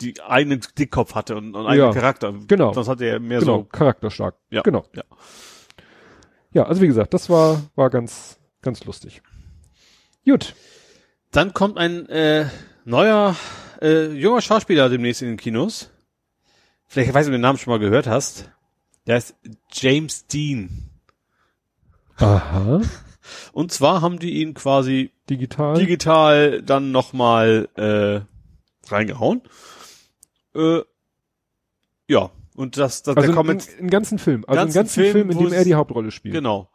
[0.01, 1.93] die einen Dickkopf hatte und, und einen Ja.
[1.93, 2.33] Charakter.
[2.49, 2.73] Genau.
[2.73, 3.65] Sonst hatte er mehr genau, so.
[3.65, 4.36] charakterstark.
[4.51, 4.62] Ja.
[4.62, 4.85] Genau.
[4.97, 5.05] Ja.
[6.52, 9.20] Ja, also wie gesagt, das war, war ganz, ganz lustig.
[10.25, 10.55] Gut.
[11.31, 12.47] Dann kommt ein äh,
[12.84, 13.36] neuer,
[13.81, 15.91] äh, junger Schauspieler demnächst in den Kinos.
[16.86, 18.50] Vielleicht, ich weiß nicht, ob du den Namen schon mal gehört hast.
[19.07, 19.34] Der heißt
[19.73, 20.91] James Dean.
[22.17, 22.81] Aha.
[23.52, 25.75] Und zwar haben die ihn quasi Digital.
[25.78, 28.20] digital dann nochmal äh,
[28.92, 29.42] reingehauen.
[30.55, 30.81] Äh,
[32.09, 34.44] ja, und das, das also der Comment, einen ganzen Film.
[34.49, 36.34] Also einen Ganzen Film, Film, in dem er die Hauptrolle spielt.
[36.34, 36.68] genau.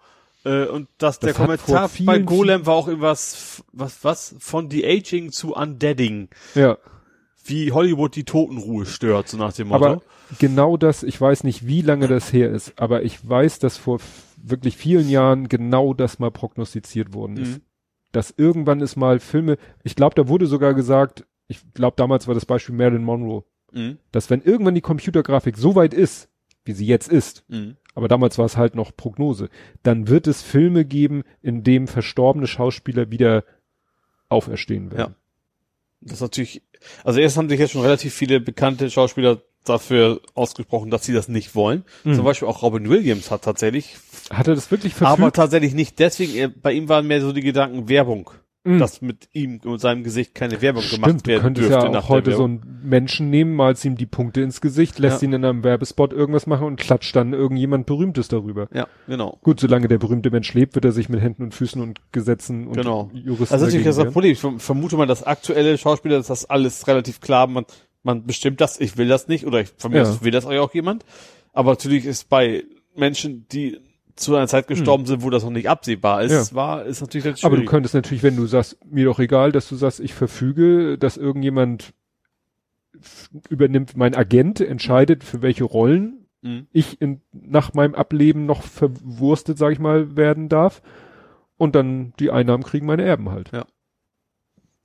[0.46, 4.04] Äh, und dass der Das hat Kommentar vor bei vielen, Golem war auch irgendwas, was,
[4.04, 6.30] was, von De-Aging zu Undeading.
[6.54, 6.78] Ja.
[7.44, 9.86] Wie Hollywood die Totenruhe stört, so nach dem Motto.
[9.86, 10.02] Aber
[10.40, 14.00] genau das, ich weiß nicht, wie lange das her ist, aber ich weiß, dass vor
[14.38, 17.58] wirklich vielen Jahren genau das mal prognostiziert worden ist.
[17.58, 17.62] Mhm.
[18.12, 22.34] Dass irgendwann ist mal Filme, ich glaube, da wurde sogar gesagt, ich glaube, damals war
[22.34, 23.98] das Beispiel Marilyn Monroe, Mhm.
[24.12, 26.30] dass wenn irgendwann die Computergrafik so weit ist,
[26.64, 27.78] wie sie jetzt ist, Mhm.
[27.96, 29.50] Aber damals war es halt noch Prognose,
[29.82, 33.44] dann wird es Filme geben, in dem verstorbene Schauspieler wieder
[34.30, 35.16] auferstehen werden.
[36.02, 36.62] Das ist natürlich,
[37.04, 41.28] also erst haben sich jetzt schon relativ viele bekannte Schauspieler dafür ausgesprochen, dass sie das
[41.28, 41.84] nicht wollen.
[42.04, 42.16] Mhm.
[42.16, 43.96] Zum Beispiel auch Robin Williams hat tatsächlich,
[44.30, 45.36] Hat er das wirklich aber verfügt?
[45.38, 48.30] tatsächlich nicht deswegen, bei ihm waren mehr so die Gedanken Werbung,
[48.66, 48.80] Mhm.
[48.80, 51.92] dass mit ihm und seinem Gesicht keine Werbung gemacht Stimmt, du werden könntest dürfte ja
[51.92, 55.22] nach auch der heute so einen Menschen nehmen, malst ihm die Punkte ins Gesicht, lässt
[55.22, 55.28] Ja.
[55.28, 58.68] ihn in einem Werbespot irgendwas machen und klatscht dann irgendjemand Berühmtes darüber.
[58.74, 59.38] Ja, genau.
[59.44, 62.68] Gut, solange der berühmte Mensch lebt, wird er sich mit Händen und Füßen und Gesetzen
[62.68, 63.12] und Genau.
[63.14, 64.32] Juristen Also natürlich das Problem.
[64.32, 67.66] Ich verm- vermute mal, dass aktuelle Schauspieler, dass das alles relativ klar, man,
[68.02, 70.22] man bestimmt das, ich will das nicht, oder ich, von mir Ja.
[70.24, 71.06] will das auch jemand.
[71.54, 72.64] Aber natürlich ist bei
[72.96, 73.78] Menschen, die
[74.16, 76.38] zu einer Zeit gestorben sind, wo das noch nicht absehbar ist, Hm.
[76.38, 76.54] Ja.
[76.56, 77.70] war, ist natürlich dann Aber du schwierig.
[77.70, 81.94] könntest natürlich, wenn du sagst, mir doch egal, dass du sagst, ich verfüge, dass irgendjemand
[83.50, 86.68] übernimmt, mein Agent entscheidet, für welche Rollen Mhm.
[86.72, 90.82] ich in, nach meinem Ableben noch verwurstet, sag ich mal, werden darf.
[91.58, 93.52] Und dann die Einnahmen kriegen meine Erben halt.
[93.52, 93.66] Ja.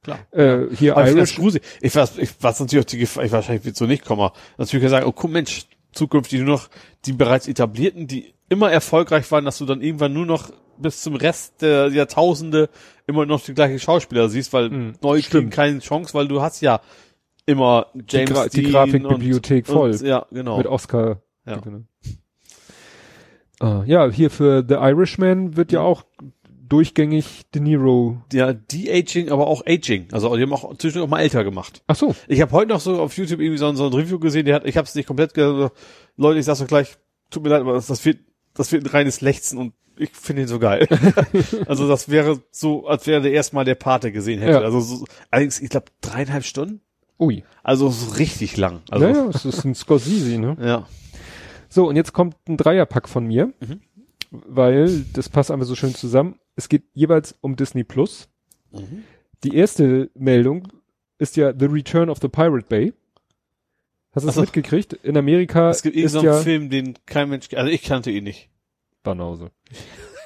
[0.03, 0.19] Klar.
[0.31, 1.37] Äh, hier Aber ich Irish.
[1.37, 1.63] gruselig.
[1.83, 4.31] Ich weiß, ich weiß natürlich auch die Gefahr, ich wahrscheinlich wird so nicht kommen.
[4.57, 6.69] Natürlich kann sagen, oh guck Mensch, zukünftig nur noch
[7.05, 11.15] die bereits etablierten, die immer erfolgreich waren, dass du dann irgendwann nur noch bis zum
[11.15, 12.69] Rest der Jahrtausende
[13.07, 16.61] immer noch die gleichen Schauspieler siehst, weil Mhm, neu kriegen keine Chance, weil du hast
[16.61, 16.81] ja
[17.47, 19.91] immer James Gra- die Dean Grafikbibliothek und, voll.
[19.93, 20.59] Und, ja, genau.
[20.59, 21.23] Mit Oscar.
[21.47, 21.61] Ja.
[23.61, 26.05] Ah, ja, hier für The Irishman wird ja auch
[26.47, 28.23] durchgängig De Niro.
[28.33, 30.09] ja, De-Aging, aber auch Aging.
[30.13, 31.83] Also die haben auch zwischendurch auch mal älter gemacht.
[31.89, 32.15] Ach so.
[32.29, 34.55] Ich habe heute noch so auf YouTube irgendwie so, ein- so ein Review gesehen, der
[34.57, 35.69] hat, ich habe es nicht komplett ge
[36.17, 36.97] Leute, ich sag's doch gleich,
[37.31, 38.21] tut mir leid, aber das, das wird,
[38.55, 40.87] das wird ein reines Lechzen und ich finde ihn so geil.
[41.67, 44.53] also das wäre so, als wäre der erstmal der Pate gesehen hätte.
[44.53, 44.61] Ja.
[44.61, 46.81] Also so, allerdings, ich glaube, dreieinhalb Stunden.
[47.19, 47.45] Ui.
[47.63, 48.81] Also so richtig lang.
[48.91, 50.57] Also, naja, es ist ein Scorsese, ne?
[50.61, 50.87] ja.
[51.69, 53.81] So, und jetzt kommt ein Dreierpack von mir, Mhm.
[54.31, 56.39] weil das passt einfach so schön zusammen.
[56.57, 58.29] Es geht jeweils um Disney Plus.
[58.73, 59.05] Mhm.
[59.45, 60.69] Die erste Meldung
[61.19, 62.93] ist ja The Return of the Pirate Bay.
[64.13, 64.41] Hast du so.
[64.41, 64.93] mitgekriegt?
[64.93, 68.49] In Amerika Es gibt irgendeinen ja Film, den kein Mensch, also ich kannte ihn nicht.
[69.03, 69.51] Banause.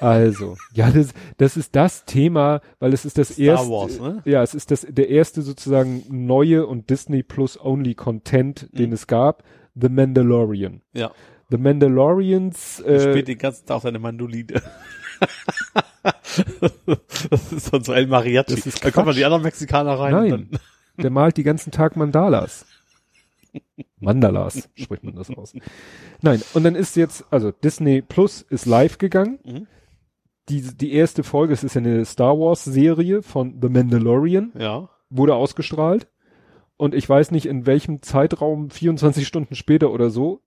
[0.01, 4.21] Also, ja, das, das ist das Thema, weil es ist das Star erste, Wars, ne?
[4.25, 8.93] ja, es ist das, der erste sozusagen neue und Disney Plus Only Content, den Mhm.
[8.95, 9.43] es gab,
[9.75, 10.81] The Mandalorian.
[10.93, 11.11] Ja.
[11.49, 14.61] The Mandalorians, äh, spielt den ganzen Tag seine Mandoline.
[17.29, 18.55] das ist dann so El Mariachi.
[18.55, 20.11] Das ist da kommen die anderen Mexikaner rein.
[20.13, 20.49] Nein.
[20.97, 22.65] Der malt die ganzen Tag Mandalas.
[23.99, 25.53] Mandalas spricht man das aus.
[26.21, 29.39] Nein, und dann ist jetzt, also Disney Plus ist live gegangen.
[29.43, 29.67] Mhm.
[30.49, 34.89] Die, die erste Folge, es ist ja eine Star Wars Serie von The Mandalorian, ja.
[35.09, 36.07] wurde ausgestrahlt.
[36.77, 40.41] Und ich weiß nicht, in welchem Zeitraum, 24 Stunden später oder so,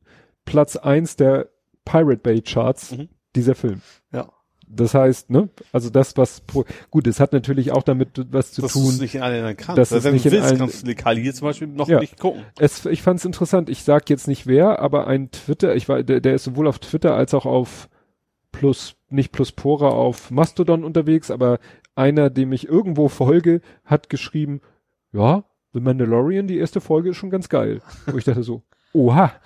[0.45, 1.49] Platz eins der
[1.85, 3.09] Pirate Bay Charts, Mhm.
[3.35, 3.81] dieser Film.
[4.13, 4.31] Ja.
[4.71, 6.43] Das heißt, ne, also das, was,
[6.91, 8.89] gut, es hat natürlich auch damit was zu dass tun.
[8.89, 9.79] es nicht in allen Ländern kannst.
[9.79, 12.01] Das Das ist wenn nicht du willst, kannst du Lekal hier zum Beispiel noch Ja.
[12.01, 12.43] nicht gucken.
[12.59, 13.69] Es, ich fand es interessant.
[13.71, 16.79] Ich sag jetzt nicht wer, aber ein Twitter, ich war, der, der ist sowohl auf
[16.79, 17.89] Twitter als auch auf
[18.53, 21.59] Plus, nicht Plus Pora, auf Mastodon unterwegs, aber
[21.95, 24.61] einer, dem ich irgendwo folge, hat geschrieben,
[25.13, 27.81] ja, The Mandalorian, die erste Folge ist schon ganz geil.
[28.07, 29.33] Wo ich dachte so, oha.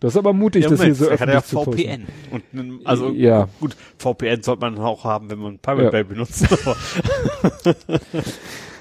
[0.00, 1.76] Das ist aber mutig, das hier so hat öffentlich zu posten.
[1.76, 2.06] VPN.
[2.52, 3.48] Und, also, Ja.
[3.58, 5.90] gut, VPN sollte man auch haben, wenn man Pirate Ja.
[5.90, 6.46] Bay benutzt.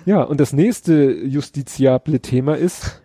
[0.05, 3.01] Ja, und das nächste justiziable Thema ist,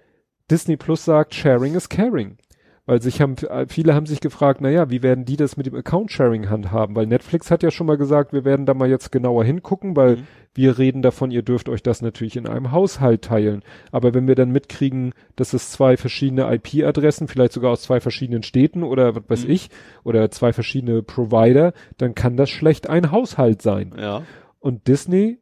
[0.53, 2.37] Disney Plus sagt, Sharing is Caring.
[2.85, 3.37] Weil sich haben,
[3.69, 6.97] viele haben sich gefragt, na ja, wie werden die das mit dem Account-Sharing handhaben?
[6.97, 10.17] Weil Netflix hat ja schon mal gesagt, wir werden da mal jetzt genauer hingucken, weil
[10.17, 10.27] Mhm.
[10.55, 13.63] wir reden davon, ihr dürft euch das natürlich in einem Haushalt teilen.
[13.93, 18.43] Aber wenn wir dann mitkriegen, dass es zwei verschiedene IP-Adressen, vielleicht sogar aus zwei verschiedenen
[18.43, 19.51] Städten oder was weiß Mhm.
[19.53, 19.71] ich,
[20.03, 23.95] oder zwei verschiedene Provider, dann kann das schlecht ein Haushalt sein.
[23.97, 24.23] ja.
[24.59, 25.39] Und Disney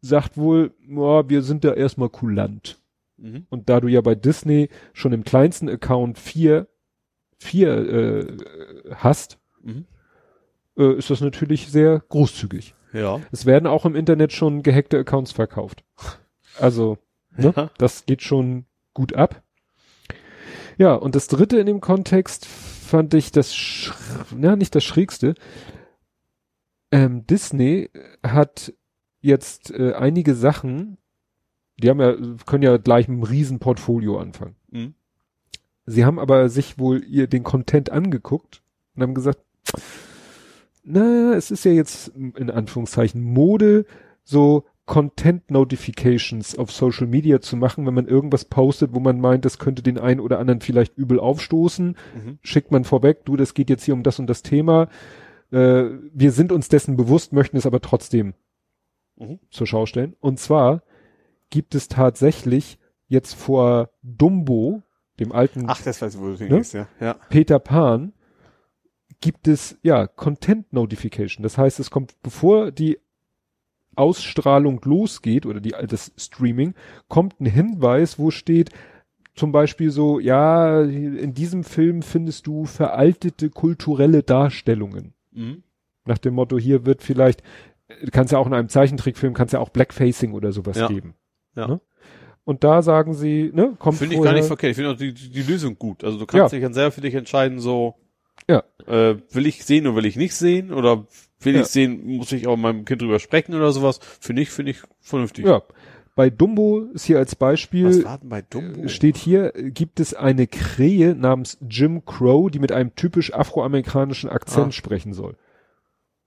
[0.00, 2.80] sagt wohl, ja, wir sind da erstmal kulant.
[3.18, 3.46] Mhm.
[3.50, 6.68] Und da du ja bei Disney schon im kleinsten Account vier,
[7.38, 8.36] vier äh,
[8.94, 9.86] hast, Mhm.
[10.78, 12.74] äh, ist das natürlich sehr großzügig.
[12.92, 13.20] Ja.
[13.32, 15.84] Es werden auch im Internet schon gehackte Accounts verkauft.
[16.58, 16.98] Also,
[17.36, 17.70] ne, Ja.
[17.76, 18.64] das geht schon
[18.94, 19.42] gut ab.
[20.78, 23.54] Ja, und das dritte in dem Kontext fand ich das,
[24.34, 25.34] na, nicht das schrägste,
[26.90, 27.90] Ähm, Disney
[28.22, 28.72] hat
[29.20, 30.96] jetzt äh, einige Sachen,
[31.82, 32.14] die haben ja,
[32.46, 34.56] können ja gleich mit einem riesen Portfolio anfangen.
[34.70, 34.94] Mhm.
[35.86, 38.62] Sie haben aber sich wohl ihr den Content angeguckt
[38.94, 39.38] und haben gesagt,
[40.84, 43.86] na, es ist ja jetzt in Anführungszeichen Mode,
[44.24, 49.44] so Content Notifications auf Social Media zu machen, wenn man irgendwas postet, wo man meint,
[49.44, 52.38] das könnte den einen oder anderen vielleicht übel aufstoßen, Mhm.
[52.42, 54.88] schickt man vorweg, du, das geht jetzt hier um das und das Thema.
[55.50, 55.84] Äh,
[56.14, 58.32] wir sind uns dessen bewusst, möchten es aber trotzdem
[59.18, 59.40] Mhm.
[59.50, 60.16] zur Schau stellen.
[60.20, 60.82] Und zwar
[61.50, 62.78] gibt es tatsächlich
[63.08, 64.82] jetzt vor Dumbo,
[65.18, 66.36] dem alten Ach, das weiß ich, wo du Ne?
[66.38, 66.88] hingehst, ja.
[67.00, 67.14] Ja.
[67.30, 68.12] Peter Pan,
[69.20, 71.42] gibt es ja Content Notification.
[71.42, 72.98] Das heißt, es kommt bevor die
[73.96, 76.74] Ausstrahlung losgeht oder die das Streaming,
[77.08, 78.70] kommt ein Hinweis, wo steht
[79.34, 85.14] zum Beispiel so, ja, in diesem Film findest du veraltete kulturelle Darstellungen.
[85.32, 85.62] Mhm.
[86.04, 87.42] Nach dem Motto, hier wird vielleicht,
[87.88, 90.86] du kannst ja auch in einem Zeichentrickfilm, kannst ja auch Blackfacing oder sowas Ja.
[90.88, 91.14] geben.
[91.54, 91.66] Ja.
[91.68, 91.80] Ne?
[92.44, 94.70] Und da sagen sie, ne, kommt Finde ich gar nicht verkehrt.
[94.70, 96.02] Ich finde auch die, die, Lösung gut.
[96.02, 96.56] Also du kannst Ja.
[96.56, 97.94] dich dann selber für dich entscheiden, so,
[98.48, 98.62] Ja.
[98.86, 100.72] äh, will ich sehen oder will ich nicht sehen?
[100.72, 101.04] Oder
[101.40, 101.60] will Ja.
[101.60, 104.00] ich sehen, muss ich auch mit meinem Kind drüber sprechen oder sowas?
[104.20, 105.44] Finde ich, finde ich vernünftig.
[105.44, 105.62] Ja.
[106.14, 108.04] Bei Dumbo ist hier als Beispiel,
[108.50, 108.88] Dumbo?
[108.88, 114.28] steht hier, äh, gibt es eine Krähe namens Jim Crow, die mit einem typisch afroamerikanischen
[114.30, 114.72] Akzent Ah.
[114.72, 115.36] sprechen soll.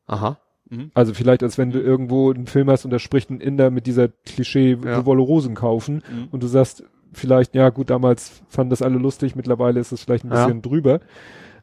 [0.05, 0.39] Aha.
[0.71, 0.89] Mhm.
[0.93, 3.85] Also vielleicht, als wenn du irgendwo einen Film hast und da spricht ein Inder mit
[3.85, 5.01] dieser Klischee, Ja.
[5.01, 6.27] du wolle Rosen kaufen Mhm.
[6.31, 6.83] und du sagst
[7.13, 10.45] vielleicht, ja gut, damals fanden das alle lustig, mittlerweile ist es vielleicht ein Ja.
[10.45, 11.01] bisschen drüber.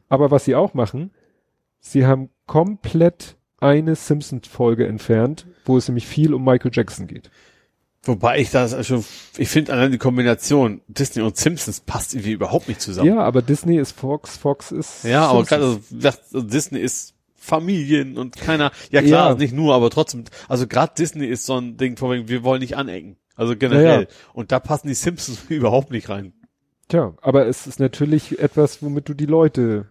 [0.07, 1.11] Aber was sie auch machen,
[1.79, 7.29] sie haben komplett eine Simpsons-Folge entfernt, wo es nämlich viel um Michael Jackson geht.
[8.03, 9.03] Wobei ich das schon,
[9.37, 13.09] ich finde allein die Kombination Disney und Simpsons passt irgendwie überhaupt nicht zusammen.
[13.09, 15.49] Ja, aber Disney ist Fox, Fox ist Ja, aber Simpsons.
[15.49, 19.35] gerade also, wie gesagt, also Disney ist Familien und keiner, ja klar, Ja.
[19.35, 22.61] nicht nur, aber trotzdem, also gerade Disney ist so ein Ding, vor wegen, wir wollen
[22.61, 23.17] nicht anecken.
[23.35, 24.01] Also generell.
[24.01, 26.33] Ja, Und da passen die Simpsons überhaupt nicht rein.
[26.89, 29.85] Tja, aber es ist natürlich etwas, womit du die Leute.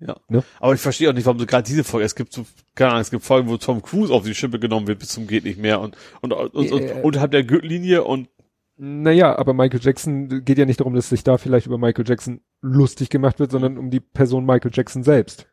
[0.00, 0.16] Ja.
[0.28, 0.42] Ne?
[0.58, 2.44] Aber ich verstehe auch nicht, warum so gerade diese Folge, es gibt so,
[2.74, 5.26] keine Ahnung, es gibt Folgen, wo Tom Cruise auf die Schippe genommen wird bis zum
[5.26, 7.00] geht nicht mehr und, und, und, und, und Äh.
[7.02, 8.28] unterhalb der Gürtellinie und,
[8.76, 12.40] Naja, aber Michael Jackson geht ja nicht darum, dass sich da vielleicht über Michael Jackson
[12.60, 15.46] lustig gemacht wird, sondern um die Person Michael Jackson selbst.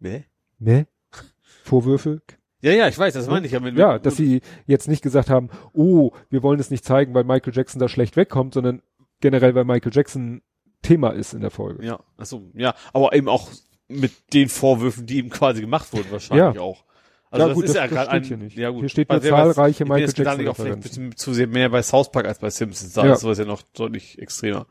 [0.00, 0.24] Ne?
[0.58, 0.86] Ne?
[1.64, 2.22] Vorwürfe?
[2.60, 3.62] Ja, ja, ich weiß, das meine ich ja.
[3.62, 7.24] Wenn, Ja, dass sie jetzt nicht gesagt haben, oh, wir wollen es nicht zeigen, weil
[7.24, 8.82] Michael Jackson da schlecht wegkommt, sondern
[9.20, 10.42] generell, weil Michael Jackson
[10.82, 11.84] Thema ist in der Folge.
[11.84, 13.50] Ja, achso, ja, aber eben auch
[13.88, 16.60] mit den Vorwürfen, die ihm quasi gemacht wurden, wahrscheinlich Ja.
[16.60, 16.84] auch.
[17.30, 18.56] Also Ja, das gut, ist das- ja das gerade hier nicht.
[18.56, 18.80] ja gut.
[18.80, 21.68] Hier steht was- zahlreiche ich Michael jetzt gedanklich auch vielleicht ein bisschen zu sehr mehr
[21.68, 22.92] bei South Park als bei Simpsons.
[22.94, 23.12] Da Ja.
[23.14, 24.66] ist sowas ja noch deutlich extremer.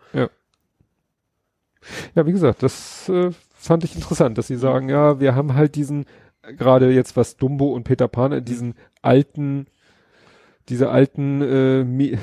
[2.16, 3.32] Ja, wie gesagt, das äh,
[3.68, 6.06] fand ich interessant, dass sie sagen, ja, wir haben halt diesen,
[6.58, 9.68] gerade jetzt was Dumbo und Peter Pan, äh, diesen alten,
[10.70, 12.18] diese alten äh, Me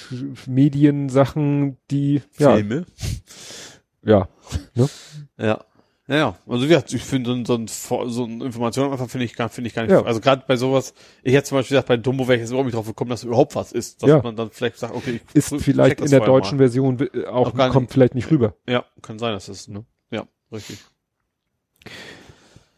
[0.46, 2.86] Mediensachen, die, ja, Filme.
[4.04, 4.28] ja,
[5.36, 5.60] Ja.
[6.10, 6.36] Ja, ja.
[6.46, 7.68] Also wie ich finde so, ein- so, ein,
[8.24, 9.90] eine Information einfach finde ich finde ich gar nicht.
[9.92, 10.02] Ja.
[10.04, 12.64] Also gerade bei sowas, ich hätte zum Beispiel gesagt, bei Dumbo wäre ich jetzt überhaupt
[12.66, 14.02] nicht drauf gekommen, dass überhaupt was ist.
[14.02, 14.22] Dass Ja.
[14.22, 16.62] man dann vielleicht sagt, okay, ich ist vielleicht in der deutschen mal.
[16.64, 17.92] Version äh, auch, Auch kommt nicht.
[17.92, 18.54] vielleicht nicht rüber.
[18.66, 19.84] Ja, kann sein, dass das, ne?
[20.52, 20.78] Richtig.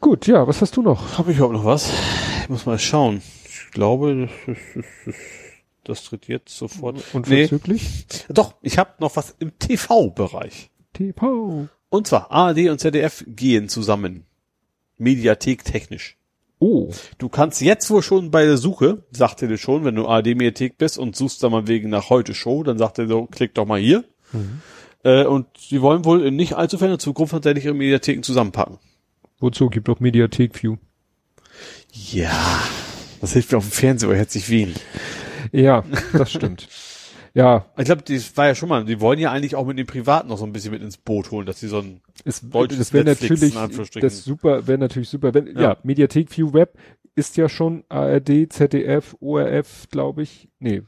[0.01, 1.19] Gut, ja, was hast du noch?
[1.19, 1.91] Habe ich überhaupt noch was?
[2.43, 3.23] Ich muss mal schauen.
[3.45, 5.15] Ich glaube, das, das, das,
[5.85, 6.97] das tritt jetzt sofort.
[6.97, 7.03] Nee.
[7.13, 8.07] Unverzüglich?
[8.29, 10.71] Doch, ich habe noch was im TV-Bereich.
[10.95, 11.69] TV.
[11.91, 14.25] Und zwar ARD und ZDF gehen zusammen.
[14.97, 16.17] Mediathek technisch.
[16.59, 20.07] Oh, Du kannst jetzt wohl schon bei der Suche, sagt er dir schon, wenn du
[20.07, 23.27] ARD Mediathek bist und suchst da mal wegen nach heute Show, dann sagt er so,
[23.27, 24.05] klick doch mal hier.
[25.03, 28.79] Äh, und die wollen wohl in nicht allzu ferner Zukunft tatsächlich ihre Mediatheken zusammenpacken.
[29.39, 30.77] wozu gibt doch Mediathek View?
[31.93, 32.61] Ja,
[33.21, 34.75] das hilft mir auf dem Fernseher, herzlich wen.
[35.53, 36.69] Ja, das stimmt.
[37.35, 39.87] ja, Ich glaube, das war ja schon mal, die wollen ja eigentlich auch mit den
[39.87, 42.79] Privaten noch so ein bisschen mit ins Boot holen, dass sie so ein, es, Deutsches
[42.79, 43.55] das wäre natürlich,
[44.01, 45.61] das super, wäre natürlich super, wenn, ja.
[45.61, 45.77] Ja.
[45.83, 46.79] Mediathek View Web
[47.15, 50.83] ist ja schon ARD, ZDF, ORF, glaube ich, nee,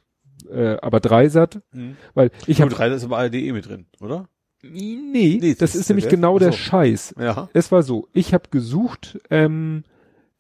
[0.51, 1.97] äh, aber Dreisat, hm.
[2.15, 4.29] weil ich habe, Reiter ist aber ARD eh mit drin, oder?
[4.63, 6.59] nee, Nee, das das ist nämlich ZDF, genau der so.
[6.59, 7.15] Scheiß.
[7.19, 7.49] Ja.
[7.53, 9.85] Es war so, ich habe gesucht, ähm,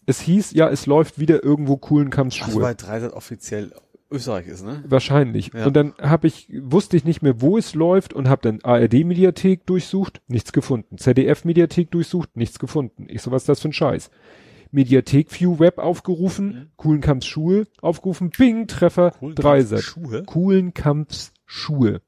[0.07, 2.63] es hieß, ja, es läuft wieder irgendwo coolen Kampfschuhe.
[2.63, 3.73] weil Dreisat offiziell
[4.13, 4.85] Österreich ist, ne?
[4.87, 5.53] Wahrscheinlich.
[5.55, 5.67] Ja.
[5.67, 9.67] Und dann habe ich, wusste ich nicht mehr, wo es läuft und habe dann ARD-Mediathek
[9.67, 10.99] durchsucht, nichts gefunden.
[10.99, 13.07] ZDF-Mediathek durchsucht, nichts gefunden.
[13.09, 14.11] Ich so, was ist das für ein Scheiß?
[14.73, 16.67] Mediathek View Web aufgerufen, Mhm.
[16.77, 19.83] coolen Kampfs Schuhe aufgerufen, Bing, Treffer, Dreisat.
[19.83, 20.25] Schuhe?
[20.25, 22.01] Coolen Kampfs Schuhe.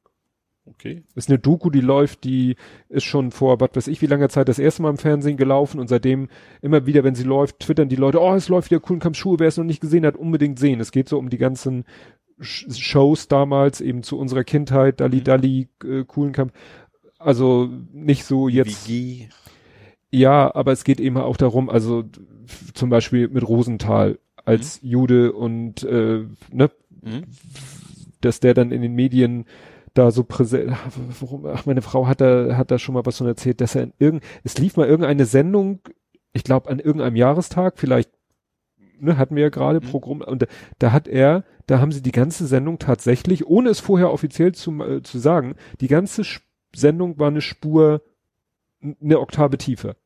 [0.67, 1.03] Okay.
[1.15, 2.57] Ist eine Doku, die läuft, die
[2.89, 5.79] ist schon vor, was weiß ich, wie langer Zeit das erste Mal im Fernsehen gelaufen
[5.79, 6.29] und seitdem
[6.63, 9.49] immer wieder, wenn sie läuft, twittern die Leute, oh, es läuft wieder Kuhlenkamp Schuhe, wer
[9.49, 10.81] es noch nicht gesehen hat, unbedingt sehen.
[10.81, 11.85] Es geht so um die ganzen
[12.41, 15.25] Sh Shows damals, eben zu unserer Kindheit, Dali Mhm.
[15.25, 16.53] Dali, äh, Kuhlenkamp.
[17.19, 18.89] Also nicht so jetzt.
[18.89, 19.29] WG.
[20.15, 22.05] Ja, aber es geht eben auch darum, also
[22.75, 26.71] zum Beispiel mit Rosenthal als Jude und äh, ne,
[27.03, 27.25] Mhm.
[28.21, 29.45] dass der dann in den Medien
[29.93, 30.73] da so präsent,
[31.21, 33.83] warum, ach, meine Frau hat da, hat da schon mal was von erzählt, dass er
[33.85, 35.81] in irgend, es lief mal irgendeine Sendung,
[36.33, 38.11] ich glaube an irgendeinem Jahrestag, vielleicht,
[38.99, 39.91] ne, hatten wir ja gerade Mhm.
[39.91, 40.47] Programm, und da,
[40.79, 44.71] da hat er, da haben sie die ganze Sendung tatsächlich, ohne es vorher offiziell zu,
[44.83, 46.41] äh, zu sagen, die ganze Sch-
[46.75, 48.01] Sendung war eine Spur,
[49.03, 49.97] eine Oktave tiefer.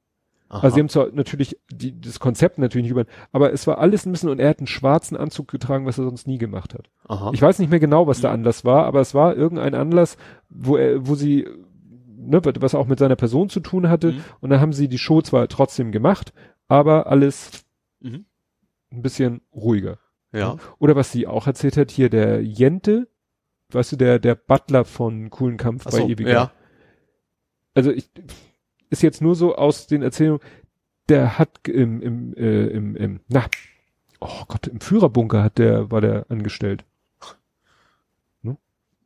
[0.50, 0.62] Aha.
[0.62, 4.06] Also sie haben zwar natürlich die, das Konzept natürlich nicht über, aber es war alles
[4.06, 6.88] ein bisschen und er hat einen schwarzen Anzug getragen, was er sonst nie gemacht hat.
[7.06, 7.30] Aha.
[7.34, 8.30] Ich weiß nicht mehr genau, was der.
[8.30, 10.16] Anlass war, aber es war irgendein Anlass,
[10.48, 11.46] wo er, wo sie,
[12.16, 14.12] ne, was auch mit seiner Person zu tun hatte.
[14.12, 14.24] Mhm.
[14.40, 16.32] Und dann haben sie die Show zwar trotzdem gemacht,
[16.66, 17.50] aber alles
[18.00, 18.24] Mhm.
[18.92, 19.98] ein bisschen ruhiger.
[20.32, 20.56] Ja.
[20.78, 23.08] Oder was sie auch erzählt hat, hier der Jente,
[23.72, 26.30] weißt du, der, der Butler von Coolen Kampf Ach bei so, Ewiger.
[26.30, 26.50] ja.
[27.74, 28.10] Also ich,
[28.90, 30.40] ist jetzt nur so aus den Erzählungen,
[31.08, 33.46] der hat im, im, äh, im, im, na,
[34.20, 36.84] oh Gott, im Führerbunker hat der, war der angestellt.
[38.42, 38.56] Ja,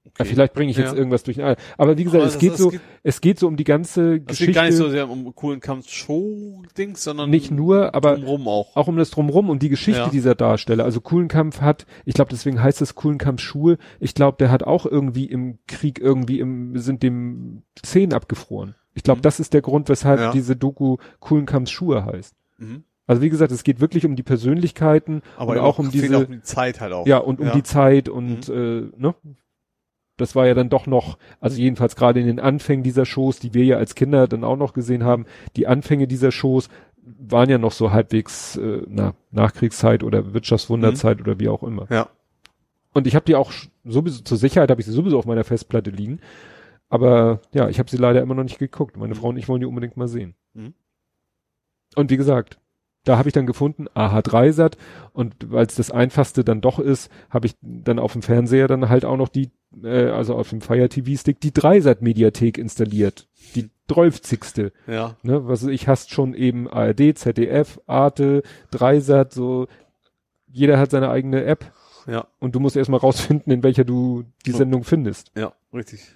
[0.04, 0.24] Okay.
[0.34, 0.98] vielleicht bringe ich jetzt Ja.
[0.98, 1.40] irgendwas durch.
[1.42, 3.62] Aber wie gesagt, Aber es das- geht das so, geht- es geht so um die
[3.64, 4.46] ganze Es Geschichte.
[4.46, 8.74] geht gar nicht so sehr um coolen Kampf-Show-Dings, sondern Nicht nur, aber- drumrum auch.
[8.76, 10.08] auch um das drumrum, um die Geschichte Ja.
[10.10, 10.84] dieser Darsteller.
[10.84, 13.78] Also Kuhlenkampf hat, ich glaube, deswegen heißt es Kuhlenkampf Schuhe.
[14.00, 18.74] Ich glaube, der hat auch irgendwie im Krieg irgendwie im, sind dem Zehen abgefroren.
[18.94, 19.22] Ich glaube, Mhm.
[19.22, 20.32] das ist der Grund, weshalb Ja.
[20.32, 22.34] diese Doku Kuhlenkampf Schuhe heißt.
[22.58, 22.84] Mhm.
[23.06, 26.16] Also wie gesagt, es geht wirklich um die Persönlichkeiten Aber und eben auch um diese,
[26.16, 27.06] auch um die Zeit halt auch.
[27.06, 27.52] ja, und um Ja.
[27.52, 29.14] die Zeit und äh, ne?
[30.18, 33.54] Das war ja dann doch noch, also jedenfalls gerade in den Anfängen dieser Shows, die
[33.54, 35.24] wir ja als Kinder dann auch noch gesehen haben,
[35.56, 36.68] die Anfänge dieser Shows
[37.04, 41.86] waren ja noch so halbwegs äh, na, Nachkriegszeit oder Wirtschaftswunderzeit oder wie auch immer.
[41.90, 42.08] Ja.
[42.92, 43.52] Und ich habe die auch
[43.84, 46.20] sowieso zur Sicherheit habe ich sie sowieso auf meiner Festplatte liegen,
[46.92, 48.96] aber ja, ich habe sie leider immer noch nicht geguckt.
[48.96, 49.18] Meine Mhm.
[49.18, 50.34] Frau und ich wollen die unbedingt mal sehen.
[50.54, 50.74] Mhm.
[51.96, 52.58] Und wie gesagt,
[53.04, 54.76] da habe ich dann gefunden, AH3-Sat
[55.12, 58.88] und weil es das einfachste dann doch ist, habe ich dann auf dem Fernseher dann
[58.88, 59.50] halt auch noch die,
[59.82, 63.26] äh, also auf dem Fire TV-Stick, die Dreisat-Mediathek installiert.
[63.56, 64.70] Die 12.
[64.86, 65.16] Ja.
[65.22, 69.66] Ne, was ich hast schon eben ARD, ZDF, Arte, Dreisat, so
[70.46, 71.72] jeder hat seine eigene App
[72.06, 72.26] Ja.
[72.38, 74.52] und du musst erstmal rausfinden, in welcher du die.
[74.52, 75.32] Sendung findest.
[75.36, 75.52] Ja.
[75.74, 76.14] Richtig.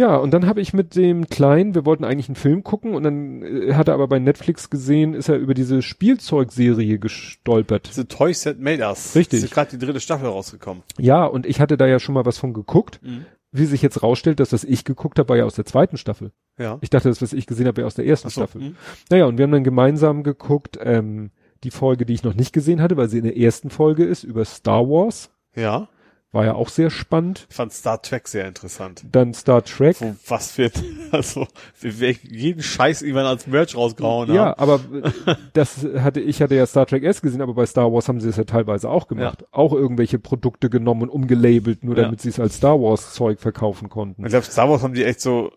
[0.00, 3.02] Ja, und dann habe ich mit dem Kleinen, wir wollten eigentlich einen Film gucken und
[3.02, 7.90] dann äh, hat er aber bei Netflix gesehen, ist er über diese Spielzeugserie gestolpert.
[7.92, 9.14] The Toys That Made Us.
[9.14, 9.44] Richtig.
[9.44, 10.84] Ist gerade die dritte Staffel rausgekommen.
[10.96, 12.98] Ja, und ich hatte da ja schon mal was von geguckt.
[13.02, 13.26] Mhm.
[13.52, 16.32] Wie sich jetzt rausstellt, dass das ich geguckt habe, war ja aus der zweiten Staffel.
[16.58, 16.78] Ja.
[16.80, 18.40] Ich dachte, das, was ich gesehen habe, wäre aus der ersten so.
[18.40, 18.62] Staffel.
[18.62, 18.76] Mhm.
[19.10, 21.30] Naja, und wir haben dann gemeinsam geguckt, ähm,
[21.62, 24.24] die Folge, die ich noch nicht gesehen hatte, weil sie in der ersten Folge ist,
[24.24, 25.28] über Star Wars.
[25.54, 25.90] Ja.
[26.32, 27.46] War ja auch sehr spannend.
[27.50, 29.02] Ich fand Star Trek sehr interessant.
[29.10, 30.00] Dann Star Trek.
[30.00, 30.70] Wo, was für,
[31.10, 31.48] also,
[31.80, 34.60] wir, jeden Scheiß irgendwann als Merch rausgehauen Ja, haben.
[34.60, 34.80] aber
[35.54, 38.28] das hatte, ich hatte ja Star Trek S gesehen, aber bei Star Wars haben sie
[38.28, 39.44] es ja teilweise auch gemacht.
[39.50, 42.04] Auch irgendwelche Produkte genommen und umgelabelt, nur Ja.
[42.04, 44.22] damit sie es als Star Wars Zeug verkaufen konnten.
[44.24, 45.50] Ich glaube, Star Wars haben die echt so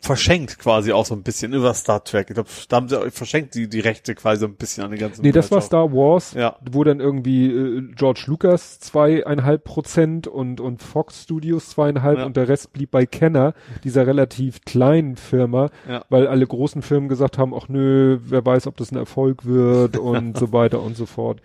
[0.00, 2.28] verschenkt quasi auch so ein bisschen über Star Trek.
[2.30, 4.90] Ich glaube, da haben sie auch verschenkt die, die Rechte quasi so ein bisschen an
[4.90, 5.60] den ganzen Nee, das war.
[5.60, 6.56] Star Wars, Ja.
[6.70, 12.24] wo dann irgendwie äh, George Lucas zweieinhalb Prozent und, und Fox Studios zweieinhalb Ja.
[12.26, 13.52] und der Rest blieb bei Kenner,
[13.84, 16.04] dieser relativ kleinen Firma, Ja.
[16.08, 19.98] weil alle großen Firmen gesagt haben, ach nö, wer weiß, ob das ein Erfolg wird
[19.98, 21.40] und so weiter und so fort.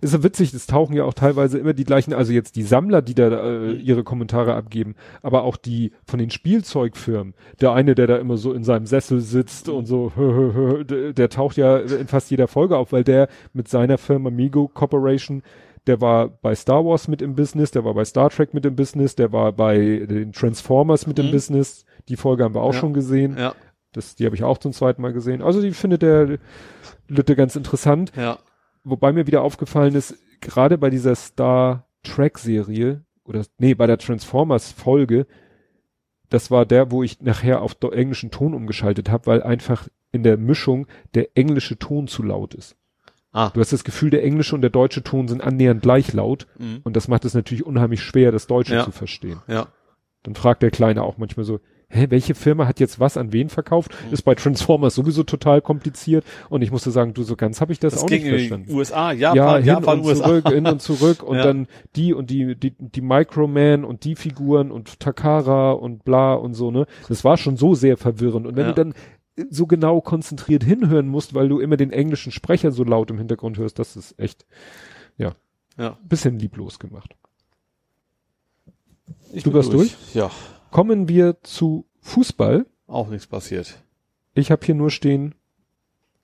[0.00, 3.02] Ist so witzig, es tauchen ja auch teilweise immer die gleichen, also jetzt die Sammler,
[3.02, 7.34] die da äh, ihre Kommentare abgeben, aber auch die von den Spielzeugfirmen.
[7.60, 11.12] Der eine, der da immer so in seinem Sessel sitzt und so, hö, hö, hö,
[11.14, 15.42] der, taucht ja in fast jeder Folge auf, weil der mit seiner Firma Migo Corporation
[15.86, 18.74] der war bei Star Wars mit im Business, der war bei Star Trek mit im
[18.74, 21.30] Business, der war bei den Transformers mit im Mhm.
[21.30, 21.84] Business.
[22.08, 22.80] Die Folge haben wir auch Ja.
[22.80, 23.36] schon gesehen.
[23.38, 23.54] Ja,
[23.92, 25.42] Das, die habe ich auch zum zweiten Mal gesehen.
[25.42, 26.38] Also die findet der
[27.08, 28.10] Lütte ganz interessant.
[28.16, 28.38] ja.
[28.88, 33.98] Wobei mir wieder aufgefallen ist, gerade bei dieser Star Trek Serie oder nee, bei der
[33.98, 35.26] Transformers Folge,
[36.30, 40.36] das war der, wo ich nachher auf englischen Ton umgeschaltet habe, weil einfach in der
[40.36, 42.76] Mischung der englische Ton zu laut ist.
[43.32, 43.50] Ah.
[43.50, 46.80] Du hast das Gefühl, der englische und der deutsche Ton sind annähernd gleich laut Mhm.
[46.84, 48.84] und das macht es natürlich unheimlich schwer, das Deutsche Ja.
[48.84, 49.40] zu verstehen.
[49.48, 49.66] Ja.
[50.22, 51.58] Dann fragt der Kleine auch manchmal so,
[51.96, 53.90] hä, welche Firma hat jetzt was an wen verkauft?
[54.10, 57.80] Ist bei Transformers sowieso total kompliziert und ich musste sagen, du, so ganz habe ich
[57.80, 58.66] das, Das auch ging nicht in verstanden.
[58.68, 60.24] den USA, ja, Japan, hin Japan, und USA.
[60.24, 61.42] zurück, hin und zurück und Ja.
[61.42, 61.66] dann
[61.96, 66.70] die und die, die, die Microman und die Figuren und Takara und bla und so,
[66.70, 66.86] ne?
[67.08, 68.46] Das war schon so sehr verwirrend.
[68.46, 68.72] Und wenn Ja.
[68.72, 68.94] du dann
[69.50, 73.58] so genau konzentriert hinhören musst, weil du immer den englischen Sprecher so laut im Hintergrund
[73.58, 74.46] hörst, das ist echt,
[75.18, 75.32] ja,
[75.78, 75.98] Ja.
[76.08, 77.14] bisschen lieblos gemacht.
[79.32, 79.94] Ich Du warst durch?
[80.14, 80.30] Ja,
[80.70, 82.66] Kommen wir zu Fußball.
[82.86, 83.82] auch nichts passiert.
[84.34, 85.34] Ich habe hier nur stehen,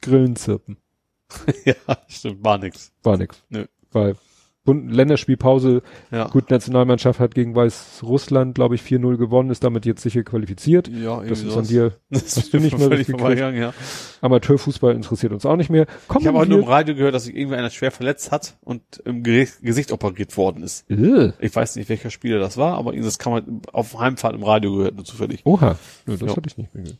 [0.00, 0.76] Grillenzirpen.
[1.64, 1.74] ja,
[2.08, 2.92] stimmt, war nix.
[3.02, 3.42] War nix.
[3.48, 3.66] Nö.
[3.90, 4.16] Weil
[4.64, 5.82] Bund Länderspielpause,
[6.12, 6.28] Ja.
[6.28, 10.86] gut, Nationalmannschaft hat gegen Weißrussland, glaube ich, 4-0 gewonnen, ist damit jetzt sicher qualifiziert.
[10.88, 11.92] Ja, Das ist an dir.
[12.10, 13.74] Das hast du nicht mehr vorbeigegangen, ja.
[14.20, 15.86] Amateurfußball interessiert uns auch nicht mehr.
[16.06, 18.56] Kommen Ich habe auch nur im Radio gehört, dass sich irgendwie einer schwer verletzt hat
[18.60, 20.88] und im Gesicht, operiert worden ist.
[20.90, 24.44] Äh, Ich weiß nicht, welcher Spieler das war, aber das kann man auf Heimfahrt im
[24.44, 25.40] Radio gehört, nur zufällig.
[25.44, 25.76] Oha, ja,
[26.06, 26.28] das Ja.
[26.36, 26.98] hatte ich nicht mehr gehört.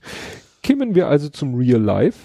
[0.64, 2.18] Kämen wir also zum Real Life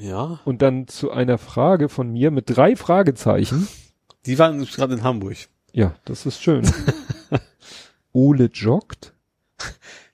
[0.00, 0.40] Ja.
[0.44, 3.68] und dann zu einer Frage von mir mit drei Fragezeichen.
[4.26, 5.36] Die waren gerade in Hamburg.
[5.72, 6.68] Ja, das ist schön.
[8.12, 9.14] Ole joggt.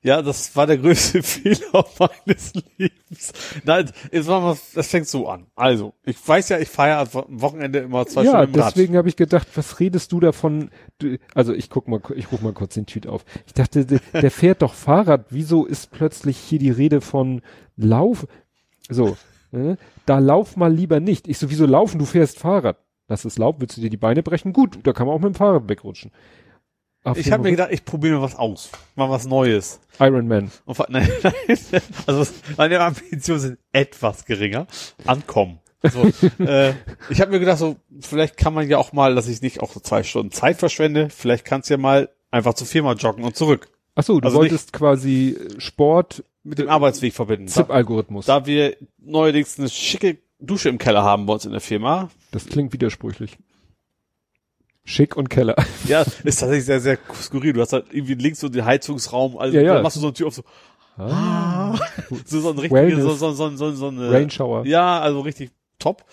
[0.02, 3.32] Ja, das war der größte Fehler meines Lebens.
[3.64, 5.46] Nein, jetzt machen wir, das fängt so an.
[5.56, 8.76] Also, ich weiß ja, ich feiere am Wochenende immer zwei Ja, Stunden im Rad.
[8.76, 10.70] deswegen habe ich gedacht, was redest du davon?
[11.34, 13.24] Also ich guck mal, ich rufe mal kurz den Tweet auf.
[13.46, 15.26] Ich dachte, der, der fährt doch Fahrrad.
[15.30, 17.42] Wieso ist plötzlich hier die Rede von
[17.76, 18.28] Lauf?
[18.88, 19.16] So,
[19.50, 19.76] ne?
[20.04, 21.26] da lauf mal lieber nicht.
[21.26, 21.98] Ich so, wieso laufen?
[21.98, 22.78] Du fährst Fahrrad.
[23.08, 24.52] Lass es laufen, willst du dir die Beine brechen?
[24.52, 26.10] Gut, da kann man auch mit dem Fahrrad wegrutschen.
[27.04, 28.70] Auf Ich habe mir gedacht, ich probiere mal was aus.
[28.96, 29.80] Mal was Neues.
[30.00, 30.50] Iron Man.
[30.64, 32.26] Und, nein, nein, also
[32.56, 34.66] meine Ambitionen sind etwas geringer.
[35.04, 35.60] Ankommen.
[35.84, 36.10] So,
[36.44, 36.74] äh,
[37.08, 39.72] ich habe mir gedacht, so vielleicht kann man ja auch mal, dass ich nicht auch
[39.72, 41.08] so zwei Stunden Zeit verschwende.
[41.10, 44.38] Vielleicht kannst du ja mal einfach zur Firma joggen und zurück Ach so, du Also
[44.38, 47.46] wolltest quasi Sport, mit dem Arbeitsweg verbinden.
[47.46, 48.26] Da, ZIP-Algorithmus.
[48.26, 52.10] da wir neuerdings eine schicke Dusche im Keller haben bei uns in der Firma.
[52.30, 53.38] Das klingt widersprüchlich.
[54.84, 55.56] Schick und Keller.
[55.86, 57.52] Ja, ist tatsächlich sehr, sehr skurril.
[57.52, 59.82] Du hast halt irgendwie links so den Heizungsraum, also Ja, ja.
[59.82, 60.42] machst du so eine Tür auf so,
[60.98, 61.76] Ah,
[62.24, 64.64] so, so ein richtiger, so, so, so, so, so eine, Rainshower.
[64.66, 66.04] Ja, also richtig top.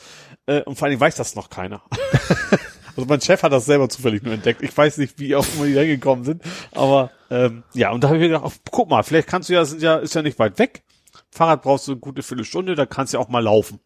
[0.46, 1.82] Äh, und vor allen Dingen weiß das noch keiner.
[2.96, 4.62] also mein Chef hat das selber zufällig nur entdeckt.
[4.62, 6.44] Ich weiß nicht, wie auch immer die hingekommen sind.
[6.72, 9.54] Aber ähm, ja, und da habe ich mir gedacht, ach, guck mal, vielleicht kannst du
[9.54, 10.84] ja, sind ja, ist ja nicht weit weg.
[11.32, 13.80] Fahrrad brauchst du eine gute Viertelstunde, da kannst du ja auch mal laufen.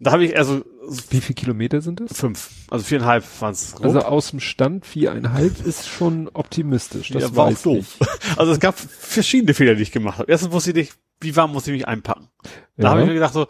[0.00, 0.62] Da habe ich also
[1.10, 2.16] Wie viele Kilometer sind es?
[2.16, 3.74] fünf, also viereinhalb waren es.
[3.82, 7.08] Also aus dem Stand viereinhalb ist schon optimistisch.
[7.10, 7.96] Das Ja, war auch doof.
[8.00, 8.06] ich.
[8.38, 10.30] Also es gab verschiedene Fehler, die ich gemacht habe.
[10.30, 12.28] Erstens wusste ich nicht, wie warm muss ich mich einpacken.
[12.76, 12.90] Da Ja.
[12.90, 13.48] habe ich mir gedacht so,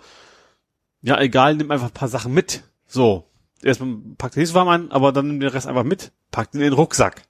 [1.03, 2.63] ja egal, nimm einfach ein paar Sachen mit.
[2.87, 3.27] So,
[3.63, 6.51] erstmal pack den nicht so warm an, aber dann nimm den Rest einfach mit, pack
[6.53, 7.23] den in den Rucksack.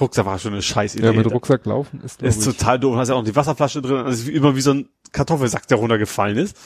[0.00, 1.04] Rucksack war schon eine scheiß Idee.
[1.06, 2.94] Ja, mit Rucksack laufen ist, ist ich, total doof.
[2.94, 5.76] Da hast ja auch noch die Wasserflasche drin, also immer wie so ein Kartoffelsack, der
[5.76, 6.56] runtergefallen ist.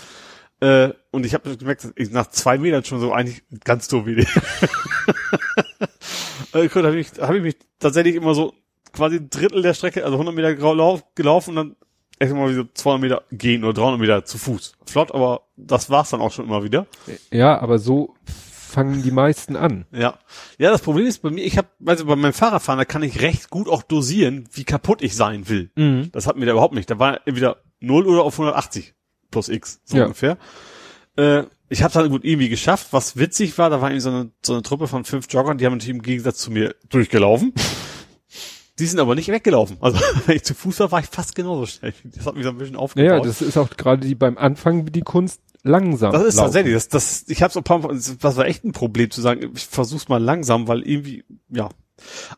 [0.64, 4.06] Äh, und ich habe gemerkt, dass ich nach zwei Metern schon so eigentlich ganz doof
[4.06, 4.26] Idee.
[6.52, 8.54] äh, gut, habe ich, hab ich mich tatsächlich immer so
[8.92, 11.76] quasi ein Drittel der Strecke, also 100 Meter gelau- gelaufen und dann
[12.18, 14.74] echt mal wieder 200 Meter gehen oder 300 Meter zu Fuß.
[14.86, 16.86] Flott, aber das war's dann auch schon immer wieder.
[17.32, 19.84] ja, aber so fangen die meisten an.
[19.92, 20.18] Ja.
[20.58, 23.20] Ja, das Problem ist bei mir, ich habe, also bei meinem Fahrradfahren, da kann ich
[23.20, 25.70] recht gut auch dosieren, wie kaputt ich sein will.
[26.12, 26.90] Das hat mir da überhaupt nicht.
[26.90, 28.94] Da war entweder 0 oder auf 180
[29.34, 30.04] plus X, so Ja.
[30.04, 30.38] ungefähr.
[31.16, 32.88] Äh, ich habe dann gut irgendwie geschafft.
[32.92, 35.66] Was witzig war, da war irgendwie so eine, so eine Truppe von fünf Joggern, die
[35.66, 37.52] haben natürlich im Gegensatz zu mir durchgelaufen.
[38.78, 39.76] Die sind aber nicht weggelaufen.
[39.80, 41.94] Also wenn ich zu Fuß war, war ich fast genauso schnell.
[42.04, 43.08] Das hat mich so ein bisschen aufgebaut.
[43.10, 46.12] Naja, das ist auch gerade die beim Anfang die Kunst langsam.
[46.12, 46.46] Das ist laufen.
[46.46, 49.20] tatsächlich, das, das, ich habe so ein paar Mal, das war echt ein Problem zu
[49.20, 51.70] sagen, ich versuch's mal langsam, weil irgendwie, ja.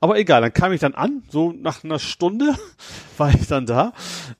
[0.00, 2.54] Aber egal, dann kam ich dann an, so nach einer Stunde
[3.16, 3.92] war ich dann da,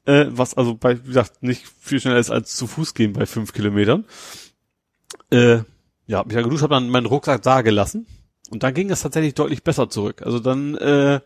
[0.05, 3.27] äh, was also bei, wie gesagt, nicht viel schneller ist als zu Fuß gehen bei
[3.27, 4.05] fünf Kilometern.
[5.31, 5.61] Äh,
[6.07, 8.07] ja, hab mich dann geduscht, habe dann meinen Rucksack da gelassen
[8.51, 10.23] und dann ging es tatsächlich deutlich besser zurück.
[10.23, 11.21] Also dann, äh,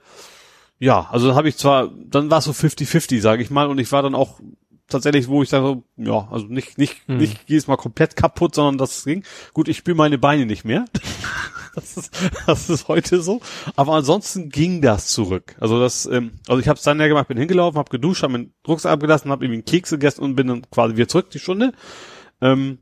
[0.78, 3.78] ja, also dann habe ich zwar, dann war es so 50-50, sage ich mal, und
[3.78, 4.41] ich war dann auch
[4.89, 7.19] tatsächlich, wo ich dann so, ja, also nicht, nicht, Hm.
[7.19, 9.25] nicht jedes Mal komplett kaputt, sondern das ging.
[9.52, 10.85] Gut, ich spüre meine Beine nicht mehr.
[11.81, 12.10] das, ist,
[12.47, 13.41] das ist heute so.
[13.76, 15.57] Aber ansonsten ging das zurück.
[15.60, 18.33] Also das, ähm, also ich habe es dann ja gemacht, bin hingelaufen, habe geduscht, habe
[18.33, 21.39] meinen Rucksack abgelassen, habe irgendwie einen Keks gegessen und bin dann quasi wieder zurück die
[21.39, 21.73] Stunde.
[22.41, 22.78] Ähm,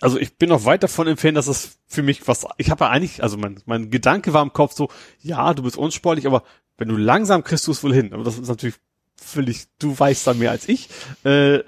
[0.00, 2.90] also ich bin noch weit davon entfernt, dass es für mich was, ich habe ja
[2.90, 4.88] eigentlich, also mein, mein Gedanke war im Kopf so,
[5.20, 6.42] ja, du bist unsportlich, aber
[6.78, 8.14] wenn du langsam kriegst du es wohl hin.
[8.14, 8.76] Aber das ist natürlich
[9.16, 10.88] völlig, du weißt da mehr als ich,
[11.24, 11.60] äh,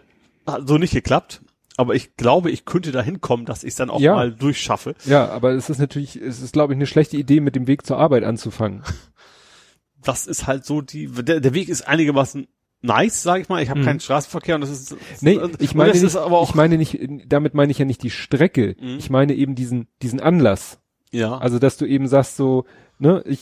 [0.46, 1.42] hat so nicht geklappt.
[1.76, 4.14] Aber ich glaube, ich könnte da hinkommen, dass ich es dann auch Ja.
[4.14, 4.94] mal durchschaffe.
[5.06, 7.86] Ja, aber es ist natürlich, es ist glaube ich eine schlechte Idee, mit dem Weg
[7.86, 8.82] zur Arbeit anzufangen.
[10.02, 12.46] das ist halt so die, der, der Weg ist einigermaßen
[12.82, 13.62] nice, sag ich mal.
[13.62, 13.84] Ich habe Mhm.
[13.84, 16.98] keinen Straßenverkehr und das ist, Nee, ich meine, nicht, ich meine nicht,
[17.32, 18.76] damit meine ich ja nicht die Strecke.
[18.80, 18.96] Mhm.
[18.98, 20.78] Ich meine eben diesen, diesen Anlass.
[21.12, 22.64] ja, Also, dass du eben sagst so,
[22.98, 23.40] ne, ich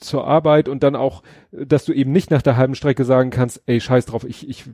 [0.00, 1.22] zur Arbeit und dann auch,
[1.52, 4.64] dass du eben nicht nach der halben Strecke sagen kannst, ey, scheiß drauf, ich, ich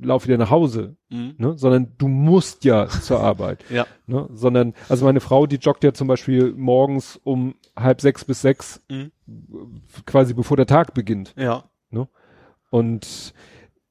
[0.00, 1.34] laufe wieder nach Hause, mhm.
[1.38, 5.84] ne, sondern du musst ja zur Arbeit, ja, ne, sondern, also meine Frau, die joggt
[5.84, 9.10] ja zum Beispiel morgens um halb sechs bis sechs, Mhm.
[10.06, 11.34] quasi bevor der Tag beginnt.
[11.36, 11.64] ja,
[12.70, 13.34] Und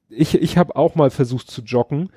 [0.08, 2.10] ich, ich habe auch mal versucht zu joggen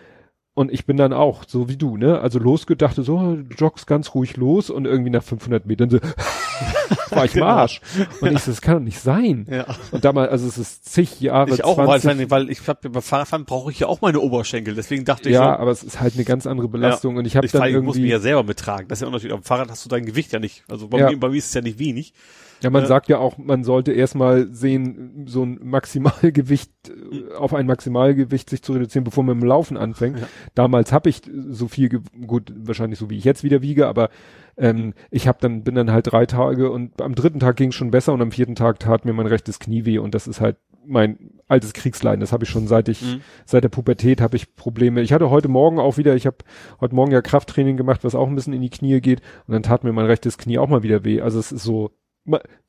[0.61, 2.19] und ich bin dann auch so wie du, ne?
[2.21, 5.99] Also losgedachte so, joggst ganz ruhig los und irgendwie nach 500 Metern so,
[7.09, 7.47] war ich im Genau.
[7.47, 7.81] Arsch.
[8.21, 9.45] Und ich so, das kann doch nicht sein.
[9.49, 9.65] ja.
[9.91, 13.01] Und damals, also es ist zig Jahre, Ich auch, 20, weil, weil ich hab, beim
[13.01, 15.99] Fahrradfahren brauche ich ja auch meine Oberschenkel, deswegen dachte ich ja, so, aber es ist
[15.99, 18.19] halt eine ganz andere Belastung und ich habe dann fahr, ich muss mich irgendwie, ja
[18.19, 18.87] selber mittragen.
[18.87, 20.63] Das ist ja auch natürlich, am Fahrrad hast du dein Gewicht ja nicht.
[20.69, 21.09] Also bei, Ja.
[21.09, 22.13] mir, bei mir ist es ja nicht wenig.
[22.61, 27.53] Ja, man äh, sagt ja auch, man sollte erstmal sehen, so ein Maximalgewicht, äh, auf
[27.53, 30.19] ein Maximalgewicht sich zu reduzieren, bevor man mit dem Laufen anfängt.
[30.19, 30.27] Ja.
[30.55, 34.09] Damals habe ich so viel, gut, wahrscheinlich so wie ich jetzt wieder wiege, aber
[34.57, 37.75] ähm, ich habe dann bin dann halt drei Tage und am dritten Tag ging es
[37.75, 40.41] schon besser und am vierten Tag tat mir mein rechtes Knie weh und das ist
[40.41, 42.19] halt mein altes Kriegsleiden.
[42.21, 43.21] Das habe ich schon seit ich Mhm.
[43.45, 45.01] seit der Pubertät habe ich Probleme.
[45.01, 46.37] Ich hatte heute Morgen auch wieder, ich habe
[46.79, 49.63] heute Morgen ja Krafttraining gemacht, was auch ein bisschen in die Knie geht und dann
[49.63, 51.21] tat mir mein rechtes Knie auch mal wieder weh.
[51.21, 51.91] Also es ist so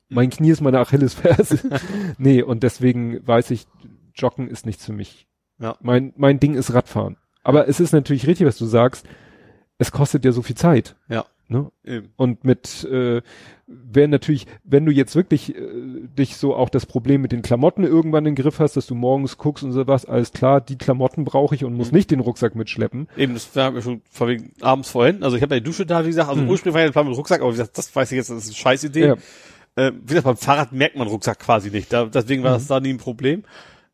[0.09, 1.59] mein Knie ist meine Achillesferse.
[2.17, 3.67] nee, und deswegen weiß ich,
[4.15, 5.27] Joggen ist nichts für mich.
[5.59, 5.77] Ja.
[5.81, 7.17] Mein, mein Ding ist Radfahren.
[7.43, 9.05] Aber es ist natürlich richtig, was du sagst.
[9.77, 10.95] Es kostet ja so viel Zeit.
[11.09, 11.25] Ja.
[11.49, 11.69] Ne?
[12.15, 13.21] Und mit, äh,
[13.67, 15.59] wenn natürlich, wenn du jetzt wirklich äh,
[16.17, 18.95] dich so auch das Problem mit den Klamotten irgendwann in den Griff hast, dass du
[18.95, 21.97] morgens guckst und so was, alles klar, die Klamotten brauche ich und muss Mhm.
[21.97, 23.07] nicht den Rucksack mitschleppen.
[23.17, 25.21] Eben, das haben wir schon vor wegen abends vorhin.
[25.21, 26.49] Also ich habe ja die Dusche da, wie gesagt, also Mhm.
[26.49, 28.37] ursprünglich war ja der Plan mit Rucksack, aber wie gesagt, das weiß ich jetzt, das
[28.37, 29.05] ist eine scheiß Idee.
[29.07, 29.15] Ja.
[29.75, 31.91] Äh, wie gesagt, beim Fahrrad merkt man Rucksack quasi nicht.
[31.91, 32.55] Da, deswegen war Mhm.
[32.55, 33.43] das da nie ein Problem.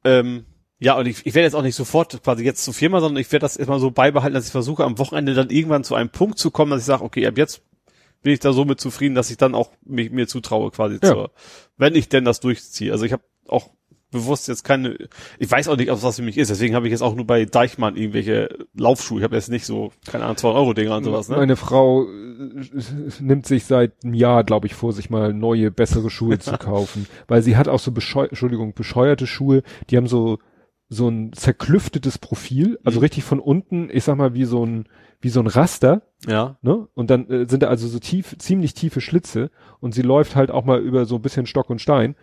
[0.03, 0.45] Ähm,
[0.79, 3.31] ja, und ich, ich werde jetzt auch nicht sofort quasi jetzt zur Firma, sondern ich
[3.31, 6.39] werde das erstmal so beibehalten, dass ich versuche, am Wochenende dann irgendwann zu einem Punkt
[6.39, 7.61] zu kommen, dass ich sage, okay, ab jetzt
[8.21, 11.13] bin ich da so mit zufrieden, dass ich dann auch mich, mir zutraue, quasi Ja.
[11.13, 11.31] zur,
[11.77, 12.91] wenn ich denn das durchziehe.
[12.91, 13.69] Also ich habe auch
[14.11, 14.97] bewusst jetzt keine,
[15.37, 17.27] ich weiß auch nicht, ob das für mich ist, deswegen habe ich jetzt auch nur
[17.27, 19.19] bei Deichmann irgendwelche Laufschuhe.
[19.19, 21.37] Ich habe jetzt nicht so, keine Ahnung, 2 Euro Dinger und sowas, ne?
[21.37, 22.07] Meine Frau äh,
[23.19, 27.05] nimmt sich seit einem Jahr, glaube ich, vor, sich mal neue, bessere Schuhe zu kaufen.
[27.27, 30.39] Weil sie hat auch so bescheu Entschuldigung, bescheuerte Schuhe, die haben so,
[30.89, 33.03] so ein zerklüftetes Profil, also Mhm.
[33.03, 34.85] richtig von unten, ich sag mal, wie so ein,
[35.21, 36.57] wie so ein Raster, Ja.
[36.61, 36.87] ne?
[36.95, 40.49] Und dann äh, sind da also so tief, ziemlich tiefe Schlitze und sie läuft halt
[40.49, 42.15] auch mal über so ein bisschen Stock und Stein.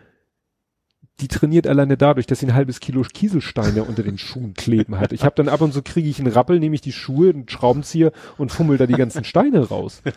[1.19, 5.11] Die trainiert alleine dadurch, dass sie ein halbes Kilo Kieselsteine unter den Schuhen kleben hat.
[5.13, 7.49] Ich habe dann ab und zu kriege ich einen Rappel, nehme ich die Schuhe, einen
[7.49, 10.01] Schraubenzieher und fummel da die ganzen Steine raus.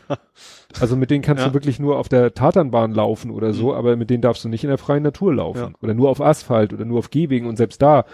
[0.80, 1.48] Also mit denen kannst Ja.
[1.48, 3.74] du wirklich nur auf der Tatanbahn laufen oder so, Mhm.
[3.78, 5.58] aber mit denen darfst du nicht in der freien Natur laufen.
[5.58, 5.70] Ja.
[5.82, 8.04] Oder nur auf Asphalt oder nur auf Gehwegen und selbst da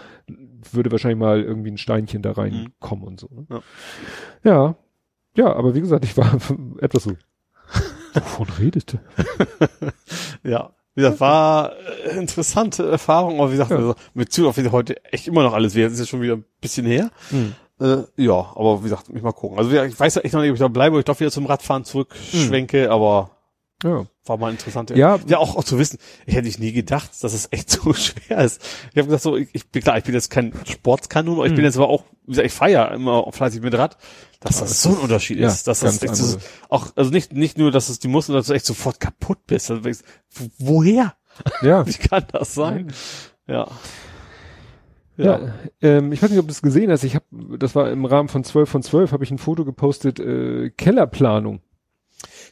[0.71, 3.29] würde wahrscheinlich mal irgendwie ein Steinchen da reinkommen und so.
[3.31, 3.45] Ne?
[3.49, 3.61] Ja.
[4.43, 4.75] ja.
[5.35, 6.35] Ja, aber wie gesagt, ich war
[6.81, 7.11] etwas so.
[8.15, 8.99] Wovon redete?
[10.43, 10.71] Ja.
[10.97, 11.73] Wie gesagt, war
[12.07, 13.77] äh, interessante Erfahrung, aber wie gesagt, Ja.
[13.77, 15.91] also, mit Zug auf heute echt immer noch alles wert.
[15.91, 17.11] Das ist ja schon wieder ein bisschen her.
[17.79, 19.59] Äh, ja, aber wie gesagt, mich mal gucken.
[19.59, 21.45] Also ich weiß ja echt noch nicht, ob ich da bleibe, ich doch wieder zum
[21.45, 23.29] Radfahren zurückschwenke, aber
[23.83, 24.07] Ja.
[24.25, 24.89] war mal interessant.
[24.91, 25.19] Ja.
[25.27, 28.39] ja auch, auch zu wissen, ich hätte ich nie gedacht, dass es echt so schwer
[28.39, 28.61] ist.
[28.91, 31.51] Ich habe gesagt, so, ich, ich bin klar, ich bin jetzt kein Sportkanon, aber ich
[31.51, 31.65] bin Mhm.
[31.65, 33.97] jetzt aber auch, wie gesagt, ich feiere immer fleißig mit Rad,
[34.39, 36.37] dass das so ein Unterschied ja, ist, dass das echt so,
[36.69, 39.69] auch, also nicht, nicht nur, dass es die Muskeln, dass du echt sofort kaputt bist.
[39.71, 39.89] Also,
[40.57, 41.15] woher?
[41.61, 41.85] Ja.
[41.87, 42.91] Wie kann das sein?
[43.47, 43.67] Ja.
[45.19, 47.03] Ja, ähm, ich weiß nicht, ob du es gesehen hast.
[47.03, 47.25] Ich habe,
[47.57, 51.61] das war im Rahmen von 12 von 12, habe ich ein Foto gepostet, äh, Kellerplanung.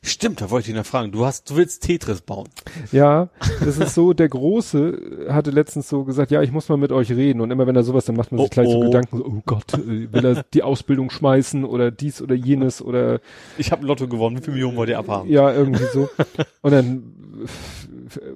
[0.05, 1.11] Stimmt, da wollte ich noch fragen.
[1.11, 2.47] Du hast, du willst Tetris bauen.
[2.91, 3.29] Ja,
[3.63, 7.11] das ist so, der Große hatte letztens so gesagt, ja, ich muss mal mit euch
[7.11, 7.41] reden.
[7.41, 8.81] Und immer wenn er sowas, dann macht man sich Oh, gleich so oh.
[8.81, 13.19] Gedanken, so, oh Gott, äh, will er die Ausbildung schmeißen oder dies oder jenes oder
[13.57, 14.37] Ich habe ein Lotto gewonnen.
[14.37, 15.29] Wie viel Millionen wollt ihr abhaben?
[15.29, 16.07] ja, irgendwie so.
[16.61, 17.03] Und dann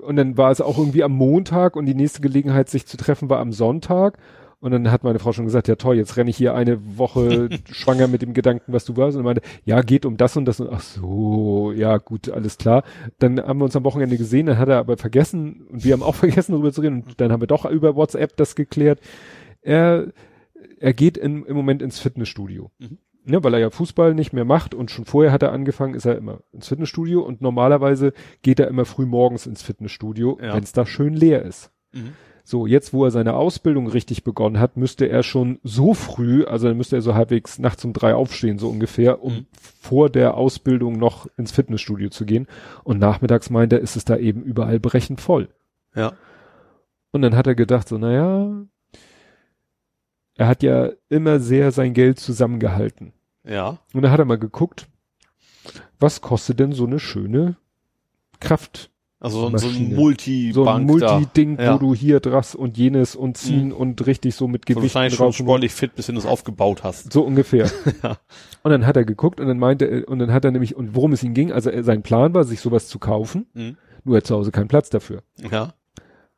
[0.01, 3.29] und dann war es auch irgendwie am Montag und die nächste Gelegenheit, sich zu treffen,
[3.29, 4.17] war am Sonntag.
[4.61, 7.49] Und dann hat meine Frau schon gesagt, ja toll, jetzt renne ich hier eine Woche
[7.71, 9.17] schwanger mit dem Gedanken, was du warst.
[9.17, 10.59] Und meinte, ja, geht um das und das.
[10.59, 12.83] Und ach so, ja gut, alles klar.
[13.19, 16.03] Dann haben wir uns am Wochenende gesehen, dann hat er aber vergessen, und wir haben
[16.03, 17.03] auch vergessen, darüber zu reden.
[17.03, 18.99] Und dann haben wir doch über WhatsApp das geklärt.
[19.61, 20.07] Er,
[20.79, 22.69] er geht in, im Moment ins Fitnessstudio.
[22.79, 22.97] Mhm.
[23.25, 26.05] Ne, weil er ja Fußball nicht mehr macht und schon vorher hat er angefangen, ist
[26.05, 30.55] er immer ins Fitnessstudio und normalerweise geht er immer früh morgens ins Fitnessstudio, Ja.
[30.55, 31.69] wenn es da schön leer ist.
[31.93, 32.13] Mhm.
[32.49, 36.67] So, jetzt, wo er seine Ausbildung richtig begonnen hat, müsste er schon so früh, also
[36.67, 39.45] dann müsste er so halbwegs nachts um drei aufstehen, so ungefähr, um Mhm.
[39.79, 42.47] vor der Ausbildung noch ins Fitnessstudio zu gehen.
[42.83, 45.49] Und nachmittags meint er, ist es da eben überall brechend voll.
[45.93, 46.13] Ja.
[47.11, 48.65] Und dann hat er gedacht, so, naja,
[50.33, 53.13] er hat ja immer sehr sein Geld zusammengehalten.
[53.43, 53.77] Ja.
[53.93, 54.87] Und dann hat er mal geguckt,
[55.99, 57.57] was kostet denn so eine schöne
[58.39, 58.89] Kraft,
[59.21, 59.95] Also so, ein- so ein.
[59.95, 60.85] Multi-Bank so ein.
[60.85, 61.73] Multi-Ding, Ja.
[61.75, 63.73] wo du hier das und jenes und ziehen Mhm.
[63.73, 67.11] und richtig so mit So Gewichten wahrscheinlich schon sportlich fit, bis du es aufgebaut hast.
[67.11, 67.69] So ungefähr.
[68.03, 68.17] Ja.
[68.63, 70.95] Und dann hat er geguckt und dann meinte er, und dann hat er nämlich, und
[70.95, 73.77] worum es ihm ging, also sein Plan war, sich sowas zu kaufen, Mhm.
[74.05, 75.21] nur er hat zu Hause keinen Platz dafür.
[75.51, 75.73] Ja.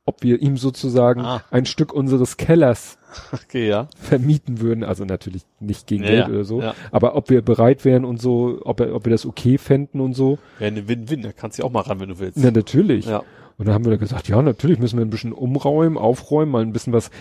[0.05, 1.43] Ob wir ihm sozusagen Ah.
[1.51, 2.97] ein Stück unseres Kellers
[3.33, 3.87] Okay, ja.
[3.95, 6.73] vermieten würden, also natürlich nicht gegen Ja, Geld ja, oder so, ja.
[6.91, 10.13] aber ob wir bereit wären und so, ob, er, ob wir das okay fänden und
[10.13, 12.37] so, Wäre eine Win-Win, da kannst du ja auch mal ran, wenn du willst.
[12.37, 13.05] na natürlich.
[13.05, 13.21] Ja.
[13.57, 16.63] Und dann haben wir da gesagt, ja, natürlich müssen wir ein bisschen umräumen, aufräumen, mal
[16.63, 17.11] ein bisschen was.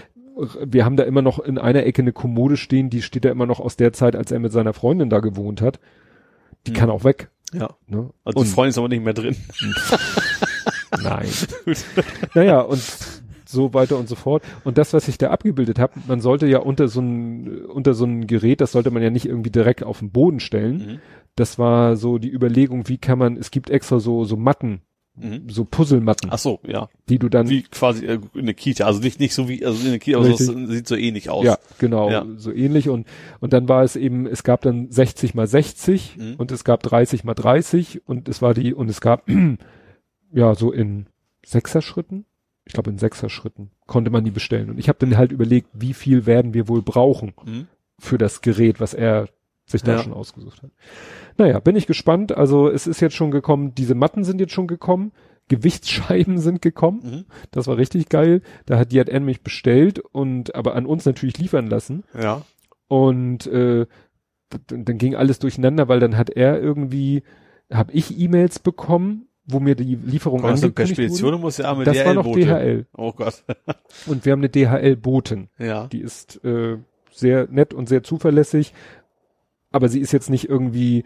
[0.64, 3.44] Wir haben da immer noch in einer Ecke eine Kommode stehen, die steht da immer
[3.44, 5.80] noch aus der Zeit, als er mit seiner Freundin da gewohnt hat.
[6.66, 6.76] Die Hm.
[6.78, 7.28] kann auch weg.
[7.52, 7.70] Ja.
[7.88, 8.08] Ne?
[8.24, 9.36] Also und die Freundin ist aber nicht mehr drin.
[11.02, 11.28] nein.
[12.34, 12.82] naja, und
[13.46, 14.42] so weiter und so fort.
[14.64, 18.04] Und das, was ich da abgebildet habe, man sollte ja unter so ein, unter so
[18.04, 20.76] ein Gerät, das sollte man ja nicht irgendwie direkt auf den Boden stellen.
[20.78, 20.98] Mhm.
[21.36, 24.82] Das war so die Überlegung, wie kann man, es gibt extra so, so Matten,
[25.16, 25.48] Mhm.
[25.50, 26.88] so Puzzlematten, Ach so, ja.
[27.08, 28.86] die du dann Wie quasi äh, in der Kita.
[28.86, 31.44] Also nicht, nicht so wie, also in der Kita, aber so, sieht so ähnlich aus.
[31.44, 32.24] Ja, genau, Ja.
[32.36, 33.06] so ähnlich und
[33.40, 36.34] und dann war es eben, es gab dann 60 mal 60 Mhm.
[36.38, 39.24] und es gab 30 mal 30 und es war die und es gab
[40.32, 41.06] ja so in
[41.44, 42.24] sechser Schritten,
[42.64, 45.68] ich glaube in sechser Schritten konnte man die bestellen und ich habe dann halt überlegt,
[45.72, 47.66] wie viel werden wir wohl brauchen Mhm.
[47.98, 49.28] für das Gerät, was er
[49.66, 49.98] sich da Ja.
[50.02, 50.70] schon ausgesucht hat.
[51.38, 52.36] Naja, bin ich gespannt.
[52.36, 55.12] Also es ist jetzt schon gekommen, diese Matten sind jetzt schon gekommen,
[55.48, 57.00] Gewichtsscheiben sind gekommen.
[57.02, 57.24] Mhm.
[57.50, 58.42] Das war richtig geil.
[58.66, 62.04] Da hat die hat er mich bestellt und aber an uns natürlich liefern lassen.
[62.20, 62.42] Ja.
[62.88, 63.86] Und äh,
[64.66, 67.22] dann, dann ging alles durcheinander, weil dann hat er irgendwie,
[67.72, 71.38] habe ich E-Mails bekommen, wo mir die Lieferung Kommst du per angekündigt Spedition wurde.
[71.42, 72.40] muss ja einmal Das war noch DHL-Bote.
[72.46, 72.86] DHL.
[72.96, 73.44] Oh Gott.
[74.06, 75.48] Und wir haben eine DHL-Botin.
[75.58, 75.86] ja.
[75.88, 76.78] Die ist äh,
[77.12, 78.72] sehr nett und sehr zuverlässig,
[79.72, 81.04] aber sie ist jetzt nicht irgendwie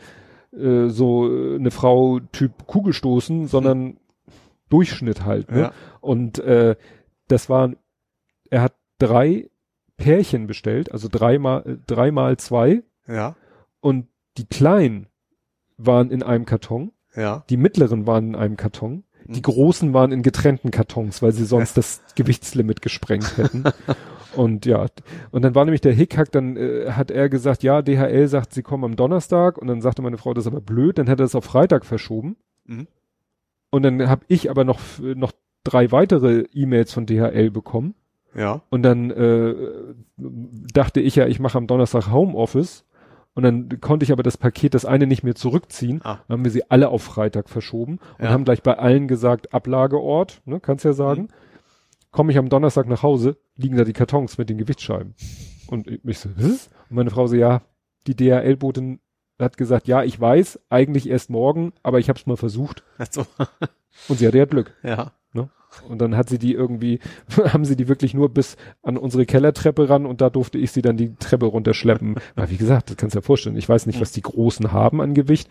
[0.53, 3.97] äh, so äh, eine Frau Typ Kugelstoßen, sondern
[4.69, 5.51] Durchschnitt halt.
[5.51, 5.61] Ne?
[5.61, 5.73] Ja.
[6.01, 6.77] Und äh,
[7.29, 7.77] das waren,
[8.51, 9.51] er hat drei
[9.97, 13.35] Pärchen bestellt, also dreimal, äh, dreimal zwei Ja.
[13.81, 14.07] und
[14.37, 15.07] die kleinen
[15.77, 17.45] waren in einem Karton, Ja.
[17.51, 19.43] die mittleren waren in einem Karton, die Mhm.
[19.43, 23.65] großen waren in getrennten Kartons, weil sie sonst das Gewichtslimit gesprengt hätten.
[24.37, 24.87] Und ja,
[25.31, 28.63] und dann war nämlich der Hickhack, dann äh, hat er gesagt, ja, DHL sagt, sie
[28.65, 31.25] kommen am Donnerstag und dann sagte meine Frau, das ist aber blöd, dann hat er
[31.25, 32.37] das auf Freitag verschoben.
[32.67, 32.89] Mhm.
[33.71, 37.95] Und dann habe ich aber noch noch drei weitere E-Mails von DHL bekommen
[38.35, 38.61] Ja.
[38.71, 39.55] und dann äh,
[40.19, 42.85] dachte ich ja, ich mache am Donnerstag Homeoffice
[43.35, 46.01] und dann konnte ich aber das Paket, das eine nicht mehr zurückziehen.
[46.05, 46.21] Ah.
[46.29, 48.31] Dann haben wir sie alle auf Freitag verschoben und Ja.
[48.31, 51.23] haben gleich bei allen gesagt, Ablageort, ne, kannst ja sagen.
[51.23, 51.29] Mhm.
[52.11, 55.15] Komme ich am Donnerstag nach Hause, liegen da die Kartons mit den Gewichtsscheiben.
[55.67, 56.71] Und ich so, was?
[56.91, 57.63] Und meine Frau so, ja,
[58.07, 59.01] die DHL-Botin
[59.41, 62.85] hat gesagt, ja, ich weiß, eigentlich erst morgen, aber ich habe es mal versucht.
[62.99, 63.27] Also,
[64.09, 64.75] Und sie hatte ja Glück.
[64.85, 65.13] ja.
[65.83, 67.01] Und dann hat sie die irgendwie,
[67.53, 70.83] haben sie die wirklich nur bis an unsere Kellertreppe ran und da durfte ich sie
[70.83, 72.17] dann die Treppe runterschleppen.
[72.37, 73.57] Aber wie gesagt, das kannst du dir vorstellen.
[73.57, 75.49] Ich weiß nicht, was die Großen haben an Gewicht,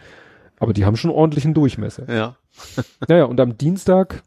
[0.60, 2.12] aber die haben schon ordentlichen Durchmesser.
[2.14, 2.38] Ja.
[3.08, 4.24] Naja, und am Dienstag,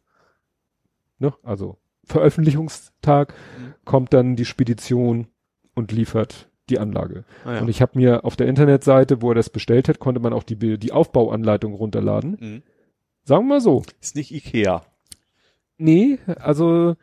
[1.18, 3.74] ne, also Veröffentlichungstag, Mhm.
[3.84, 5.28] kommt dann die Spedition
[5.74, 7.24] und liefert die Anlage.
[7.44, 7.60] Ah, ja.
[7.60, 10.42] Und ich habe mir auf der Internetseite, wo er das bestellt hat, konnte man auch
[10.42, 12.36] die, die Aufbauanleitung runterladen.
[12.40, 12.62] Mhm.
[13.24, 13.82] Sagen wir mal so.
[14.00, 14.84] Ist nicht Ikea.
[15.78, 16.96] Nee, also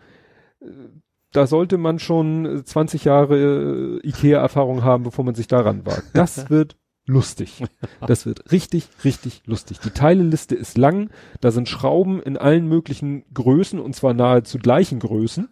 [1.34, 6.12] da sollte man schon äh, 20 Jahre äh, IKEA-Erfahrung haben, bevor man sich daran wagt.
[6.14, 7.64] Das wird lustig.
[8.08, 9.80] Das wird richtig, richtig lustig.
[9.80, 11.10] Die Teileliste ist lang,
[11.42, 15.50] da sind Schrauben in allen möglichen Größen und zwar nahezu gleichen Größen.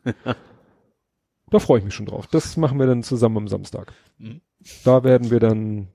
[1.50, 2.28] Da freue ich mich schon drauf.
[2.28, 3.92] Das machen wir dann zusammen am Samstag.
[4.18, 4.40] Mhm.
[4.86, 5.90] Da werden wir dann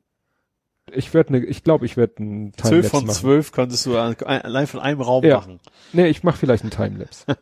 [0.93, 3.15] ich werde ne, ich glaube, ich werde ein Timelapse von machen.
[3.15, 5.39] zwölf könntest du allein von einem Raum Ja.
[5.39, 5.61] machen.
[5.93, 7.25] Nee, ich mache vielleicht einen Timelapse.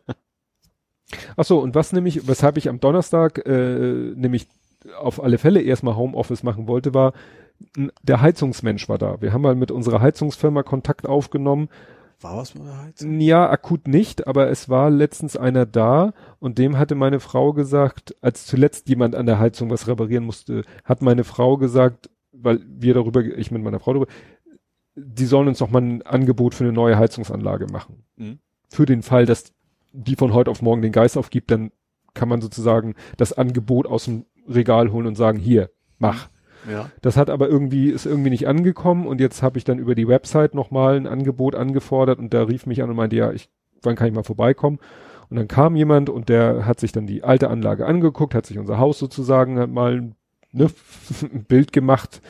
[1.36, 4.48] Ach so, und was nämlich, weshalb ich am Donnerstag äh, nämlich
[4.98, 7.12] auf alle Fälle erstmal Homeoffice machen wollte, war,
[8.02, 9.20] der Heizungsmensch war da.
[9.20, 11.68] Wir haben mal mit unserer Heizungsfirma Kontakt aufgenommen.
[12.20, 13.20] War was mit der Heizung?
[13.20, 18.16] Ja, akut nicht, aber es war letztens einer da und dem hatte meine Frau gesagt,
[18.22, 22.94] als zuletzt jemand an der Heizung was reparieren musste, hat meine Frau gesagt, weil wir
[22.94, 24.12] darüber, ich mit meiner Frau darüber,
[24.96, 28.04] die sollen uns doch mal ein Angebot für eine neue Heizungsanlage machen.
[28.16, 28.38] Mhm.
[28.68, 29.52] Für den Fall, dass
[29.92, 31.70] die von heute auf morgen den Geist aufgibt, dann
[32.14, 36.28] kann man sozusagen das Angebot aus dem Regal holen und sagen, hier, mach.
[36.70, 36.90] Ja.
[37.02, 40.08] Das hat aber irgendwie, ist irgendwie nicht angekommen und jetzt habe ich dann über die
[40.08, 43.50] Website nochmal ein Angebot angefordert und da rief mich an und meinte, ja, ich,
[43.82, 44.78] wann kann ich mal vorbeikommen?
[45.28, 48.58] Und dann kam jemand und der hat sich dann die alte Anlage angeguckt, hat sich
[48.58, 50.12] unser Haus sozusagen mal
[50.54, 50.70] ne,
[51.22, 52.22] ein Bild gemacht.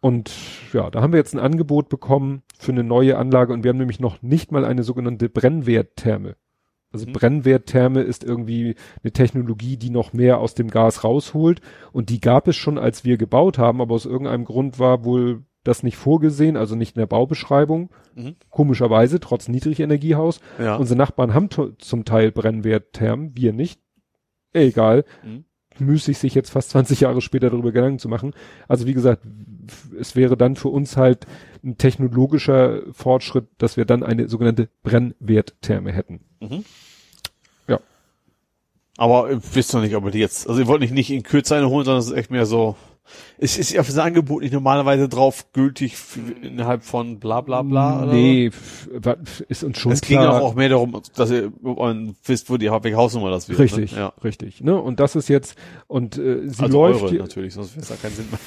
[0.00, 0.32] Und
[0.72, 3.78] ja, da haben wir jetzt ein Angebot bekommen für eine neue Anlage und wir haben
[3.78, 6.34] nämlich noch nicht mal eine sogenannte Brennwerttherme.
[6.92, 7.12] Also Mhm.
[7.12, 11.60] Brennwerttherme ist irgendwie eine Technologie, die noch mehr aus dem Gas rausholt.
[11.92, 15.44] Und die gab es schon, als wir gebaut haben, aber aus irgendeinem Grund war wohl
[15.64, 17.90] das nicht vorgesehen, also nicht in der Baubeschreibung.
[18.14, 18.34] Mhm.
[18.50, 20.40] Komischerweise, trotz Niedrigenergiehaus.
[20.58, 20.76] Ja.
[20.76, 21.48] Unsere Nachbarn haben
[21.78, 23.80] zum Teil Brennwertthermen, wir nicht.
[24.52, 25.04] Egal.
[25.24, 25.44] Mhm.
[25.80, 28.34] Müßig sich jetzt fast 20 Jahre später darüber Gedanken zu machen.
[28.68, 29.22] Also wie gesagt,
[29.98, 31.26] es wäre dann für uns halt
[31.64, 36.20] ein technologischer Fortschritt, dass wir dann eine sogenannte Brennwerttherme hätten.
[36.40, 36.64] Mhm.
[37.68, 37.80] Ja.
[38.96, 41.22] Aber ihr wisst noch nicht, ob ihr die jetzt, also ihr wollt nicht, nicht in
[41.22, 42.76] Kürze eine holen, sondern es ist echt mehr so,
[43.38, 47.62] es ist ja für das Angebot nicht normalerweise drauf gültig für, innerhalb von bla bla
[47.62, 48.02] bla.
[48.04, 48.50] oder nee,
[49.48, 49.82] ist uns so?
[49.82, 50.40] schon Es ging klar.
[50.40, 51.52] auch, auch mehr darum, dass ihr
[52.24, 53.58] wisst, wo die, Hausnummer das wird.
[53.58, 53.98] Richtig, Ne?
[53.98, 54.12] Ja.
[54.22, 54.60] richtig.
[54.60, 54.80] Ne?
[54.80, 55.56] Und das ist jetzt,
[55.86, 58.38] und äh, sie Also läuft, eure natürlich, sonst wäre es ja keinen Sinn mehr.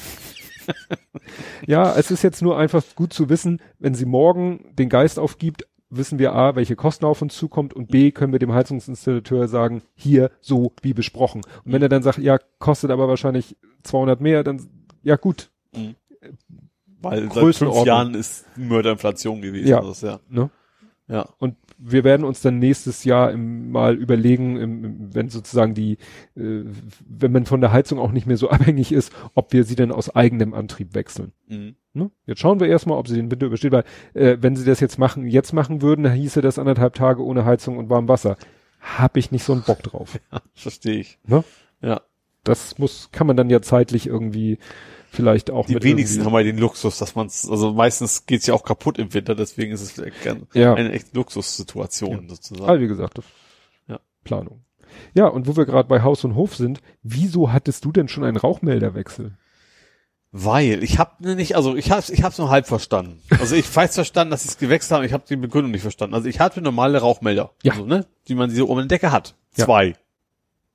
[1.68, 5.68] ja, es ist jetzt nur einfach gut zu wissen, wenn sie morgen den Geist aufgibt,
[5.98, 9.82] wissen wir A, welche Kosten auf uns zukommt und B, können wir dem Heizungsinstallateur sagen,
[9.96, 11.42] hier so wie besprochen.
[11.64, 14.68] Und wenn er dann sagt, ja, kostet aber wahrscheinlich 200 mehr, dann,
[15.04, 15.50] ja gut,
[17.02, 17.86] Weil seit fünf.
[17.86, 19.68] Jahren ist Mörderinflation gewesen.
[19.68, 19.82] Ja.
[19.82, 20.20] Das ja.
[20.30, 20.50] ne?
[21.08, 21.30] Ja.
[21.38, 25.94] Und wir werden uns dann nächstes Jahr im, mal überlegen, im, wenn sozusagen die,
[26.36, 26.64] äh,
[27.08, 29.92] wenn man von der Heizung auch nicht mehr so abhängig ist, ob wir sie dann
[29.92, 31.34] aus eigenem Antrieb wechseln.
[31.48, 31.76] Mhm.
[31.94, 32.12] Ne?
[32.26, 34.98] Jetzt schauen wir erstmal, ob sie den Winter übersteht, weil äh, wenn sie das jetzt
[34.98, 38.38] machen, jetzt machen würden, dann hieße das anderthalb Tage ohne Heizung und warmem Wasser.
[38.80, 40.20] Hab ich nicht so einen Bock drauf.
[40.54, 41.20] Verstehe ich.
[41.26, 41.44] Ne?
[41.82, 42.02] Ja.
[42.46, 44.58] Das muss, kann man dann ja zeitlich irgendwie
[45.10, 48.54] vielleicht auch Die mit wenigsten haben ja den Luxus, dass man's, also meistens geht's ja
[48.54, 50.02] auch kaputt im Winter, deswegen ist es
[50.54, 50.74] Ja.
[50.74, 52.70] eine echt Luxussituation sozusagen.
[52.70, 53.26] Ah, wie gesagt, das
[53.88, 54.00] Ja.
[54.24, 54.62] Planung.
[55.14, 58.24] Ja, und wo wir gerade bei Haus und Hof sind, wieso hattest du denn schon
[58.24, 59.38] einen Rauchmelderwechsel?
[60.38, 63.22] Weil ich habe nicht, also ich hab's, ich hab's nur halb verstanden.
[63.40, 66.14] Also ich weiß verstanden, dass sie es gewechselt haben, ich habe die Begründung nicht verstanden.
[66.14, 67.72] Also ich hatte normale Rauchmelder, Ja.
[67.74, 69.36] also, ne, die man so um den Decke hat.
[69.56, 69.64] Ja.
[69.64, 69.96] Zwei,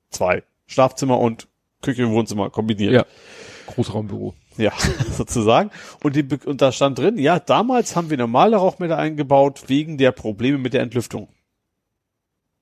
[0.08, 1.46] zwei Schlafzimmer und
[1.82, 2.92] Küche und Wohnzimmer kombiniert.
[2.92, 3.04] Ja.
[3.66, 4.34] Großraumbüro.
[4.56, 4.72] Ja,
[5.16, 5.70] sozusagen.
[6.02, 10.12] Und, die, und da stand drin, ja, damals haben wir normale Rauchmelder eingebaut wegen der
[10.12, 11.28] Probleme mit der Entlüftung.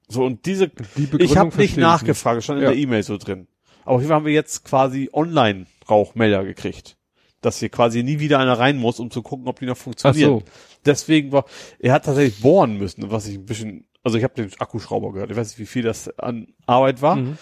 [0.09, 2.71] So, und diese, Die ich habe nicht nachgefragt, stand in Ja.
[2.71, 3.47] der E-Mail so drin.
[3.85, 6.97] Aber hier haben wir jetzt quasi Online-Rauchmelder gekriegt.
[7.41, 9.83] Dass hier quasi nie wieder einer rein muss, um zu gucken, ob die noch Ach
[9.83, 10.41] funktionieren.
[10.41, 10.43] so.
[10.85, 11.45] Deswegen war,
[11.79, 15.31] er hat tatsächlich bohren müssen, was ich ein bisschen, also ich habe den Akkuschrauber gehört,
[15.31, 17.17] ich weiß nicht, wie viel das an Arbeit war.
[17.17, 17.39] Mhm.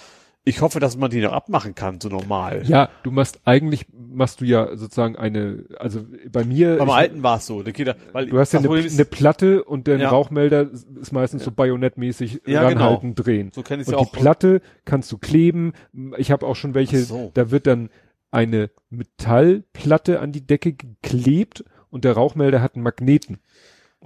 [0.49, 2.63] Ich hoffe, dass man die noch abmachen kann, so normal.
[2.67, 7.23] Ja, du machst eigentlich machst du ja sozusagen eine, also bei mir, Beim ich, alten
[7.25, 7.65] war es so.
[7.65, 10.09] Da geht er, weil du hast ja eine, eine Platte und der Ja.
[10.11, 13.51] Rauchmelder ist meistens so bajonettmäßig Ja, ranhalten, drehen.
[13.53, 14.17] so kenne ich Und ja die.
[14.17, 15.73] Platte kannst du kleben.
[16.17, 17.33] Ich habe auch schon welche, so.
[17.35, 17.91] da wird dann
[18.31, 23.39] eine Metallplatte an die Decke geklebt und der Rauchmelder hat einen Magneten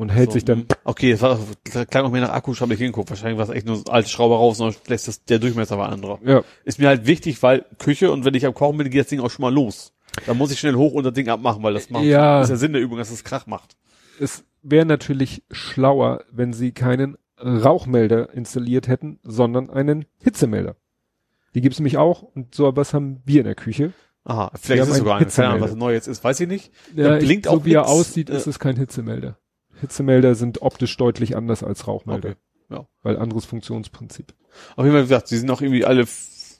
[0.00, 0.66] und hält so, sich dann.
[0.84, 1.38] Okay, das war,
[1.72, 3.10] das klang auch mehr nach Akku, habe ich hingeguckt.
[3.10, 5.78] Wahrscheinlich war es echt nur so ein altes Schrauber raus, sondern vielleicht das, der Durchmesser
[5.78, 6.18] war ein anderer.
[6.24, 9.08] Ja, Ist mir halt wichtig, weil Küche und wenn ich am Kochen bin, geht das
[9.08, 9.92] Ding auch schon mal los.
[10.26, 12.38] Da muss ich schnell hoch und das Ding abmachen, weil das macht, Ja.
[12.40, 13.76] das ist der Sinn der Übung, dass es Krach macht.
[14.18, 20.76] es wäre natürlich schlauer, wenn sie keinen Rauchmelder installiert hätten, sondern einen Hitzemelder.
[21.54, 23.92] Die gibt's nämlich auch und so was haben wir in der Küche.
[24.24, 26.70] Aha, vielleicht ist es sogar eine, keine Ahnung, was neu jetzt ist, weiß ich nicht.
[26.94, 29.38] Ja, ich, so wie er aussieht, Äh, ist es kein Hitzemelder.
[29.80, 32.30] Hitzemelder sind optisch deutlich anders als Rauchmelder.
[32.30, 32.38] Okay,
[32.70, 32.86] ja.
[33.02, 34.34] Weil anderes Funktionsprinzip.
[34.76, 36.06] Auf jeden Fall wie gesagt, sie sind auch irgendwie alle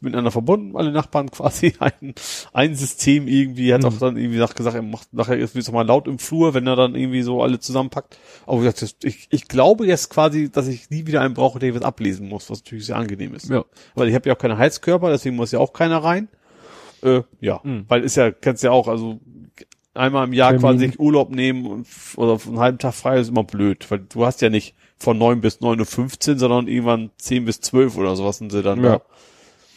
[0.03, 2.15] miteinander verbunden, alle Nachbarn quasi ein,
[2.55, 3.89] ein System irgendwie, hat Mhm.
[3.89, 6.75] auch dann irgendwie gesagt, er macht nachher wird's noch mal laut im Flur, wenn er
[6.75, 8.17] dann irgendwie so alle zusammenpackt.
[8.47, 8.65] Aber
[9.05, 12.49] ich, ich glaube jetzt quasi, dass ich nie wieder einen brauche, der was ablesen muss,
[12.49, 13.51] was natürlich sehr angenehm ist.
[13.51, 13.65] Ja.
[13.95, 16.29] Weil ich habe ja auch keine Heizkörper, deswegen muss ja auch keiner rein.
[17.03, 17.85] Äh, ja, Mhm.
[17.89, 19.21] weil ist ja, kennst ja auch, also
[19.95, 20.91] einmal im Jahr Termin.
[20.91, 21.87] quasi Urlaub nehmen und,
[22.17, 25.41] oder einen halben Tag frei ist immer blöd, weil du hast ja nicht von neun
[25.41, 28.99] bis neun Uhr, fünfzehn, sondern irgendwann zehn bis zwölf oder sowas sind sie dann Ja.
[28.99, 29.03] da.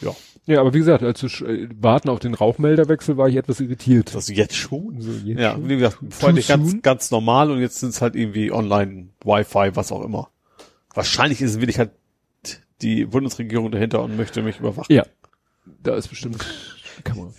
[0.01, 4.14] Ja, Ja, aber wie gesagt, als äh, warten auf den Rauchmelderwechsel war ich etwas irritiert.
[4.14, 5.00] das jetzt schon.
[5.00, 5.69] so, jetzt Ja, schon?
[5.69, 9.75] wie gesagt, vorher Too ganz, ganz normal und jetzt sind es halt irgendwie online, Wi-Fi,
[9.75, 10.30] was auch immer.
[10.93, 11.92] Wahrscheinlich ist es wirklich halt
[12.82, 14.93] die Bundesregierung dahinter und möchte mich überwachen.
[14.93, 15.06] Ja.
[15.82, 16.45] Da ist bestimmt.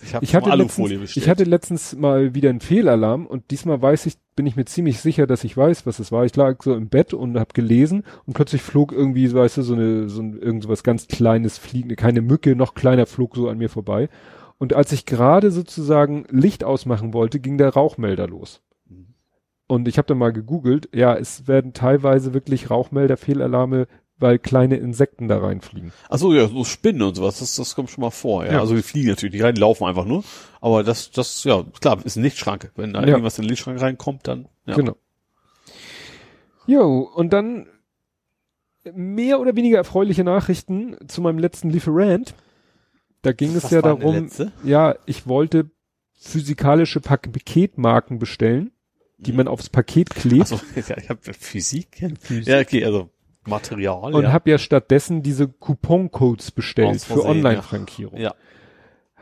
[0.03, 4.15] Ich, Ich hatte, letztens, ich hatte letztens mal wieder einen Fehlalarm und diesmal weiß ich,
[4.35, 6.25] bin ich mir ziemlich sicher, dass ich weiß, was es war.
[6.25, 9.75] Ich lag so im Bett und habe gelesen und plötzlich flog irgendwie, weißt du, so
[9.75, 13.47] eine, so ein, irgend so was ganz kleines fliegende, keine Mücke, noch kleiner flog so
[13.49, 14.09] an mir vorbei.
[14.57, 18.61] Und als ich gerade sozusagen Licht ausmachen wollte, ging der Rauchmelder los.
[19.67, 23.87] Und ich habe dann mal gegoogelt, ja, es werden teilweise wirklich Rauchmelder, Fehlalarme,
[24.17, 25.91] weil kleine Insekten da reinfliegen.
[26.09, 28.53] Ach so, ja, so Spinnen und sowas, das, das kommt schon mal vor, ja.
[28.53, 28.59] Ja.
[28.61, 30.23] Also die fliegen natürlich nicht rein, die laufen einfach nur.
[30.61, 32.71] Aber das, das, ja, klar, ist eine Lichtschranke.
[32.75, 33.07] Wenn da Ja.
[33.07, 34.75] irgendwas in den Lichtschrank reinkommt, dann, ja.
[34.75, 34.95] Genau.
[36.67, 37.67] Jo, und dann
[38.93, 42.33] mehr oder weniger erfreuliche Nachrichten zu meinem letzten Lieferant.
[43.21, 45.71] Da ging es Was ja denn der darum, ja, ich wollte
[46.13, 48.71] physikalische Pak Paketmarken bestellen,
[49.17, 52.01] die man aufs Paket klebt Ach so, ja, ich habe Physik.
[52.29, 53.09] Ja, okay, also
[53.47, 54.31] Material, und ja.
[54.31, 58.19] habe ja stattdessen diese Couponcodes bestellt für Online-Frankierung.
[58.19, 58.33] ja.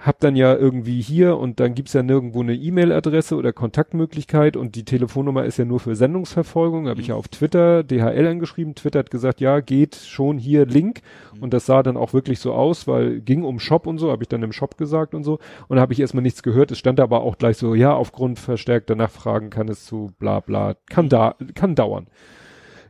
[0.03, 4.75] Hab dann ja irgendwie hier und dann gibt's ja nirgendwo eine E-Mail-Adresse oder Kontaktmöglichkeit und
[4.75, 6.89] die Telefonnummer ist ja nur für Sendungsverfolgung.
[6.89, 8.75] Habe ich ja auf Twitter DHL angeschrieben.
[8.75, 11.03] Twitter hat gesagt, ja, geht schon hier Link.
[11.39, 14.23] Und das sah dann auch wirklich so aus, weil ging um Shop und so, habe
[14.23, 15.39] ich dann im Shop gesagt und so.
[15.69, 16.71] Und habe ich erstmal nichts gehört.
[16.71, 20.75] Es stand aber auch gleich so, ja, aufgrund verstärkter Nachfragen kann es zu bla bla,
[20.89, 22.07] kann da, kann dauern.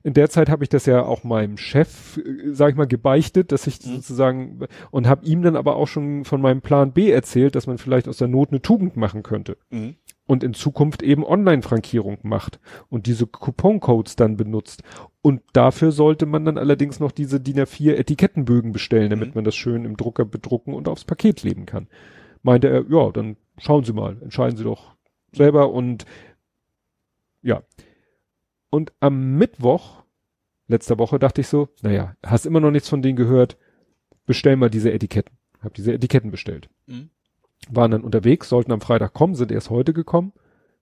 [0.05, 3.51] In der Zeit habe ich das ja auch meinem Chef, äh, sag ich mal, gebeichtet,
[3.53, 4.59] dass ich sozusagen
[4.91, 8.07] und habe ihm dann aber auch schon von meinem Plan B erzählt, dass man vielleicht
[8.09, 9.95] aus der Not eine Tugend machen könnte Mhm.
[10.27, 12.59] und in Zukunft eben Online-Frankierung macht
[12.89, 14.83] und diese Couponcodes dann benutzt.
[15.21, 19.35] Und dafür sollte man dann allerdings noch diese DIN A4 Etikettenbögen bestellen, damit Mhm.
[19.35, 21.87] man das schön im Drucker bedrucken und aufs Paket kleben kann.
[22.41, 24.95] Meinte er, ja, dann schauen Sie mal, entscheiden Sie doch
[25.31, 26.03] selber und
[27.41, 27.61] ja.
[28.73, 30.03] Und am Mittwoch
[30.67, 33.55] letzter Woche dachte ich so, naja, hast immer noch nichts von denen gehört,
[34.25, 35.37] bestell mal diese Etiketten.
[35.61, 37.11] Hab diese Etiketten bestellt Mhm.
[37.69, 40.33] waren dann unterwegs, sollten am Freitag kommen, sind erst heute gekommen.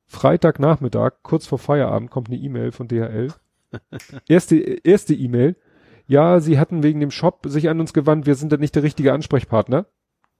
[0.07, 3.33] Freitagnachmittag, kurz vor Feierabend, kommt eine E-Mail von DHL.
[4.29, 5.57] erste, erste E-Mail.
[6.07, 8.83] Ja, sie hatten wegen dem Shop sich an uns gewandt, wir sind da nicht der
[8.83, 9.85] richtige Ansprechpartner.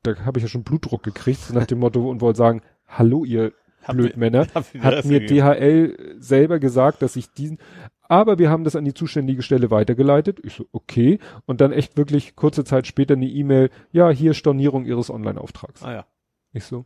[0.03, 3.51] Da habe ich ja schon Blutdruck gekriegt, nach dem Motto, und wollte sagen, hallo ihr
[3.87, 4.47] Blödmänner.
[4.79, 5.25] Hat mir.
[5.25, 7.57] DHL selber gesagt, dass ich diesen,
[8.01, 10.39] aber wir haben das an die zuständige Stelle weitergeleitet.
[10.43, 11.19] Ich so, okay.
[11.45, 15.83] Und dann echt wirklich kurze Zeit später eine E-Mail, ja, hier Stornierung ihres Online-Auftrags.
[15.83, 16.05] Ah ja.
[16.53, 16.85] Ich so,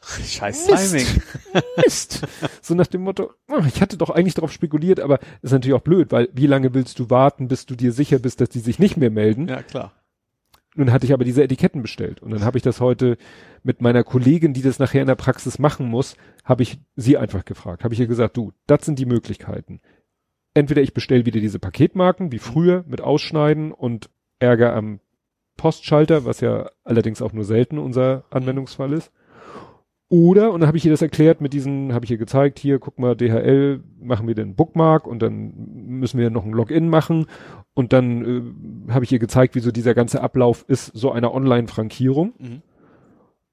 [0.24, 0.92] Scheiß Mist.
[0.92, 1.22] Timing.
[1.76, 2.26] Mist.
[2.62, 5.82] so nach dem Motto, oh, ich hatte doch eigentlich darauf spekuliert, aber ist natürlich auch
[5.82, 8.78] blöd, weil wie lange willst du warten, bis du dir sicher bist, dass die sich
[8.78, 9.48] nicht mehr melden?
[9.48, 9.92] Ja, klar.
[10.78, 13.18] Nun hatte ich aber diese Etiketten bestellt und dann habe ich das heute
[13.64, 17.44] mit meiner Kollegin, die das nachher in der Praxis machen muss, habe ich sie einfach
[17.44, 17.82] gefragt.
[17.82, 19.80] Habe ich ihr gesagt, du, das sind die Möglichkeiten.
[20.54, 24.08] Entweder ich bestelle wieder diese Paketmarken wie früher mit Ausschneiden und
[24.38, 25.00] Ärger am
[25.56, 29.10] Postschalter, was ja allerdings auch nur selten unser Anwendungsfall ist.
[30.10, 32.78] Oder, und dann habe ich ihr das erklärt mit diesen, habe ich ihr gezeigt, hier,
[32.78, 37.26] guck mal, DHL, machen wir den Bookmark und dann müssen wir noch ein Login machen
[37.74, 41.34] und dann äh, habe ich ihr gezeigt, wie so dieser ganze Ablauf ist, so einer
[41.34, 42.32] Online-Frankierung.
[42.38, 42.62] Mhm.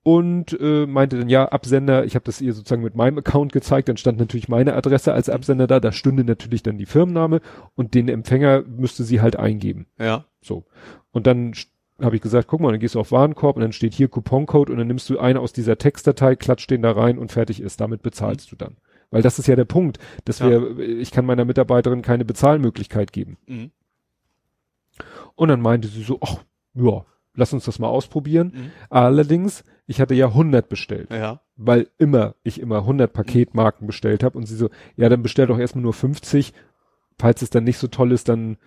[0.04, 3.90] Und äh, meinte dann, ja, Absender, ich habe das ihr sozusagen mit meinem Account gezeigt,
[3.90, 7.42] dann stand natürlich meine Adresse als Absender da, da stünde natürlich dann die Firmenname
[7.74, 9.88] und den Empfänger müsste sie halt eingeben.
[10.00, 10.26] Ja.
[10.42, 10.66] So.
[11.12, 11.54] Und dann
[12.02, 14.70] habe ich gesagt, guck mal, dann gehst du auf Warenkorb und dann steht hier Couponcode
[14.70, 17.80] und dann nimmst du einen aus dieser Textdatei, klatscht den da rein und fertig ist.
[17.80, 18.76] Damit bezahlst du dann.
[19.12, 20.50] Weil das ist ja der Punkt, dass Ja.
[20.50, 23.38] wir, ich kann meiner Mitarbeiterin keine Bezahlmöglichkeit geben.
[23.48, 23.72] Mhm.
[25.36, 26.38] Und dann meinte sie so, ach,
[26.74, 28.52] ja, lass uns das mal ausprobieren.
[28.56, 28.72] Mhm.
[28.90, 31.42] Allerdings, ich hatte ja 100 bestellt, Ja.
[31.56, 35.60] weil immer, ich immer 100 Paketmarken bestellt habe und sie so, ja, dann bestell doch
[35.60, 36.54] erstmal nur 50.
[37.20, 38.58] Falls es dann nicht so toll ist, dann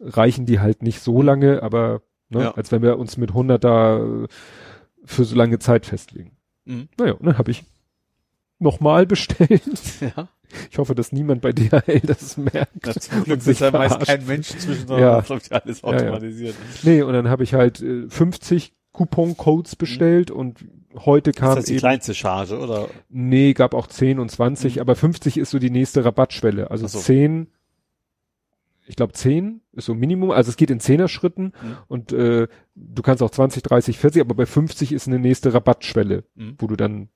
[0.00, 2.50] reichen die halt nicht so lange, aber ne, Ja.
[2.52, 4.26] als wenn wir uns mit 100 da äh,
[5.04, 6.32] für so lange Zeit festlegen.
[6.64, 6.88] Mhm.
[6.98, 7.64] Naja, und dann habe ich
[8.58, 9.62] nochmal bestellt.
[10.00, 10.28] Ja.
[10.68, 12.84] Ich hoffe, dass niemand bei DHL das merkt.
[12.84, 14.04] Na, zum und Glück sich ist ja verarscht.
[14.04, 15.20] kein Mensch zwischen, Ja.
[15.20, 15.96] das läuft ja alles Ja, ja.
[15.98, 16.56] automatisiert.
[16.82, 20.64] Nee, und dann habe ich halt äh, 50 Coupon-Codes bestellt und
[20.96, 22.88] heute Ist kam das die eben, kleinste Charge, oder?
[23.08, 24.80] nee, gab auch 10 und 20, Mhm.
[24.80, 26.68] aber 50 ist so die nächste Rabattschwelle.
[26.72, 26.98] Also so.
[26.98, 27.46] 10,
[28.90, 31.76] ich glaube 10 ist so Minimum, also es geht in 10er Schritten Mhm.
[31.88, 36.24] und äh, du kannst auch 20, 30, 40, aber bei 50 ist eine nächste Rabattschwelle,
[36.34, 36.56] Mhm.
[36.58, 37.08] wo du dann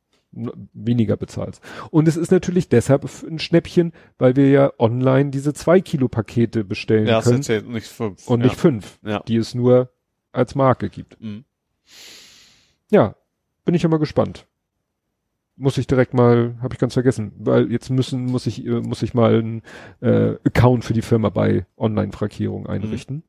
[0.73, 1.63] weniger bezahlst.
[1.91, 6.65] Und es ist natürlich deshalb ein Schnäppchen, weil wir ja online diese 2 Kilo Pakete
[6.65, 8.27] bestellen Ja, können ja nicht fünf.
[8.27, 8.47] und ja.
[8.47, 9.21] nicht 5, Ja.
[9.29, 9.93] die es nur
[10.33, 11.21] als Marke gibt.
[11.21, 11.45] Mhm.
[12.91, 13.15] Ja,
[13.65, 14.47] bin ich ja mal gespannt.
[15.57, 19.03] Muss ich direkt mal, habe ich ganz vergessen, weil jetzt müssen, muss ich, äh, muss
[19.03, 19.63] ich mal einen
[20.01, 23.23] äh, Account für die Firma bei Online-Frankierung einrichten.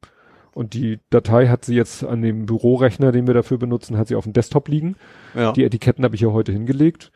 [0.53, 4.15] Und die Datei hat sie jetzt an dem Bürorechner, den wir dafür benutzen, hat sie
[4.15, 4.95] auf dem Desktop liegen.
[5.35, 5.51] Ja.
[5.51, 7.11] Die Etiketten habe ich ja heute hingelegt.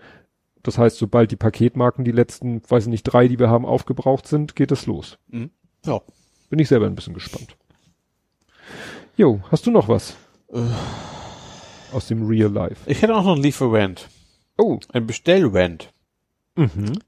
[0.62, 4.28] Das heißt, sobald die Paketmarken, die letzten, weiß ich nicht, drei, die wir haben, aufgebraucht
[4.28, 5.18] sind, geht es los.
[5.86, 6.02] ja.
[6.50, 7.56] Bin ich selber ein bisschen gespannt.
[9.16, 10.18] Jo, hast du noch was?
[10.52, 10.60] Äh.
[11.94, 12.90] Aus dem Real Life.
[12.90, 14.10] Ich hätte auch noch einen Lieferant.
[14.60, 14.80] Oh.
[14.92, 15.94] Ein Bestellrand.
[16.56, 17.00] Mhm.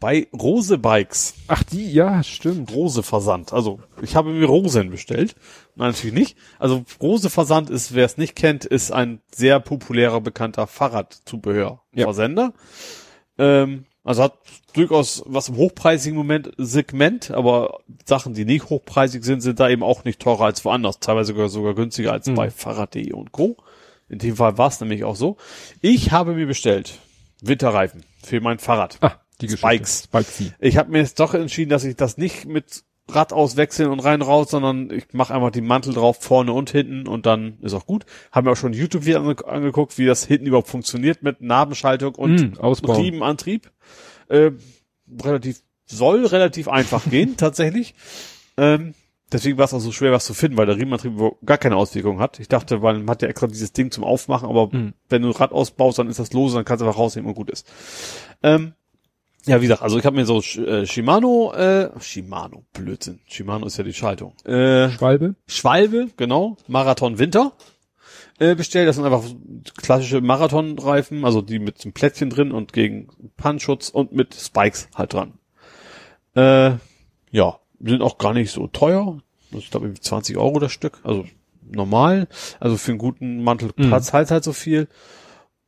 [0.00, 1.34] Bei Rose Bikes.
[1.48, 2.72] Ach, die, ja, stimmt.
[2.72, 3.52] Rose Versand.
[3.52, 5.34] Also, ich habe mir Rosen bestellt.
[5.74, 6.36] Nein, natürlich nicht.
[6.58, 12.52] Also, Rose Versand ist, wer es nicht kennt, ist ein sehr populärer, bekannter Fahrradzubehörversender.
[13.38, 14.38] Ähm, also hat
[14.72, 19.82] durchaus was im hochpreisigen Moment Segment, aber Sachen, die nicht hochpreisig sind, sind da eben
[19.82, 20.98] auch nicht teurer als woanders.
[21.00, 22.34] Teilweise sogar, sogar günstiger als Mhm.
[22.34, 23.56] bei Fahrrad.de und Co.
[24.08, 25.36] In dem Fall war es nämlich auch so.
[25.80, 26.98] Ich habe mir bestellt
[27.42, 28.98] Winterreifen für mein Fahrrad.
[29.00, 30.04] Ah, die Spikes.
[30.04, 30.52] Spikes.
[30.60, 34.20] Ich habe mir jetzt doch entschieden, dass ich das nicht mit Rad auswechseln und rein
[34.20, 37.86] raus, sondern ich mache einfach die Mantel drauf, vorne und hinten und dann ist auch
[37.86, 38.04] gut.
[38.32, 42.14] Haben mir auch schon YouTube wieder ange angeguckt, wie das hinten überhaupt funktioniert mit Nabenschaltung
[42.16, 43.00] und Mm, ausbauen.
[43.00, 43.70] Riemenantrieb.
[44.28, 44.50] Äh,
[45.24, 47.94] relativ, soll relativ einfach gehen, tatsächlich.
[48.58, 48.94] Ähm,
[49.32, 51.12] deswegen war es auch so schwer, was zu finden, weil der Riemenantrieb
[51.44, 52.40] gar keine Auswirkung hat.
[52.40, 54.94] Ich dachte, weil man hat ja extra dieses Ding zum Aufmachen, aber Mm.
[55.08, 57.34] wenn du ein Rad ausbaust, dann ist das lose, dann kannst du einfach rausnehmen und
[57.34, 57.66] gut ist.
[58.42, 58.74] Ähm,
[59.46, 63.20] ja, wie gesagt, also ich habe mir so äh, Shimano, äh, Shimano, Blödsinn.
[63.26, 64.34] Shimano ist ja die Schaltung.
[64.44, 65.36] Äh, Schwalbe?
[65.46, 67.52] Schwalbe, genau, Marathon Winter
[68.38, 68.88] äh, bestellt.
[68.88, 69.24] Das sind einfach
[69.80, 74.88] klassische Marathonreifen, also die mit so einem Plättchen drin und gegen Pannschutz und mit Spikes
[74.94, 75.34] halt dran.
[76.34, 76.72] Äh,
[77.30, 79.18] ja, sind auch gar nicht so teuer.
[79.50, 81.24] Ich glaube, 20 Euro das Stück, also
[81.70, 82.28] normal.
[82.60, 83.88] Also für einen guten Mantel Mhm.
[83.88, 84.88] Platz halt halt so viel.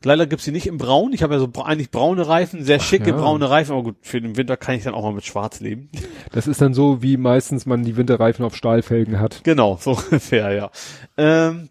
[0.03, 1.13] Leider gibt's die nicht im Braun.
[1.13, 3.17] Ich habe ja so eigentlich braune Reifen, sehr schicke ja.
[3.17, 5.91] braune Reifen, aber gut, für den Winter kann ich dann auch mal mit Schwarz leben.
[6.33, 9.45] Das ist dann so, wie meistens man die Winterreifen auf Stahlfelgen hat.
[9.45, 10.71] Genau, so ungefähr, ja.
[11.19, 11.69] Ähm,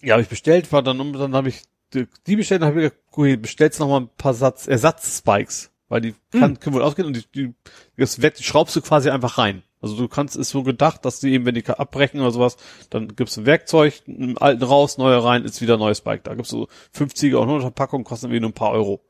[0.00, 3.10] ja, habe ich bestellt, war dann, dann habe ich die, bestellt, dann habe ich gesagt,
[3.10, 7.16] gut, bestellst noch mal ein paar Satz, Ersatz-Spikes, weil die kann, können wohl ausgehen und
[7.16, 7.54] die, die,
[7.98, 9.62] das weg, die schraubst du quasi einfach rein.
[9.82, 12.56] Also du kannst, ist so gedacht, dass die eben, wenn die abbrechen oder sowas,
[12.90, 16.20] dann gibst du ein Werkzeug, einen alten raus, neuer rein, ist wieder ein neues Spike.
[16.22, 19.00] Da gibt's so 50er und 100er Packungen, kosten irgendwie nur ein paar Euro.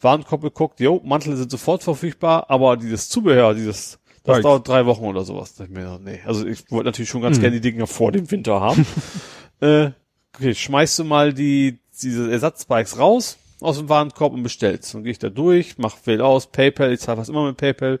[0.00, 4.42] Warenkorb geguckt, jo, Mantel sind sofort verfügbar, aber dieses Zubehör, dieses, das Spikes.
[4.42, 5.54] dauert drei Wochen oder sowas.
[5.56, 7.42] Da ich mir gedacht, nee, also ich wollte natürlich schon ganz Hm.
[7.42, 8.86] gerne die Dinger vor dem Winter haben.
[9.60, 9.90] äh,
[10.36, 14.94] okay, schmeißt du mal die, diese Ersatzspikes raus aus dem Warenkorb und bestellst.
[14.94, 18.00] Dann gehe ich da durch, mach wähl aus, PayPal, ich zahle fast immer mit PayPal.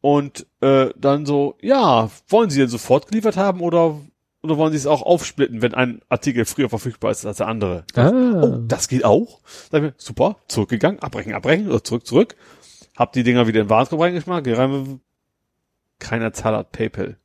[0.00, 4.00] Und äh, dann so, ja, wollen Sie denn sofort geliefert haben oder
[4.40, 7.84] oder wollen Sie es auch aufsplitten, wenn ein Artikel früher verfügbar ist als der andere?
[7.96, 8.10] Ah.
[8.40, 9.40] Oh, das geht auch.
[9.70, 12.36] Sag ich mir, super, zurückgegangen, abbrechen, abbrechen oder zurück, zurück.
[12.96, 15.00] Hab die Dinger wieder in den Warenkorb reingeschmissen, geh rein,
[15.98, 17.18] keiner Zahl hat PayPal.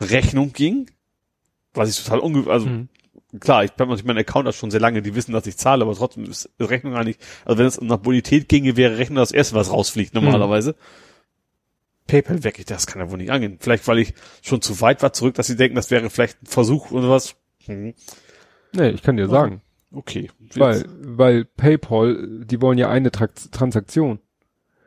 [0.00, 0.90] Rechnung ging,
[1.74, 2.50] was ich total unge...
[2.50, 2.88] Also Mhm.
[3.40, 5.84] Klar, ich habe natürlich meinen Account auch schon sehr lange, die wissen, dass ich zahle,
[5.84, 9.54] aber trotzdem ist Rechnung eigentlich, also wenn es nach Bonität ginge, wäre Rechnung das erste,
[9.54, 10.76] was rausfliegt normalerweise.
[12.06, 13.56] PayPal weg, ich, das kann ja wohl nicht angehen.
[13.60, 16.46] Vielleicht, weil ich schon zu weit war zurück, dass sie denken, das wäre vielleicht ein
[16.46, 17.34] Versuch oder was.
[17.64, 17.94] Hm.
[18.72, 19.62] Nee, ich kann dir sagen.
[19.90, 20.30] Okay.
[20.54, 24.18] Weil, weil PayPal, die wollen ja eine Trakt Transaktion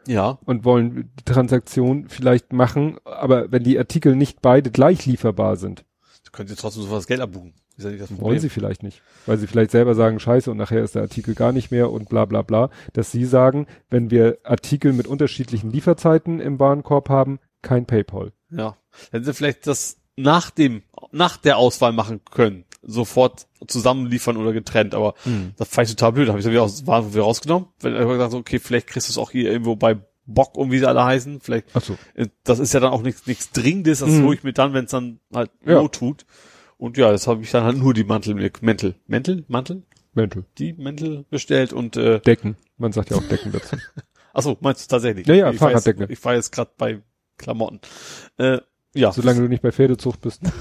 [0.05, 5.57] ja, und wollen die Transaktion vielleicht machen, aber wenn die Artikel nicht beide gleich lieferbar
[5.57, 5.85] sind,
[6.31, 7.53] können sie trotzdem sofort das Geld abbuchen.
[7.77, 8.25] Ist ja nicht das Problem.
[8.25, 9.01] wollen sie vielleicht nicht.
[9.25, 12.09] Weil sie vielleicht selber sagen, scheiße, und nachher ist der Artikel gar nicht mehr und
[12.09, 12.69] bla bla bla.
[12.93, 18.31] Dass sie sagen, wenn wir Artikel mit unterschiedlichen Lieferzeiten im Warenkorb haben, kein PayPal.
[18.49, 18.77] Ja.
[19.11, 20.81] Wenn sie vielleicht das nach dem,
[21.11, 25.13] nach der Auswahl machen können, sofort zusammenliefern oder getrennt, aber
[25.57, 26.29] das fand ich total blöd.
[26.29, 27.67] Habe ich dann wieder aus Waren wieder rausgenommen.
[27.81, 30.71] Wenn er gesagt so, okay, vielleicht kriegst du es auch hier irgendwo bei Bock und
[30.71, 31.41] wie sie alle heißen.
[31.41, 31.97] Vielleicht, Ach so.
[32.15, 34.23] äh, das ist ja dann auch nichts nichts Dringendes, das Mhm.
[34.25, 35.75] hole ich mir dann, wenn es dann halt Ja.
[35.81, 36.25] Not tut.
[36.77, 39.83] Und ja, das habe ich dann halt nur die Mantel, Mäntel, Mäntel, Mantel,
[40.13, 40.45] Mäntel.
[40.57, 42.55] die Mäntel bestellt und äh, Decken.
[42.77, 43.77] Man sagt ja auch Decken dazu.
[44.33, 45.25] ach so, meinst du tatsächlich?
[45.27, 47.01] Ja, ja, ich war jetzt, ich war jetzt gerade bei
[47.37, 47.79] Klamotten.
[48.37, 48.59] Äh,
[48.93, 50.41] ja, Solange du nicht bei Pferdezucht bist.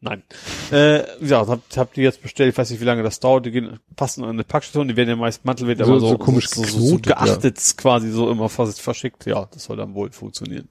[0.00, 0.22] Nein.
[0.70, 3.50] Äh, ja, hab, hab die jetzt bestellt, ich weiß nicht, wie lange das dauert, die
[3.50, 6.18] gehen, passen an eine Packstation, die werden ja meist Mantel wird So- aber so, so
[6.18, 9.26] komisch so, so, so geachtet quasi so immer fast verschickt.
[9.26, 10.68] Ja, das soll dann wohl funktionieren.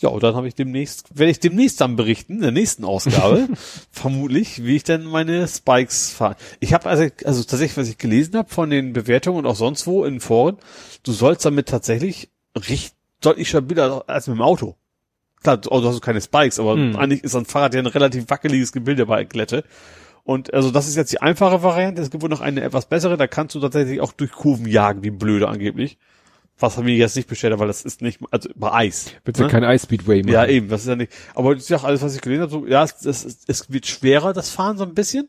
[0.00, 3.48] Ja, und dann habe ich demnächst, werde ich demnächst dann berichten, in der nächsten Ausgabe,
[3.90, 6.36] vermutlich, wie ich denn meine Spikes fahre.
[6.60, 9.86] Ich habe also, also tatsächlich, was ich gelesen habe von den Bewertungen und auch sonst
[9.86, 10.56] wo in Foren,
[11.02, 14.76] du sollst damit tatsächlich richtig deutlich stabiler als mit dem Auto.
[15.42, 16.96] Klar, du also hast du keine Spikes, aber Hm.
[16.96, 19.64] eigentlich ist ein Fahrrad ja ein relativ wackeliges Gebilde bei Glätte.
[20.24, 22.02] Und also das ist jetzt die einfache Variante.
[22.02, 23.16] Es gibt wohl noch eine etwas bessere.
[23.16, 25.96] Da kannst du tatsächlich auch durch Kurven jagen, wie blöde angeblich.
[26.60, 29.12] Was haben wir jetzt nicht bestellt, weil das ist nicht, also bei Eis.
[29.24, 29.48] Du ne?
[29.48, 30.32] kein Ice-Speedway machen?
[30.32, 31.12] Ja, eben, das ist ja nicht.
[31.34, 34.32] Aber ich sag, alles, was ich gelesen habe, so, ja, es, es, es wird schwerer,
[34.32, 35.28] das Fahren so ein bisschen.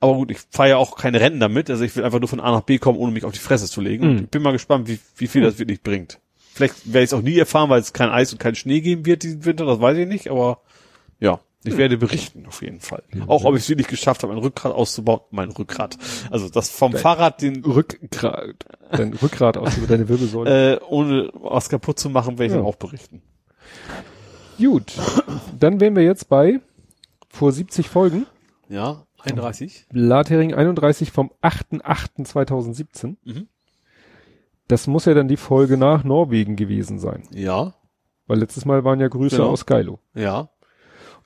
[0.00, 1.70] Aber gut, ich fahre ja auch keine Rennen damit.
[1.70, 3.66] Also ich will einfach nur von A nach B kommen, ohne mich auf die Fresse
[3.66, 4.04] zu legen.
[4.04, 4.18] Und Mhm.
[4.24, 6.20] ich bin mal gespannt, wie, wie viel das wirklich bringt.
[6.52, 9.06] Vielleicht werde ich es auch nie erfahren, weil es kein Eis und kein Schnee geben
[9.06, 10.28] wird diesen Winter, das weiß ich nicht.
[10.30, 10.60] Aber
[11.18, 13.02] ja, ich werde berichten auf jeden Fall.
[13.26, 15.20] Auch ob ich es wirklich geschafft habe, mein Rückgrat auszubauen.
[15.30, 15.96] Mein Rückgrat.
[16.30, 18.54] Also das vom Fahrrad, den Rückgrat,
[18.92, 20.74] dein Rückgrat aus über deine Wirbelsäule.
[20.76, 22.58] äh, ohne was kaputt zu machen, werde ich Ja.
[22.58, 23.22] dann auch berichten.
[24.58, 24.92] Gut,
[25.58, 26.60] dann wären wir jetzt bei
[27.28, 28.26] vor 70 Folgen.
[28.68, 29.86] Ja, 31.
[29.90, 33.16] Blathering 31 vom 8.8.2017.
[33.24, 33.48] Mhm.
[34.68, 37.24] Das muss ja dann die Folge nach Norwegen gewesen sein.
[37.32, 37.74] Ja,
[38.26, 39.50] Weil letztes Mal waren ja Grüße Genau.
[39.50, 39.98] aus Geilo.
[40.14, 40.48] ja.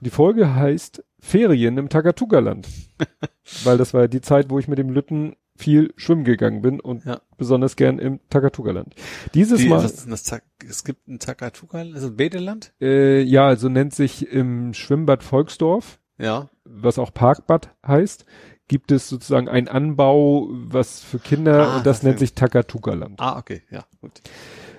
[0.01, 2.68] Und die Folge heißt Ferien im Takatuka-Land.
[3.65, 6.78] Weil das war ja die Zeit, wo ich mit dem Lütten viel schwimmen gegangen bin
[6.78, 7.20] und Ja.
[7.36, 8.94] besonders gern im Takatuka-Land.
[9.35, 12.73] Dieses Die, Mal, das, Tak- es gibt ein Takatuka, ist das ein Badeland?
[12.81, 16.49] äh, ja, also nennt sich im Schwimmbad Volksdorf, Ja.
[16.65, 18.25] was auch Parkbad heißt,
[18.68, 23.18] gibt es sozusagen einen Anbau, was für Kinder, Ah, und das das nennt sich Takatuka-Land.
[23.18, 24.20] Ah, okay, ja, gut.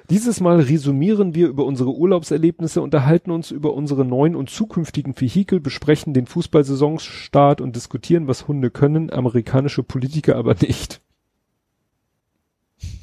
[0.10, 5.60] Dieses Mal resümieren wir über unsere Urlaubserlebnisse, unterhalten uns über unsere neuen und zukünftigen Vehikel,
[5.60, 11.02] besprechen den Fußballsaisonstart und diskutieren, was Hunde können, amerikanische Politiker aber nicht.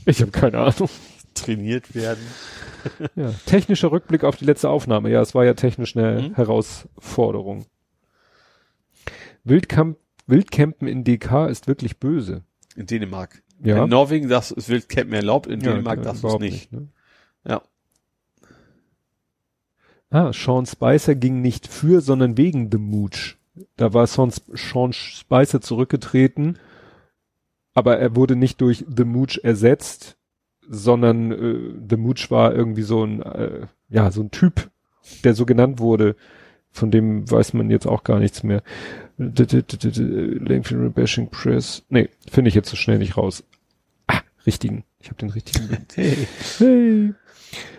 [0.04, 0.88] Ich habe keine Ahnung.
[1.34, 2.20] Trainiert werden.
[3.16, 3.32] Ja.
[3.46, 5.10] Technischer Rückblick auf die letzte Aufnahme.
[5.10, 6.34] Ja, es war ja technisch eine Mhm.
[6.36, 7.66] Herausforderung.
[9.42, 12.44] Wildcamp, Wildcampen in DK ist wirklich böse.
[12.76, 13.42] In Dänemark.
[13.64, 13.82] Ja.
[13.82, 16.42] In Norwegen das ist Wildcamp mehr erlaubt, in Ja, Dänemark ja, darfst du es überhaupt
[16.42, 16.72] nicht.
[16.72, 16.86] ne?
[17.46, 17.62] Ja.
[20.10, 23.36] Ah, Sean Spicer ging nicht für, sondern wegen The Mooch.
[23.76, 26.58] Da war Sean, Sean Spicer zurückgetreten,
[27.74, 30.16] aber er wurde nicht durch The Mooch ersetzt,
[30.68, 34.70] sondern äh, The Mooch war irgendwie so ein, äh, ja, so ein Typ,
[35.24, 36.16] der so genannt wurde.
[36.70, 38.62] Von dem weiß man jetzt auch gar nichts mehr.
[39.16, 41.84] Langfield Bashing Press.
[41.88, 43.44] Nee, finde ich jetzt so schnell nicht raus.
[44.06, 44.84] Ah, richtigen.
[45.00, 45.86] Ich habe den richtigen.
[45.94, 46.28] Hey.
[46.58, 47.14] Hey.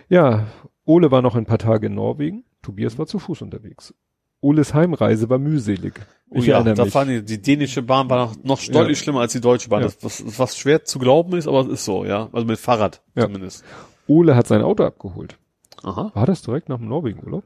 [0.08, 0.46] Ja,
[0.84, 2.44] Ole war noch ein paar Tage in Norwegen.
[2.62, 3.94] Tobias war zu Fuß unterwegs.
[4.40, 5.94] Oles Heimreise war mühselig.
[6.30, 6.92] Oh Ich ja, erinnere da mich.
[6.92, 8.72] fahren die, die dänische Bahn war noch, noch Ja.
[8.72, 9.80] deutlich schlimmer als die deutsche Bahn.
[9.82, 9.86] Ja.
[9.88, 12.28] Das, was, was schwer zu glauben ist, aber es ist so, ja.
[12.32, 13.24] Also mit Fahrrad Ja.
[13.24, 13.64] zumindest.
[14.06, 15.38] Ole hat sein Auto abgeholt.
[15.82, 16.10] Aha.
[16.14, 17.44] War das direkt nach dem Norwegen-Urlaub?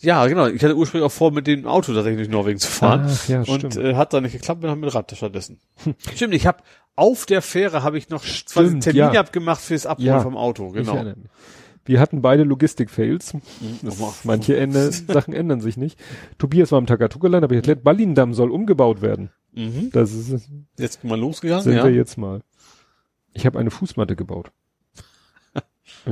[0.00, 0.46] Ja, genau.
[0.46, 3.06] Ich hatte ursprünglich auch vor, mit dem Auto tatsächlich durch Norwegen zu fahren.
[3.06, 5.60] Ach, ja, und äh, hat dann nicht geklappt, bin dann mit Rad stattdessen.
[6.14, 6.62] stimmt, ich habe
[6.96, 9.20] auf der Fähre habe ich noch Stimmt, Termin ja.
[9.20, 10.20] abgemacht fürs Abholen Ja.
[10.20, 11.04] vom Auto, genau.
[11.84, 13.34] Wir hatten beide Logistik-Fails.
[13.82, 14.12] Nochmal.
[14.24, 15.98] Manche Ende, Sachen ändern sich nicht.
[16.38, 19.30] Tobias war am Takatuka-Land, aber ich erklärt, Ballindamm soll umgebaut werden.
[19.52, 19.90] Mhm.
[19.92, 20.48] Das ist,
[20.78, 21.84] Jetzt mal losgegangen, sind ja.
[21.84, 22.42] wir jetzt mal.
[23.32, 24.52] Ich habe eine Fußmatte gebaut.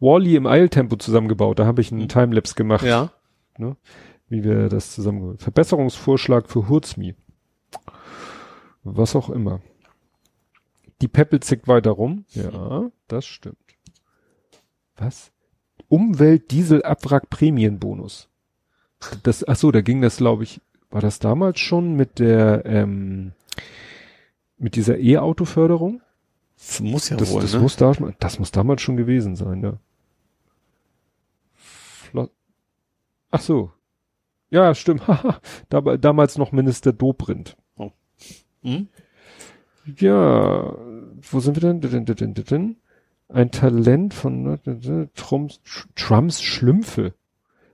[0.00, 1.58] Wally im Eiltempo zusammengebaut.
[1.58, 3.10] Da habe ich einen Timelapse gemacht, Ja.
[4.28, 5.38] Wie wir das zusammen.
[5.38, 7.14] Verbesserungsvorschlag für Hurzmi.
[8.82, 9.60] Was auch immer.
[11.00, 12.24] Die Peppel zickt weiter rum.
[12.30, 13.56] Ja, das stimmt.
[14.96, 15.32] Was?
[15.88, 18.28] Umweltdieselabwrack-Prämienbonus.
[19.22, 23.32] Das, ach so, da ging das, glaube ich, war das damals schon mit der, ähm,
[24.58, 26.02] mit dieser E-Auto-Förderung?
[26.56, 27.60] Das muss ja Das, wohl, das, ne?
[27.60, 29.78] muss da, das muss damals schon gewesen sein, ja.
[31.54, 32.28] Flo
[33.32, 33.72] Ach so.
[34.50, 35.02] Ja, stimmt.
[35.68, 37.56] Damals noch Minister Dobrindt.
[38.62, 38.88] Hm?
[39.96, 40.76] Ja,
[41.30, 42.76] wo sind wir denn?
[43.28, 44.60] Ein Talent von
[45.14, 45.60] Trumps,
[45.96, 47.14] Trumps Schlümpfe.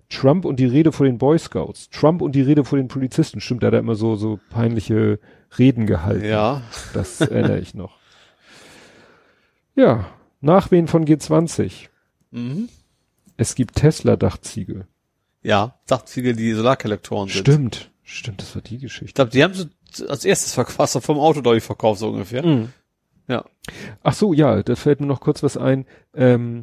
[0.08, 1.90] Trump und die Rede vor den Boy Scouts.
[1.90, 3.40] Trump und die Rede vor den Polizisten.
[3.40, 5.18] Stimmt, da hat er immer so, so peinliche
[5.58, 6.24] Reden gehalten.
[6.24, 6.62] Ja.
[6.94, 7.98] Das erinnere ich noch.
[9.74, 10.06] Ja,
[10.40, 11.88] Nachwehen von G20.
[12.30, 12.70] Mhm.
[13.36, 14.86] Es gibt Tesla-Dachziegel.
[15.42, 17.40] Ja, Dachziegel, die Solarkollektoren sind.
[17.40, 17.90] Stimmt.
[18.02, 19.14] Stimmt, das war die Ich Geschichte.
[19.14, 19.68] glaube, die haben sie
[20.08, 22.44] als erstes verkauft, vom Auto durch verkauft, so ungefähr.
[22.44, 22.68] Mhm.
[23.28, 23.44] Ja.
[24.02, 25.84] Ach so, ja, da fällt mir noch kurz was ein.
[26.14, 26.62] Ähm,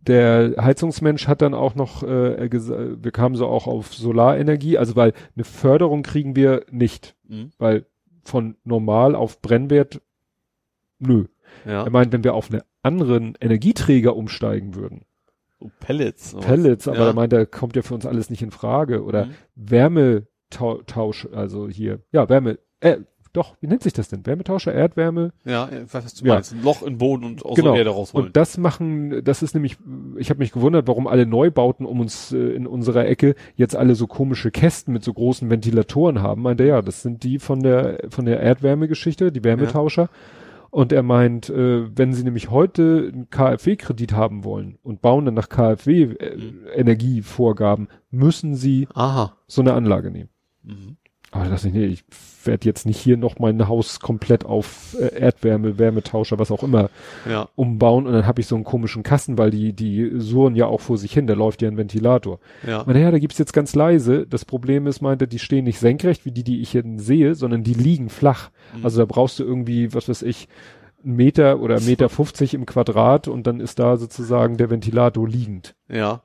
[0.00, 5.12] der Heizungsmensch hat dann auch noch, äh, wir kamen so auch auf Solarenergie, also weil
[5.36, 7.52] eine Förderung kriegen wir nicht, Mhm.
[7.58, 7.86] weil
[8.22, 10.00] von normal auf Brennwert,
[10.98, 11.26] nö.
[11.66, 11.84] Ja.
[11.84, 15.02] Er meint, wenn wir auf einen anderen Energieträger umsteigen würden,
[15.60, 16.30] So Pellets.
[16.30, 16.44] sowas.
[16.46, 17.06] Pellets, aber ja.
[17.08, 19.04] er meint, da kommt ja für uns alles nicht in Frage.
[19.04, 19.30] Oder Mhm.
[19.56, 22.98] Wärmetausch, also hier, ja, Wärme, äh,
[23.32, 24.26] doch, wie nennt sich das denn?
[24.26, 25.32] Wärmetauscher, Erdwärme?
[25.44, 26.34] Ja, was du Ja.
[26.34, 26.52] meinst.
[26.52, 27.70] Ein Loch im Boden und aus Genau.
[27.72, 28.26] der Erde rausholen.
[28.26, 29.76] Und das machen, das ist nämlich,
[30.16, 33.94] ich habe mich gewundert, warum alle Neubauten um uns äh, in unserer Ecke jetzt alle
[33.94, 36.42] so komische Kästen mit so großen Ventilatoren haben.
[36.42, 40.08] Meinte ja, das sind die von der von der Erdwärmegeschichte, die Wärmetauscher.
[40.70, 45.34] Und er meint, äh, wenn sie nämlich heute einen KfW-Kredit haben wollen und bauen dann
[45.34, 49.36] nach KfW-Energievorgaben, müssen sie Aha.
[49.48, 50.30] so eine Anlage nehmen.
[50.62, 50.96] Mhm.
[51.32, 52.04] Aber das nicht, nee, ich
[52.44, 56.90] werde jetzt nicht hier noch mein Haus komplett auf äh, Erdwärme, Wärmetauscher, was auch immer
[57.28, 57.48] Ja.
[57.54, 60.80] umbauen und dann habe ich so einen komischen Kasten, weil die, die surren ja auch
[60.80, 62.40] vor sich hin, da läuft ja ein Ventilator.
[62.66, 62.82] Ja.
[62.84, 64.26] Meinte, ja, da gibt's jetzt ganz leise.
[64.26, 67.62] Das Problem ist, meinte, die stehen nicht senkrecht, wie die, die ich hier sehe, sondern
[67.62, 68.50] die liegen flach.
[68.76, 68.84] Mhm.
[68.84, 70.48] Also da brauchst du irgendwie, was weiß ich,
[71.04, 75.74] einen Meter oder Meter 50 im Quadrat und dann ist da sozusagen der Ventilator liegend.
[75.88, 76.22] Ja.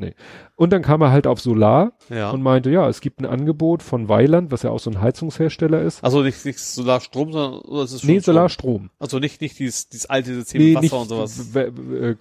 [0.00, 0.14] Nee.
[0.54, 2.30] Und dann kam er halt auf Solar Ja.
[2.30, 5.82] und meinte, ja, es gibt ein Angebot von Weiland, was ja auch so ein Heizungshersteller
[5.82, 6.04] ist.
[6.04, 8.34] Also nicht, nicht Solarstrom, sondern oder ist es schon nee, Strom?
[8.34, 8.90] Solarstrom.
[9.00, 11.52] Also nicht, nicht dieses, dieses alte System mit Wasser und sowas.
[11.52, 11.60] w-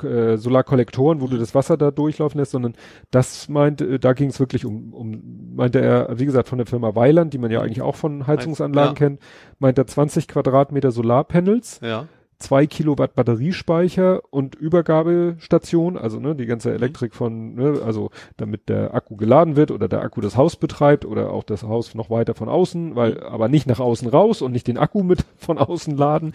[0.08, 2.74] äh, Solarkollektoren, wo du das Wasser da durchlaufen lässt, sondern
[3.12, 6.66] das meinte, äh, da ging es wirklich um, um, meinte er, wie gesagt, von der
[6.66, 8.98] Firma Weiland, die man ja eigentlich auch von Heizungsanlagen Ja.
[8.98, 9.20] kennt,
[9.60, 12.08] meint er 20 Quadratmeter Solarpanels, Ja.
[12.40, 18.94] Zwei Kilowatt Batteriespeicher und Übergabestation, also ne, die ganze Elektrik von, ne, also damit der
[18.94, 22.36] Akku geladen wird oder der Akku das Haus betreibt oder auch das Haus noch weiter
[22.36, 25.98] von außen, weil aber nicht nach außen raus und nicht den Akku mit von außen
[25.98, 26.34] laden,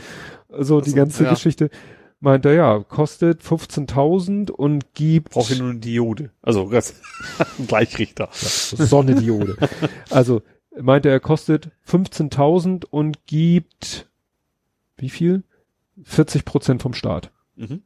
[0.49, 1.31] so die Also, ganze ja.
[1.31, 1.71] Geschichte.
[2.21, 6.31] Meint er, ja, kostet 15.000 und gibt Braucht hier nur eine Diode.
[6.41, 6.71] Also
[7.59, 8.29] ein Gleichrichter.
[8.33, 9.57] Sonnediode.
[10.09, 10.43] also
[10.81, 14.09] meinte er, kostet 15.000 und gibt
[15.03, 15.43] wie viel?
[16.05, 17.31] 40 Prozent vom Staat.
[17.57, 17.83] Mhm.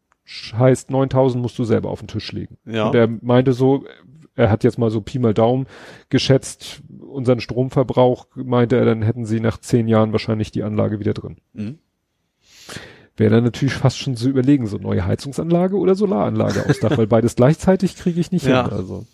[0.58, 2.58] Heißt 9000 musst du selber auf den Tisch legen.
[2.64, 2.88] Ja.
[2.88, 3.84] Und er meinte so,
[4.34, 5.66] er hat jetzt mal so Pi mal Daumen
[6.08, 11.14] geschätzt, unseren Stromverbrauch, meinte er, dann hätten sie nach zehn Jahren wahrscheinlich die Anlage wieder
[11.14, 11.36] drin.
[11.52, 11.78] Mhm.
[13.16, 17.06] Wäre dann natürlich fast schon zu überlegen, so neue Heizungsanlage oder Solaranlage aufs Dach, weil
[17.06, 18.64] beides gleichzeitig kriege ich nicht Ja.
[18.64, 18.72] hin.
[18.72, 19.06] Also.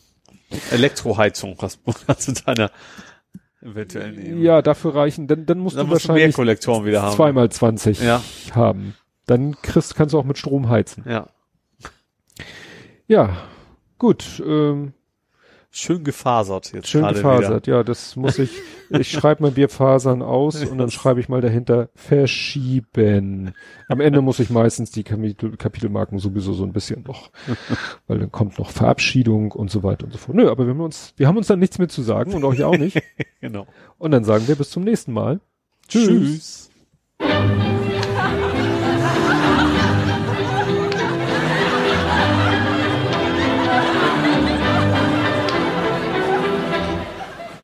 [0.71, 2.71] Elektroheizung hast hast du deiner
[3.63, 4.43] eventuell nehmen.
[4.43, 7.17] Ja, dafür reichen, dann, dann musst Dann du musst du mehr wahrscheinlich Kollektoren wieder haben.
[7.17, 8.23] zweimal 20 Ja.
[8.55, 8.95] haben.
[9.27, 11.05] Dann kriegst, kannst du auch mit Strom heizen.
[11.09, 11.29] Ja.
[13.07, 13.37] Ja,
[13.99, 14.43] gut.
[14.45, 14.93] Ähm,
[15.75, 18.51] Schön gefasert jetzt Schön gefasert, ja, das muss ich,
[18.91, 23.55] ich schreibe mal Bierfasern aus und dann schreibe ich mal dahinter verschieben.
[23.89, 27.31] Am Ende muss ich meistens die Kapitel, Kapitelmarken sowieso so ein bisschen noch,
[28.07, 30.37] weil dann kommt noch Verabschiedung und so weiter und so fort.
[30.37, 32.63] Nö, aber wir haben uns, wir haben uns dann nichts mehr zu sagen und euch
[32.65, 32.97] auch nicht.
[32.97, 33.07] wieder.
[33.41, 33.67] Genau.
[33.99, 35.41] Und dann sagen wir bis zum nächsten Mal.
[35.89, 36.71] Tschüss.
[37.19, 38.02] Tschüss.